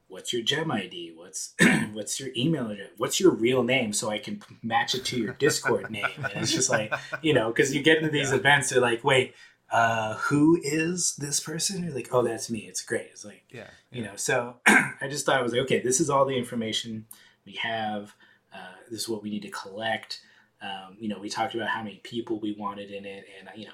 what's 0.09 0.33
your 0.33 0.43
gem 0.43 0.71
ID 0.71 1.15
what's 1.17 1.55
what's 1.93 2.21
your 2.21 2.29
email 2.37 2.71
address? 2.71 2.91
What's 2.99 3.21
your 3.21 3.33
real 3.33 3.63
name 3.63 3.93
so 3.93 4.11
I 4.11 4.19
can 4.19 4.43
match 4.63 4.95
it 4.95 5.05
to 5.07 5.19
your 5.19 5.33
Discord 5.35 5.91
name? 5.91 6.05
And 6.17 6.43
it's 6.43 6.53
just 6.53 6.69
like 6.71 6.93
you 7.23 7.33
know 7.33 7.49
because 7.49 7.75
you 7.75 7.83
get 7.83 7.99
into 7.99 8.11
these 8.11 8.33
events 8.33 8.71
they're 8.71 8.81
like 8.81 9.03
wait 9.03 9.35
uh, 9.73 10.15
who 10.15 10.61
is 10.63 11.17
this 11.17 11.41
person? 11.41 11.83
You're 11.83 11.95
like 11.95 12.09
oh 12.13 12.23
that's 12.23 12.51
me. 12.51 12.61
It's 12.61 12.83
great. 12.83 13.09
It's 13.13 13.25
like 13.25 13.45
Yeah. 13.51 13.69
you 13.91 14.03
know 14.05 14.17
so 14.17 14.57
i 14.67 15.09
just 15.09 15.25
thought 15.27 15.39
i 15.39 15.43
was 15.43 15.53
like 15.53 15.63
okay 15.63 15.81
this 15.81 15.99
is 16.01 16.11
all 16.11 16.25
the 16.27 16.37
information 16.37 17.07
we 17.47 17.53
have. 17.55 18.15
Uh, 18.55 18.75
this 18.91 19.01
is 19.01 19.09
what 19.09 19.23
we 19.23 19.31
need 19.31 19.43
to 19.43 19.51
collect. 19.51 20.21
Um, 20.61 20.97
you 21.01 21.09
know 21.09 21.19
we 21.19 21.29
talked 21.29 21.55
about 21.55 21.69
how 21.69 21.83
many 21.83 22.01
people 22.05 22.39
we 22.39 22.53
wanted 22.59 22.91
in 22.91 23.05
it 23.07 23.25
and 23.39 23.49
you 23.57 23.67
know 23.67 23.73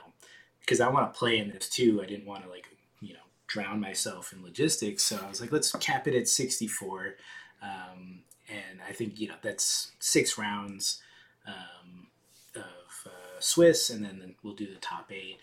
because 0.61 0.81
i 0.81 0.89
want 0.89 1.13
to 1.13 1.19
play 1.19 1.39
in 1.39 1.51
this 1.51 1.69
too. 1.69 2.01
I 2.03 2.07
didn't 2.07 2.27
want 2.27 2.45
to 2.45 2.49
like 2.51 2.67
you 3.01 3.13
know 3.15 3.27
drown 3.49 3.81
myself 3.81 4.33
in 4.33 4.43
logistics. 4.43 5.03
So 5.03 5.19
i 5.25 5.29
was 5.29 5.41
like 5.41 5.53
let's 5.53 5.73
cap 5.77 6.07
it 6.07 6.15
at 6.15 6.29
64 6.29 7.17
um, 7.63 8.21
and 8.49 8.79
i 8.89 8.93
think 8.93 9.19
you 9.21 9.29
know 9.29 9.35
that's 9.43 9.91
six 9.99 10.39
rounds 10.39 11.03
um, 11.47 12.07
of 12.55 12.63
uh, 13.07 13.41
swiss 13.41 13.91
and 13.91 14.05
then 14.05 14.35
we'll 14.43 14.55
do 14.55 14.67
the 14.73 14.81
top 14.81 15.11
eight 15.13 15.39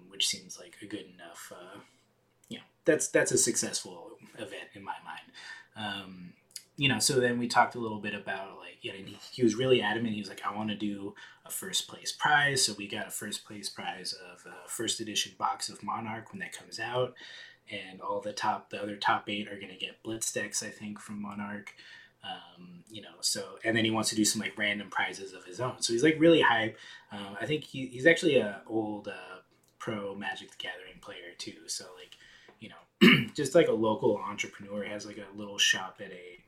um, 0.00 0.10
which 0.10 0.26
seems 0.28 0.58
like 0.58 0.76
a 0.82 0.86
good 0.86 1.06
enough 1.14 1.52
uh, 1.54 1.78
you 2.48 2.58
know 2.58 2.64
that's 2.84 3.08
that's 3.08 3.32
a 3.32 3.38
successful 3.38 4.12
event 4.36 4.68
in 4.74 4.82
my 4.84 4.96
mind. 5.04 5.32
Um, 5.76 6.32
you 6.76 6.88
know 6.88 6.98
so 6.98 7.20
then 7.20 7.38
we 7.38 7.46
talked 7.46 7.74
a 7.74 7.78
little 7.78 8.00
bit 8.00 8.14
about 8.14 8.58
like 8.58 8.78
you 8.82 8.92
know 8.92 8.98
he, 9.32 9.42
was 9.42 9.54
really 9.54 9.80
adamant. 9.80 10.14
He 10.14 10.20
was 10.20 10.28
like 10.28 10.42
i 10.44 10.54
want 10.54 10.70
to 10.70 10.74
do 10.74 11.14
a 11.46 11.50
first 11.50 11.88
place 11.88 12.12
prize. 12.12 12.64
So 12.64 12.74
we 12.76 12.88
got 12.88 13.08
a 13.08 13.10
first 13.10 13.44
place 13.44 13.68
prize 13.68 14.14
of 14.32 14.44
a 14.46 14.68
first 14.68 15.00
edition 15.00 15.32
box 15.38 15.68
of 15.68 15.82
monarch 15.82 16.32
when 16.32 16.40
that 16.40 16.56
comes 16.56 16.80
out. 16.80 17.14
And 17.70 18.00
all 18.00 18.20
the 18.20 18.32
top 18.32 18.70
the 18.70 18.82
other 18.82 18.96
top 18.96 19.28
eight 19.28 19.46
are 19.48 19.56
going 19.56 19.68
to 19.68 19.76
get 19.76 20.02
blitz 20.02 20.32
decks 20.32 20.62
i 20.62 20.68
think 20.68 20.98
from 20.98 21.22
monarch. 21.22 21.74
Um, 22.22 22.84
you 22.90 23.00
know 23.00 23.16
so 23.20 23.58
and 23.64 23.74
then 23.76 23.84
he 23.84 23.90
wants 23.90 24.10
to 24.10 24.16
do 24.16 24.26
some 24.26 24.42
like 24.42 24.58
random 24.58 24.88
prizes 24.90 25.32
of 25.32 25.44
his 25.44 25.60
own. 25.60 25.80
So 25.80 25.92
he's 25.92 26.02
like 26.02 26.16
really 26.18 26.40
hype. 26.40 26.78
Um, 27.12 27.36
i 27.40 27.46
think 27.46 27.64
he, 27.64 27.86
he's 27.86 28.06
actually 28.06 28.36
a 28.36 28.62
old 28.66 29.08
uh, 29.08 29.39
pro 29.80 30.14
magic 30.14 30.50
the 30.52 30.56
gathering 30.58 31.00
player 31.00 31.34
too. 31.38 31.66
So 31.66 31.86
like 31.98 32.16
you 32.60 32.68
know 32.68 33.26
just 33.34 33.56
like 33.56 33.66
a 33.66 33.72
local 33.72 34.16
entrepreneur 34.18 34.84
has 34.84 35.04
like 35.04 35.18
a 35.18 35.36
little 35.36 35.58
shop 35.58 36.00
at 36.04 36.12
a 36.12 36.44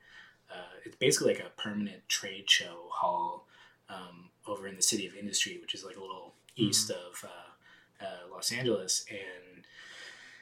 uh, 0.55 0.77
it's 0.85 0.97
basically 0.97 1.35
like 1.35 1.43
a 1.43 1.61
permanent 1.61 2.09
trade 2.09 2.49
show 2.49 2.85
hall 2.91 3.49
um, 3.89 4.29
over 4.47 4.69
in 4.69 4.77
the 4.77 4.83
city 4.83 5.07
of 5.07 5.15
industry 5.17 5.59
which 5.61 5.75
is 5.75 5.85
like 5.85 5.97
a 5.97 6.01
little 6.01 6.35
east 6.57 6.91
of 6.91 7.25
uh, 7.25 8.05
uh, 8.05 8.31
los 8.31 8.53
angeles. 8.53 9.05
And 9.11 9.65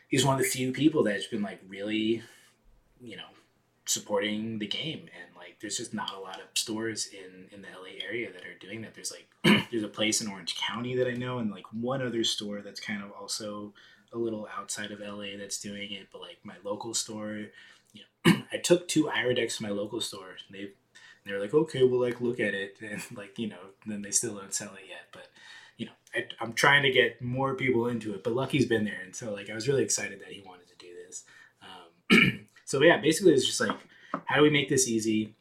he's 0.09 0.27
one 0.27 0.35
of 0.35 0.43
the 0.43 0.49
few 0.49 0.73
people 0.73 1.05
that's 1.05 1.27
been 1.27 1.43
like 1.43 1.61
really 1.69 2.23
you 3.01 3.17
know 3.17 3.31
supporting 3.91 4.59
the 4.59 4.67
game 4.67 5.01
and 5.01 5.37
like 5.37 5.57
there's 5.61 5.77
just 5.77 5.93
not 5.93 6.15
a 6.15 6.21
lot 6.21 6.37
of 6.37 6.47
stores 6.55 7.09
in 7.13 7.47
in 7.53 7.63
the 7.63 7.69
la 7.69 8.07
area 8.09 8.33
that 8.33 8.45
are 8.45 8.59
doing 8.61 8.83
that. 8.83 8.95
There's 8.95 9.13
like 9.13 9.27
there's 9.71 9.83
a 9.83 9.89
place 9.89 10.21
in 10.21 10.29
orange 10.29 10.57
county 10.57 10.95
that 10.95 11.09
i 11.09 11.13
know 11.13 11.39
and 11.39 11.51
like 11.51 11.67
one 11.73 12.03
other 12.03 12.25
store 12.25 12.61
that's 12.61 12.81
kind 12.81 13.03
of 13.03 13.11
also 13.13 13.73
a 14.13 14.19
little 14.19 14.49
outside 14.57 14.91
of 14.91 15.01
la 15.01 15.25
that's 15.39 15.61
doing 15.61 15.93
it 15.93 16.09
but 16.13 16.21
like 16.21 16.39
my 16.45 16.55
local 16.65 16.95
store 16.95 17.47
you 17.93 18.03
know 18.27 18.43
i 18.53 18.57
took 18.57 18.87
two 18.87 19.09
ira 19.09 19.35
decks 19.35 19.57
to 19.57 19.63
my 19.63 19.71
local 19.71 20.01
store. 20.01 20.37
They 20.51 20.71
they 21.25 21.33
were 21.33 21.39
like 21.39 21.55
okay 21.55 21.83
we'll 21.83 22.01
like 22.01 22.21
look 22.21 22.41
at 22.41 22.55
it 22.55 22.77
and 22.83 23.03
like 23.17 23.39
you 23.39 23.49
know 23.49 23.71
then 23.87 24.03
they 24.03 24.11
still 24.11 24.37
don't 24.37 24.55
sell 24.55 24.75
it 24.75 24.89
yet 24.89 25.07
but 25.13 25.29
you 25.77 25.87
know 25.87 25.93
I, 26.15 26.27
i'm 26.41 26.53
trying 26.53 26.83
to 26.83 26.91
get 26.91 27.23
more 27.23 27.55
people 27.55 27.89
into 27.89 28.15
it 28.15 28.23
but 28.25 28.35
lucky's 28.35 28.67
been 28.67 28.85
there 28.85 29.01
and 29.03 29.15
so 29.15 29.33
like 29.33 29.49
i 29.49 29.55
was 29.55 29.69
really 29.69 29.83
excited 29.83 30.21
that 30.21 30.33
he 30.33 30.43
wanted 30.43 30.69
to 30.69 30.77
do 30.79 30.89
this 31.07 31.25
um, 31.63 32.47
so 32.71 32.81
yeah 32.81 32.99
basically 32.99 33.33
it's 33.33 33.45
just 33.45 33.61
like 33.61 33.77
how 34.27 34.37
do 34.37 34.43
we 34.43 34.51
make 34.51 34.69
this 34.69 34.87
easy? 34.89 35.35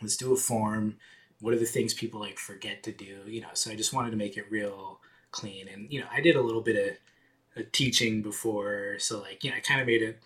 Let's 0.00 0.16
do 0.16 0.32
a 0.32 0.36
form. 0.36 0.96
What 1.40 1.54
are 1.54 1.58
the 1.58 1.64
things 1.64 1.92
people 1.92 2.20
like 2.20 2.38
forget 2.38 2.84
to 2.84 2.92
do? 2.92 3.18
You 3.26 3.40
know 3.40 3.48
so 3.54 3.72
i 3.72 3.74
just 3.74 3.92
wanted 3.92 4.12
to 4.12 4.16
make 4.16 4.36
it 4.36 4.44
real 4.48 5.00
clean. 5.32 5.66
And 5.66 5.92
you 5.92 6.00
know 6.00 6.06
i 6.12 6.20
did 6.20 6.36
a 6.36 6.40
little 6.40 6.60
bit 6.62 6.76
of, 7.56 7.62
of 7.64 7.72
teaching 7.72 8.22
before. 8.22 8.96
So 9.00 9.20
like 9.20 9.42
you 9.42 9.50
know 9.50 9.56
i 9.56 9.60
kind 9.60 9.80
of 9.80 9.88
made 9.88 10.02
it 10.02 10.20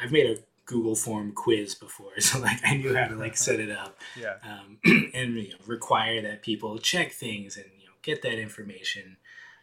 i've 0.00 0.12
made 0.12 0.26
a 0.26 0.40
google 0.66 0.94
form 0.94 1.32
quiz 1.32 1.74
before. 1.74 2.12
So 2.20 2.38
like 2.38 2.60
i 2.64 2.76
knew 2.76 2.94
how 2.94 3.08
to 3.08 3.16
like 3.16 3.36
set 3.36 3.58
it 3.58 3.70
up. 3.72 3.98
Yeah. 4.16 4.36
um, 4.44 4.78
and 5.14 5.34
you 5.34 5.50
know, 5.50 5.56
require 5.66 6.22
that 6.22 6.42
people 6.42 6.78
check 6.78 7.10
things 7.10 7.56
and 7.56 7.66
you 7.80 7.86
know 7.86 7.94
get 8.02 8.22
that 8.22 8.38
information. 8.38 9.16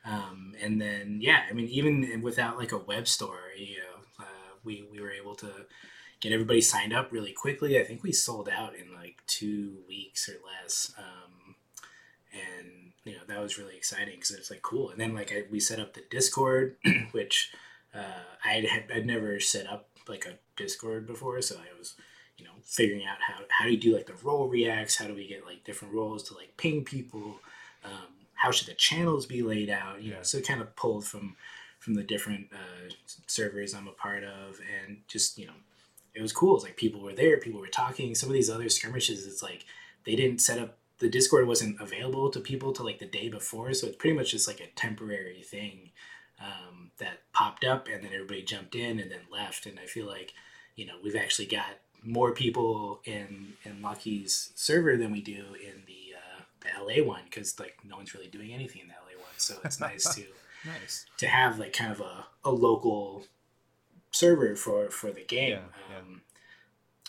Um, 0.04 0.54
and 0.62 0.82
then 0.82 1.20
yeah 1.22 1.41
i 1.50 1.54
mean 1.54 1.68
even 1.68 2.22
without 2.22 2.58
like 2.58 2.74
a 2.74 2.78
web 2.78 3.06
store 3.08 3.44
you 3.58 3.78
know 3.78 4.26
uh, 4.26 4.50
we, 4.66 4.86
we 4.91 5.00
were 5.02 5.12
able 5.12 5.36
to 5.36 5.52
get 6.20 6.32
everybody 6.32 6.62
signed 6.62 6.94
up 6.94 7.12
really 7.12 7.32
quickly. 7.32 7.80
I 7.80 7.84
think 7.84 8.04
we 8.04 8.12
sold 8.12 8.50
out 8.50 8.74
in 8.76 8.94
like 8.94 9.18
two 9.28 9.78
weeks 9.88 10.28
or 10.30 10.36
less 10.46 10.91
um, 10.98 11.56
and 12.34 12.91
you 13.04 13.14
know 13.14 13.24
that 13.28 13.41
was 13.41 13.58
really 13.58 13.76
exciting 13.76 14.16
because 14.16 14.32
it's 14.32 14.52
like 14.52 14.62
cool. 14.62 14.90
And 14.90 15.00
then 15.00 15.14
like 15.14 15.32
I, 15.32 15.44
we 15.50 15.60
set 15.60 15.80
up 15.80 15.94
the 15.94 16.04
discord 16.10 16.76
which 17.12 17.52
uh, 17.94 18.24
i 18.46 18.66
had 18.70 18.84
i'd 18.94 19.06
never 19.06 19.40
set 19.40 19.66
up 19.66 19.90
like 20.08 20.26
a 20.28 20.38
discord 20.56 21.08
before 21.08 21.41
so 21.41 21.56
i 21.56 21.78
was 21.78 21.96
you 22.38 22.46
know 22.46 22.52
figuring 22.64 23.04
out 23.04 23.18
how, 23.20 23.44
how 23.50 23.66
do 23.66 23.72
you 23.72 23.80
do 23.80 23.96
like 23.96 24.06
the 24.06 24.14
role 24.24 24.48
reacts? 24.48 24.98
How 24.98 25.08
do 25.08 25.16
we 25.16 25.28
get 25.28 25.46
like 25.46 25.64
different 25.64 25.94
roles 25.94 26.24
to 26.24 26.36
like 26.36 26.56
ping 26.58 26.84
people? 26.84 27.40
Um, 27.84 28.08
how 28.34 28.52
should 28.52 28.68
the 28.68 28.74
channels 28.74 29.26
be 29.26 29.41
laid 29.41 29.70
out? 29.70 30.02
You 30.02 30.12
know 30.12 30.24
so 30.24 30.38
it 30.38 30.48
kind 30.48 30.62
of 30.62 30.76
pulled 30.76 31.06
from 31.06 31.36
from 31.80 31.94
the 31.94 32.04
different 32.04 32.48
uh, 32.54 32.91
servers 33.26 33.74
i'm 33.74 33.88
a 33.88 33.91
part 33.91 34.24
of 34.24 34.60
and 34.84 34.98
just 35.08 35.38
you 35.38 35.48
know 35.48 35.54
it 36.15 36.22
was 36.22 36.34
cool. 36.34 36.56
It's 36.56 36.64
like 36.64 36.77
people 36.77 37.02
were 37.02 37.14
there 37.14 37.38
people 37.38 37.60
were 37.60 37.68
talking. 37.68 38.15
Some 38.15 38.30
of 38.30 38.34
these 38.34 38.49
other 38.49 38.69
skirmishes 38.69 39.26
it's 39.27 39.44
like 39.44 39.65
they 40.06 40.15
didn't 40.15 40.41
set 40.41 40.60
up 40.60 40.77
the 40.99 41.10
discord 41.10 41.48
wasn't 41.48 41.80
available 41.80 42.30
to 42.30 42.40
people 42.41 42.73
till 42.73 42.86
like 42.86 42.99
the 42.99 43.06
day 43.06 43.30
before. 43.30 43.73
So 43.73 43.88
it's 43.88 43.95
pretty 43.95 44.15
much 44.18 44.31
just 44.31 44.48
like 44.48 44.60
a 44.60 44.68
temporary 44.76 45.41
thing 45.44 45.91
um, 46.41 46.91
that 46.98 47.19
popped 47.34 47.64
up 47.64 47.88
and 47.88 48.03
then 48.03 48.11
everybody 48.14 48.41
jumped 48.41 48.76
in 48.76 48.99
and 48.99 49.10
then 49.11 49.22
left. 49.31 49.65
And 49.65 49.80
i 49.80 49.86
feel 49.86 50.07
like 50.07 50.34
you 50.76 50.86
know 50.86 50.94
we've 51.03 51.15
actually 51.15 51.48
got 51.48 51.80
more 52.03 52.34
people 52.34 53.02
in 53.06 53.53
in 53.65 53.81
lucky's 53.81 54.52
server 54.56 54.95
than 54.95 55.11
we 55.11 55.22
do 55.22 55.56
in 55.61 55.84
the 55.86 56.14
uh, 56.15 56.41
the 56.61 56.84
la 57.02 57.06
one 57.06 57.23
because 57.26 57.60
like 57.60 57.77
no 57.86 57.98
one's 57.98 58.14
really 58.14 58.27
doing 58.30 58.53
anything 58.53 58.81
in 58.81 58.88
the 58.88 58.94
la 58.94 59.22
one. 59.22 59.34
So 59.38 59.56
it's 59.64 59.80
nice 59.80 60.03
to 60.15 60.23
Nice. 60.65 61.06
to 61.18 61.27
have 61.27 61.57
like 61.57 61.72
kind 61.72 61.91
of 61.91 62.02
a, 62.02 62.26
a 62.44 62.52
local 62.52 63.23
server 64.11 64.56
for 64.56 64.90
for 64.90 65.11
the 65.11 65.23
game. 65.23 65.52
Yeah, 65.52 65.60
yeah. 65.91 65.98
um, 65.99 66.22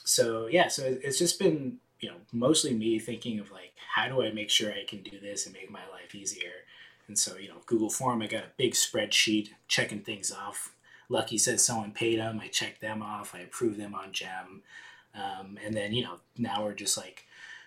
so 0.04 0.46
yeah 0.46 0.68
so 0.68 0.82
it's 1.02 1.18
just 1.18 1.38
been 1.38 1.76
you 2.00 2.08
know 2.08 2.16
mostly 2.32 2.74
me 2.74 2.98
thinking 2.98 3.38
of 3.38 3.50
like 3.52 3.72
how 3.94 4.08
do 4.08 4.22
i 4.22 4.32
make 4.32 4.50
sure 4.50 4.72
i 4.72 4.84
can 4.86 5.02
do 5.02 5.20
this 5.20 5.46
and 5.46 5.54
make 5.54 5.70
my 5.70 5.86
life 5.92 6.14
easier? 6.14 6.52
And 7.08 7.18
so 7.18 7.36
you 7.36 7.48
know 7.48 7.62
google 7.66 7.90
form 7.90 8.22
i 8.22 8.26
got 8.26 8.44
a 8.44 8.56
big 8.56 8.72
spreadsheet 8.72 9.50
checking 9.68 10.00
things 10.00 10.32
off. 10.32 10.74
Lucky 11.08 11.38
says 11.38 11.64
someone 11.64 11.92
paid 11.92 12.18
them 12.18 12.40
i 12.42 12.48
checked 12.48 12.80
them 12.80 13.02
off. 13.02 13.34
I 13.34 13.40
approved 13.40 13.78
them 13.78 13.94
on 13.94 14.12
gem. 14.12 14.62
Um, 15.14 15.58
and 15.64 15.74
then 15.74 15.92
you 15.92 16.04
know 16.04 16.16
now 16.38 16.64
we're 16.64 16.74
just 16.74 16.96
like 16.96 17.26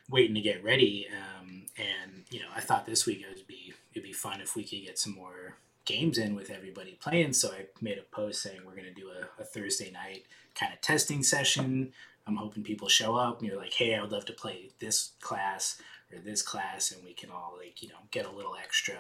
waiting 0.10 0.36
to 0.36 0.42
get 0.42 0.64
ready. 0.64 1.08
Um, 1.12 1.64
and 1.78 2.24
you 2.30 2.40
know 2.40 2.48
i 2.56 2.62
thought 2.62 2.86
this 2.86 3.06
week 3.06 3.22
it 3.22 3.36
would 3.36 3.48
be 3.48 3.74
it'd 3.94 4.04
be 4.04 4.14
fun 4.14 4.42
if 4.42 4.56
we 4.56 4.64
could 4.64 4.84
get 4.84 5.00
some 5.00 5.14
more 5.14 5.56
games 5.86 6.18
in 6.18 6.36
with 6.36 6.50
everybody 6.50 6.98
playing 7.02 7.34
so 7.34 7.50
i 7.50 7.66
made 7.82 7.98
a 7.98 8.16
post 8.16 8.42
saying 8.42 8.60
we're 8.66 8.76
going 8.76 8.84
to 8.84 8.94
do 8.94 9.10
a, 9.10 9.42
a 9.42 9.46
thursday 9.46 9.92
night 9.92 10.24
kind 10.56 10.74
of 10.74 10.82
testing 10.82 11.24
session. 11.24 11.92
I'm 12.26 12.38
hoping 12.38 12.64
people 12.64 12.88
show 12.88 13.16
up 13.16 13.40
and 13.40 13.48
you're 13.48 13.60
like 13.60 13.74
hey 13.74 13.96
i 13.96 14.02
would 14.02 14.12
love 14.12 14.26
to 14.26 14.34
play 14.34 14.70
this 14.80 15.12
class 15.22 15.82
or 16.12 16.20
this 16.20 16.42
class 16.42 16.92
and 16.92 17.04
we 17.04 17.14
can 17.14 17.30
all 17.30 17.56
like 17.58 17.82
you 17.82 17.90
know 17.90 17.96
get 18.12 18.26
a 18.26 18.32
little 18.32 18.56
extra 18.56 18.96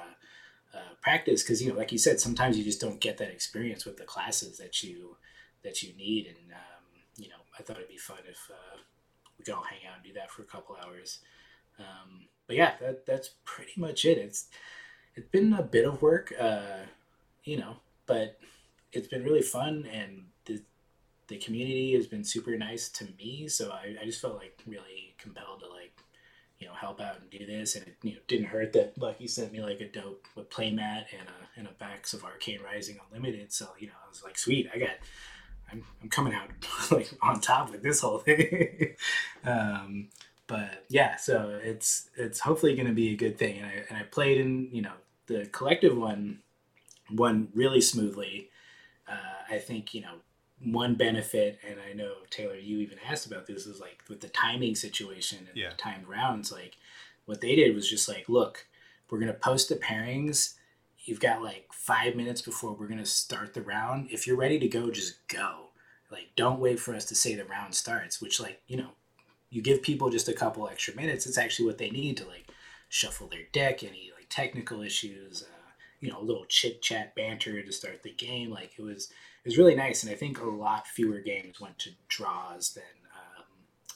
uh, 0.74 0.96
practice. 1.02 1.44
Because 1.44 1.62
you 1.62 1.72
know 1.72 1.78
like 1.78 1.92
you 1.92 1.98
said 1.98 2.20
sometimes 2.20 2.58
you 2.58 2.64
just 2.64 2.82
don't 2.82 3.00
get 3.00 3.18
that 3.20 3.32
experience 3.32 3.86
with 3.86 3.98
the 3.98 4.04
classes 4.04 4.58
that 4.58 4.84
you 4.84 5.18
that 5.64 5.84
you 5.84 5.94
need. 5.96 6.28
And 6.28 6.52
um, 6.54 6.84
you 7.18 7.30
know 7.30 7.36
i 7.58 7.64
thought 7.64 7.78
it'd 7.78 7.90
be 7.90 7.98
fun 7.98 8.20
if 8.28 8.50
uh, 8.52 8.78
we 9.38 9.46
could 9.46 9.54
all 9.54 9.64
hang 9.64 9.88
out 9.90 9.98
and 9.98 10.04
do 10.04 10.14
that 10.14 10.32
for 10.32 10.42
a 10.42 10.46
couple 10.46 10.76
hours. 10.84 11.20
Um, 11.80 12.28
but 12.46 12.56
yeah 12.56 12.74
that, 12.82 13.06
that's 13.06 13.32
pretty 13.46 13.74
much 13.78 14.04
it. 14.06 14.18
It's 14.18 14.48
it's 15.16 15.30
been 15.30 15.54
a 15.54 15.64
bit 15.64 15.86
of 15.86 16.02
work 16.02 16.34
uh, 16.40 16.86
you 17.44 17.58
know 17.58 17.78
but 18.06 18.40
it's 18.94 19.08
been 19.08 19.24
really 19.24 19.42
fun 19.42 19.88
and 19.92 20.26
the, 20.46 20.62
the 21.28 21.38
community 21.38 21.94
has 21.94 22.08
been 22.08 22.24
super 22.24 22.58
nice 22.58 22.90
to 22.90 23.06
me. 23.18 23.48
So 23.48 23.72
I, 23.72 23.96
I 24.02 24.06
just 24.06 24.22
felt 24.22 24.36
like 24.36 24.60
really 24.66 25.16
compelled 25.18 25.62
to 25.62 25.68
like 25.68 25.98
you 26.60 26.68
know 26.68 26.74
help 26.74 27.02
out 27.02 27.20
and 27.20 27.30
do 27.30 27.46
this. 27.46 27.76
And 27.76 27.88
it 27.88 27.96
you 28.04 28.14
know 28.14 28.20
didn't 28.28 28.48
hurt 28.48 28.74
that 28.74 28.98
lucky 28.98 29.28
sent 29.28 29.52
me 29.52 29.62
like 29.62 29.82
a 29.82 29.88
dope 29.88 30.28
a 30.38 30.42
playmat 30.42 31.06
and 31.18 31.28
a 31.28 31.60
and 31.60 31.68
a 31.68 31.72
backs 31.72 32.14
of 32.14 32.24
arcane 32.24 32.60
rising 32.64 33.00
unlimited. 33.10 33.52
So 33.52 33.68
you 33.80 33.88
know 33.88 33.94
i 34.06 34.10
was 34.10 34.24
like 34.24 34.38
sweet 34.38 34.70
i 34.74 34.80
got 34.80 34.96
i'm, 35.72 35.84
I'm 36.02 36.10
coming 36.10 36.34
out 36.34 36.50
like 36.92 37.10
on 37.22 37.42
top 37.42 37.72
with 37.72 37.84
this 37.84 38.02
whole 38.02 38.20
thing. 38.20 38.96
Um 39.46 40.08
but 40.48 40.86
yeah 40.90 41.18
so 41.18 41.60
it's 41.62 42.10
it's 42.16 42.40
hopefully 42.40 42.76
going 42.76 42.88
to 42.88 42.94
be 42.94 43.12
a 43.14 43.16
good 43.16 43.38
thing. 43.38 43.58
And 43.58 43.66
i 43.66 43.84
and 43.90 43.98
i 43.98 44.04
played 44.04 44.40
in 44.40 44.70
you 44.72 44.82
know 44.82 44.94
the 45.28 45.46
collective 45.48 45.98
one 45.98 46.40
won 47.12 47.50
really 47.54 47.82
smoothly 47.82 48.50
uh, 49.08 49.44
i 49.50 49.58
think 49.58 49.94
you 49.94 50.02
know 50.02 50.16
one 50.66 50.96
benefit, 50.96 51.60
and 51.68 51.78
I 51.80 51.94
know 51.94 52.14
Taylor, 52.30 52.56
you 52.56 52.80
even 52.80 52.98
asked 53.06 53.26
about 53.26 53.48
this, 53.48 53.66
is 53.66 53.80
like 53.80 54.02
with 54.08 54.22
the 54.22 54.30
timing 54.30 54.76
situation 54.76 55.40
and 55.48 55.58
Yeah. 55.58 55.70
the 55.72 55.76
timed 55.76 56.08
rounds. 56.08 56.52
Like, 56.52 56.78
what 57.26 57.42
they 57.42 57.56
did 57.56 57.76
was 57.76 57.90
just 57.90 58.08
like, 58.08 58.30
look, 58.30 58.68
we're 59.10 59.20
gonna 59.20 59.34
post 59.34 59.70
the 59.70 59.76
pairings. 59.76 60.56
You've 61.04 61.20
got 61.20 61.42
like 61.44 61.68
five 61.74 62.16
minutes 62.16 62.42
before 62.42 62.74
we're 62.74 62.88
gonna 62.88 63.06
start 63.06 63.54
the 63.54 63.62
round. 63.62 64.10
If 64.12 64.26
you're 64.26 64.38
ready 64.38 64.60
to 64.60 64.68
go, 64.68 64.90
just 64.90 65.28
go. 65.28 65.70
Like, 66.10 66.30
don't 66.36 66.60
wait 66.60 66.80
for 66.80 66.96
us 66.96 67.06
to 67.06 67.16
say 67.16 67.36
the 67.36 67.46
round 67.46 67.76
starts. 67.76 68.22
Which, 68.22 68.40
like, 68.40 68.62
you 68.68 68.78
know, 68.78 68.92
you 69.50 69.62
give 69.62 69.82
people 69.82 70.10
just 70.10 70.30
a 70.30 70.34
couple 70.34 70.68
extra 70.70 70.96
minutes. 70.96 71.26
It's 71.28 71.38
actually 71.38 71.66
what 71.66 71.78
they 71.78 71.90
need 71.90 72.18
to 72.18 72.26
like 72.26 72.48
shuffle 72.88 73.28
their 73.28 73.44
deck, 73.52 73.84
any 73.84 74.12
technical 74.34 74.82
issues. 74.82 75.44
Uh, 75.44 75.60
you 76.00 76.12
know, 76.12 76.20
a 76.20 76.24
little 76.24 76.46
chit 76.50 76.82
chat 76.82 77.16
banter 77.16 77.62
to 77.62 77.72
start 77.72 78.04
the 78.04 78.12
game. 78.12 78.50
Like 78.50 78.72
it 78.78 78.82
was 78.82 79.06
it 79.06 79.48
was 79.48 79.58
really 79.58 79.76
nice, 79.76 80.04
and 80.04 80.12
I 80.12 80.16
think 80.16 80.40
a 80.40 80.46
lot 80.46 80.88
fewer 80.88 81.20
games 81.20 81.62
went 81.62 81.80
to 81.80 81.92
draws 82.10 82.74
than 82.74 82.84
um, 83.16 83.46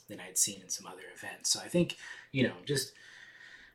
than 0.08 0.20
I'd 0.20 0.38
seen 0.38 0.62
in 0.62 0.70
some 0.70 0.86
other 0.86 1.02
events. 1.16 1.50
So 1.50 1.60
I 1.60 1.68
think 1.68 1.98
you 2.32 2.44
know 2.44 2.54
just 2.66 2.94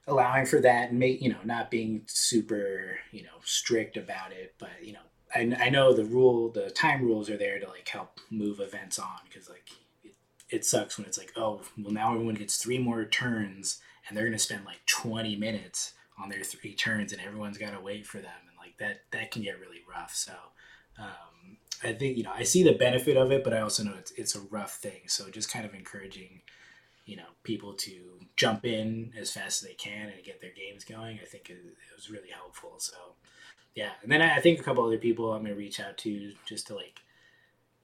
allowing 0.07 0.47
for 0.47 0.61
that 0.61 0.91
and 0.91 0.99
make 0.99 1.21
you 1.21 1.31
know 1.31 1.43
not 1.45 1.71
being 1.71 2.03
super 2.07 2.99
you 3.11 3.23
know 3.25 3.41
strict 3.45 3.97
about 3.97 4.33
it, 4.33 4.55
but 4.59 4.71
you 4.83 4.93
know 4.93 5.01
I, 5.35 5.67
I 5.67 5.69
know 5.71 5.93
the 5.93 6.05
rule 6.05 6.51
the 6.51 6.71
time 6.71 7.03
rules 7.03 7.29
are 7.29 7.37
there 7.37 7.59
to 7.59 7.69
like 7.69 7.89
help 7.89 8.21
move 8.31 8.61
events 8.61 8.99
on 8.99 9.19
because 9.29 9.49
like 9.49 9.69
it, 10.05 10.15
it 10.49 10.65
sucks 10.65 10.97
when 10.97 11.07
it's 11.07 11.19
like 11.19 11.33
oh 11.37 11.63
well 11.77 11.93
now 11.93 12.13
everyone 12.13 12.35
gets 12.35 12.57
three 12.57 12.79
more 12.79 13.05
turns 13.05 13.81
and 14.09 14.17
they're 14.17 14.25
gonna 14.25 14.39
spend 14.39 14.65
like 14.65 14.85
20 14.87 15.37
minutes 15.37 15.95
on 16.23 16.29
their 16.29 16.43
three 16.45 16.75
turns 16.75 17.13
and 17.13 17.21
everyone's 17.21 17.59
got 17.59 17.73
to 17.73 17.81
wait 17.81 18.07
for 18.07 18.19
them 18.19 18.31
and 18.49 18.57
like 18.59 18.77
that 18.79 19.01
that 19.11 19.31
can 19.31 19.43
get 19.43 19.59
really 19.61 19.81
rough 19.91 20.15
so 20.15 20.33
um, 20.99 21.57
i 21.83 21.93
think 21.93 22.17
you 22.17 22.23
know 22.23 22.33
i 22.35 22.43
see 22.43 22.63
the 22.63 22.73
benefit 22.73 23.17
of 23.17 23.33
it 23.33 23.43
but 23.45 23.53
i 23.53 23.61
also 23.61 23.83
know 23.83 23.95
it's, 23.99 24.13
it's 24.13 24.35
a 24.35 24.41
rough 24.51 24.75
thing 24.77 25.01
so 25.07 25.29
just 25.31 25.51
kind 25.53 25.65
of 25.65 25.75
encouraging 25.75 26.41
you 27.07 27.17
know 27.17 27.27
people 27.43 27.73
to 27.75 27.93
jump 28.37 28.65
in 28.65 29.13
as 29.19 29.31
fast 29.33 29.63
as 29.63 29.69
they 29.69 29.75
can 29.75 30.09
and 30.09 30.23
get 30.25 30.41
their 30.41 30.53
games 30.57 30.85
going 30.85 31.19
i 31.21 31.25
think 31.25 31.51
it, 31.51 31.55
it 31.55 31.97
was 31.97 32.11
really 32.11 32.31
helpful 32.31 32.75
so 32.79 32.95
yeah 33.75 33.91
and 34.03 34.13
then 34.13 34.23
I, 34.23 34.37
I 34.37 34.41
think 34.41 34.61
a 34.61 34.63
couple 34.63 34.85
other 34.85 34.99
people 34.99 35.33
i'm 35.33 35.43
going 35.43 35.55
to 35.55 35.59
reach 35.59 35.81
out 35.81 35.99
to 35.99 36.33
just 36.47 36.69
to 36.69 36.75
like 36.75 37.01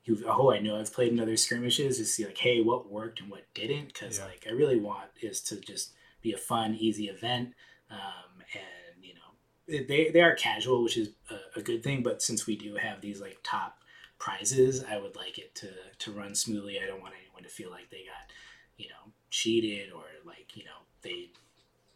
who 0.06 0.16
oh 0.27 0.52
i 0.52 0.59
know 0.60 0.78
i've 0.78 0.93
played 0.93 1.12
in 1.12 1.20
other 1.20 1.36
skirmishes 1.36 1.98
to 1.98 2.05
see 2.05 2.24
like 2.24 2.39
hey 2.39 2.60
what 2.62 2.90
worked 2.90 3.20
and 3.20 3.31
what 3.31 3.44
didn't 3.55 3.89
because 3.93 4.19
Yeah. 4.19 4.27
like 4.27 4.47
i 4.48 4.52
really 4.52 4.78
want 4.78 5.10
is 5.20 5.40
to 5.43 5.56
just 5.60 5.93
be 6.23 6.32
a 6.32 6.39
fun 6.39 6.74
easy 6.78 7.09
event 7.09 7.55
um, 7.90 8.27
and 8.54 9.04
you 9.04 9.14
know 9.14 9.84
they, 9.86 10.10
they 10.10 10.20
are 10.20 10.34
casual 10.34 10.82
which 10.82 10.96
is 10.96 11.10
a, 11.30 11.58
a 11.58 11.62
good 11.62 11.82
thing 11.82 12.02
but 12.02 12.22
since 12.22 12.46
we 12.46 12.56
do 12.56 12.76
have 12.76 13.00
these 13.00 13.20
like 13.20 13.38
top 13.42 13.78
prizes 14.18 14.84
i 14.90 14.98
would 14.98 15.16
like 15.16 15.38
it 15.38 15.54
to 15.54 15.68
to 15.98 16.12
run 16.12 16.34
smoothly 16.34 16.78
i 16.82 16.86
don't 16.86 17.00
want 17.02 17.14
anyone 17.20 17.42
to 17.42 17.48
feel 17.48 17.70
like 17.70 17.90
they 17.90 18.04
got 18.04 18.30
you 18.76 18.88
know 18.88 19.12
cheated 19.30 19.92
or 19.92 20.04
like 20.24 20.56
you 20.56 20.64
know 20.64 20.70
they 21.02 21.30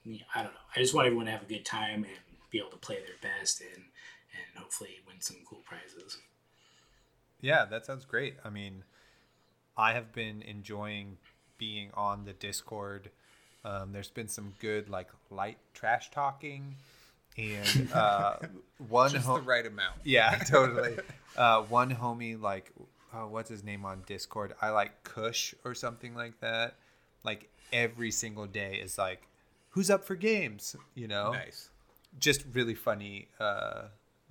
you 0.05 0.19
know, 0.19 0.25
i 0.35 0.43
don't 0.43 0.53
know 0.53 0.61
i 0.77 0.79
just 0.79 0.95
want 0.95 1.07
everyone 1.07 1.27
to 1.27 1.33
have 1.33 1.43
a 1.43 1.47
good 1.47 1.65
time 1.65 2.05
and 2.05 2.37
be 2.51 2.59
able 2.59 2.71
to 2.71 2.77
play 2.77 2.97
their 2.97 3.31
best 3.31 3.61
and 3.61 3.85
and 4.33 4.59
hopefully 4.63 5.01
win 5.07 5.21
some 5.21 5.39
cool 5.49 5.63
prizes 5.65 6.19
Yeah, 7.41 7.65
that 7.67 7.85
sounds 7.85 8.05
great. 8.05 8.37
I 8.45 8.51
mean, 8.51 8.85
I 9.77 9.93
have 9.95 10.13
been 10.13 10.43
enjoying 10.43 11.19
being 11.59 11.91
on 11.95 12.25
the 12.25 12.33
Discord. 12.33 13.11
Um, 13.65 13.93
there's 13.93 14.11
been 14.11 14.29
some 14.29 14.55
good 14.61 14.89
like 14.89 15.09
light 15.31 15.59
trash 15.75 16.11
talking, 16.11 16.77
and 17.39 17.91
uh, 17.95 18.37
one 18.89 19.11
Just 19.11 19.27
the 19.27 19.41
right 19.41 19.67
amount. 19.67 19.97
yeah, 20.05 20.37
totally. 20.39 20.97
Uh, 21.37 21.63
one 21.63 21.95
homie 21.95 22.41
like, 22.41 22.73
uh, 23.13 23.19
what's 23.21 23.49
his 23.51 23.63
name 23.63 23.85
on 23.85 24.03
Discord? 24.07 24.55
I 24.61 24.71
like 24.71 25.05
Kush 25.05 25.55
or 25.65 25.75
something 25.75 26.15
like 26.15 26.41
that. 26.41 26.75
Like 27.25 27.49
every 27.73 28.11
single 28.11 28.47
day 28.47 28.81
is 28.83 28.99
like 28.99 29.23
who's 29.71 29.91
up 29.91 30.05
for 30.05 30.15
games? 30.17 30.77
You 30.95 31.09
know, 31.09 31.33
Nice. 31.33 31.71
just 32.19 32.45
really 32.53 32.75
funny 32.75 33.29
uh, 33.41 33.85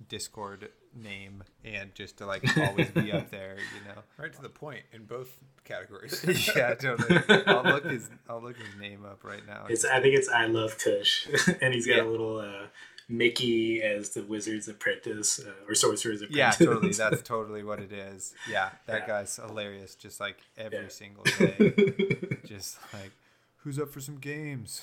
Discord 0.08 0.68
name, 0.94 1.44
and 1.64 1.94
just 1.94 2.18
to 2.18 2.26
like 2.26 2.44
always 2.56 2.90
be 2.90 3.12
up 3.12 3.30
there. 3.30 3.56
You 3.58 3.88
know. 3.94 4.00
Right 4.18 4.32
to 4.34 4.42
the 4.42 4.48
point 4.48 4.82
in 4.92 5.04
both 5.04 5.30
categories. 5.64 6.24
yeah, 6.56 6.74
totally. 6.74 7.20
I'll 7.46 7.64
look 7.64 7.84
his 7.84 8.08
I'll 8.28 8.40
look 8.42 8.56
his 8.56 8.74
name 8.80 9.04
up 9.04 9.24
right 9.24 9.44
now. 9.46 9.66
It's 9.68 9.84
I 9.84 10.00
think 10.00 10.14
it's 10.16 10.28
I 10.28 10.46
love 10.46 10.78
Kush, 10.78 11.26
and 11.60 11.74
he's 11.74 11.86
got 11.86 11.96
Yeah. 11.96 12.02
a 12.04 12.10
little 12.10 12.38
uh, 12.38 12.66
Mickey 13.08 13.82
as 13.82 14.10
the 14.10 14.22
Wizard's 14.22 14.68
apprentice 14.68 15.40
uh, 15.40 15.50
or 15.68 15.74
sorcerer's 15.74 16.22
apprentice. 16.22 16.60
yeah, 16.60 16.66
totally. 16.66 16.92
That's 16.92 17.22
totally 17.22 17.64
what 17.64 17.80
it 17.80 17.92
is. 17.92 18.32
Yeah, 18.48 18.70
that 18.86 19.00
Yeah. 19.02 19.06
guy's 19.08 19.34
hilarious. 19.36 19.94
Just 19.96 20.20
like 20.20 20.38
every 20.56 20.78
Yeah. 20.82 20.88
single 20.88 21.24
day. 21.24 22.36
just 22.46 22.78
like, 22.92 23.10
who's 23.58 23.78
up 23.78 23.90
for 23.90 24.00
some 24.00 24.18
games? 24.18 24.82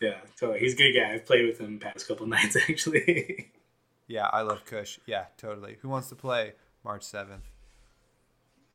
yeah, 0.00 0.18
so 0.36 0.52
he's 0.52 0.74
a 0.74 0.76
good 0.76 0.92
guy. 0.92 1.14
I've 1.14 1.26
played 1.26 1.46
with 1.46 1.58
him 1.58 1.78
past 1.80 2.06
couple 2.06 2.26
nights 2.26 2.56
actually. 2.68 3.50
Yeah, 4.08 4.26
I 4.32 4.42
love 4.42 4.64
Kush. 4.64 4.98
Yeah, 5.06 5.26
totally. 5.36 5.76
Who 5.82 5.88
wants 5.88 6.08
to 6.08 6.14
play 6.14 6.52
March 6.84 7.02
seventh? 7.02 7.44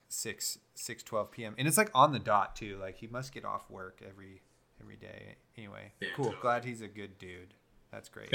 6 0.09 0.59
6 0.73 1.03
12 1.03 1.31
p.m. 1.31 1.53
and 1.57 1.67
it's 1.67 1.77
like 1.77 1.91
on 1.93 2.13
the 2.13 2.19
dot 2.19 2.55
too 2.55 2.77
like 2.79 2.95
he 2.95 3.07
must 3.07 3.33
get 3.33 3.43
off 3.43 3.69
work 3.69 4.01
every 4.07 4.41
every 4.79 4.95
day 4.95 5.35
anyway 5.57 5.91
Yeah, 5.99 6.07
cool 6.15 6.25
totally. 6.27 6.41
glad 6.41 6.63
he's 6.63 6.79
a 6.79 6.87
good 6.87 7.17
dude 7.19 7.53
that's 7.91 8.07
great 8.07 8.31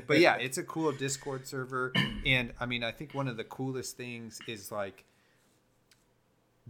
but 0.06 0.20
yeah, 0.20 0.36
it's 0.36 0.58
a 0.58 0.62
cool 0.62 0.92
Discord 0.92 1.44
server, 1.46 1.92
and 2.24 2.52
I 2.60 2.66
mean, 2.66 2.84
I 2.84 2.90
think 2.92 3.14
one 3.14 3.26
of 3.28 3.36
the 3.36 3.42
coolest 3.44 3.96
things 3.96 4.38
is 4.46 4.70
like 4.72 5.04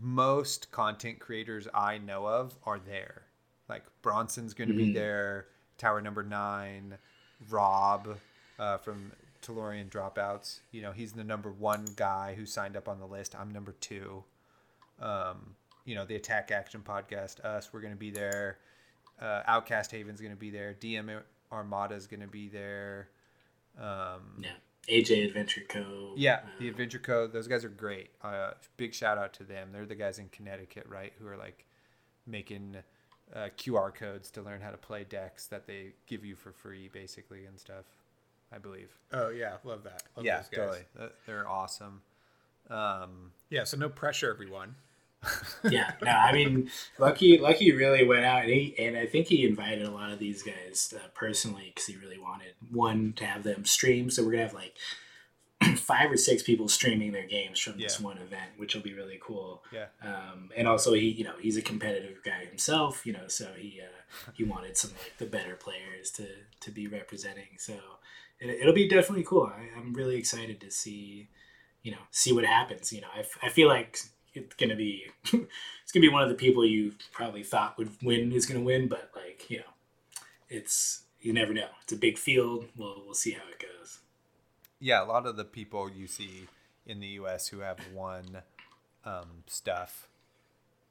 most 0.01 0.71
content 0.71 1.19
creators 1.19 1.67
I 1.75 1.99
know 1.99 2.27
of 2.27 2.55
are 2.65 2.79
there. 2.79 3.23
Like 3.69 3.85
Bronson's 4.03 4.55
going 4.55 4.69
to 4.69 4.75
be 4.77 4.93
there, 4.93 5.47
Tower 5.79 6.01
Number 6.01 6.23
Nine, 6.23 6.99
Rob 7.51 8.19
uh, 8.59 8.77
from 8.79 9.13
Tellurian 9.49 9.89
Dropouts. 9.89 10.61
You 10.71 10.83
know, 10.83 10.93
he's 10.93 11.13
the 11.13 11.25
number 11.25 11.51
one 11.51 11.87
guy 11.97 12.35
who 12.35 12.47
signed 12.47 12.77
up 12.77 12.89
on 12.89 12.99
the 12.99 13.07
list. 13.07 13.35
I'm 13.39 13.51
number 13.51 13.73
two. 13.81 14.25
Um, 15.01 15.55
you 15.85 15.95
know, 15.95 16.05
the 16.05 16.17
Attack 16.17 16.51
Action 16.51 16.83
Podcast, 16.87 17.41
us, 17.45 17.73
we're 17.73 17.81
going 17.81 17.93
to 17.93 17.99
be 17.99 18.11
there. 18.11 18.59
Uh, 19.21 19.43
Outcast 19.47 19.91
Haven's 19.91 20.21
going 20.21 20.33
to 20.33 20.39
be 20.39 20.51
there. 20.51 20.77
DM 20.79 21.21
Armada's 21.51 22.07
going 22.07 22.21
to 22.21 22.27
be 22.29 22.49
there. 22.49 23.09
Um, 23.81 24.43
yeah, 24.43 24.51
AJ 24.89 25.27
Adventure 25.27 25.63
Co. 25.69 26.13
yeah, 26.17 26.41
the 26.59 26.69
Adventure 26.69 26.99
Co. 26.99 27.27
Those 27.27 27.49
guys 27.49 27.65
are 27.65 27.71
great. 27.71 28.11
Uh, 28.23 28.51
big 28.77 28.95
shout 28.95 29.19
out 29.19 29.33
to 29.35 29.45
them. 29.45 29.71
They're 29.73 29.87
the 29.87 29.95
guys 29.95 30.19
in 30.19 30.29
Connecticut, 30.29 30.87
right? 30.89 31.13
Who 31.19 31.27
are 31.27 31.37
like 31.37 31.65
making 32.27 32.77
uh, 33.35 33.49
QR 33.57 33.95
codes 33.95 34.31
to 34.33 34.43
learn 34.43 34.61
how 34.61 34.71
to 34.71 34.77
play 34.77 35.05
decks 35.05 35.47
that 35.47 35.67
they 35.67 35.93
give 36.07 36.25
you 36.25 36.37
for 36.37 36.53
free, 36.53 36.89
basically, 36.93 37.45
and 37.45 37.59
stuff. 37.59 37.85
I 38.53 38.59
believe. 38.59 38.91
oh 39.13 39.29
yeah, 39.29 39.57
love 39.65 39.83
that. 39.85 40.03
Love 40.17 40.25
yeah, 40.27 40.39
those 40.39 40.49
guys. 40.49 40.85
totally. 40.97 41.13
They're 41.27 41.49
awesome. 41.49 42.03
Um, 42.71 43.33
Yeah, 43.51 43.65
so 43.65 43.77
no 43.77 43.89
pressure, 43.89 44.31
everyone. 44.31 44.75
yeah, 45.69 45.93
no, 46.01 46.11
I 46.13 46.33
mean, 46.33 46.71
Lucky 46.99 47.39
Lucky 47.39 47.73
really 47.73 48.05
went 48.05 48.25
out, 48.25 48.43
and 48.45 48.51
he 48.53 48.75
and 48.79 48.97
I 48.97 49.07
think 49.07 49.27
he 49.27 49.47
invited 49.47 49.83
a 49.83 49.91
lot 49.91 50.13
of 50.13 50.19
these 50.21 50.43
guys 50.45 50.95
uh, 50.97 51.09
personally 51.15 51.73
because 51.75 51.87
he 51.87 51.97
really 51.97 52.19
wanted 52.19 52.53
one 52.71 53.15
to 53.17 53.25
have 53.27 53.43
them 53.43 53.65
stream. 53.65 54.11
So 54.11 54.25
we're 54.25 54.31
gonna 54.33 54.45
have 54.45 54.55
like 54.55 54.77
five 55.77 56.13
or 56.13 56.17
six 56.17 56.43
people 56.45 56.69
streaming 56.69 57.11
their 57.11 57.27
games 57.27 57.59
from 57.59 57.79
this 57.81 57.99
Yeah. 57.99 58.07
one 58.07 58.19
event, 58.19 58.53
which 58.59 58.77
will 58.77 58.83
be 58.83 58.95
really 58.95 59.19
cool. 59.21 59.65
yeah, 59.73 59.87
Um, 60.03 60.51
and 60.57 60.69
also, 60.69 60.93
he 60.95 61.09
you 61.11 61.25
know 61.25 61.35
he's 61.41 61.57
a 61.57 61.63
competitive 61.63 62.23
guy 62.25 62.45
himself, 62.45 63.05
you 63.05 63.13
know, 63.13 63.27
so 63.27 63.53
he 63.57 63.81
uh, 63.83 64.31
he 64.35 64.45
wanted 64.45 64.77
some 64.77 64.93
like 64.93 65.15
the 65.19 65.27
better 65.27 65.57
players 65.57 66.13
to 66.13 66.29
to 66.61 66.71
be 66.71 66.87
representing. 66.87 67.57
So 67.59 67.75
it, 68.41 68.49
it'll 68.61 68.73
be 68.75 68.89
definitely 68.89 69.25
cool. 69.25 69.47
I, 69.55 69.79
I'm 69.79 69.93
really 69.95 70.17
excited 70.17 70.61
to 70.61 70.71
see 70.71 71.29
you 71.83 71.93
know 71.93 71.99
see 72.11 72.33
what 72.33 72.45
happens. 72.45 72.93
You 72.93 73.01
know, 73.03 73.09
I, 73.15 73.21
f- 73.21 73.39
I 73.43 73.49
feel 73.49 73.69
like 73.69 73.99
it's 74.35 74.55
gonna 74.57 74.77
be 74.77 75.07
it's 75.25 75.93
gonna 75.93 76.03
be 76.07 76.09
one 76.13 76.23
of 76.23 76.29
the 76.29 76.35
people 76.35 76.65
you 76.65 76.93
probably 77.13 77.43
thought 77.43 77.79
would 77.79 77.91
win 78.03 78.33
is 78.33 78.47
gonna 78.47 78.61
win, 78.65 78.89
but 78.89 79.11
like 79.17 79.49
you 79.51 79.59
know, 79.59 79.73
it's 80.49 81.03
you 81.21 81.33
never 81.33 81.53
know. 81.53 81.69
It's 81.83 81.93
a 81.93 81.97
big 81.97 82.19
field. 82.19 82.67
We'll 82.77 83.03
we'll 83.05 83.15
see 83.15 83.33
how 83.33 83.43
it 83.51 83.59
goes. 83.59 83.99
yeah. 84.81 85.03
A 85.03 85.07
lot 85.07 85.27
of 85.27 85.37
the 85.37 85.45
people 85.45 85.91
you 85.91 86.07
see 86.07 86.47
in 86.87 87.01
the 87.01 87.07
U.S. 87.09 87.49
who 87.49 87.61
have 87.61 87.79
won 87.93 88.43
um, 89.05 89.43
stuff 89.47 90.09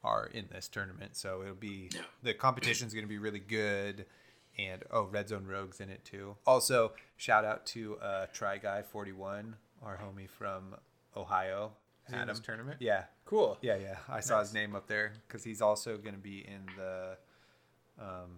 are 0.04 0.26
in 0.26 0.46
this 0.52 0.68
tournament, 0.68 1.16
so 1.16 1.42
it'll 1.42 1.54
be 1.54 1.90
Yeah. 1.92 2.02
the 2.22 2.34
competition's 2.34 2.92
going 2.94 3.04
to 3.04 3.08
be 3.08 3.18
really 3.18 3.40
good. 3.40 4.06
And 4.58 4.82
oh, 4.90 5.04
Red 5.04 5.28
Zone 5.28 5.46
Rogues 5.46 5.80
in 5.80 5.88
it 5.88 6.04
too. 6.04 6.36
Also, 6.46 6.92
shout 7.16 7.44
out 7.44 7.64
to 7.66 7.96
uh, 7.98 8.26
Try 8.32 8.58
Guy 8.58 8.82
Forty 8.82 9.12
One, 9.12 9.54
our 9.84 9.96
homie 9.98 10.28
from 10.28 10.74
Ohio. 11.16 11.72
Is 12.10 12.40
tournament? 12.40 12.78
Yeah, 12.80 13.04
Cool. 13.26 13.58
yeah, 13.60 13.76
yeah. 13.76 13.96
I 14.08 14.20
saw 14.20 14.40
his 14.40 14.54
name 14.54 14.74
up 14.74 14.86
there 14.86 15.12
because 15.26 15.44
he's 15.44 15.60
also 15.60 15.98
going 15.98 16.14
to 16.14 16.20
be 16.20 16.38
in 16.38 16.62
the 16.76 17.18
um, 18.00 18.30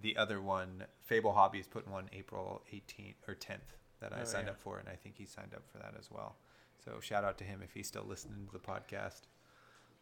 the 0.00 0.16
other 0.16 0.40
one. 0.40 0.84
Fable 1.04 1.32
Hobby 1.32 1.58
is 1.58 1.66
putting 1.66 1.92
one 1.92 2.08
April 2.14 2.62
18th 2.72 3.14
or 3.28 3.34
10th 3.34 3.58
that 4.00 4.12
I 4.14 4.22
Oh, 4.22 4.24
signed 4.24 4.46
yeah. 4.46 4.52
up 4.52 4.60
for, 4.60 4.78
and 4.78 4.88
I 4.88 4.94
think 4.96 5.16
he 5.18 5.26
signed 5.26 5.52
up 5.54 5.62
for 5.70 5.78
that 5.78 5.94
as 5.98 6.10
well. 6.10 6.36
So 6.84 6.98
shout 7.00 7.24
out 7.24 7.36
to 7.38 7.44
him 7.44 7.60
if 7.62 7.72
he's 7.74 7.86
still 7.88 8.04
listening 8.08 8.46
to 8.46 8.52
the 8.52 8.58
podcast. 8.58 9.22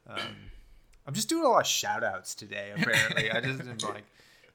Um, 0.08 0.18
I'm 1.06 1.14
just 1.14 1.28
doing 1.28 1.44
a 1.44 1.48
lot 1.48 1.62
of 1.62 1.66
shout 1.66 2.04
outs 2.04 2.34
today. 2.36 2.70
Apparently, 2.76 3.30
I 3.32 3.40
just 3.40 3.60
am 3.62 3.78
like 3.92 4.04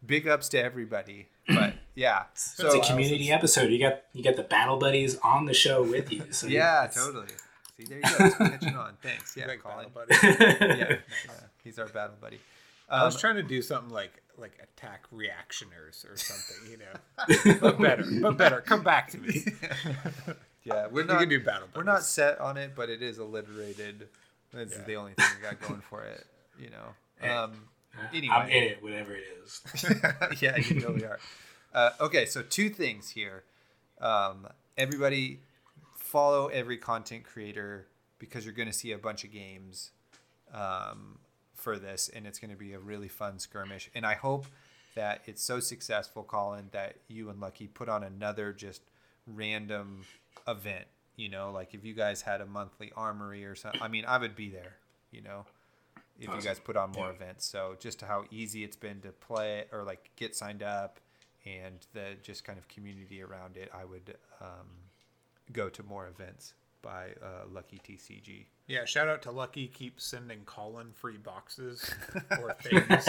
big 0.05 0.27
ups 0.27 0.49
to 0.49 0.61
everybody. 0.63 1.27
But 1.47 1.73
yeah, 1.95 2.23
so 2.34 2.67
it's 2.67 2.88
a 2.88 2.91
community 2.91 3.31
episode. 3.31 3.71
You 3.71 3.80
got 3.80 4.01
you 4.13 4.23
got 4.23 4.35
the 4.35 4.43
battle 4.43 4.77
buddies 4.77 5.17
on 5.23 5.45
the 5.45 5.53
show 5.53 5.81
with 5.84 6.11
you. 6.11 6.23
So 6.31 6.47
yeah, 6.47 6.85
it's- 6.85 6.95
totally. 7.05 7.27
See, 7.77 7.85
there 7.85 7.97
you 7.99 8.03
go. 8.03 8.26
It's 8.26 8.35
catching 8.35 8.76
on. 8.85 8.97
Thanks. 9.01 9.38
Yeah, 9.38 9.47
Like 9.47 9.63
Colin. 9.63 9.88
Battle 9.95 10.07
Buddy. 10.19 10.38
yeah, 10.80 10.89
yeah, 10.89 11.31
he's 11.63 11.80
our 11.80 11.88
battle 11.88 12.15
buddy. 12.19 12.39
I 12.89 13.05
was 13.05 13.15
Um, 13.15 13.21
trying 13.21 13.35
to 13.35 13.43
do 13.43 13.61
something 13.61 13.89
like 13.93 14.21
like 14.38 14.53
attack 14.61 15.03
reactioners 15.11 16.05
or 16.09 16.15
something, 16.17 16.71
you 16.71 16.77
know. 16.77 17.57
but 17.61 17.80
better, 17.80 18.03
but 18.21 18.38
better. 18.38 18.61
Come 18.61 18.84
back 18.84 19.09
to 19.11 19.17
me. 19.17 19.43
yeah, 20.63 20.88
we're 20.88 21.03
We 21.03 21.03
not 21.05 21.19
can 21.19 21.30
do 21.30 21.43
battle. 21.43 21.67
we're 21.76 21.84
not 21.84 22.03
set 22.03 22.39
on 22.39 22.57
it, 22.57 22.71
but 22.76 22.89
it 22.89 23.01
is 23.01 23.17
alliterated. 23.17 24.07
This 24.53 24.71
is 24.71 24.77
Yeah. 24.80 24.84
the 24.85 24.95
only 24.95 25.13
thing 25.13 25.26
we 25.38 25.41
got 25.47 25.59
going 25.61 25.81
for 25.81 26.03
it. 26.03 26.26
You 26.59 26.69
know. 26.71 26.95
Hey. 27.21 27.30
Um, 27.98 28.06
I'm 28.11 28.16
Anyway. 28.16 28.57
in 28.57 28.64
it, 28.64 28.84
whatever 28.84 29.14
it 29.16 29.24
is. 29.44 29.61
yeah, 30.41 30.57
you 30.57 30.82
totally 30.82 31.06
are. 31.06 31.20
Uh, 31.74 31.91
okay, 32.02 32.26
so 32.26 32.41
two 32.41 32.70
things 32.70 33.10
here. 33.10 33.44
Um, 34.02 34.48
everybody 34.78 35.40
follow 35.95 36.48
every 36.48 36.78
content 36.78 37.24
creator 37.24 37.88
because 38.18 38.45
you're 38.45 38.53
going 38.53 38.68
to 38.70 38.74
see 38.74 38.91
a 38.91 38.98
bunch 38.98 39.24
of 39.24 39.32
games 39.32 39.91
um, 40.53 41.20
for 41.53 41.78
this, 41.78 42.10
and 42.10 42.26
it's 42.26 42.40
going 42.40 42.52
to 42.52 42.57
be 42.57 42.74
a 42.74 42.80
really 42.80 43.07
fun 43.07 43.40
skirmish. 43.40 43.90
And 43.94 44.06
I 44.06 44.14
hope 44.16 44.45
that 44.95 45.22
it's 45.26 45.44
so 45.44 45.60
successful, 45.60 46.24
Colin, 46.24 46.70
that 46.72 46.95
you 47.07 47.30
and 47.30 47.40
Lucky 47.40 47.68
put 47.68 47.90
on 47.90 48.03
another 48.03 48.53
just 48.53 48.82
random 49.28 50.02
event. 50.48 50.86
You 51.16 51.30
know, 51.30 51.52
like 51.52 51.74
if 51.74 51.84
you 51.84 51.94
guys 51.94 52.22
had 52.22 52.40
a 52.41 52.45
monthly 52.45 52.91
armory 52.95 53.45
or 53.45 53.53
something. 53.56 53.82
I 53.82 53.88
mean, 53.90 54.06
I 54.06 54.18
would 54.18 54.36
be 54.36 54.49
there. 54.49 54.78
You 55.11 55.22
know, 55.22 55.45
if 56.20 56.28
you 56.36 56.41
guys 56.41 56.60
put 56.60 56.76
on 56.78 56.91
more 56.91 57.08
Yeah. 57.08 57.14
events. 57.14 57.46
So 57.46 57.76
just 57.80 58.02
how 58.02 58.26
easy 58.32 58.64
it's 58.64 58.76
been 58.76 59.02
to 59.02 59.12
play 59.12 59.66
or 59.72 59.84
like 59.84 60.12
get 60.16 60.36
signed 60.36 60.64
up, 60.64 61.00
and 61.46 61.86
the 61.94 62.16
just 62.22 62.44
kind 62.44 62.60
of 62.60 62.68
community 62.68 63.22
around 63.22 63.58
it, 63.58 63.72
I 63.74 63.86
would 63.86 64.16
um, 64.41 64.68
go 65.52 65.70
to 65.70 65.84
more 65.84 66.08
events 66.08 66.54
by 66.82 67.10
uh, 67.24 67.46
Lucky 67.52 67.80
TCG. 67.86 68.46
Yeah, 68.68 68.86
shout 68.86 69.08
out 69.08 69.22
to 69.24 69.32
Lucky. 69.32 69.68
Keep 69.68 70.00
sending 70.00 70.41
Colin 70.46 70.91
free 70.94 71.18
boxes 71.18 71.90
or 72.41 72.54
things, 72.62 73.08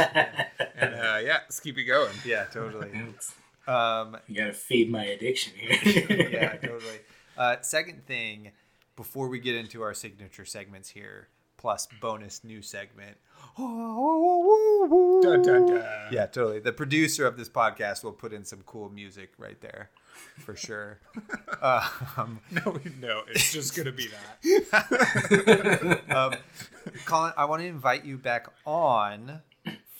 and 0.75 0.95
uh, 0.95 1.19
yeah, 1.23 1.39
let's 1.45 1.61
keep 1.61 1.77
it 1.79 1.85
going. 1.85 2.15
Yeah, 2.25 2.45
totally. 2.53 2.91
It's- 2.95 3.35
um, 3.67 4.17
you 4.27 4.35
gotta 4.37 4.55
feed 4.55 4.91
my 4.91 5.05
addiction 5.05 5.53
here. 5.55 6.29
yeah, 6.33 6.57
totally. 6.57 6.99
Uh, 7.37 7.57
second 7.61 8.05
thing, 8.07 8.51
before 8.97 9.29
we 9.29 9.39
get 9.39 9.55
into 9.55 9.83
our 9.83 9.95
signature 9.95 10.45
segments 10.47 10.89
here, 10.89 11.29
plus 11.61 11.87
bonus 12.01 12.43
new 12.43 12.63
segment. 12.63 13.19
Dun, 13.59 15.43
dun, 15.43 15.67
dun. 15.67 15.85
Yeah, 16.11 16.25
totally. 16.25 16.61
The 16.61 16.73
producer 16.73 17.27
of 17.27 17.37
this 17.37 17.51
podcast 17.51 18.03
will 18.03 18.13
put 18.13 18.33
in 18.33 18.47
some 18.47 18.63
cool 18.65 18.89
music 18.89 19.33
right 19.37 19.61
there, 19.61 19.91
for 20.39 20.57
sure. 20.57 21.01
um, 21.63 22.41
No, 22.51 22.81
no, 22.99 23.25
it's 23.29 23.53
just 23.53 23.77
gonna 23.77 23.93
be 23.93 24.09
that. 24.43 26.01
um, 26.17 26.35
Colin, 27.05 27.35
I 27.37 27.45
want 27.45 27.61
to 27.61 27.69
invite 27.69 28.07
you 28.07 28.17
back 28.17 28.47
on 28.65 29.43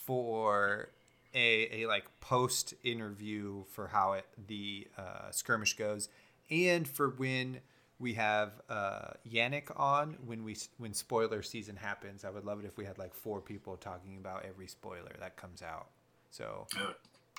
for 0.03 0.89
a, 1.35 1.83
a 1.83 1.87
like 1.87 2.05
post 2.21 2.73
interview 2.83 3.65
for 3.69 3.87
how 3.87 4.13
it 4.13 4.25
the 4.47 4.87
uh, 4.97 5.29
skirmish 5.29 5.75
goes, 5.75 6.09
and 6.49 6.87
for 6.87 7.09
when 7.09 7.59
we 8.01 8.13
have 8.15 8.51
uh, 8.67 9.11
Yannick 9.31 9.71
on 9.79 10.17
when 10.25 10.43
we 10.43 10.57
when 10.79 10.93
spoiler 10.93 11.41
season 11.43 11.75
happens. 11.75 12.25
I 12.25 12.29
would 12.31 12.43
love 12.45 12.59
it 12.59 12.65
if 12.65 12.75
we 12.77 12.83
had 12.83 12.97
like 12.97 13.13
four 13.13 13.39
people 13.39 13.77
talking 13.77 14.17
about 14.17 14.43
every 14.43 14.67
spoiler 14.67 15.15
that 15.19 15.37
comes 15.37 15.61
out. 15.61 15.87
So 16.31 16.67
Oh, 16.77 16.93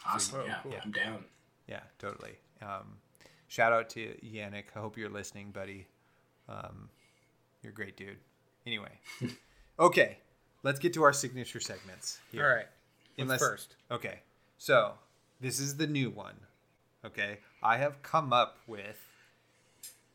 Awesome. 0.06 0.40
Whoa, 0.40 0.47
yeah, 0.47 0.59
cool. 0.62 0.74
I'm 0.84 0.90
down. 0.93 1.24
Yeah, 1.68 1.80
totally. 1.98 2.32
Um, 2.60 2.97
shout 3.48 3.72
out 3.72 3.90
to 3.90 4.14
Yannick. 4.24 4.64
I 4.74 4.80
hope 4.80 4.97
you're 4.97 5.10
listening, 5.10 5.51
buddy. 5.51 5.86
Um, 6.48 6.89
you're 7.62 7.72
a 7.72 7.74
great 7.74 7.97
dude. 7.97 8.16
Anyway, 8.66 8.90
okay, 9.78 10.18
let's 10.62 10.78
get 10.78 10.93
to 10.94 11.02
our 11.02 11.12
signature 11.12 11.60
segments. 11.60 12.18
Here. 12.30 12.44
All 12.44 12.55
right. 12.55 12.66
Unless- 13.18 13.40
first? 13.40 13.76
Okay, 13.90 14.20
so 14.59 14.94
this 15.40 15.59
is 15.60 15.76
the 15.76 15.86
new 15.86 16.10
one. 16.10 16.34
Okay, 17.05 17.39
I 17.62 17.76
have 17.78 18.02
come 18.02 18.32
up 18.32 18.59
with. 18.66 18.98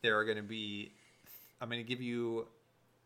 There 0.02 0.18
are 0.18 0.26
going 0.26 0.38
to 0.38 0.44
be. 0.44 0.91
I'm 1.61 1.69
going 1.69 1.84
to 1.84 1.88
give 1.88 2.02
you 2.02 2.48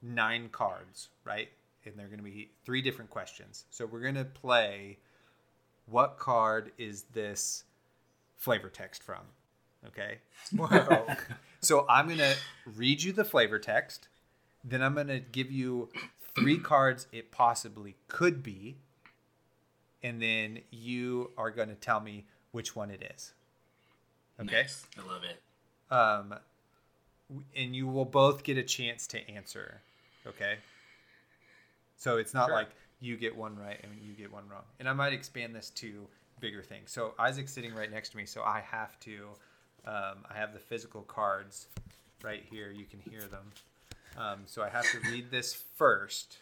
nine 0.01 0.49
cards, 0.51 1.09
right? 1.23 1.49
And 1.85 1.95
they're 1.97 2.07
going 2.07 2.19
to 2.19 2.23
be 2.23 2.51
three 2.65 2.81
different 2.81 3.09
questions. 3.09 3.65
So 3.69 3.85
we're 3.85 4.01
going 4.01 4.15
to 4.15 4.25
play. 4.25 4.97
What 5.87 6.17
card 6.17 6.71
is 6.77 7.03
this 7.13 7.63
flavor 8.37 8.69
text 8.69 9.03
from? 9.03 9.21
Okay. 9.87 10.19
So 11.63 11.85
I'm 11.87 12.07
going 12.07 12.17
to 12.17 12.35
read 12.75 13.03
you 13.03 13.11
the 13.11 13.23
flavor 13.23 13.59
text. 13.59 14.07
Then 14.63 14.81
I'm 14.81 14.95
going 14.95 15.07
to 15.07 15.19
give 15.19 15.51
you 15.51 15.89
three 16.35 16.57
cards 16.57 17.07
it 17.11 17.31
possibly 17.31 17.95
could 18.07 18.41
be. 18.41 18.77
And 20.01 20.19
then 20.19 20.61
you 20.71 21.29
are 21.37 21.51
going 21.51 21.69
to 21.69 21.75
tell 21.75 21.99
me 21.99 22.25
which 22.51 22.75
one 22.75 22.89
it 22.89 23.13
is. 23.15 23.33
Okay. 24.39 24.63
Nice. 24.63 24.87
I 24.97 25.07
love 25.07 25.21
it. 25.23 25.93
Um, 25.93 26.39
and 27.55 27.75
you 27.75 27.87
will 27.87 28.05
both 28.05 28.43
get 28.43 28.57
a 28.57 28.63
chance 28.63 29.07
to 29.07 29.29
answer. 29.29 29.81
Okay. 30.27 30.55
So 31.97 32.17
it's 32.17 32.33
not 32.33 32.47
Sure. 32.47 32.55
like 32.55 32.69
you 32.99 33.17
get 33.17 33.35
one 33.35 33.57
right 33.57 33.79
and 33.83 33.91
you 34.01 34.13
get 34.13 34.31
one 34.31 34.47
wrong. 34.49 34.63
And 34.79 34.87
I 34.89 34.93
might 34.93 35.13
expand 35.13 35.55
this 35.55 35.69
to 35.71 36.07
bigger 36.39 36.61
things. 36.61 36.91
So 36.91 37.13
Isaac's 37.19 37.53
sitting 37.53 37.73
right 37.73 37.91
next 37.91 38.09
to 38.09 38.17
me, 38.17 38.25
so 38.25 38.43
I 38.43 38.59
have 38.61 38.99
to. 39.01 39.27
Um, 39.85 40.25
I 40.29 40.35
have 40.35 40.53
the 40.53 40.59
physical 40.59 41.01
cards 41.01 41.67
right 42.23 42.43
here. 42.51 42.71
You 42.71 42.85
can 42.85 42.99
hear 42.99 43.21
them. 43.21 43.51
Um, 44.17 44.39
so 44.45 44.61
I 44.61 44.69
have 44.69 44.85
to 44.91 44.99
read 45.11 45.31
this 45.31 45.53
first. 45.75 46.37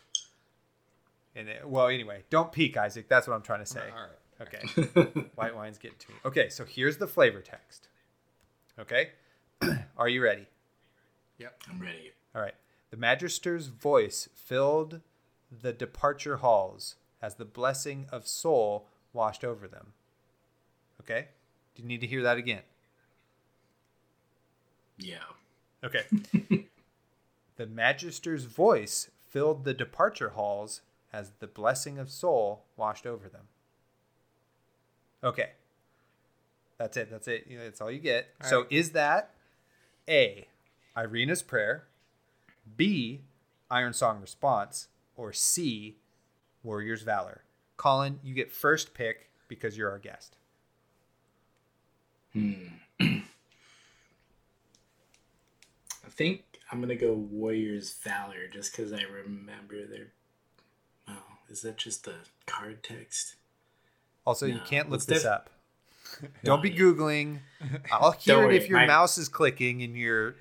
And 1.35 1.47
it, 1.47 1.67
well, 1.67 1.87
anyway, 1.87 2.23
don't 2.29 2.51
peek, 2.51 2.75
Isaac. 2.75 3.07
That's 3.07 3.27
what 3.27 3.33
I'm 3.35 3.41
trying 3.41 3.59
to 3.59 3.65
say. 3.65 3.83
All 3.95 4.01
right. 4.01 4.09
Okay. 4.41 5.21
White 5.35 5.55
wine's 5.55 5.77
getting 5.77 5.97
to 5.99 6.09
me. 6.09 6.15
Okay, 6.25 6.49
so 6.49 6.65
here's 6.65 6.97
the 6.97 7.07
flavor 7.07 7.41
text. 7.41 7.87
Okay. 8.79 9.09
Are 9.97 10.07
you 10.09 10.23
ready? 10.23 10.47
Yep. 11.39 11.63
I'm 11.69 11.79
ready. 11.79 12.11
All 12.35 12.41
right. 12.41 12.53
The 12.91 12.97
magister's 12.97 13.67
voice 13.67 14.29
filled 14.35 15.01
the 15.49 15.73
departure 15.73 16.37
halls 16.37 16.95
as 17.21 17.35
the 17.35 17.45
blessing 17.45 18.05
of 18.11 18.27
soul 18.27 18.87
washed 19.13 19.43
over 19.43 19.67
them. 19.67 19.93
Okay? 21.01 21.29
Do 21.75 21.81
you 21.81 21.87
need 21.87 22.01
to 22.01 22.07
hear 22.07 22.21
that 22.23 22.37
again? 22.37 22.61
Yeah. 24.97 25.23
Okay. 25.83 26.03
the 27.55 27.65
magister's 27.65 28.43
voice 28.43 29.09
filled 29.27 29.63
the 29.63 29.73
departure 29.73 30.29
halls 30.29 30.81
as 31.13 31.31
the 31.39 31.47
blessing 31.47 31.97
of 31.97 32.09
soul 32.09 32.63
washed 32.75 33.05
over 33.05 33.29
them. 33.29 33.47
Okay. 35.23 35.51
That's 36.77 36.97
it. 36.97 37.09
That's 37.09 37.27
it. 37.27 37.47
That's 37.49 37.81
all 37.81 37.91
you 37.91 37.99
get. 37.99 38.27
All 38.43 38.49
so 38.49 38.61
right. 38.61 38.71
is 38.71 38.91
that 38.91 39.31
A, 40.07 40.47
Irina's 40.99 41.41
prayer, 41.41 41.88
B, 42.76 43.21
Ironsong 43.71 44.21
Response, 44.21 44.88
or 45.15 45.31
C, 45.31 45.97
Warrior's 46.63 47.03
Valor? 47.03 47.43
Colin, 47.77 48.19
you 48.23 48.34
get 48.34 48.51
first 48.51 48.93
pick 48.93 49.30
because 49.47 49.77
you're 49.77 49.89
our 49.89 49.99
guest. 49.99 50.35
Hmm. 52.34 52.53
I 52.99 53.21
think 56.09 56.43
I'm 56.71 56.81
gonna 56.81 56.95
go 56.95 57.13
Warriors 57.13 57.93
Valor 58.03 58.47
just 58.51 58.76
because 58.76 58.91
I 58.91 59.03
remember 59.03 59.88
their. 59.88 60.11
Oh, 61.07 61.23
is 61.49 61.61
that 61.61 61.77
just 61.77 62.03
the 62.03 62.15
card 62.45 62.84
text? 62.84 63.35
Also, 64.26 64.45
you 64.45 64.59
can't 64.65 64.89
look 64.89 65.03
this 65.05 65.23
def- 65.23 65.31
up. 65.31 65.49
Don't 66.43 66.61
be 66.61 66.69
yeah. 66.69 66.80
googling. 66.80 67.39
I'll 67.91 68.11
hear 68.11 68.49
it 68.49 68.55
if 68.55 68.69
your 68.69 68.80
my- 68.80 68.85
mouse 68.85 69.17
is 69.17 69.30
clicking 69.30 69.81
and 69.81 69.95
your 69.95 70.35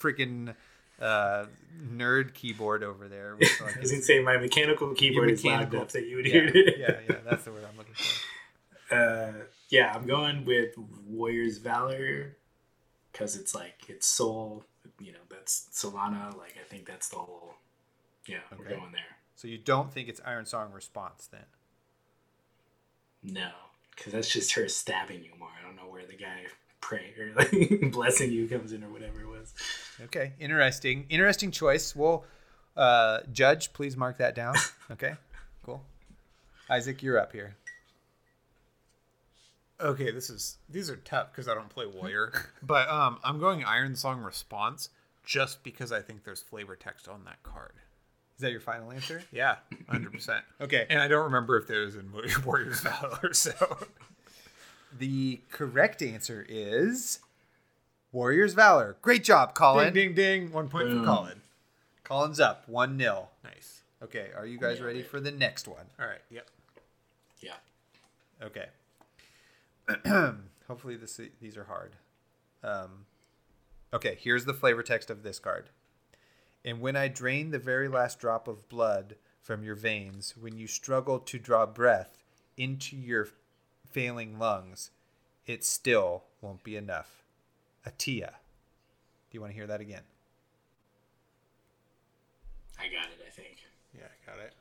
freaking 0.00 0.54
uh, 1.00 1.46
nerd 1.94 2.34
keyboard 2.34 2.82
over 2.82 3.08
there. 3.08 3.36
With 3.36 3.48
like 3.60 3.76
I 3.76 3.80
was 3.80 3.90
gonna 3.90 4.02
say 4.02 4.20
my 4.20 4.36
mechanical 4.36 4.92
keyboard 4.94 5.30
is 5.30 5.44
loud 5.44 5.52
mechanical- 5.52 5.78
enough 5.80 5.92
that 5.92 6.06
you 6.06 6.16
would 6.16 6.26
yeah, 6.26 6.32
hear 6.32 6.44
it. 6.46 6.74
yeah, 6.78 7.00
yeah, 7.08 7.16
that's 7.28 7.44
the 7.44 7.52
word 7.52 7.64
I'm 7.70 7.76
looking 7.76 7.94
for. 7.94 8.04
Uh, 8.90 9.32
yeah, 9.68 9.92
I'm 9.94 10.06
going 10.06 10.46
with 10.46 10.74
Warriors 11.06 11.58
Valor 11.58 12.38
because 13.12 13.36
it's 13.36 13.54
like 13.54 13.82
it's 13.88 14.06
soul. 14.08 14.64
You 14.98 15.12
know, 15.12 15.18
that's 15.28 15.68
Solana. 15.74 16.34
Like 16.38 16.54
I 16.58 16.66
think 16.66 16.86
that's 16.86 17.10
the 17.10 17.16
whole. 17.16 17.52
Yeah, 18.26 18.38
we're 18.58 18.64
going 18.64 18.92
there. 18.92 19.18
So 19.36 19.46
you 19.46 19.58
don't 19.58 19.92
think 19.92 20.08
it's 20.08 20.20
Ironsong 20.20 20.72
Response 20.74 21.28
then? 21.30 21.44
No, 23.22 23.50
because 23.94 24.14
that's 24.14 24.32
just 24.32 24.54
her 24.54 24.68
stabbing 24.68 25.22
you 25.22 25.32
more. 25.38 25.50
I 25.58 25.66
don't 25.66 25.76
know 25.76 25.90
where 25.90 26.06
the 26.06 26.16
guy 26.16 26.46
praying 26.80 27.12
or 27.18 27.34
like 27.36 27.92
blessing 27.92 28.32
you 28.32 28.48
comes 28.48 28.72
in 28.72 28.82
or 28.82 28.88
whatever. 28.90 29.27
Okay, 30.02 30.32
interesting, 30.38 31.06
interesting 31.08 31.50
choice. 31.50 31.94
Well, 31.96 32.24
uh, 32.76 33.20
Judge, 33.32 33.72
please 33.72 33.96
mark 33.96 34.18
that 34.18 34.34
down. 34.34 34.54
Okay, 34.90 35.16
cool. 35.66 35.82
Isaac, 36.70 37.02
you're 37.02 37.18
up 37.18 37.32
here. 37.32 37.56
Okay, 39.80 40.10
this 40.10 40.30
is 40.30 40.56
these 40.68 40.88
are 40.88 40.96
tough 40.96 41.30
because 41.30 41.46
I 41.46 41.52
don't 41.54 41.68
play 41.68 41.84
warrior, 41.86 42.32
but 42.62 42.88
um, 42.88 43.18
I'm 43.22 43.38
going 43.38 43.60
Ironsong 43.60 44.24
Response 44.24 44.88
just 45.24 45.62
because 45.62 45.92
I 45.92 46.00
think 46.00 46.24
there's 46.24 46.40
flavor 46.40 46.74
text 46.74 47.06
on 47.06 47.24
that 47.26 47.42
card. 47.42 47.72
Is 48.36 48.40
that 48.40 48.50
your 48.50 48.60
final 48.60 48.90
answer? 48.92 49.22
Yeah, 49.30 49.56
hundred 49.90 50.12
percent. 50.12 50.42
Okay. 50.60 50.86
and 50.88 51.00
I 51.00 51.06
don't 51.06 51.24
remember 51.24 51.58
if 51.58 51.66
there 51.68 51.80
was 51.82 51.94
in 51.96 52.10
Warriors 52.44 52.80
Valor, 52.80 53.34
so 53.34 53.52
The 54.98 55.40
correct 55.50 56.00
answer 56.02 56.46
is 56.48 57.18
Warriors 58.18 58.52
Valor. 58.52 58.96
Great 59.00 59.22
job, 59.22 59.54
Colin. 59.54 59.94
ding 59.94 60.12
ding 60.12 60.42
ding, 60.46 60.52
one 60.52 60.68
point 60.68 60.88
Boom. 60.88 60.98
for 60.98 61.06
Colin. 61.06 61.40
Colin's 62.02 62.40
up 62.40 62.68
1 62.68 62.98
0. 62.98 63.28
Nice. 63.44 63.82
Okay, 64.02 64.30
are 64.36 64.44
you 64.44 64.58
guys 64.58 64.78
Nailed 64.78 64.86
ready 64.86 64.98
it. 65.00 65.06
for 65.06 65.20
the 65.20 65.30
next 65.30 65.68
one? 65.68 65.86
All 66.00 66.06
right. 66.08 66.18
Yep. 66.28 66.50
Yeah. 67.40 67.54
Okay. 68.42 68.66
Hopefully 70.66 70.96
this 70.96 71.20
these 71.40 71.56
are 71.56 71.62
hard. 71.62 71.92
Um, 72.64 73.06
okay, 73.94 74.18
here's 74.20 74.46
the 74.46 74.54
flavor 74.54 74.82
text 74.82 75.10
of 75.10 75.22
this 75.22 75.38
card. 75.38 75.68
And 76.64 76.80
when 76.80 76.96
I 76.96 77.06
drain 77.06 77.52
the 77.52 77.60
very 77.60 77.86
last 77.86 78.18
drop 78.18 78.48
of 78.48 78.68
blood 78.68 79.14
from 79.44 79.62
your 79.62 79.76
veins, 79.76 80.34
when 80.36 80.58
you 80.58 80.66
struggle 80.66 81.20
to 81.20 81.38
draw 81.38 81.66
breath 81.66 82.18
into 82.56 82.96
your 82.96 83.28
failing 83.88 84.40
lungs, 84.40 84.90
it 85.46 85.64
still 85.64 86.24
won't 86.40 86.64
be 86.64 86.74
enough. 86.74 87.17
Atia. 87.86 88.30
Do 88.30 89.36
you 89.36 89.40
want 89.40 89.52
to 89.52 89.56
hear 89.56 89.66
that 89.66 89.80
again? 89.80 90.02
I 92.78 92.84
got 92.84 93.06
it. 93.06 93.18
I 93.26 93.30
think. 93.30 93.56
Yeah, 93.96 94.04
I 94.06 94.30
got 94.30 94.40
it. 94.44 94.52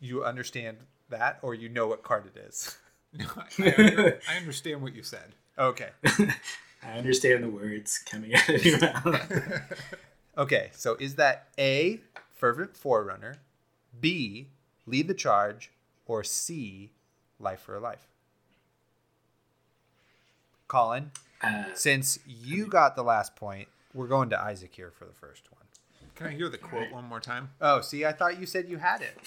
You 0.00 0.24
understand 0.24 0.78
that, 1.08 1.38
or 1.42 1.54
you 1.54 1.68
know 1.68 1.86
what 1.86 2.02
card 2.02 2.24
it 2.34 2.38
is? 2.38 2.76
No, 3.16 3.26
I, 3.36 3.72
under- 3.86 4.20
I 4.28 4.36
understand 4.38 4.82
what 4.82 4.92
you 4.92 5.04
said. 5.04 5.36
Okay. 5.56 5.90
I 6.82 6.98
understand 6.98 7.44
the 7.44 7.48
words 7.48 7.98
coming 7.98 8.34
out 8.34 8.48
of 8.48 8.64
your 8.64 8.80
mouth. 8.80 9.62
Okay, 10.36 10.70
so 10.72 10.96
is 10.98 11.14
that 11.14 11.46
A, 11.56 12.00
fervent 12.32 12.76
forerunner, 12.76 13.36
B, 14.00 14.48
lead 14.84 15.06
the 15.06 15.14
charge, 15.14 15.70
or 16.06 16.24
C, 16.24 16.90
life 17.38 17.60
for 17.60 17.76
a 17.76 17.80
life? 17.80 18.08
Colin, 20.66 21.12
Uh, 21.44 21.64
since 21.74 22.04
since 22.14 22.18
you 22.26 22.66
got 22.66 22.96
the 22.96 23.02
last 23.02 23.36
point, 23.36 23.68
we're 23.92 24.08
going 24.08 24.30
to 24.30 24.40
Isaac 24.40 24.74
here 24.74 24.90
for 24.90 25.04
the 25.04 25.12
first 25.12 25.50
one. 25.52 25.64
Can 26.14 26.26
I 26.28 26.30
hear 26.30 26.48
the 26.48 26.58
quote 26.58 26.90
one 26.92 27.04
more 27.04 27.20
time? 27.20 27.50
Oh, 27.60 27.80
see, 27.80 28.04
I 28.04 28.12
thought 28.12 28.38
you 28.38 28.46
said 28.46 28.68
you 28.68 28.78
had 28.78 29.02
it. 29.02 29.18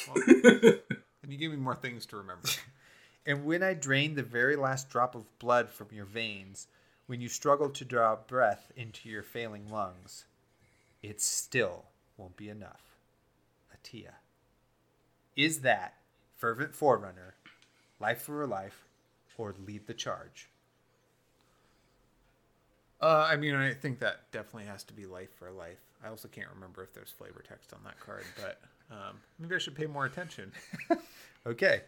Can 1.22 1.31
you 1.31 1.38
give 1.38 1.52
me 1.52 1.57
more 1.57 1.76
things 1.76 2.06
to 2.07 2.18
remember? 2.18 2.48
And 3.30 3.44
when 3.44 3.61
I 3.61 3.73
drain 3.73 4.15
the 4.15 4.23
very 4.23 4.56
last 4.56 4.89
drop 4.89 5.14
of 5.14 5.38
blood 5.38 5.69
from 5.69 5.88
your 5.91 6.06
veins, 6.06 6.68
when 7.07 7.19
you 7.19 7.27
struggle 7.27 7.69
to 7.72 7.84
draw 7.84 8.15
breath 8.15 8.72
into 8.77 9.10
your 9.10 9.22
failing 9.22 9.69
lungs, 9.69 10.23
it 11.03 11.22
still 11.22 11.88
won't 12.15 12.38
be 12.38 12.48
enough. 12.48 12.95
Atia. 13.76 14.14
Is 15.35 15.60
that 15.60 15.95
fervent 16.38 16.73
forerunner, 16.73 17.35
life 17.99 18.22
for 18.22 18.41
a 18.41 18.48
life, 18.48 18.85
or 19.38 19.53
lead 19.60 19.88
the 19.88 19.94
charge? 19.94 20.49
Uh, 23.02 23.28
I 23.30 23.36
mean, 23.36 23.53
I 23.56 23.74
think 23.74 23.99
that 23.99 24.32
definitely 24.32 24.65
has 24.65 24.84
to 24.86 24.94
be 24.94 25.06
life 25.06 25.30
for 25.38 25.52
life. 25.52 25.78
I 26.03 26.10
also 26.10 26.28
can't 26.28 26.48
remember 26.53 26.84
if 26.84 26.94
there's 26.94 27.10
flavor 27.11 27.44
text 27.48 27.74
on 27.74 27.80
that 27.84 27.99
card, 27.99 28.24
but 28.41 28.60
um, 28.91 29.18
maybe 29.40 29.56
I 29.56 29.57
should 29.60 29.76
pay 29.76 29.86
more 29.88 30.06
attention. 30.06 30.52
Okay. 31.45 31.84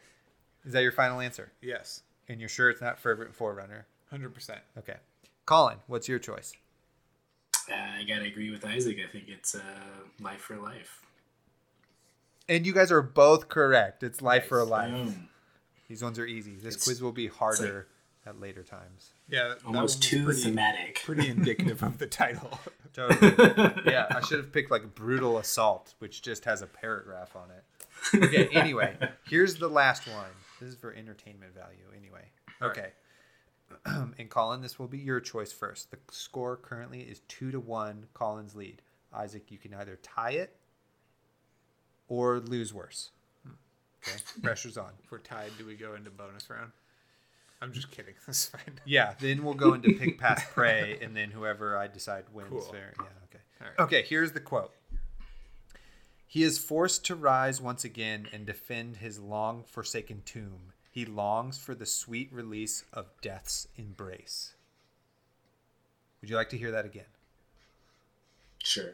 Is 0.64 0.72
that 0.72 0.84
your 0.84 0.94
final 0.94 1.19
answer? 1.19 1.52
Yes. 1.61 2.03
And 2.30 2.40
you're 2.40 2.48
sure 2.48 2.69
it's 2.69 2.80
not 2.80 2.98
Fervent 2.98 3.36
Forerunner? 3.36 3.88
Hundred 4.10 4.34
percent. 4.34 4.61
Okay. 4.77 4.95
Colin, 5.45 5.80
what's 5.88 6.07
your 6.07 6.18
choice? 6.18 6.53
Uh, 7.69 7.76
I 7.76 8.03
gotta 8.07 8.23
agree 8.26 8.52
with 8.52 8.65
Isaac. 8.65 8.99
I 9.06 9.11
think 9.11 9.26
it's 9.27 9.56
uh, 9.56 9.61
life 10.22 10.40
for 10.40 10.56
life. 10.56 11.02
And 12.48 12.65
you 12.65 12.72
guys 12.73 12.90
are 12.90 13.02
both 13.02 13.49
correct. 13.49 14.02
It's 14.02 14.22
Life 14.22 14.45
for 14.48 14.64
Life. 14.64 14.91
Boom. 14.91 15.27
These 15.90 16.02
ones 16.03 16.18
are 16.19 16.26
easy. 16.26 16.56
This 16.56 16.76
It's- 16.76 16.84
quiz 16.86 17.02
will 17.02 17.11
be 17.11 17.27
harder 17.27 17.88
at 18.25 18.39
later 18.39 18.63
times. 18.63 19.13
Yeah, 19.29 19.49
that 19.49 19.65
Almost 19.65 19.99
was 19.99 20.07
too 20.07 20.25
pretty, 20.25 20.41
thematic. 20.41 21.01
pretty 21.03 21.29
indicative 21.29 21.81
of 21.83 21.97
the 21.97 22.07
title. 22.23 22.59
Totally. 22.93 23.33
yeah, 23.91 24.07
I 24.09 24.21
should 24.21 24.39
have 24.39 24.51
picked 24.51 24.71
like 24.71 24.93
Brutal 24.95 25.37
Assault, 25.37 25.93
which 25.99 26.21
just 26.21 26.45
has 26.45 26.61
a 26.61 26.67
paragraph 26.67 27.35
on 27.35 27.49
it. 27.51 28.23
Okay, 28.23 28.47
anyway, 28.53 28.97
here's 29.23 29.55
the 29.55 29.67
last 29.69 30.07
one. 30.07 30.29
This 30.59 30.69
is 30.69 30.75
for 30.75 30.93
entertainment 30.93 31.53
value, 31.55 31.85
anyway. 31.97 32.25
Okay. 32.61 32.91
and 34.17 34.29
Colin, 34.29 34.61
this 34.61 34.79
will 34.79 34.87
be 34.87 34.97
your 34.97 35.19
choice 35.19 35.51
first. 35.53 35.91
The 35.91 35.97
score 36.11 36.57
currently 36.57 37.01
is 37.01 37.21
two 37.27 37.51
to 37.51 37.59
one, 37.59 38.07
Colin's 38.13 38.55
lead. 38.55 38.81
Isaac, 39.13 39.51
you 39.51 39.57
can 39.57 39.73
either 39.73 39.97
tie 40.01 40.31
it 40.31 40.55
or 42.07 42.39
lose 42.39 42.73
worse. 42.73 43.11
Hmm. 43.45 43.53
Okay, 44.07 44.19
pressure's 44.41 44.77
on. 44.77 44.91
if 45.03 45.11
we're 45.11 45.19
tied, 45.19 45.51
do 45.57 45.65
we 45.65 45.75
go 45.75 45.93
into 45.95 46.09
bonus 46.09 46.49
round? 46.49 46.71
I'm 47.61 47.73
just 47.73 47.91
kidding. 47.91 48.14
That's 48.26 48.45
fine. 48.45 48.80
Yeah, 48.86 49.14
then 49.19 49.44
we'll 49.44 49.53
go 49.53 49.73
into 49.73 49.94
pick, 49.94 50.18
pass, 50.19 50.44
pray, 50.52 50.98
and 51.02 51.15
then 51.15 51.31
whoever 51.31 51.77
I 51.77 51.88
decide 51.88 52.26
wins. 52.34 52.49
Cool. 52.49 52.72
There. 52.72 52.94
Yeah, 52.98 53.06
okay. 53.26 53.44
All 53.61 53.68
right. 53.68 53.80
Okay, 53.80 54.03
here's 54.07 54.31
the 54.31 54.40
quote. 54.40 54.72
He 56.26 56.44
is 56.44 56.60
forced 56.60 57.03
to 57.06 57.15
rise 57.15 57.60
once 57.60 57.84
again 57.84 58.27
and 58.31 58.45
defend 58.45 58.98
his 58.98 59.19
long 59.19 59.64
forsaken 59.68 60.22
tomb. 60.26 60.73
He 60.91 61.06
longs 61.06 61.57
for 61.57 61.73
the 61.73 61.86
sweet 61.86 62.31
release 62.31 62.84
of 62.94 63.07
death's 63.22 63.68
embrace. 63.76 64.53
Would 66.22 66.30
you 66.30 66.36
like 66.36 66.49
to 66.49 66.57
hear 66.57 66.72
that 66.72 66.86
again? 66.86 67.06
Sure. 68.64 68.94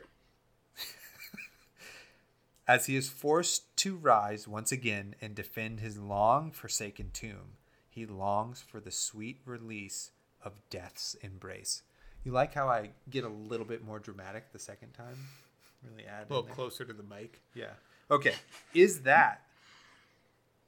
As 2.67 2.87
he 2.87 2.95
is 2.95 3.09
forced 3.09 3.75
to 3.77 3.95
rise 3.95 4.47
once 4.47 4.71
again 4.71 5.15
and 5.21 5.35
defend 5.35 5.81
his 5.81 5.99
long 5.99 6.51
forsaken 6.51 7.11
tomb, 7.13 7.57
he 7.95 8.05
longs 8.05 8.61
for 8.61 8.81
the 8.81 8.91
sweet 8.91 9.39
release 9.45 10.11
of 10.43 10.59
death's 10.69 11.15
embrace. 11.21 11.81
You 12.25 12.33
like 12.33 12.53
how 12.53 12.67
I 12.67 12.89
get 13.09 13.23
a 13.23 13.29
little 13.29 13.65
bit 13.65 13.83
more 13.85 13.99
dramatic 13.99 14.51
the 14.51 14.59
second 14.59 14.91
time? 14.93 15.15
Really 15.89 16.05
add 16.05 16.25
A 16.29 16.33
little 16.33 16.43
there? 16.43 16.53
closer 16.53 16.83
to 16.83 16.91
the 16.93 17.03
mic. 17.03 17.39
Yeah. 17.53 17.71
Okay. 18.11 18.35
Is 18.73 19.01
that 19.03 19.41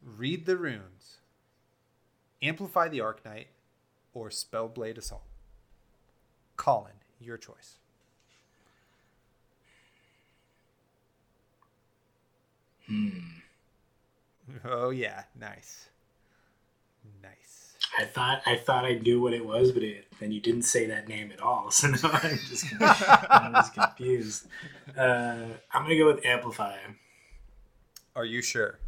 read 0.01 0.45
the 0.45 0.55
runes, 0.55 1.17
amplify 2.41 2.87
the 2.87 3.01
arc 3.01 3.23
Arknight, 3.25 3.47
or 4.13 4.29
Spellblade 4.29 4.97
Assault? 4.97 5.23
Colin, 6.55 6.93
your 7.19 7.37
choice. 7.37 7.75
Hmm. 12.87 13.19
Oh 14.63 14.91
yeah, 14.91 15.23
nice, 15.37 15.89
nice. 17.21 17.73
I 17.97 18.05
thought 18.05 18.41
I 18.45 18.55
thought 18.55 18.85
I 18.85 18.93
knew 18.93 19.21
what 19.21 19.34
it 19.34 19.45
was, 19.45 19.71
but 19.71 19.84
it, 19.84 20.07
then 20.19 20.31
you 20.31 20.39
didn't 20.41 20.63
say 20.63 20.85
that 20.88 21.07
name 21.07 21.31
at 21.31 21.41
all. 21.41 21.69
So 21.71 21.88
now 21.88 21.97
I'm 22.03 22.38
just 22.49 22.65
I'm 23.29 23.53
just 23.53 23.73
confused. 23.73 24.47
Uh, 24.97 25.45
I'm 25.71 25.84
gonna 25.84 25.97
go 25.97 26.07
with 26.07 26.25
Amplify. 26.25 26.77
Are 28.15 28.25
you 28.25 28.41
sure? 28.41 28.79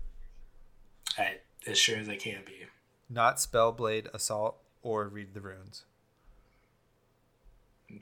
I, 1.17 1.37
as 1.67 1.77
sure 1.77 1.97
as 1.97 2.09
I 2.09 2.15
can 2.15 2.41
be. 2.45 2.65
Not 3.09 3.37
Spellblade 3.37 4.07
Assault 4.13 4.57
or 4.81 5.07
read 5.07 5.33
the 5.33 5.41
runes. 5.41 5.83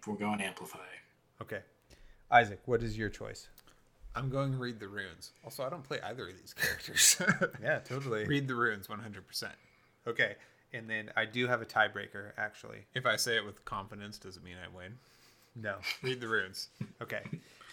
We're 0.05 0.15
going 0.15 0.41
Amplify. 0.41 0.79
Okay. 1.41 1.61
Isaac, 2.31 2.59
what 2.65 2.83
is 2.83 2.97
your 2.97 3.09
choice? 3.09 3.47
I'm 4.15 4.29
going 4.29 4.51
to 4.51 4.57
read 4.57 4.79
the 4.79 4.87
runes. 4.87 5.31
Also, 5.43 5.63
I 5.65 5.69
don't 5.69 5.83
play 5.83 5.99
either 6.03 6.27
of 6.27 6.37
these 6.39 6.53
characters. 6.53 7.21
Yeah, 7.63 7.79
totally. 7.79 8.25
read 8.25 8.47
the 8.47 8.55
runes 8.55 8.87
100%. 8.87 9.49
Okay. 10.07 10.35
And 10.73 10.89
then 10.89 11.11
I 11.15 11.25
do 11.25 11.47
have 11.47 11.61
a 11.61 11.65
tiebreaker, 11.65 12.31
actually. 12.37 12.79
If 12.93 13.05
I 13.05 13.15
say 13.15 13.35
it 13.37 13.45
with 13.45 13.63
confidence, 13.65 14.17
does 14.17 14.37
it 14.37 14.43
mean 14.43 14.55
I 14.63 14.75
win? 14.75 14.97
No. 15.55 15.75
Read 16.01 16.21
the 16.21 16.27
runes. 16.27 16.69
Okay. 17.01 17.21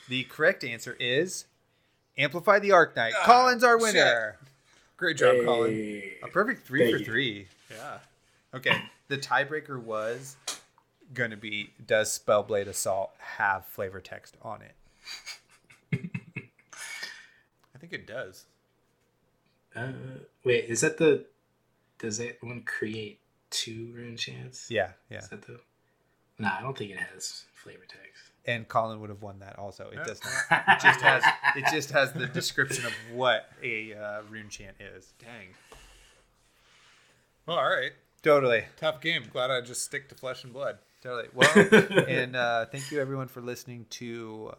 The 0.09 0.25
correct 0.25 0.65
answer 0.65 0.97
is 1.01 1.47
Amplify 2.19 2.59
the 2.59 2.71
Arknight. 2.71 3.13
Colin's 3.25 3.65
our 3.65 3.79
winner. 3.79 4.37
Great 4.97 5.17
job, 5.17 5.37
Colin. 5.45 6.03
A 6.23 6.29
perfect 6.29 6.67
three 6.67 6.81
Thank 6.81 6.93
for 6.93 6.99
you. 6.99 7.05
three. 7.05 7.47
Yeah. 7.71 7.99
Okay. 8.55 8.77
The 9.09 9.19
tiebreaker 9.19 9.81
was 9.83 10.37
going 11.13 11.31
to 11.31 11.37
be 11.37 11.71
Does 11.85 12.17
Spellblade 12.17 12.69
Assault 12.69 13.11
have 13.19 13.67
flavor 13.67 14.01
text 14.01 14.37
on 14.43 14.61
it? 14.63 14.75
I 17.75 17.79
think 17.79 17.93
it 17.93 18.07
does. 18.07 18.45
Uh, 19.75 19.89
wait, 20.45 20.67
is 20.67 20.81
that 20.83 20.99
the? 20.99 21.25
Does 21.99 22.19
that 22.19 22.43
one 22.43 22.63
create 22.63 23.21
two 23.51 23.95
runechants? 23.97 24.71
Yeah. 24.71 24.91
Yeah. 25.11 25.19
Is 25.19 25.29
that 25.29 25.43
the? 25.43 25.61
No, 26.39 26.49
I 26.49 26.63
don't 26.63 26.77
think 26.77 26.91
it 26.91 26.99
has 26.99 27.45
flavor 27.53 27.85
text. 27.89 28.31
And 28.47 28.69
Colin 28.69 29.01
would 29.01 29.11
have 29.11 29.23
won 29.23 29.39
that 29.39 29.59
also. 29.59 29.89
It 29.91 30.05
does 30.05 30.21
not. 30.23 30.65
It 30.69 30.81
just 30.81 31.01
has 31.01 31.25
it 31.57 31.65
just 31.73 31.91
has 31.93 32.13
the 32.13 32.27
description 32.27 32.85
of 32.85 32.93
what 33.13 33.49
a 33.63 33.95
uh, 33.95 34.23
runechant 34.31 34.73
is. 34.81 35.15
Dang. 35.19 35.55
Well, 37.47 37.57
all 37.57 37.71
right. 37.71 37.93
Totally. 38.23 38.65
Tough 38.77 39.01
game. 39.01 39.25
Glad 39.33 39.51
I 39.51 39.61
just 39.61 39.83
stick 39.83 40.09
to 40.09 40.15
flesh 40.15 40.45
and 40.45 40.53
blood. 40.53 40.79
Totally. 41.03 41.29
Well, 41.35 41.51
and 42.09 42.35
uh, 42.35 42.67
thank 42.67 42.91
you 42.91 43.01
everyone 43.01 43.29
for 43.29 43.43
listening 43.43 43.87
to 43.91 44.53
uh, 44.53 44.57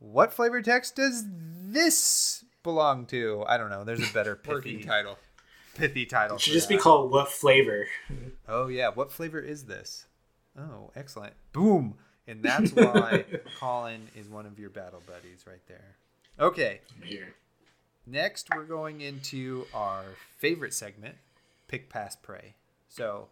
what 0.00 0.32
flavor 0.32 0.60
text 0.60 0.96
does 0.96 1.24
this 1.28 2.44
belong 2.62 3.06
to? 3.06 3.44
I 3.46 3.56
don't 3.56 3.70
know. 3.70 3.84
There's 3.84 4.08
a 4.08 4.12
better 4.12 4.38
Working 4.46 4.78
pithy, 4.78 4.84
title. 4.84 5.18
Pithy 5.74 6.06
title. 6.06 6.36
It 6.36 6.42
should 6.42 6.52
just 6.52 6.68
be 6.68 6.76
called 6.76 7.10
What 7.10 7.30
Flavor? 7.30 7.86
Oh 8.48 8.68
yeah, 8.68 8.90
what 8.90 9.12
flavor 9.12 9.40
is 9.40 9.64
this? 9.64 10.06
Oh, 10.58 10.90
excellent. 10.94 11.34
Boom. 11.52 11.94
And 12.26 12.42
that's 12.42 12.72
why 12.72 13.24
Colin 13.58 14.08
is 14.16 14.28
one 14.28 14.46
of 14.46 14.58
your 14.58 14.70
battle 14.70 15.02
buddies 15.06 15.44
right 15.46 15.60
there. 15.68 15.96
Okay. 16.38 16.80
Here. 17.02 17.34
Next, 18.06 18.48
we're 18.54 18.64
going 18.64 19.00
into 19.00 19.66
our 19.72 20.04
favorite 20.38 20.74
segment, 20.74 21.16
Pick 21.68 21.88
Pass 21.88 22.16
Pray. 22.16 22.54
So, 22.88 23.28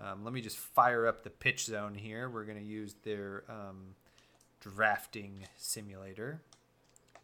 um, 0.00 0.24
let 0.24 0.32
me 0.32 0.40
just 0.40 0.56
fire 0.56 1.06
up 1.06 1.24
the 1.24 1.30
pitch 1.30 1.66
zone 1.66 1.94
here. 1.94 2.28
We're 2.28 2.44
going 2.44 2.58
to 2.58 2.64
use 2.64 2.94
their 3.04 3.44
um, 3.48 3.94
drafting 4.60 5.46
simulator. 5.56 6.40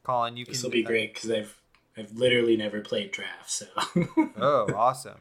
Colin, 0.02 0.36
you 0.36 0.44
can. 0.44 0.52
This 0.52 0.62
will 0.62 0.70
be 0.70 0.84
uh, 0.84 0.88
great 0.88 1.14
because 1.14 1.30
I've 1.30 1.60
I've 2.00 2.12
literally 2.12 2.56
never 2.56 2.80
played 2.80 3.10
draft, 3.10 3.50
so 3.50 3.66
oh, 4.38 4.72
awesome. 4.74 5.18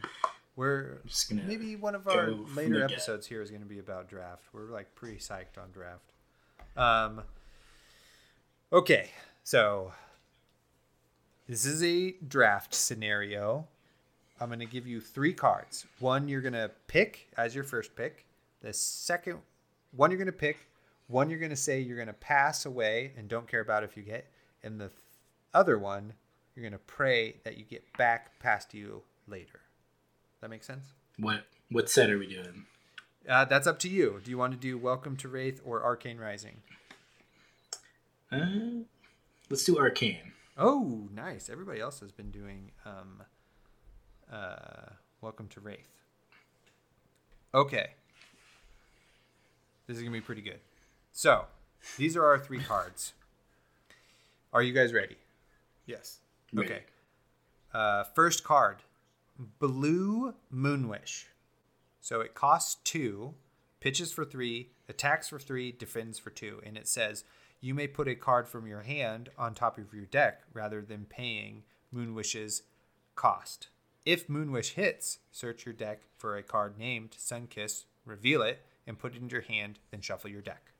We're 0.55 0.99
just 1.05 1.29
gonna 1.29 1.43
maybe 1.43 1.75
one 1.75 1.93
of 1.93 2.07
our 2.07 2.31
later 2.31 2.83
episodes 2.83 3.27
here 3.27 3.41
is 3.41 3.49
going 3.49 3.61
to 3.61 3.67
be 3.67 3.79
about 3.79 4.09
draft. 4.09 4.43
We're 4.53 4.71
like 4.71 4.95
pretty 4.95 5.17
psyched 5.17 5.57
on 5.61 5.71
draft. 5.71 6.13
Um. 6.77 7.23
Okay, 8.71 9.09
so 9.43 9.93
this 11.47 11.65
is 11.65 11.83
a 11.83 12.11
draft 12.27 12.73
scenario. 12.73 13.67
I'm 14.39 14.47
going 14.47 14.59
to 14.59 14.65
give 14.65 14.87
you 14.87 15.01
three 15.01 15.33
cards. 15.33 15.85
One 15.99 16.29
you're 16.29 16.41
going 16.41 16.53
to 16.53 16.71
pick 16.87 17.27
as 17.35 17.55
your 17.55 17.63
first 17.63 17.95
pick. 17.95 18.25
The 18.61 18.71
second 18.71 19.39
one 19.91 20.11
you're 20.11 20.19
going 20.19 20.27
to 20.27 20.31
pick. 20.31 20.67
One 21.07 21.29
you're 21.29 21.39
going 21.39 21.49
to 21.49 21.55
say 21.55 21.79
you're 21.79 21.97
going 21.97 22.07
to 22.07 22.13
pass 22.13 22.65
away 22.65 23.11
and 23.17 23.27
don't 23.27 23.47
care 23.47 23.61
about 23.61 23.83
if 23.83 23.97
you 23.97 24.03
get. 24.03 24.27
And 24.63 24.79
the 24.79 24.89
th- 24.89 24.99
other 25.53 25.79
one 25.79 26.13
you're 26.55 26.63
going 26.63 26.73
to 26.73 26.85
pray 26.85 27.35
that 27.43 27.57
you 27.57 27.63
get 27.63 27.83
back 27.97 28.39
past 28.39 28.73
you 28.73 29.03
later. 29.27 29.61
That 30.41 30.49
makes 30.49 30.65
sense? 30.67 30.85
what 31.17 31.45
what 31.69 31.89
set 31.89 32.09
are 32.09 32.17
we 32.17 32.27
doing? 32.27 32.65
Uh, 33.27 33.45
that's 33.45 33.67
up 33.67 33.77
to 33.79 33.89
you. 33.89 34.19
Do 34.23 34.31
you 34.31 34.37
want 34.37 34.53
to 34.53 34.59
do 34.59 34.77
Welcome 34.77 35.15
to 35.17 35.27
Rathe 35.27 35.59
or 35.63 35.83
Arcane 35.83 36.17
Rising? 36.17 36.61
Uh, 38.31 38.85
let's 39.49 39.63
do 39.65 39.77
Arcane. 39.77 40.31
Oh, 40.57 41.07
nice. 41.13 41.49
Everybody 41.49 41.79
else 41.79 41.99
has 41.99 42.11
been 42.11 42.31
doing 42.31 42.71
um, 42.85 43.21
uh, 44.31 44.93
Welcome 45.21 45.47
to 45.49 45.59
Rathe. 45.59 45.79
Okay. 47.53 47.89
This 49.87 49.97
is 49.97 50.03
going 50.03 50.13
to 50.13 50.19
be 50.19 50.25
pretty 50.25 50.41
good. 50.41 50.59
So, 51.11 51.45
these 51.97 52.15
are 52.15 52.25
our 52.25 52.39
three 52.39 52.61
cards. 52.61 53.13
Are 54.53 54.61
you 54.63 54.73
guys 54.73 54.93
ready? 54.93 55.17
Yes. 55.85 56.19
Okay. 56.57 56.83
Uh, 57.73 58.03
first 58.03 58.43
card, 58.43 58.77
Blue 59.59 60.33
Moonwish. 60.53 61.25
So 62.01 62.21
it 62.21 62.33
costs 62.33 62.77
two, 62.83 63.35
pitches 63.79 64.11
for 64.11 64.25
three, 64.25 64.71
attacks 64.87 65.29
for 65.29 65.39
three, 65.39 65.71
defends 65.71 66.17
for 66.17 66.29
two, 66.29 66.61
and 66.65 66.77
it 66.77 66.87
says 66.87 67.23
you 67.61 67.73
may 67.73 67.87
put 67.87 68.07
a 68.07 68.15
card 68.15 68.47
from 68.47 68.65
your 68.65 68.81
hand 68.81 69.29
on 69.37 69.53
top 69.53 69.77
of 69.77 69.93
your 69.93 70.05
deck 70.05 70.41
rather 70.53 70.81
than 70.81 71.05
paying 71.05 71.63
Moonwish's 71.93 72.63
cost. 73.15 73.67
If 74.05 74.27
Moonwish 74.27 74.73
hits, 74.73 75.19
search 75.31 75.65
your 75.65 75.73
deck 75.73 76.01
for 76.17 76.37
a 76.37 76.43
card 76.43 76.77
named 76.77 77.11
Sunkiss, 77.11 77.83
reveal 78.05 78.41
it, 78.41 78.65
and 78.87 78.97
put 78.97 79.13
it 79.13 79.21
in 79.21 79.29
your 79.29 79.41
hand, 79.41 79.77
then 79.91 80.01
shuffle 80.01 80.29
your 80.29 80.41
deck. 80.41 80.71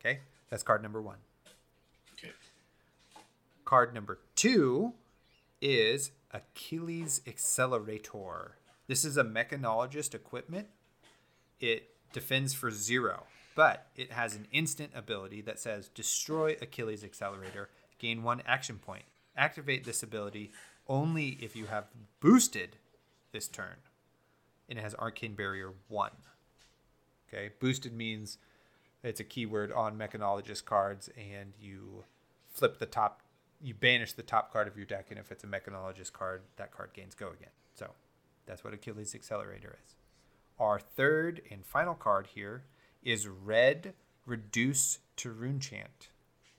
Okay? 0.00 0.20
That's 0.50 0.62
card 0.62 0.82
number 0.82 1.02
one. 1.02 1.18
Okay. 2.18 2.32
Card 3.64 3.94
number 3.94 4.18
two 4.36 4.92
is 5.60 6.12
Achilles 6.32 7.20
Accelerator. 7.26 8.56
This 8.86 9.04
is 9.04 9.16
a 9.16 9.24
mechanologist 9.24 10.14
equipment. 10.14 10.68
It 11.60 11.90
defends 12.12 12.54
for 12.54 12.70
zero, 12.70 13.24
but 13.54 13.86
it 13.96 14.12
has 14.12 14.34
an 14.34 14.46
instant 14.52 14.92
ability 14.94 15.40
that 15.42 15.58
says 15.58 15.88
destroy 15.88 16.56
Achilles 16.60 17.04
Accelerator, 17.04 17.70
gain 17.98 18.22
one 18.22 18.42
action 18.46 18.78
point. 18.78 19.04
Activate 19.36 19.84
this 19.84 20.02
ability 20.02 20.52
only 20.88 21.38
if 21.40 21.56
you 21.56 21.66
have 21.66 21.86
boosted 22.20 22.76
this 23.32 23.48
turn. 23.48 23.76
And 24.68 24.78
it 24.78 24.82
has 24.82 24.94
Arcane 24.94 25.34
Barrier 25.34 25.72
1. 25.88 26.10
Okay, 27.28 27.50
boosted 27.60 27.92
means 27.92 28.38
it's 29.02 29.20
a 29.20 29.24
keyword 29.24 29.72
on 29.72 29.98
mechanologist 29.98 30.64
cards, 30.64 31.10
and 31.16 31.52
you 31.60 32.04
flip 32.52 32.78
the 32.78 32.86
top, 32.86 33.22
you 33.62 33.74
banish 33.74 34.12
the 34.12 34.22
top 34.22 34.52
card 34.52 34.68
of 34.68 34.76
your 34.76 34.86
deck, 34.86 35.06
and 35.10 35.18
if 35.18 35.30
it's 35.32 35.44
a 35.44 35.46
mechanologist 35.46 36.12
card, 36.12 36.42
that 36.56 36.70
card 36.70 36.90
gains 36.92 37.14
go 37.14 37.28
again. 37.28 37.50
So 37.74 37.90
that's 38.46 38.64
what 38.64 38.74
Achilles 38.74 39.14
Accelerator 39.14 39.76
is. 39.86 39.94
Our 40.58 40.78
third 40.78 41.42
and 41.50 41.64
final 41.64 41.94
card 41.94 42.28
here 42.34 42.64
is 43.02 43.28
Red 43.28 43.94
Reduce 44.24 44.98
to 45.16 45.32
Runechant. 45.32 46.08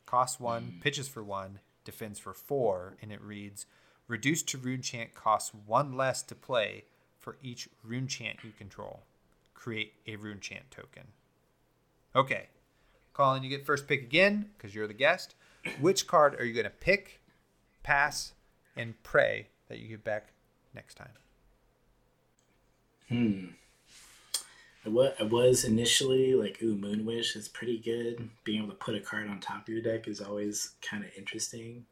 Costs 0.06 0.40
one, 0.40 0.76
mm. 0.78 0.82
pitches 0.82 1.08
for 1.08 1.24
one, 1.24 1.60
defends 1.84 2.20
for 2.20 2.34
four, 2.34 2.96
and 3.02 3.12
it 3.12 3.22
reads 3.22 3.66
Reduce 4.08 4.42
to 4.44 4.58
Runechant 4.58 5.14
costs 5.14 5.52
one 5.66 5.98
less 5.98 6.22
to 6.24 6.36
play 6.36 6.86
for 7.20 7.38
each 7.42 7.68
Runechant 7.86 8.44
you 8.44 8.52
control. 8.58 9.04
Create 9.54 9.94
a 10.06 10.16
Runechant 10.16 10.70
token. 10.72 11.04
Okay. 12.16 12.48
Colin, 13.14 13.44
you 13.44 13.50
get 13.50 13.66
first 13.66 13.88
pick 13.88 14.02
again 14.02 14.52
because 14.56 14.74
you're 14.74 14.88
the 14.88 14.94
guest. 14.94 15.36
Which 15.80 16.08
card 16.08 16.40
are 16.40 16.46
you 16.46 16.54
going 16.54 16.66
to 16.66 16.70
pick, 16.70 17.22
pass, 17.84 18.34
and 18.76 19.02
pray 19.04 19.48
that 19.70 19.80
you 19.80 19.88
get 19.88 20.04
back 20.04 20.28
next 20.74 20.96
time? 20.96 21.10
Hmm. 23.10 23.46
I 24.86 25.24
was 25.24 25.66
initially 25.66 26.34
like, 26.34 26.60
ooh, 26.64 26.78
Moonwish 26.78 27.36
is 27.36 27.50
pretty 27.50 27.78
good. 27.78 28.30
Being 28.46 28.60
able 28.60 28.70
to 28.70 28.76
put 28.76 28.96
a 28.96 29.02
card 29.02 29.28
on 29.28 29.40
top 29.40 29.64
of 29.64 29.70
your 29.70 29.82
deck 29.82 30.08
is 30.08 30.22
always 30.22 30.76
kind 30.82 31.04
of 31.04 31.10
interesting. 31.18 31.86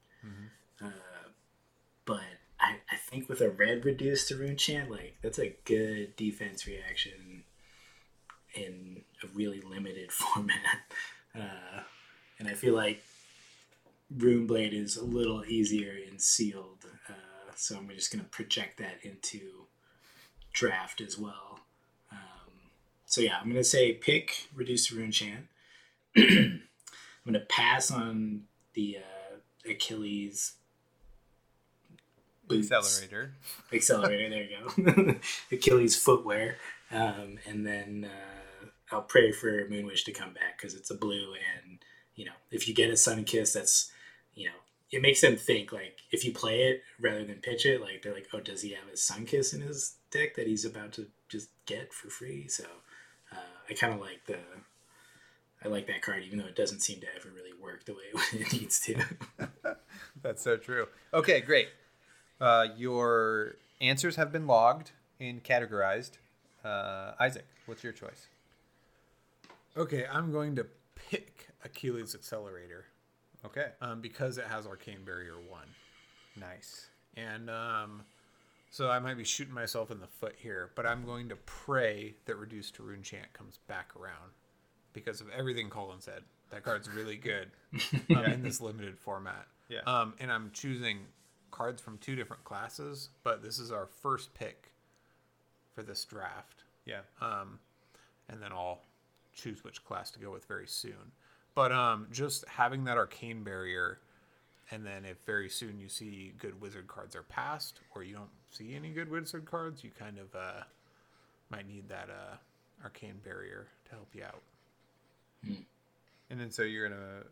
Uh, 0.81 0.89
but 2.05 2.21
I, 2.59 2.77
I 2.89 2.95
think 3.09 3.27
with 3.27 3.41
a 3.41 3.49
red 3.49 3.85
reduced 3.85 4.29
to 4.29 4.35
Runechant, 4.35 4.89
like, 4.89 5.17
that's 5.21 5.39
a 5.39 5.55
good 5.65 6.15
defense 6.15 6.65
reaction 6.67 7.43
in 8.53 9.01
a 9.23 9.27
really 9.33 9.61
limited 9.61 10.11
format. 10.11 10.57
Uh, 11.37 11.81
and 12.39 12.47
I 12.47 12.53
feel 12.53 12.73
like 12.73 13.03
Runeblade 14.13 14.73
is 14.73 14.97
a 14.97 15.03
little 15.03 15.43
easier 15.45 15.93
in 15.93 16.19
sealed. 16.19 16.85
Uh, 17.09 17.51
so 17.55 17.77
I'm 17.77 17.89
just 17.89 18.11
going 18.11 18.23
to 18.23 18.29
project 18.29 18.77
that 18.77 18.99
into 19.03 19.65
draft 20.55 21.01
as 21.01 21.19
well. 21.19 21.59
Um, 22.11 22.51
so 23.05 23.21
yeah, 23.21 23.37
I'm 23.39 23.47
gonna 23.47 23.63
say 23.63 23.93
pick 23.93 24.47
reduce 24.55 24.87
to 24.87 24.95
runechant. 24.95 25.43
I'm 26.17 26.61
gonna 27.25 27.41
pass 27.41 27.91
on 27.91 28.43
the 28.73 28.97
uh, 28.99 29.69
Achilles 29.69 30.53
boots. 32.47 32.71
Accelerator. 32.71 33.33
Accelerator. 33.71 34.29
There 34.29 34.43
you 34.43 34.93
go. 34.93 35.15
Achilles 35.51 35.95
footwear, 35.95 36.57
um, 36.91 37.37
and 37.45 37.67
then 37.67 38.09
uh, 38.09 38.67
I'll 38.91 39.01
pray 39.01 39.31
for 39.31 39.67
Moonwish 39.67 40.05
to 40.05 40.13
come 40.13 40.33
back 40.33 40.57
because 40.57 40.73
it's 40.73 40.89
a 40.89 40.95
blue, 40.95 41.33
and 41.33 41.79
you 42.15 42.25
know 42.25 42.31
if 42.49 42.67
you 42.67 42.73
get 42.73 42.89
a 42.89 42.93
Sunkiss, 42.93 43.53
that's 43.53 43.91
it 44.95 45.01
makes 45.01 45.19
them 45.19 45.35
think 45.35 45.73
like 45.73 45.99
if 46.11 46.23
you 46.23 46.31
play 46.31 46.61
it 46.61 46.81
rather 47.01 47.25
than 47.25 47.35
pitch 47.35 47.65
it, 47.65 47.81
like 47.81 48.01
they're 48.01 48.13
like, 48.13 48.29
oh, 48.33 48.39
does 48.39 48.61
he 48.61 48.69
have 48.69 48.87
a 48.87 48.95
Sunkiss 48.95 49.53
in 49.53 49.59
his 49.59 49.97
deck 50.09 50.35
that 50.35 50.47
he's 50.47 50.63
about 50.63 50.93
to 50.93 51.07
just 51.27 51.49
get 51.65 51.93
for 51.93 52.09
free? 52.09 52.47
So 52.47 52.63
uh, 53.33 53.35
I 53.69 53.73
kind 53.73 53.93
of 53.93 53.99
like 53.99 54.25
the. 54.25 54.37
I 55.63 55.67
like 55.67 55.87
that 55.87 56.03
card, 56.03 56.21
even 56.23 56.37
though 56.37 56.45
it 56.45 56.55
doesn't 56.55 56.81
seem 56.81 56.99
to 56.99 57.07
ever 57.15 57.29
really 57.29 57.51
work 57.59 57.85
the 57.85 57.93
way 57.93 58.03
it 58.33 58.53
needs 58.53 58.79
to. 58.81 59.03
That's 60.21 60.43
so 60.43 60.57
true. 60.57 60.87
Okay, 61.13 61.41
great. 61.41 61.69
Uh, 62.39 62.67
your 62.77 63.55
answers 63.81 64.15
have 64.15 64.31
been 64.31 64.45
logged 64.45 64.91
and 65.19 65.43
categorized. 65.43 66.11
Uh, 66.63 67.13
Isaac, 67.19 67.45
what's 67.65 67.83
your 67.83 67.93
choice? 67.93 68.27
Okay, 69.75 70.05
I'm 70.11 70.31
going 70.31 70.55
to 70.57 70.67
pick 70.95 71.47
Achilles 71.63 72.13
Accelerator 72.13 72.85
Okay, 73.45 73.67
um, 73.81 74.01
because 74.01 74.37
it 74.37 74.45
has 74.45 74.65
Arcane 74.65 75.03
Barrier 75.05 75.35
1. 75.49 75.61
nice. 76.39 76.87
And 77.15 77.49
um, 77.49 78.03
so 78.69 78.89
I 78.89 78.99
might 78.99 79.17
be 79.17 79.23
shooting 79.23 79.53
myself 79.53 79.91
in 79.91 79.99
the 79.99 80.07
foot 80.07 80.35
here, 80.37 80.71
but 80.75 80.85
I'm 80.85 81.05
going 81.05 81.29
to 81.29 81.37
pray 81.45 82.15
that 82.25 82.35
Reduced 82.35 82.75
to 82.75 82.83
Runechant 82.83 83.31
comes 83.33 83.59
back 83.67 83.91
around 83.97 84.31
because 84.93 85.21
of 85.21 85.29
everything 85.29 85.69
Colin 85.69 86.01
said. 86.01 86.23
That 86.49 86.63
card's 86.63 86.89
really 86.89 87.17
good 87.17 87.51
um, 88.15 88.25
in 88.25 88.43
this 88.43 88.61
limited 88.61 88.97
format. 88.97 89.47
Yeah. 89.69 89.79
Um, 89.87 90.13
and 90.19 90.31
I'm 90.31 90.51
choosing 90.53 90.99
cards 91.51 91.81
from 91.81 91.97
two 91.99 92.15
different 92.15 92.43
classes, 92.43 93.09
but 93.23 93.41
this 93.41 93.59
is 93.59 93.71
our 93.71 93.85
first 93.85 94.33
pick 94.33 94.71
for 95.73 95.81
this 95.81 96.03
draft. 96.05 96.63
Yeah. 96.85 97.01
Um, 97.21 97.59
and 98.29 98.41
then 98.41 98.51
I'll 98.51 98.81
choose 99.33 99.63
which 99.63 99.83
class 99.83 100.11
to 100.11 100.19
go 100.19 100.31
with 100.31 100.45
very 100.45 100.67
soon. 100.67 101.13
But 101.55 101.71
um, 101.71 102.07
just 102.11 102.45
having 102.47 102.83
that 102.83 102.97
arcane 102.97 103.43
barrier, 103.43 103.99
and 104.71 104.85
then 104.85 105.05
if 105.05 105.17
very 105.25 105.49
soon 105.49 105.79
you 105.79 105.87
see 105.87 106.33
good 106.37 106.59
wizard 106.61 106.87
cards 106.87 107.15
are 107.15 107.23
passed, 107.23 107.79
or 107.95 108.03
you 108.03 108.13
don't 108.13 108.29
see 108.51 108.75
any 108.75 108.89
good 108.89 109.09
wizard 109.09 109.45
cards, 109.45 109.83
you 109.83 109.91
kind 109.97 110.17
of 110.17 110.35
uh, 110.35 110.63
might 111.49 111.67
need 111.67 111.87
that 111.89 112.09
uh, 112.09 112.35
arcane 112.83 113.19
barrier 113.23 113.67
to 113.85 113.91
help 113.91 114.09
you 114.13 114.23
out. 114.23 114.41
And 116.29 116.39
then 116.39 116.51
so 116.51 116.63
you're 116.63 116.89
gonna 116.89 117.23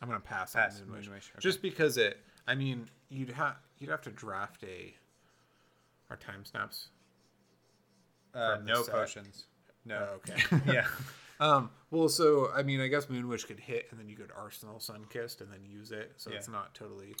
I'm 0.00 0.08
gonna 0.08 0.20
pass, 0.20 0.52
Pass 0.52 0.80
on 0.80 0.86
Moonwish, 0.88 1.08
Moonwish, 1.08 1.30
okay. 1.30 1.40
just 1.40 1.62
because 1.62 1.96
it. 1.96 2.18
I 2.46 2.54
mean, 2.54 2.88
you'd 3.08 3.30
have 3.30 3.56
you'd 3.78 3.90
have 3.90 4.02
to 4.02 4.10
draft 4.10 4.62
a. 4.64 4.94
Our 6.10 6.16
time 6.16 6.44
snaps. 6.44 6.88
uh, 8.34 8.58
no 8.62 8.82
set. 8.82 8.94
potions. 8.94 9.46
No. 9.86 10.06
Oh, 10.10 10.14
okay. 10.16 10.62
yeah. 10.72 10.86
Um, 11.40 11.70
well, 11.90 12.08
so 12.08 12.50
I 12.54 12.62
mean, 12.62 12.80
I 12.80 12.86
guess 12.88 13.06
Moonwish 13.06 13.46
could 13.46 13.60
hit, 13.60 13.86
and 13.90 13.98
then 13.98 14.08
you 14.08 14.16
could 14.16 14.30
Arsenal 14.36 14.76
Sunkissed, 14.78 15.40
and 15.40 15.50
then 15.52 15.64
use 15.64 15.90
it. 15.92 16.12
So 16.16 16.30
Yeah. 16.30 16.36
it's 16.36 16.48
not 16.48 16.74
totally 16.74 17.14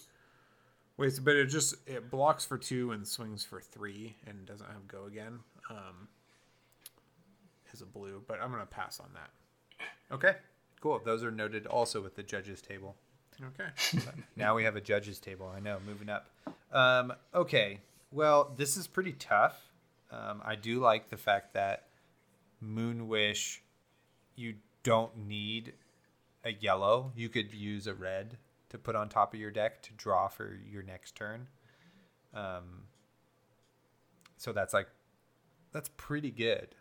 wasted, 0.96 1.24
but 1.24 1.36
it 1.36 1.46
just 1.46 1.74
it 1.88 2.10
blocks 2.10 2.44
for 2.44 2.56
two 2.58 2.92
and 2.92 3.06
swings 3.06 3.44
for 3.44 3.60
three, 3.60 4.16
and 4.26 4.46
doesn't 4.46 4.70
have 4.70 4.86
go 4.88 5.04
again. 5.06 5.40
Um, 5.70 6.08
is 7.72 7.82
a 7.82 7.86
blue, 7.86 8.22
but 8.28 8.40
I'm 8.40 8.50
gonna 8.52 8.66
pass 8.66 9.00
on 9.00 9.10
that. 9.14 9.30
Okay. 10.12 10.36
Cool. 10.80 11.00
Those 11.04 11.24
are 11.24 11.30
noted 11.32 11.66
also 11.66 12.00
with 12.00 12.14
the 12.14 12.22
judges 12.22 12.60
table. 12.62 12.94
Okay. 13.42 13.68
now 14.36 14.54
we 14.54 14.62
have 14.62 14.76
a 14.76 14.80
judges 14.80 15.18
table. 15.18 15.50
I 15.54 15.58
know. 15.58 15.78
Moving 15.86 16.08
up. 16.08 16.28
Um, 16.72 17.12
okay. 17.34 17.80
Well, 18.12 18.52
this 18.56 18.76
is 18.76 18.86
pretty 18.86 19.12
tough. 19.12 19.60
Um, 20.12 20.40
I 20.44 20.54
do 20.54 20.78
like 20.78 21.08
the 21.10 21.16
fact 21.16 21.54
that 21.54 21.88
Moonwish, 22.62 23.58
you 24.36 24.54
don't 24.82 25.16
need 25.16 25.74
a 26.44 26.52
yellow. 26.52 27.12
You 27.16 27.28
could 27.28 27.52
use 27.54 27.86
a 27.86 27.94
red 27.94 28.38
to 28.70 28.78
put 28.78 28.96
on 28.96 29.08
top 29.08 29.32
of 29.32 29.40
your 29.40 29.50
deck 29.50 29.82
to 29.82 29.92
draw 29.92 30.28
for 30.28 30.58
your 30.68 30.82
next 30.82 31.14
turn. 31.14 31.46
Um, 32.34 32.88
so 34.36 34.52
that's 34.52 34.74
like, 34.74 34.88
that's 35.72 35.90
pretty 35.96 36.30
good, 36.30 36.74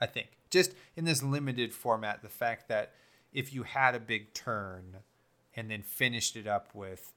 I 0.00 0.06
think. 0.06 0.28
Just 0.50 0.74
in 0.96 1.04
this 1.04 1.22
limited 1.22 1.72
format, 1.72 2.22
the 2.22 2.28
fact 2.28 2.68
that 2.68 2.92
if 3.32 3.54
you 3.54 3.62
had 3.62 3.94
a 3.94 4.00
big 4.00 4.34
turn 4.34 4.98
and 5.54 5.70
then 5.70 5.82
finished 5.82 6.36
it 6.36 6.46
up 6.46 6.74
with 6.74 7.12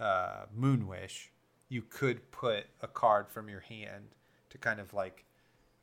uh, 0.00 0.46
Moonwish, 0.58 1.28
you 1.68 1.82
could 1.82 2.30
put 2.30 2.66
a 2.80 2.86
card 2.86 3.28
from 3.28 3.48
your 3.48 3.60
hand 3.60 4.14
to 4.50 4.58
kind 4.58 4.80
of 4.80 4.94
like 4.94 5.25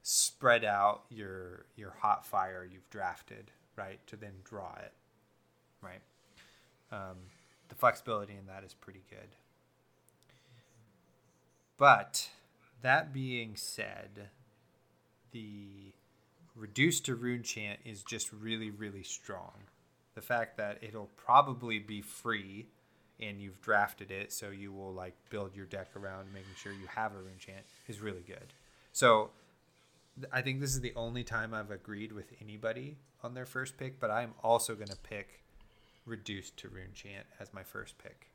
spread 0.03 0.65
out 0.65 1.03
your 1.09 1.65
your 1.75 1.93
hot 1.99 2.25
fire 2.25 2.67
you've 2.69 2.89
drafted, 2.89 3.51
right? 3.75 4.05
To 4.07 4.15
then 4.15 4.34
draw 4.43 4.75
it, 4.75 4.91
right? 5.81 6.01
Um, 6.91 7.17
the 7.69 7.75
flexibility 7.75 8.34
in 8.34 8.45
that 8.45 8.63
is 8.63 8.73
pretty 8.73 9.03
good. 9.09 9.30
But 11.77 12.30
that 12.81 13.11
being 13.11 13.55
said, 13.55 14.30
the 15.31 15.93
reduced 16.55 17.05
to 17.05 17.17
runechant 17.17 17.77
is 17.84 18.03
just 18.03 18.31
really, 18.31 18.69
really 18.69 19.03
strong. 19.03 19.53
The 20.13 20.21
fact 20.21 20.57
that 20.57 20.77
it'll 20.81 21.09
probably 21.17 21.80
be 21.80 22.01
free 22.01 22.67
and 23.19 23.41
you've 23.41 23.61
drafted 23.61 24.11
it, 24.11 24.31
so 24.31 24.49
you 24.49 24.71
will 24.71 24.93
like 24.93 25.15
build 25.30 25.55
your 25.55 25.65
deck 25.65 25.88
around 25.95 26.27
making 26.34 26.53
sure 26.55 26.71
you 26.71 26.88
have 26.88 27.13
a 27.13 27.15
runechant 27.15 27.63
is 27.88 28.01
really 28.01 28.23
good. 28.27 28.53
So 28.91 29.31
I 30.31 30.41
think 30.41 30.60
this 30.60 30.73
is 30.73 30.81
the 30.81 30.94
only 30.95 31.23
time 31.23 31.53
I've 31.53 31.72
agreed 31.72 32.11
with 32.11 32.34
anybody 32.41 32.98
on 33.23 33.34
their 33.34 33.45
first 33.45 33.77
pick, 33.77 33.99
but 33.99 34.11
I'm 34.11 34.34
also 34.44 34.76
going 34.76 34.88
to 34.90 34.98
pick 34.98 35.41
reduced 36.06 36.57
to 36.57 36.68
runechant 36.68 37.23
as 37.40 37.53
my 37.53 37.64
first 37.64 37.98
pick. 37.98 38.30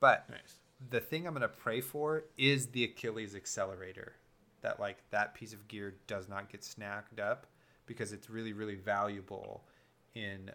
But 0.00 0.28
Nice. 0.28 0.56
the 0.90 1.00
thing 1.00 1.26
I'm 1.26 1.32
going 1.32 1.42
to 1.42 1.48
pray 1.48 1.80
for 1.80 2.24
is 2.36 2.68
the 2.68 2.84
Achilles 2.84 3.34
accelerator. 3.34 4.14
That 4.62 4.80
like 4.80 4.98
that 5.10 5.34
piece 5.34 5.52
of 5.52 5.68
gear 5.68 5.94
does 6.06 6.28
not 6.28 6.50
get 6.50 6.62
snacked 6.62 7.20
up 7.20 7.46
because 7.86 8.12
it's 8.12 8.30
really 8.30 8.52
really 8.54 8.76
valuable 8.76 9.64
in 10.14 10.50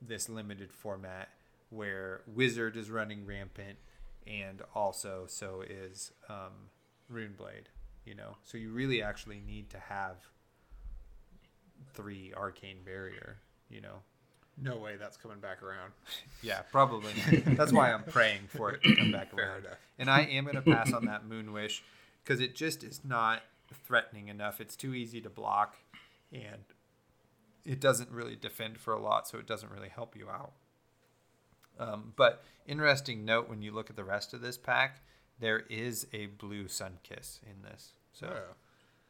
this 0.00 0.28
limited 0.28 0.72
format 0.72 1.28
where 1.70 2.22
Wizard 2.26 2.76
is 2.76 2.90
running 2.90 3.26
rampant 3.26 3.78
and 4.26 4.62
also 4.74 5.24
so 5.26 5.62
is 5.68 6.12
um, 6.28 6.70
Runeblade. 7.12 7.66
You 8.04 8.14
know, 8.16 8.36
so 8.44 8.58
you 8.58 8.70
really 8.72 9.02
actually 9.02 9.40
need 9.46 9.70
to 9.70 9.78
have 9.78 10.16
three 11.94 12.32
arcane 12.36 12.78
barrier. 12.84 13.38
You 13.70 13.80
know, 13.80 14.02
No 14.60 14.76
way 14.76 14.96
that's 14.96 15.16
coming 15.16 15.38
back 15.40 15.62
around. 15.62 15.92
yeah, 16.42 16.62
probably. 16.70 17.12
That's 17.56 17.72
why 17.72 17.92
I'm 17.92 18.02
praying 18.04 18.42
for 18.48 18.70
it 18.72 18.82
to 18.82 18.94
come 18.96 19.12
back 19.12 19.34
Fair 19.34 19.50
around. 19.52 19.64
enough. 19.64 19.78
And 19.98 20.10
I 20.10 20.22
am 20.22 20.44
going 20.44 20.56
to 20.56 20.62
pass 20.62 20.92
on 20.92 21.06
that 21.06 21.24
Moon 21.26 21.52
Wish 21.52 21.82
because 22.22 22.40
it 22.40 22.54
just 22.54 22.82
is 22.84 23.00
not 23.04 23.42
threatening 23.86 24.28
enough. 24.28 24.60
It's 24.60 24.76
too 24.76 24.94
easy 24.94 25.20
to 25.22 25.30
block, 25.30 25.76
and 26.32 26.64
it 27.64 27.80
doesn't 27.80 28.10
really 28.10 28.36
defend 28.36 28.78
for 28.78 28.92
a 28.92 29.00
lot, 29.00 29.26
so 29.28 29.38
it 29.38 29.46
doesn't 29.46 29.70
really 29.70 29.88
help 29.88 30.16
you 30.16 30.28
out. 30.28 30.52
Um, 31.78 32.12
but 32.16 32.44
interesting 32.66 33.24
note 33.24 33.48
when 33.48 33.62
you 33.62 33.72
look 33.72 33.88
at 33.90 33.96
the 33.96 34.04
rest 34.04 34.34
of 34.34 34.40
this 34.42 34.58
pack, 34.58 35.00
there 35.40 35.60
is 35.70 36.06
a 36.12 36.26
blue 36.26 36.64
Sunkiss 36.64 37.40
in 37.44 37.62
this. 37.62 37.92
So 38.12 38.28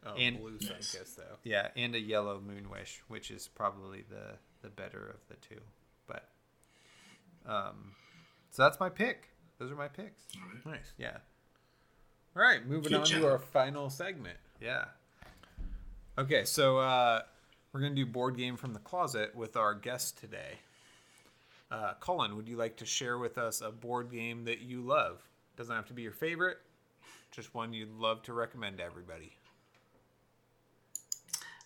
Oh, 0.05 0.11
oh 0.11 0.15
And- 0.17 0.39
blue 0.39 0.59
Nice. 0.61 0.95
Sunkiss 0.97 1.17
though. 1.17 1.37
yeah, 1.45 1.69
and 1.77 1.95
a 1.95 2.01
yellow 2.01 2.41
Moon 2.41 2.69
Wish, 2.71 3.01
which 3.09 3.31
is 3.31 3.49
probably 3.49 4.03
the 4.09 4.39
the 4.63 4.69
better 4.71 5.09
of 5.09 5.27
the 5.29 5.35
two. 5.47 5.61
But 6.07 6.29
um, 7.47 7.93
so 8.51 8.63
that's 8.63 8.79
my 8.79 8.89
pick. 8.89 9.29
Those 9.59 9.71
are 9.73 9.77
my 9.77 9.89
picks. 9.89 10.23
Nice. 10.65 10.93
Yeah, 10.99 11.19
All 12.37 12.43
right, 12.43 12.65
moving 12.67 12.91
Good 12.93 13.01
on 13.01 13.05
job. 13.07 13.21
to 13.23 13.29
our 13.29 13.39
final 13.39 13.91
segment. 13.91 14.39
yeah. 14.61 14.85
Okay, 16.19 16.45
so 16.45 16.79
uh, 16.79 17.23
we're 17.73 17.81
gonna 17.81 17.95
do 17.95 18.07
board 18.07 18.37
game 18.37 18.57
from 18.57 18.73
the 18.75 18.79
closet 18.81 19.35
with 19.35 19.57
our 19.57 19.75
guest 19.75 20.19
today. 20.19 20.59
Uh, 21.71 21.95
Colin, 22.01 22.37
would 22.37 22.49
you 22.49 22.57
like 22.57 22.77
to 22.77 22.85
share 22.87 23.17
with 23.19 23.39
us 23.39 23.61
a 23.63 23.71
board 23.71 24.11
game 24.13 24.45
that 24.45 24.61
you 24.61 24.83
love? 24.83 25.23
Doesn't 25.63 25.77
have 25.77 25.87
to 25.87 25.95
be 25.95 26.03
your 26.03 26.11
favorite, 26.11 26.59
just 27.31 27.55
one 27.55 27.73
you'd 27.73 27.93
love 27.93 28.21
to 28.25 28.33
recommend 28.33 28.79
to 28.79 28.83
everybody. 28.83 29.37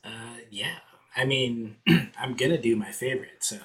Uh, 0.05 0.37
yeah. 0.51 0.81
I 1.17 1.25
mean, 1.25 1.77
I'm 2.21 2.35
gonna 2.35 2.61
do 2.61 2.77
my 2.77 2.93
favorite, 2.93 3.39
so 3.41 3.57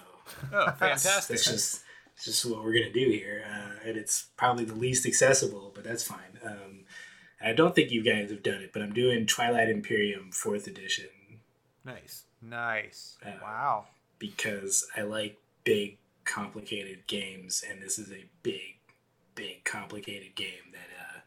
Oh, 0.53 0.67
fantastic! 0.79 1.35
that's 1.35 1.43
just 1.45 1.81
just 2.23 2.45
what 2.45 2.63
we're 2.63 2.71
gonna 2.71 2.93
do 2.93 3.09
here, 3.09 3.43
uh, 3.45 3.85
and 3.85 3.97
it's 3.97 4.27
probably 4.37 4.63
the 4.63 4.73
least 4.73 5.05
accessible, 5.05 5.73
but 5.75 5.83
that's 5.83 6.03
fine. 6.05 6.39
Um, 6.45 6.85
I 7.43 7.51
don't 7.51 7.75
think 7.75 7.91
you 7.91 8.01
guys 8.01 8.31
have 8.31 8.41
done 8.41 8.61
it, 8.61 8.71
but 8.71 8.81
I'm 8.81 8.93
doing 8.93 9.25
Twilight 9.27 9.67
Imperium 9.67 10.31
Fourth 10.31 10.65
Edition 10.65 11.09
nice. 11.83 12.23
Nice. 12.41 13.17
Uh, 13.25 13.31
wow. 13.43 13.85
because 14.17 14.87
I 14.95 15.01
like 15.01 15.37
big, 15.65 15.97
complicated 16.23 17.05
games, 17.07 17.65
and 17.69 17.81
this 17.81 17.99
is 17.99 18.13
a 18.13 18.23
big, 18.43 18.77
big, 19.35 19.63
complicated 19.63 20.35
game 20.35 20.71
that 20.73 20.89
uh, 20.99 21.19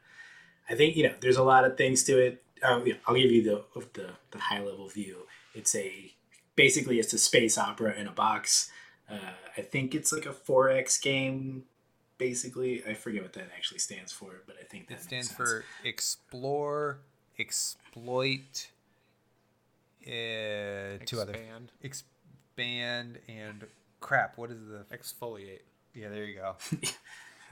I 0.71 0.75
think 0.75 0.97
you 0.97 1.05
know. 1.05 1.15
There's 1.21 1.37
a 1.37 1.43
lot 1.45 1.65
of 1.65 1.77
things 1.77 2.03
to 2.05 2.19
it. 2.19 2.43
Uh, 2.63 2.81
yeah, 2.85 2.95
I'll 3.07 3.15
give 3.15 3.31
you 3.31 3.43
the 3.43 3.81
the, 3.95 4.11
the 4.31 4.39
high 4.39 4.61
level 4.63 4.89
view. 4.89 5.27
It's 5.55 5.75
a 5.75 6.13
basically 6.57 6.99
it's 6.99 7.13
a 7.13 7.19
space 7.19 7.59
opera 7.59 7.95
in 7.99 8.07
a 8.07 8.13
box. 8.13 8.71
Uh, 9.11 9.19
I 9.57 9.61
think 9.61 9.95
it's 9.95 10.13
like 10.13 10.25
a 10.27 10.33
4X 10.33 11.01
game. 11.03 11.65
Basically, 12.17 12.83
I 12.89 12.95
forget 12.95 13.23
what 13.23 13.33
that 13.35 13.49
actually 13.57 13.81
stands 13.81 14.13
for, 14.13 14.43
but 14.47 14.57
I 14.61 14.65
think 14.65 14.87
that 14.89 14.95
It 14.95 14.97
makes 14.97 15.07
stands 15.07 15.29
sense. 15.29 15.37
for 15.37 15.65
explore, 15.85 16.99
exploit, 17.39 18.69
uh, 20.07 20.99
two 21.07 21.21
other 21.21 21.33
Expand, 21.35 21.73
expand 21.83 23.19
and 23.29 23.65
crap. 24.01 24.39
What 24.39 24.51
is 24.51 24.59
the? 24.69 24.85
exfoliate. 24.97 25.61
Yeah, 25.95 26.09
there 26.09 26.25
you 26.25 26.37
go. 26.37 26.57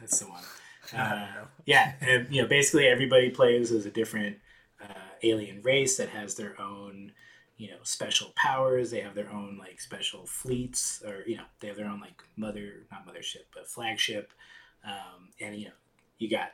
That's 0.01 0.19
the 0.19 0.27
one. 0.27 0.43
Uh, 0.95 1.27
yeah, 1.65 1.93
and, 2.03 2.27
you 2.29 2.43
know, 2.43 2.49
basically 2.49 2.87
everybody 2.87 3.31
plays 3.31 3.71
as 3.71 3.87
a 3.87 3.91
different 3.91 4.37
uh, 4.83 5.15
alien 5.23 5.63
race 5.63 5.97
that 5.97 6.09
has 6.09 6.35
their 6.35 6.61
own, 6.61 7.13
you 7.57 7.71
know, 7.71 7.79
special 7.83 8.33
powers. 8.35 8.91
They 8.91 9.01
have 9.01 9.15
their 9.15 9.31
own 9.31 9.57
like 9.59 9.81
special 9.81 10.27
fleets, 10.27 11.03
or 11.07 11.23
you 11.27 11.37
know, 11.37 11.45
they 11.61 11.69
have 11.69 11.77
their 11.77 11.87
own 11.87 12.01
like 12.01 12.23
mother, 12.37 12.85
not 12.91 13.07
mothership, 13.07 13.45
but 13.55 13.69
flagship. 13.69 14.33
Um, 14.85 15.31
and 15.41 15.57
you 15.57 15.67
know, 15.67 15.75
you 16.19 16.29
got 16.29 16.51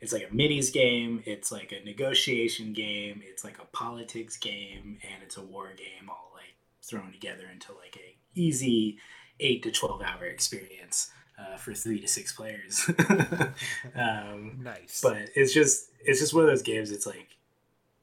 it's 0.00 0.12
like 0.12 0.28
a 0.30 0.34
minis 0.34 0.72
game. 0.72 1.22
It's 1.26 1.52
like 1.52 1.72
a 1.72 1.84
negotiation 1.84 2.72
game. 2.72 3.20
It's 3.24 3.44
like 3.44 3.58
a 3.58 3.66
politics 3.66 4.36
game, 4.36 4.98
and 5.02 5.22
it's 5.22 5.36
a 5.36 5.42
war 5.42 5.68
game, 5.76 6.08
all 6.08 6.32
like 6.34 6.54
thrown 6.82 7.12
together 7.12 7.44
into 7.52 7.72
like 7.74 7.96
a 7.96 8.16
easy 8.34 8.98
eight 9.40 9.62
to 9.62 9.70
twelve 9.70 10.02
hour 10.02 10.24
experience 10.24 11.10
uh, 11.38 11.56
for 11.56 11.72
three 11.74 12.00
to 12.00 12.08
six 12.08 12.32
players. 12.32 12.88
um, 13.94 14.58
Nice. 14.62 15.00
but 15.02 15.28
it's 15.34 15.52
just 15.52 15.90
it's 16.04 16.20
just 16.20 16.34
one 16.34 16.44
of 16.44 16.50
those 16.50 16.62
games. 16.62 16.90
It's 16.90 17.06
like 17.06 17.36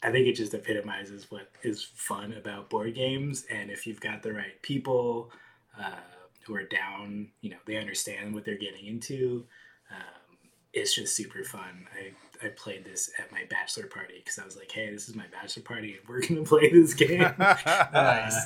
I 0.04 0.12
think 0.12 0.28
it 0.28 0.34
just 0.36 0.54
epitomizes 0.54 1.30
what 1.32 1.50
is 1.64 1.84
fun 1.84 2.34
about 2.34 2.70
board 2.70 2.96
games, 2.96 3.46
and 3.50 3.72
if 3.72 3.88
you've 3.88 4.02
got 4.02 4.24
the 4.24 4.34
right 4.34 4.62
people 4.62 5.32
uh, 5.80 5.92
who 6.46 6.56
are 6.56 6.64
down, 6.64 7.30
you 7.42 7.50
know, 7.50 7.58
they 7.66 7.78
understand 7.78 8.34
what 8.34 8.46
they're 8.46 8.58
getting 8.58 8.86
into. 8.86 9.46
Um, 9.92 10.38
it's 10.74 10.94
just 10.94 11.16
super 11.16 11.44
fun. 11.44 11.88
I 11.98 12.12
I 12.46 12.50
played 12.50 12.84
this 12.84 13.10
at 13.18 13.32
my 13.32 13.44
bachelor 13.50 13.88
party 13.88 14.16
because 14.24 14.38
I 14.38 14.46
was 14.46 14.58
like, 14.58 14.70
hey, 14.72 14.92
this 14.92 15.08
is 15.10 15.16
my 15.16 15.26
bachelor 15.32 15.64
party, 15.64 15.98
and 15.98 16.08
we're 16.08 16.22
gonna 16.28 16.44
play 16.44 16.70
this 16.70 16.94
game. 16.94 17.22
nice. 17.40 18.46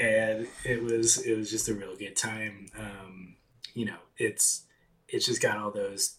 and 0.00 0.46
it 0.64 0.82
was 0.82 1.18
it 1.18 1.36
was 1.36 1.50
just 1.50 1.68
a 1.68 1.74
real 1.74 1.96
good 1.96 2.16
time. 2.16 2.66
Um, 2.78 3.34
you 3.78 3.84
know, 3.84 3.98
it's 4.16 4.64
it's 5.06 5.24
just 5.24 5.40
got 5.40 5.56
all 5.56 5.70
those 5.70 6.16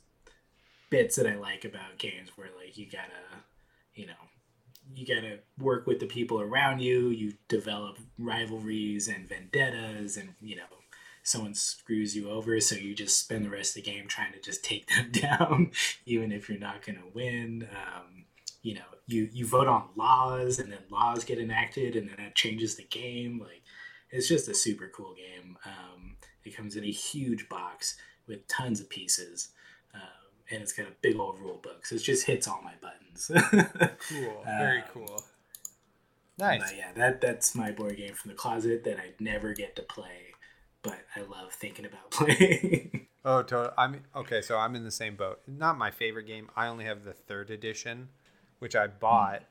bits 0.89 1.17
that 1.17 1.27
I 1.27 1.35
like 1.35 1.65
about 1.65 1.97
games 1.97 2.29
where 2.37 2.47
like 2.57 2.77
you 2.77 2.89
gotta, 2.89 3.43
you 3.93 4.05
know, 4.07 4.13
you 4.95 5.05
gotta 5.05 5.39
work 5.57 5.85
with 5.85 5.99
the 5.99 6.05
people 6.05 6.39
around 6.39 6.79
you. 6.79 7.09
You 7.09 7.33
develop 7.49 7.97
rivalries 8.17 9.09
and 9.09 9.27
vendettas, 9.27 10.15
and 10.15 10.35
you 10.39 10.55
know, 10.55 10.63
someone 11.21 11.53
screws 11.53 12.15
you 12.15 12.29
over, 12.29 12.61
so 12.61 12.75
you 12.75 12.95
just 12.95 13.19
spend 13.19 13.43
the 13.43 13.49
rest 13.49 13.75
of 13.75 13.83
the 13.83 13.91
game 13.91 14.07
trying 14.07 14.31
to 14.31 14.39
just 14.39 14.63
take 14.63 14.87
them 14.95 15.11
down, 15.11 15.71
even 16.05 16.31
if 16.31 16.47
you're 16.47 16.57
not 16.57 16.85
gonna 16.85 17.09
win. 17.13 17.67
Um, 17.73 18.23
you 18.61 18.75
know, 18.75 18.89
you 19.05 19.27
you 19.33 19.45
vote 19.45 19.67
on 19.67 19.89
laws, 19.97 20.59
and 20.59 20.71
then 20.71 20.79
laws 20.89 21.25
get 21.25 21.39
enacted, 21.39 21.97
and 21.97 22.07
then 22.07 22.15
that 22.19 22.35
changes 22.35 22.77
the 22.77 22.85
game. 22.85 23.37
Like, 23.37 23.63
it's 24.11 24.29
just 24.29 24.47
a 24.47 24.53
super 24.53 24.89
cool 24.95 25.13
game. 25.13 25.57
Um, 25.65 25.98
it 26.49 26.55
comes 26.57 26.75
in 26.75 26.83
a 26.83 26.91
huge 26.91 27.47
box 27.49 27.95
with 28.27 28.47
tons 28.47 28.79
of 28.79 28.89
pieces. 28.89 29.49
Um, 29.93 30.01
and 30.51 30.61
it's 30.61 30.73
got 30.73 30.87
a 30.87 30.93
big 31.01 31.17
old 31.17 31.39
rule 31.39 31.59
book, 31.61 31.85
so 31.85 31.95
it 31.95 31.99
just 32.03 32.25
hits 32.25 32.47
all 32.47 32.61
my 32.63 32.73
buttons. 32.81 33.31
cool. 34.09 34.43
Very 34.45 34.79
Um, 34.79 34.83
cool. 34.93 35.21
nice. 36.37 36.61
But 36.61 36.77
yeah, 36.77 36.91
that 36.95 37.21
that's 37.21 37.55
my 37.55 37.71
board 37.71 37.97
game 37.97 38.13
from 38.13 38.29
the 38.29 38.35
closet 38.35 38.83
that 38.83 38.97
I 38.97 39.11
never 39.19 39.53
get 39.53 39.75
to 39.77 39.81
play, 39.83 40.33
but 40.81 40.99
I 41.15 41.21
love 41.21 41.53
thinking 41.53 41.85
about 41.85 42.11
playing. 42.11 43.07
Oh, 43.25 43.43
totally. 43.43 43.73
I'm 43.77 44.01
okay. 44.15 44.41
So 44.41 44.57
I'm 44.57 44.75
in 44.75 44.83
the 44.83 44.91
same 44.91 45.15
boat. 45.15 45.41
Not 45.47 45.77
my 45.77 45.91
favorite 45.91 46.25
game. 46.27 46.49
I 46.55 46.67
only 46.67 46.85
have 46.85 47.03
the 47.03 47.13
third 47.13 47.49
edition, 47.49 48.09
which 48.59 48.75
I 48.75 48.87
bought 48.87 49.43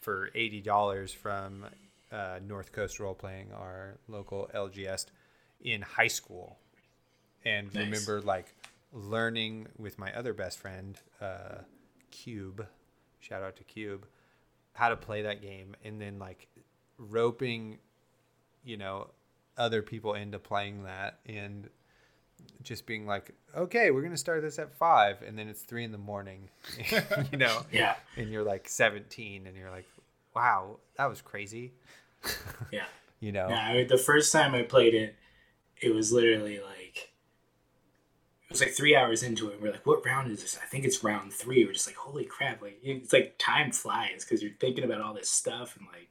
for 0.00 0.30
eighty 0.34 0.60
dollars 0.60 1.12
from 1.12 1.66
uh, 2.10 2.38
North 2.46 2.72
Coast 2.72 2.98
Role 2.98 3.14
Playing, 3.14 3.52
our 3.52 3.98
local 4.08 4.50
LGS, 4.54 5.06
in 5.60 5.82
high 5.82 6.06
school, 6.08 6.58
and 7.44 7.72
Nice. 7.74 7.84
remember 7.84 8.20
like 8.20 8.54
learning 8.92 9.68
with 9.76 9.98
my 9.98 10.12
other 10.14 10.32
best 10.32 10.58
friend, 10.58 10.98
uh, 11.20 11.58
Cube. 12.10 12.66
Shout 13.20 13.42
out 13.42 13.56
to 13.56 13.64
Cube, 13.64 14.06
how 14.72 14.88
to 14.88 14.96
play 14.96 15.22
that 15.22 15.42
game, 15.42 15.74
and 15.84 16.00
then 16.00 16.18
like 16.18 16.48
roping, 16.98 17.78
you 18.64 18.76
know, 18.76 19.08
other 19.56 19.82
people 19.82 20.14
into 20.14 20.38
playing 20.38 20.84
that 20.84 21.18
and 21.26 21.68
just 22.62 22.86
being 22.86 23.06
like, 23.06 23.32
okay, 23.56 23.90
we're 23.90 24.02
gonna 24.02 24.16
start 24.16 24.42
this 24.42 24.58
at 24.58 24.72
five, 24.72 25.20
and 25.22 25.36
then 25.38 25.48
it's 25.48 25.62
three 25.62 25.84
in 25.84 25.92
the 25.92 25.98
morning, 25.98 26.48
you 27.32 27.38
know, 27.38 27.62
yeah, 27.72 27.96
and 28.16 28.30
you're 28.30 28.44
like 28.44 28.68
17, 28.68 29.46
and 29.46 29.56
you're 29.56 29.70
like, 29.70 29.86
wow, 30.34 30.78
that 30.96 31.06
was 31.06 31.20
crazy, 31.20 31.72
yeah. 32.70 32.84
you 33.20 33.32
know. 33.32 33.48
Yeah, 33.48 33.68
I 33.68 33.74
mean, 33.74 33.88
the 33.88 33.98
first 33.98 34.32
time 34.32 34.54
I 34.54 34.62
played 34.62 34.94
it, 34.94 35.16
it 35.80 35.94
was 35.94 36.12
literally 36.12 36.60
like 36.60 37.12
it 38.48 38.52
was 38.52 38.60
like 38.60 38.70
three 38.70 38.96
hours 38.96 39.22
into 39.22 39.50
it. 39.50 39.60
We're 39.60 39.72
like, 39.72 39.86
what 39.86 40.04
round 40.06 40.30
is 40.30 40.40
this? 40.40 40.58
I 40.62 40.66
think 40.66 40.84
it's 40.84 41.04
round 41.04 41.32
three. 41.32 41.64
We're 41.66 41.74
just 41.74 41.86
like, 41.86 41.96
holy 41.96 42.24
crap! 42.24 42.62
Like 42.62 42.78
it's 42.82 43.12
like 43.12 43.34
time 43.38 43.72
flies 43.72 44.24
because 44.24 44.42
you're 44.42 44.52
thinking 44.58 44.84
about 44.84 45.00
all 45.00 45.12
this 45.12 45.28
stuff 45.28 45.76
and 45.76 45.86
like, 45.86 46.08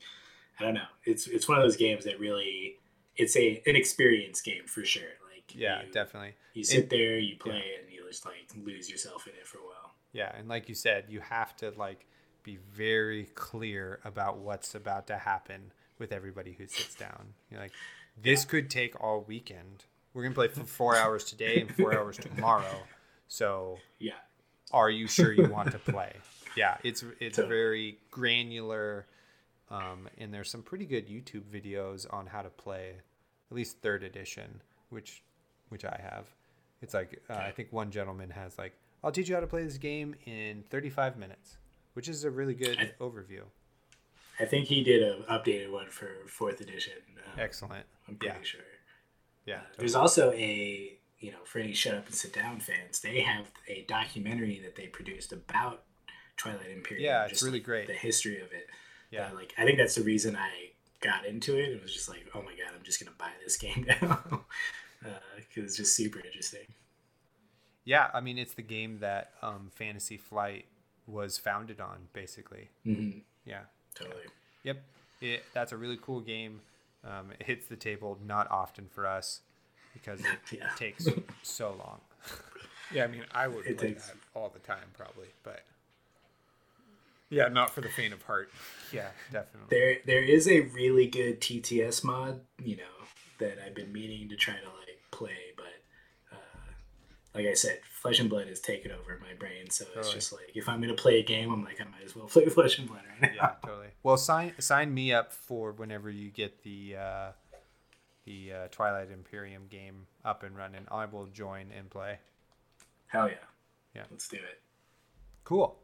I 0.60 0.64
don't 0.64 0.76
know. 0.76 0.82
It's 1.04 1.28
it's 1.28 1.48
one 1.48 1.58
of 1.58 1.64
those 1.64 1.78
games 1.78 2.06
that 2.06 2.20
really, 2.20 2.76
it's 3.16 3.36
a 3.36 3.62
an 3.66 3.76
experience 3.76 4.42
game 4.42 4.66
for 4.68 4.86
sure. 4.86 5.10
Like 5.34 5.52
Yeah, 5.56 5.84
you, 5.84 5.92
definitely. 5.92 6.36
You 6.54 6.64
sit 6.64 6.90
there, 6.90 7.18
you 7.18 7.38
play 7.38 7.58
it, 7.58 7.86
and 7.86 7.94
you 7.94 8.06
just 8.08 8.26
like 8.26 8.36
lose 8.64 8.90
yourself 8.90 9.28
in 9.28 9.34
it 9.34 9.48
for 9.48 9.58
a 9.58 9.62
while. 9.62 9.94
Yeah, 10.14 10.32
and 10.38 10.48
like 10.48 10.70
you 10.70 10.76
said, 10.76 11.06
you 11.10 11.20
have 11.22 11.56
to 11.58 11.72
like 11.76 12.06
be 12.44 12.58
very 12.72 13.26
clear 13.36 14.00
about 14.06 14.38
what's 14.38 14.74
about 14.76 15.08
to 15.08 15.18
happen 15.18 15.72
with 16.00 16.12
everybody 16.12 16.54
who 16.54 16.68
sits 16.68 16.96
down. 16.96 17.34
You're 17.52 17.60
like, 17.60 17.74
this 18.22 18.46
could 18.46 18.70
take 18.70 19.00
all 19.02 19.24
weekend. 19.28 19.86
We're 20.14 20.24
gonna 20.24 20.36
play 20.36 20.48
for 20.48 20.64
four 20.64 20.96
hours 21.02 21.24
today 21.24 21.62
and 21.62 21.74
four 21.76 21.98
hours 21.98 22.18
tomorrow. 22.18 22.84
So, 23.28 23.78
Yeah, 24.00 24.14
are 24.72 24.90
you 24.90 25.08
sure 25.08 25.32
you 25.32 25.48
want 25.50 25.72
to 25.72 25.80
play? 25.80 26.14
Yeah, 26.56 26.78
it's 26.84 27.04
it's 27.20 27.36
Totally. 27.36 27.56
very 27.56 27.98
granular, 28.10 29.06
um, 29.70 30.10
and 30.18 30.34
there's 30.34 30.50
some 30.50 30.64
pretty 30.64 30.86
good 30.88 31.08
YouTube 31.08 31.44
videos 31.44 32.12
on 32.12 32.26
how 32.26 32.42
to 32.42 32.50
play, 32.50 32.94
at 33.52 33.56
least 33.56 33.78
third 33.84 34.02
edition, 34.02 34.62
which 34.90 35.22
which 35.70 35.86
I 35.86 36.00
have. 36.02 36.26
It's 36.82 36.96
like 36.96 37.22
uh, 37.30 37.34
I 37.34 37.52
think 37.52 37.72
one 37.72 37.92
gentleman 37.92 38.32
has 38.32 38.58
like, 38.58 38.74
I'll 39.04 39.12
teach 39.12 39.30
you 39.30 39.36
how 39.36 39.42
to 39.42 39.46
play 39.46 39.64
this 39.64 39.78
game 39.78 40.16
in 40.26 40.64
35 40.72 41.16
minutes, 41.18 41.58
which 41.94 42.10
is 42.10 42.24
a 42.24 42.32
really 42.32 42.56
good 42.56 42.80
I- 42.80 43.04
overview. 43.04 43.42
I 44.40 44.46
think 44.46 44.66
he 44.66 44.84
did 44.84 45.04
an 45.04 45.24
updated 45.30 45.72
one 45.72 45.92
for 45.92 46.10
fourth 46.26 46.60
edition. 46.60 46.94
Um, 47.18 47.40
Excellent. 47.40 47.86
I'm 48.08 48.16
pretty 48.16 48.36
Yeah. 48.38 48.44
sure. 48.44 48.62
Yeah. 49.46 49.62
There's 49.78 49.96
also 49.96 50.32
a 50.32 50.94
you 51.20 51.32
know 51.32 51.38
for 51.46 51.60
any 51.60 51.74
shut 51.74 51.96
up 51.96 52.06
and 52.06 52.16
sit 52.16 52.34
down 52.34 52.60
fans, 52.60 53.00
they 53.00 53.22
have 53.22 53.52
a 53.68 53.84
documentary 53.88 54.60
that 54.64 54.76
they 54.76 54.88
produced 54.88 55.32
about 55.34 55.84
Twilight 56.38 56.70
Imperium. 56.72 57.04
Yeah, 57.06 57.26
it's 57.26 57.42
really 57.44 57.60
like, 57.60 57.66
great. 57.66 57.88
The 57.88 57.94
history 57.94 58.38
of 58.42 58.52
it. 58.52 58.68
Yeah. 59.12 59.30
Uh, 59.32 59.36
like 59.36 59.54
I 59.58 59.64
think 59.66 59.78
that's 59.78 59.96
the 59.96 60.04
reason 60.04 60.36
I 60.36 60.50
got 61.02 61.26
into 61.26 61.58
it. 61.58 61.70
It 61.70 61.82
was 61.82 61.94
just 61.94 62.10
like, 62.10 62.26
oh 62.36 62.42
my 62.42 62.52
god, 62.52 62.72
I'm 62.76 62.84
just 62.84 63.00
gonna 63.04 63.16
buy 63.18 63.32
this 63.44 63.58
game 63.58 63.86
now 64.02 64.46
because 65.38 65.64
it's 65.64 65.78
just 65.78 65.96
super 65.96 66.20
interesting. 66.20 66.68
Yeah, 67.86 68.10
I 68.14 68.20
mean 68.20 68.38
it's 68.38 68.54
the 68.54 68.62
game 68.62 69.00
that 69.00 69.32
um, 69.42 69.72
Fantasy 69.76 70.18
Flight 70.18 70.66
was 71.08 71.38
founded 71.38 71.80
on, 71.80 72.10
basically. 72.14 72.70
hmm 72.84 73.20
Yeah. 73.46 73.62
Totally. 73.96 74.24
Yep. 74.64 74.82
It, 75.22 75.44
that's 75.54 75.72
a 75.72 75.78
really 75.78 75.98
cool 76.02 76.20
game. 76.20 76.60
Um, 77.08 77.32
it 77.40 77.46
hits 77.46 77.68
the 77.68 77.76
table 77.78 78.18
not 78.26 78.52
often 78.52 78.88
for 78.90 79.08
us 79.08 79.42
because 79.94 80.20
it 80.20 80.26
Yeah. 80.60 80.70
takes 80.78 81.08
so 81.42 81.70
long. 81.80 82.02
Yeah, 82.94 83.04
I 83.04 83.08
mean, 83.08 83.26
I 83.34 83.50
would 83.50 83.66
It 83.66 83.78
play 83.78 83.90
takes- 83.90 84.08
that 84.08 84.16
all 84.34 84.48
the 84.48 84.60
time, 84.60 84.86
probably, 84.98 85.28
but 85.44 85.66
yeah, 87.30 87.50
not 87.50 87.70
for 87.72 87.82
the 87.82 87.90
faint 87.90 88.14
of 88.14 88.22
heart. 88.24 88.50
Yeah, 88.94 89.10
definitely. 89.34 89.68
There, 89.78 89.98
there 90.06 90.24
is 90.24 90.48
a 90.48 90.62
really 90.62 91.08
good 91.08 91.42
TTS 91.42 92.02
mod, 92.06 92.40
you 92.64 92.78
know, 92.78 92.84
that 93.40 93.58
I've 93.66 93.76
been 93.76 93.92
meaning 93.92 94.30
to 94.30 94.38
try 94.38 94.54
to 94.54 94.66
like 94.66 95.02
play, 95.12 95.36
but 95.58 95.66
uh, 96.32 96.38
like 97.36 97.46
I 97.48 97.54
said, 97.54 97.80
Flesh 98.08 98.20
and 98.20 98.30
Blood 98.30 98.48
has 98.48 98.60
taken 98.60 98.92
over 98.92 99.20
my 99.22 99.34
brain. 99.38 99.70
So 99.70 99.84
it's 99.86 99.94
Totally. 99.94 100.14
just 100.14 100.34
like 100.34 100.52
if 100.56 100.70
I'm 100.70 100.80
gonna 100.82 100.94
play 100.94 101.20
a 101.20 101.24
game, 101.24 101.52
I'm 101.52 101.64
like 101.64 101.80
I 101.82 101.84
might 101.86 102.04
as 102.06 102.16
well 102.16 102.26
play 102.28 102.46
Flesh 102.48 102.80
and 102.80 102.88
Blood 102.88 103.02
right 103.22 103.22
now. 103.34 103.36
Yeah, 103.36 103.52
totally. 103.66 103.88
Well, 104.04 104.18
sign 104.18 104.54
sign 104.60 104.94
me 104.94 105.14
up 105.14 105.32
for 105.34 105.72
whenever 105.74 106.10
you 106.10 106.30
get 106.30 106.64
the 106.64 106.96
uh, 106.98 107.32
the 108.26 108.54
uh, 108.54 108.68
Twilight 108.72 109.12
Imperium 109.12 109.64
game 109.70 110.08
up 110.24 110.44
and 110.44 110.56
running. 110.56 110.86
I 110.90 111.06
will 111.06 111.26
join 111.28 111.68
and 111.78 111.90
play. 111.90 112.20
Hell 113.08 113.28
yeah, 113.30 113.36
Yeah. 113.96 114.04
let's 114.12 114.28
do 114.28 114.38
it. 114.38 114.62
Cool. 115.44 115.78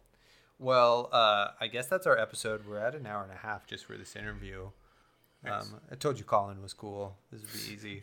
Well, 0.59 1.09
uh, 1.11 1.49
I 1.59 1.67
guess 1.67 1.87
that's 1.87 2.05
our 2.05 2.17
episode. 2.17 2.65
We're 2.67 2.77
at 2.79 2.95
an 2.95 3.05
hour 3.07 3.23
and 3.23 3.31
a 3.31 3.37
half 3.37 3.65
just 3.67 3.85
for 3.85 3.97
this 3.97 4.15
interview. 4.15 4.69
Um, 5.45 5.81
I 5.91 5.95
told 5.95 6.19
you 6.19 6.23
Colin 6.23 6.61
was 6.61 6.71
cool. 6.73 7.17
This 7.31 7.41
would 7.41 7.51
be 7.51 7.73
easy. 7.73 8.01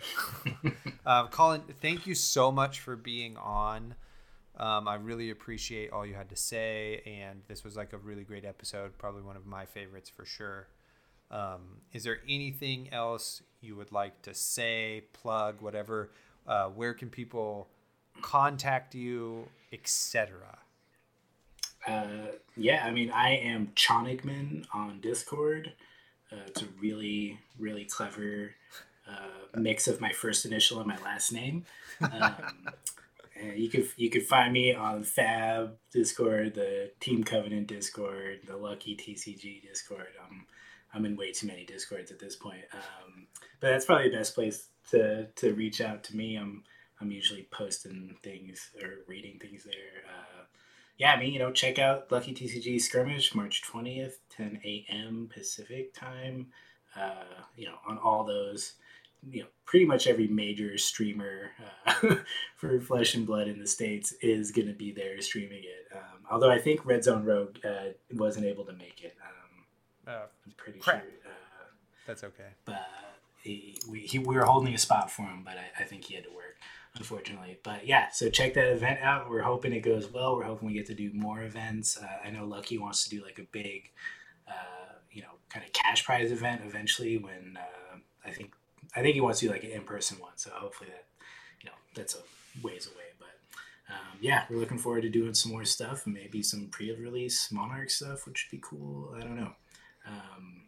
um, 1.07 1.29
Colin, 1.29 1.63
thank 1.81 2.07
you 2.07 2.15
so 2.15 2.53
much 2.53 2.81
for 2.81 2.97
being 2.97 3.37
on. 3.39 3.95
Um, 4.61 4.87
I 4.87 4.97
really 4.97 5.31
appreciate 5.31 5.91
all 5.91 6.05
you 6.05 6.13
had 6.13 6.29
to 6.29 6.37
say, 6.37 7.01
and 7.07 7.41
this 7.49 7.65
was 7.65 7.77
like 7.79 7.95
a 7.95 7.97
really 7.97 8.25
great 8.25 8.45
episode. 8.45 8.97
Probably 8.99 9.23
one 9.23 9.35
of 9.35 9.47
my 9.47 9.65
favorites 9.65 10.11
for 10.15 10.27
sure. 10.27 10.69
Um, 11.31 11.79
is 11.95 12.05
there 12.05 12.19
anything 12.29 12.93
else 12.93 13.41
you 13.63 13.75
would 13.77 13.91
like 13.91 14.21
to 14.23 14.35
say, 14.35 15.05
plug, 15.15 15.63
whatever? 15.63 16.11
Uh, 16.47 16.67
where 16.67 16.93
can 16.93 17.09
people 17.09 17.69
contact 18.21 18.95
you, 18.95 19.49
etc.? 19.73 20.59
Uh, 21.87 22.03
yeah, 22.55 22.85
I 22.85 22.91
mean, 22.91 23.11
I 23.13 23.37
am 23.37 23.69
Chonigman 23.75 24.67
on 24.75 25.01
Discord. 25.01 25.73
Uh, 26.31 26.37
it's 26.47 26.61
a 26.61 26.67
really, 26.79 27.39
really 27.59 27.87
clever 27.87 28.51
uh, 29.09 29.59
mix 29.59 29.89
of 29.89 30.03
my 30.03 30.13
first 30.13 30.45
initial 30.45 30.81
and 30.81 30.87
my 30.87 30.99
last 30.99 31.33
name. 31.33 31.65
Um, 32.03 32.35
you 33.55 33.69
could 33.69 33.89
you 33.97 34.11
could 34.11 34.27
find 34.27 34.53
me 34.53 34.75
on 34.75 35.03
Fab 35.03 35.77
Discord, 35.93 36.55
the 36.55 36.91
Team 37.01 37.25
Covenant 37.25 37.67
Discord, 37.67 38.41
the 38.47 38.57
Lucky 38.57 38.97
TCG 38.97 39.63
Discord. 39.63 40.09
I'm 40.25 40.47
I'm 40.93 41.05
in 41.05 41.17
way 41.17 41.33
too 41.33 41.47
many 41.47 41.65
Discords 41.65 42.11
at 42.11 42.19
this 42.19 42.37
point, 42.37 42.65
um, 42.73 43.27
but 43.61 43.71
that's 43.71 43.85
probably 43.85 44.09
the 44.09 44.17
best 44.17 44.35
place 44.35 44.69
to 44.91 45.27
to 45.27 45.55
reach 45.55 45.81
out 45.81 46.05
to 46.05 46.17
me. 46.17 46.37
I'm 46.37 46.65
I'm 47.01 47.11
usually 47.11 47.49
posting 47.51 48.17
things 48.23 48.71
or 48.83 49.05
reading 49.07 49.39
things 49.39 49.65
there. 49.65 50.05
Uh, 50.07 50.45
yeah, 50.99 51.13
I 51.13 51.19
mean, 51.19 51.33
you 51.33 51.39
know, 51.39 51.51
check 51.51 51.79
out 51.79 52.13
Lucky 52.13 52.35
TCG 52.35 52.79
Skirmish, 52.79 53.35
March 53.35 53.63
20th, 53.63 54.17
10 54.37 54.61
a.m. 54.63 55.31
Pacific 55.33 55.95
time. 55.95 56.49
Uh, 56.95 57.25
you 57.57 57.67
know, 57.67 57.77
on 57.89 57.97
all 57.97 58.25
those, 58.25 58.75
you 59.29 59.43
know, 59.43 59.49
pretty 59.65 59.85
much 59.85 60.07
every 60.07 60.27
major 60.29 60.77
streamer 60.79 61.51
uh, 61.87 62.17
for 62.57 62.81
Flesh 62.81 63.15
and 63.15 63.27
Blood 63.27 63.49
in 63.49 63.59
the 63.61 63.67
States 63.67 64.13
is 64.21 64.51
going 64.51 64.69
to 64.69 64.75
be 64.75 64.93
there 64.93 65.21
streaming 65.21 65.63
it. 65.63 65.95
Um, 65.95 66.21
although 66.31 66.51
I 66.51 66.59
think 66.59 66.85
Red 66.87 67.05
Zone 67.05 67.25
Rogue 67.25 67.57
uh, 67.65 67.91
wasn't 68.15 68.47
able 68.47 68.65
to 68.65 68.73
make 68.73 69.03
it. 69.03 69.17
Um, 69.23 70.13
Uh, 70.15 70.27
I'm 70.47 70.53
pretty 70.57 70.79
Crap. 70.81 71.03
sure. 71.03 71.11
Uh, 71.27 71.65
that's 72.07 72.25
okay. 72.25 72.49
but 72.65 72.87
he, 73.43 73.79
we, 73.89 74.01
he, 74.01 74.19
we 74.19 74.35
were 74.37 74.45
holding 74.45 74.75
a 74.75 74.79
spot 74.79 75.11
for 75.11 75.23
him, 75.23 75.43
but 75.45 75.55
I, 75.57 75.83
I 75.83 75.85
think 75.85 76.05
he 76.05 76.15
had 76.15 76.25
to 76.25 76.31
work, 76.31 76.57
unfortunately. 76.97 77.59
But 77.63 77.87
yeah, 77.87 78.09
so 78.11 78.29
check 78.29 78.55
that 78.55 78.73
event 78.73 79.01
out. 79.01 79.31
We're 79.31 79.43
hoping 79.43 79.73
it 79.73 79.81
goes 79.81 80.11
well. 80.13 80.37
We're 80.37 80.45
hoping 80.45 80.69
we 80.69 80.75
get 80.75 80.87
to 80.87 80.95
do 80.95 81.11
more 81.15 81.43
events. 81.43 81.97
Uh, 81.97 82.27
I 82.27 82.31
know 82.31 82.45
Lucky 82.45 82.77
wants 82.79 83.05
to 83.05 83.11
do 83.11 83.23
like 83.25 83.39
a 83.39 83.45
big, 83.53 83.91
uh, 84.49 84.95
you 85.13 85.23
know, 85.23 85.39
kind 85.49 85.65
of 85.65 85.73
cash 85.73 86.05
prize 86.05 86.33
event 86.33 86.63
eventually. 86.67 87.17
When 87.17 87.57
uh, 87.59 87.97
I 88.27 88.31
think 88.31 88.53
I 88.95 89.03
think 89.03 89.15
he 89.15 89.21
wants 89.21 89.41
to 89.41 89.47
do 89.47 89.53
like 89.53 89.65
an 89.65 89.71
in 89.71 89.83
person 89.83 90.19
one. 90.19 90.33
So 90.37 90.51
hopefully 90.51 90.91
that, 90.91 91.05
you 91.63 91.71
know, 91.71 91.77
that's 91.95 92.15
a 92.15 92.67
ways 92.67 92.87
away. 92.87 93.05
But 93.19 93.95
um, 93.95 94.19
yeah, 94.21 94.45
we're 94.51 94.59
looking 94.59 94.79
forward 94.79 95.03
to 95.03 95.09
doing 95.09 95.35
some 95.35 95.53
more 95.53 95.65
stuff 95.65 96.07
maybe 96.07 96.43
some 96.43 96.67
pre-release 96.69 97.53
Monarch 97.53 97.91
stuff, 97.91 98.27
which 98.27 98.49
would 98.51 98.57
be 98.57 98.63
cool. 98.63 99.15
I 99.17 99.21
don't 99.21 99.37
know. 99.37 99.53
Um, 100.07 100.63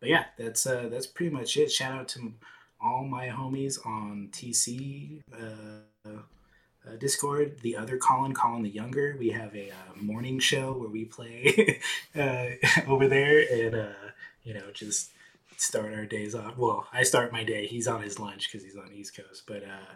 but 0.00 0.08
yeah, 0.08 0.24
that's 0.36 0.66
uh, 0.66 0.88
that's 0.90 1.06
pretty 1.06 1.34
much 1.34 1.56
it. 1.56 1.72
Shout 1.72 1.98
out 1.98 2.08
to 2.08 2.32
all 2.80 3.04
my 3.04 3.28
homies 3.28 3.78
on 3.86 4.28
TC 4.32 5.22
uh, 5.32 6.08
uh, 6.08 6.96
Discord. 6.98 7.58
The 7.62 7.76
other 7.76 7.96
Colin, 7.96 8.34
Colin 8.34 8.62
the 8.62 8.68
Younger. 8.68 9.16
We 9.18 9.30
have 9.30 9.54
a 9.56 9.70
uh, 9.70 9.96
morning 9.96 10.38
show 10.38 10.72
where 10.72 10.90
we 10.90 11.06
play 11.06 11.80
uh, 12.16 12.46
over 12.86 13.08
there, 13.08 13.46
and 13.50 13.74
uh, 13.74 14.10
you 14.42 14.54
know 14.54 14.70
just 14.72 15.10
start 15.56 15.92
our 15.94 16.06
days 16.06 16.34
off. 16.34 16.56
Well, 16.56 16.86
I 16.92 17.02
start 17.02 17.32
my 17.32 17.44
day. 17.44 17.66
He's 17.66 17.86
on 17.88 18.02
his 18.02 18.18
lunch 18.18 18.48
because 18.50 18.64
he's 18.64 18.76
on 18.76 18.88
the 18.90 18.96
East 18.96 19.16
Coast, 19.16 19.44
but 19.46 19.62
uh, 19.62 19.92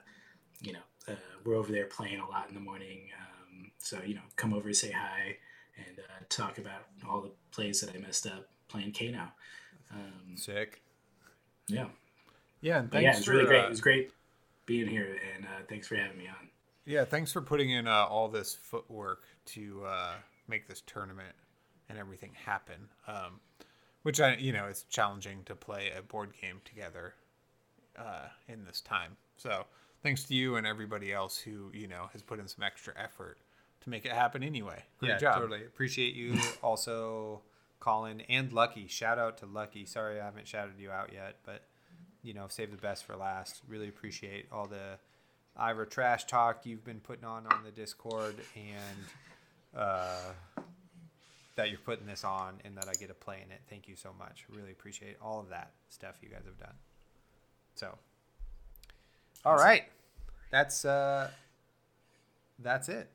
you 0.60 0.72
know 0.72 0.78
uh, 1.08 1.12
we're 1.44 1.56
over 1.56 1.72
there 1.72 1.86
playing 1.86 2.20
a 2.20 2.28
lot 2.28 2.48
in 2.48 2.54
the 2.54 2.60
morning. 2.60 3.08
Um, 3.20 3.70
so 3.78 3.98
you 4.04 4.14
know, 4.14 4.22
come 4.36 4.52
over, 4.54 4.72
say 4.72 4.90
hi, 4.90 5.36
and 5.76 5.98
uh, 5.98 6.24
talk 6.28 6.58
about 6.58 6.82
all 7.08 7.20
the 7.20 7.30
plays 7.50 7.80
that 7.80 7.94
I 7.94 7.98
messed 7.98 8.26
up 8.26 8.48
playing 8.68 8.92
Kano. 8.92 9.28
Um, 9.92 10.36
Sick. 10.36 10.82
yeah. 11.66 11.86
Yeah, 12.60 12.80
and 12.80 12.90
But 12.90 12.96
thanks 12.98 13.04
yeah, 13.04 13.12
it 13.12 13.16
was 13.18 13.24
for 13.24 13.30
really 13.32 13.44
great. 13.46 13.60
uh, 13.62 13.66
It 13.66 13.70
was 13.70 13.80
great 13.80 14.10
being 14.66 14.88
here, 14.88 15.16
and 15.34 15.44
uh, 15.44 15.48
thanks 15.68 15.86
for 15.86 15.94
having 15.96 16.18
me 16.18 16.26
on. 16.28 16.48
Yeah, 16.84 17.04
thanks 17.04 17.32
for 17.32 17.40
putting 17.40 17.70
in 17.70 17.86
uh, 17.86 18.04
all 18.06 18.28
this 18.28 18.54
footwork 18.54 19.22
to 19.46 19.84
uh, 19.86 20.12
make 20.48 20.66
this 20.66 20.82
tournament 20.86 21.34
and 21.88 21.98
everything 21.98 22.32
happen. 22.44 22.88
Um, 23.06 23.40
which 24.08 24.22
I, 24.22 24.36
you 24.36 24.54
know, 24.54 24.64
it's 24.64 24.84
challenging 24.84 25.42
to 25.44 25.54
play 25.54 25.92
a 25.94 26.00
board 26.00 26.30
game 26.40 26.62
together 26.64 27.12
uh, 27.98 28.28
in 28.48 28.64
this 28.64 28.80
time. 28.80 29.18
So 29.36 29.66
thanks 30.02 30.24
to 30.24 30.34
you 30.34 30.56
and 30.56 30.66
everybody 30.66 31.12
else 31.12 31.36
who 31.36 31.70
you 31.74 31.86
know 31.86 32.08
has 32.14 32.22
put 32.22 32.38
in 32.38 32.48
some 32.48 32.62
extra 32.62 32.94
effort 32.96 33.36
to 33.82 33.90
make 33.90 34.06
it 34.06 34.12
happen 34.12 34.42
anyway. 34.42 34.82
Great 34.98 35.10
yeah, 35.10 35.18
job. 35.18 35.34
totally. 35.34 35.62
Appreciate 35.62 36.14
you 36.14 36.38
also, 36.62 37.42
Colin 37.80 38.22
and 38.30 38.50
Lucky. 38.50 38.86
Shout 38.86 39.18
out 39.18 39.36
to 39.38 39.46
Lucky. 39.46 39.84
Sorry 39.84 40.18
I 40.18 40.24
haven't 40.24 40.48
shouted 40.48 40.78
you 40.78 40.90
out 40.90 41.12
yet, 41.12 41.36
but 41.44 41.64
you 42.22 42.32
know, 42.32 42.46
save 42.48 42.70
the 42.70 42.78
best 42.78 43.04
for 43.04 43.14
last. 43.14 43.60
Really 43.68 43.88
appreciate 43.88 44.46
all 44.50 44.66
the 44.66 44.98
Ivor 45.54 45.84
trash 45.84 46.24
talk 46.24 46.64
you've 46.64 46.82
been 46.82 47.00
putting 47.00 47.26
on 47.26 47.46
on 47.46 47.62
the 47.62 47.70
Discord, 47.70 48.36
and 48.56 49.76
uh, 49.76 50.32
that 51.58 51.70
you're 51.70 51.80
putting 51.84 52.06
this 52.06 52.22
on, 52.24 52.54
and 52.64 52.76
that 52.76 52.88
I 52.88 52.92
get 52.94 53.08
to 53.08 53.14
play 53.14 53.42
in 53.44 53.50
it. 53.52 53.60
Thank 53.68 53.88
you 53.88 53.96
so 53.96 54.14
much. 54.16 54.46
Really 54.48 54.70
appreciate 54.70 55.16
all 55.20 55.40
of 55.40 55.48
that 55.50 55.72
stuff 55.90 56.14
you 56.22 56.28
guys 56.28 56.42
have 56.46 56.58
done. 56.58 56.74
So, 57.74 57.98
all 59.44 59.56
right, 59.56 59.82
that's 60.50 60.84
uh, 60.84 61.30
that's 62.60 62.88
it. 62.88 63.10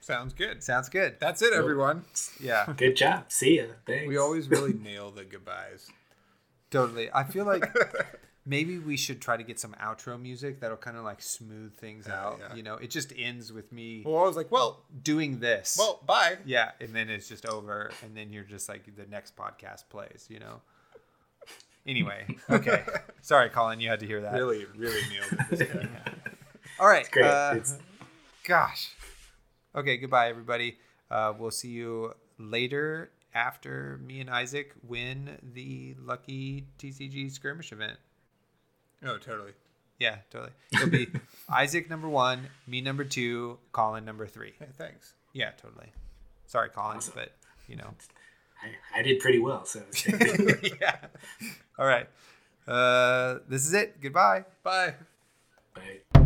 Sounds 0.00 0.34
good. 0.34 0.62
Sounds 0.62 0.88
good. 0.90 1.16
That's 1.18 1.40
it, 1.42 1.54
everyone. 1.54 2.04
Yeah, 2.38 2.66
Good 2.76 2.96
job. 2.96 3.24
See 3.28 3.56
ya. 3.58 3.64
Thanks. 3.86 4.06
We 4.08 4.18
always 4.18 4.48
really 4.50 4.74
nail 4.74 5.10
the 5.10 5.24
goodbyes. 5.24 5.88
totally. 6.70 7.08
I 7.14 7.24
feel 7.24 7.46
like 7.46 7.64
maybe 8.46 8.78
we 8.78 8.96
should 8.96 9.20
try 9.22 9.36
to 9.36 9.42
get 9.42 9.58
some 9.58 9.74
outro 9.82 10.20
music 10.20 10.60
that'll 10.60 10.76
kind 10.76 10.96
of 10.96 11.04
like 11.04 11.22
smooth 11.22 11.76
things 11.78 12.08
out. 12.08 12.38
yeah. 12.40 12.54
You 12.54 12.62
know, 12.62 12.74
it 12.74 12.90
just 12.90 13.12
ends 13.16 13.52
with 13.52 13.72
me 13.72 14.02
Well, 14.04 14.22
I 14.22 14.26
was 14.26 14.36
like, 14.36 14.50
well, 14.50 14.84
doing 15.02 15.38
this. 15.40 15.76
well, 15.78 16.00
bye. 16.06 16.36
yeah, 16.44 16.72
and 16.80 16.94
then 16.94 17.08
it's 17.10 17.28
just 17.28 17.46
over, 17.46 17.90
and 18.02 18.16
then 18.16 18.32
you're 18.32 18.44
just 18.44 18.68
like 18.68 18.84
the 18.96 19.06
next 19.06 19.34
podcast 19.36 19.88
plays. 19.88 20.26
You 20.28 20.40
know. 20.40 20.60
Anyway, 21.86 22.24
okay. 22.50 22.82
Sorry, 23.20 23.50
Colin, 23.50 23.78
you 23.80 23.90
had 23.90 24.00
to 24.00 24.06
hear 24.06 24.22
that. 24.22 24.32
Really, 24.34 24.64
really 24.76 25.02
nailed 25.10 25.32
it. 25.32 25.58
This 25.58 25.68
guy. 25.70 25.88
All 26.80 26.88
right. 26.88 27.10
great. 27.10 27.26
uh, 27.26 27.52
it's, 27.56 27.78
gosh. 28.44 28.90
Okay, 29.76 29.98
goodbye, 29.98 30.28
everybody. 30.28 30.78
Uh, 31.10 31.34
we'll 31.38 31.50
see 31.50 31.68
you 31.68 32.14
later 32.38 33.10
after 33.34 34.00
me 34.02 34.20
and 34.20 34.30
Isaac 34.30 34.72
win 34.82 35.36
the 35.52 35.94
lucky 36.00 36.66
TCG 36.78 37.30
skirmish 37.32 37.70
event. 37.72 37.98
Oh, 39.04 39.18
totally. 39.18 39.52
Yeah, 39.98 40.16
totally. 40.30 40.52
It'll 40.72 40.88
be 40.90 41.08
Isaac 41.48 41.88
number 41.88 42.08
one, 42.08 42.48
me 42.66 42.80
number 42.80 43.04
two, 43.04 43.58
Colin 43.72 44.04
number 44.04 44.26
three. 44.26 44.52
Hey, 44.58 44.66
thanks. 44.76 45.14
Yeah, 45.32 45.50
totally. 45.60 45.92
Sorry, 46.46 46.68
Colin, 46.70 46.96
Awesome. 46.98 47.12
but 47.16 47.32
you 47.68 47.76
know. 47.76 47.90
I, 48.62 49.00
I 49.00 49.02
did 49.02 49.20
pretty 49.20 49.38
well. 49.38 49.64
So 49.66 49.82
yeah. 50.80 50.96
All 51.78 51.86
right. 51.86 52.08
Uh, 52.66 53.38
this 53.48 53.66
is 53.66 53.74
it. 53.74 54.00
Goodbye. 54.00 54.44
Bye. 54.62 54.94
Bye. 55.74 56.24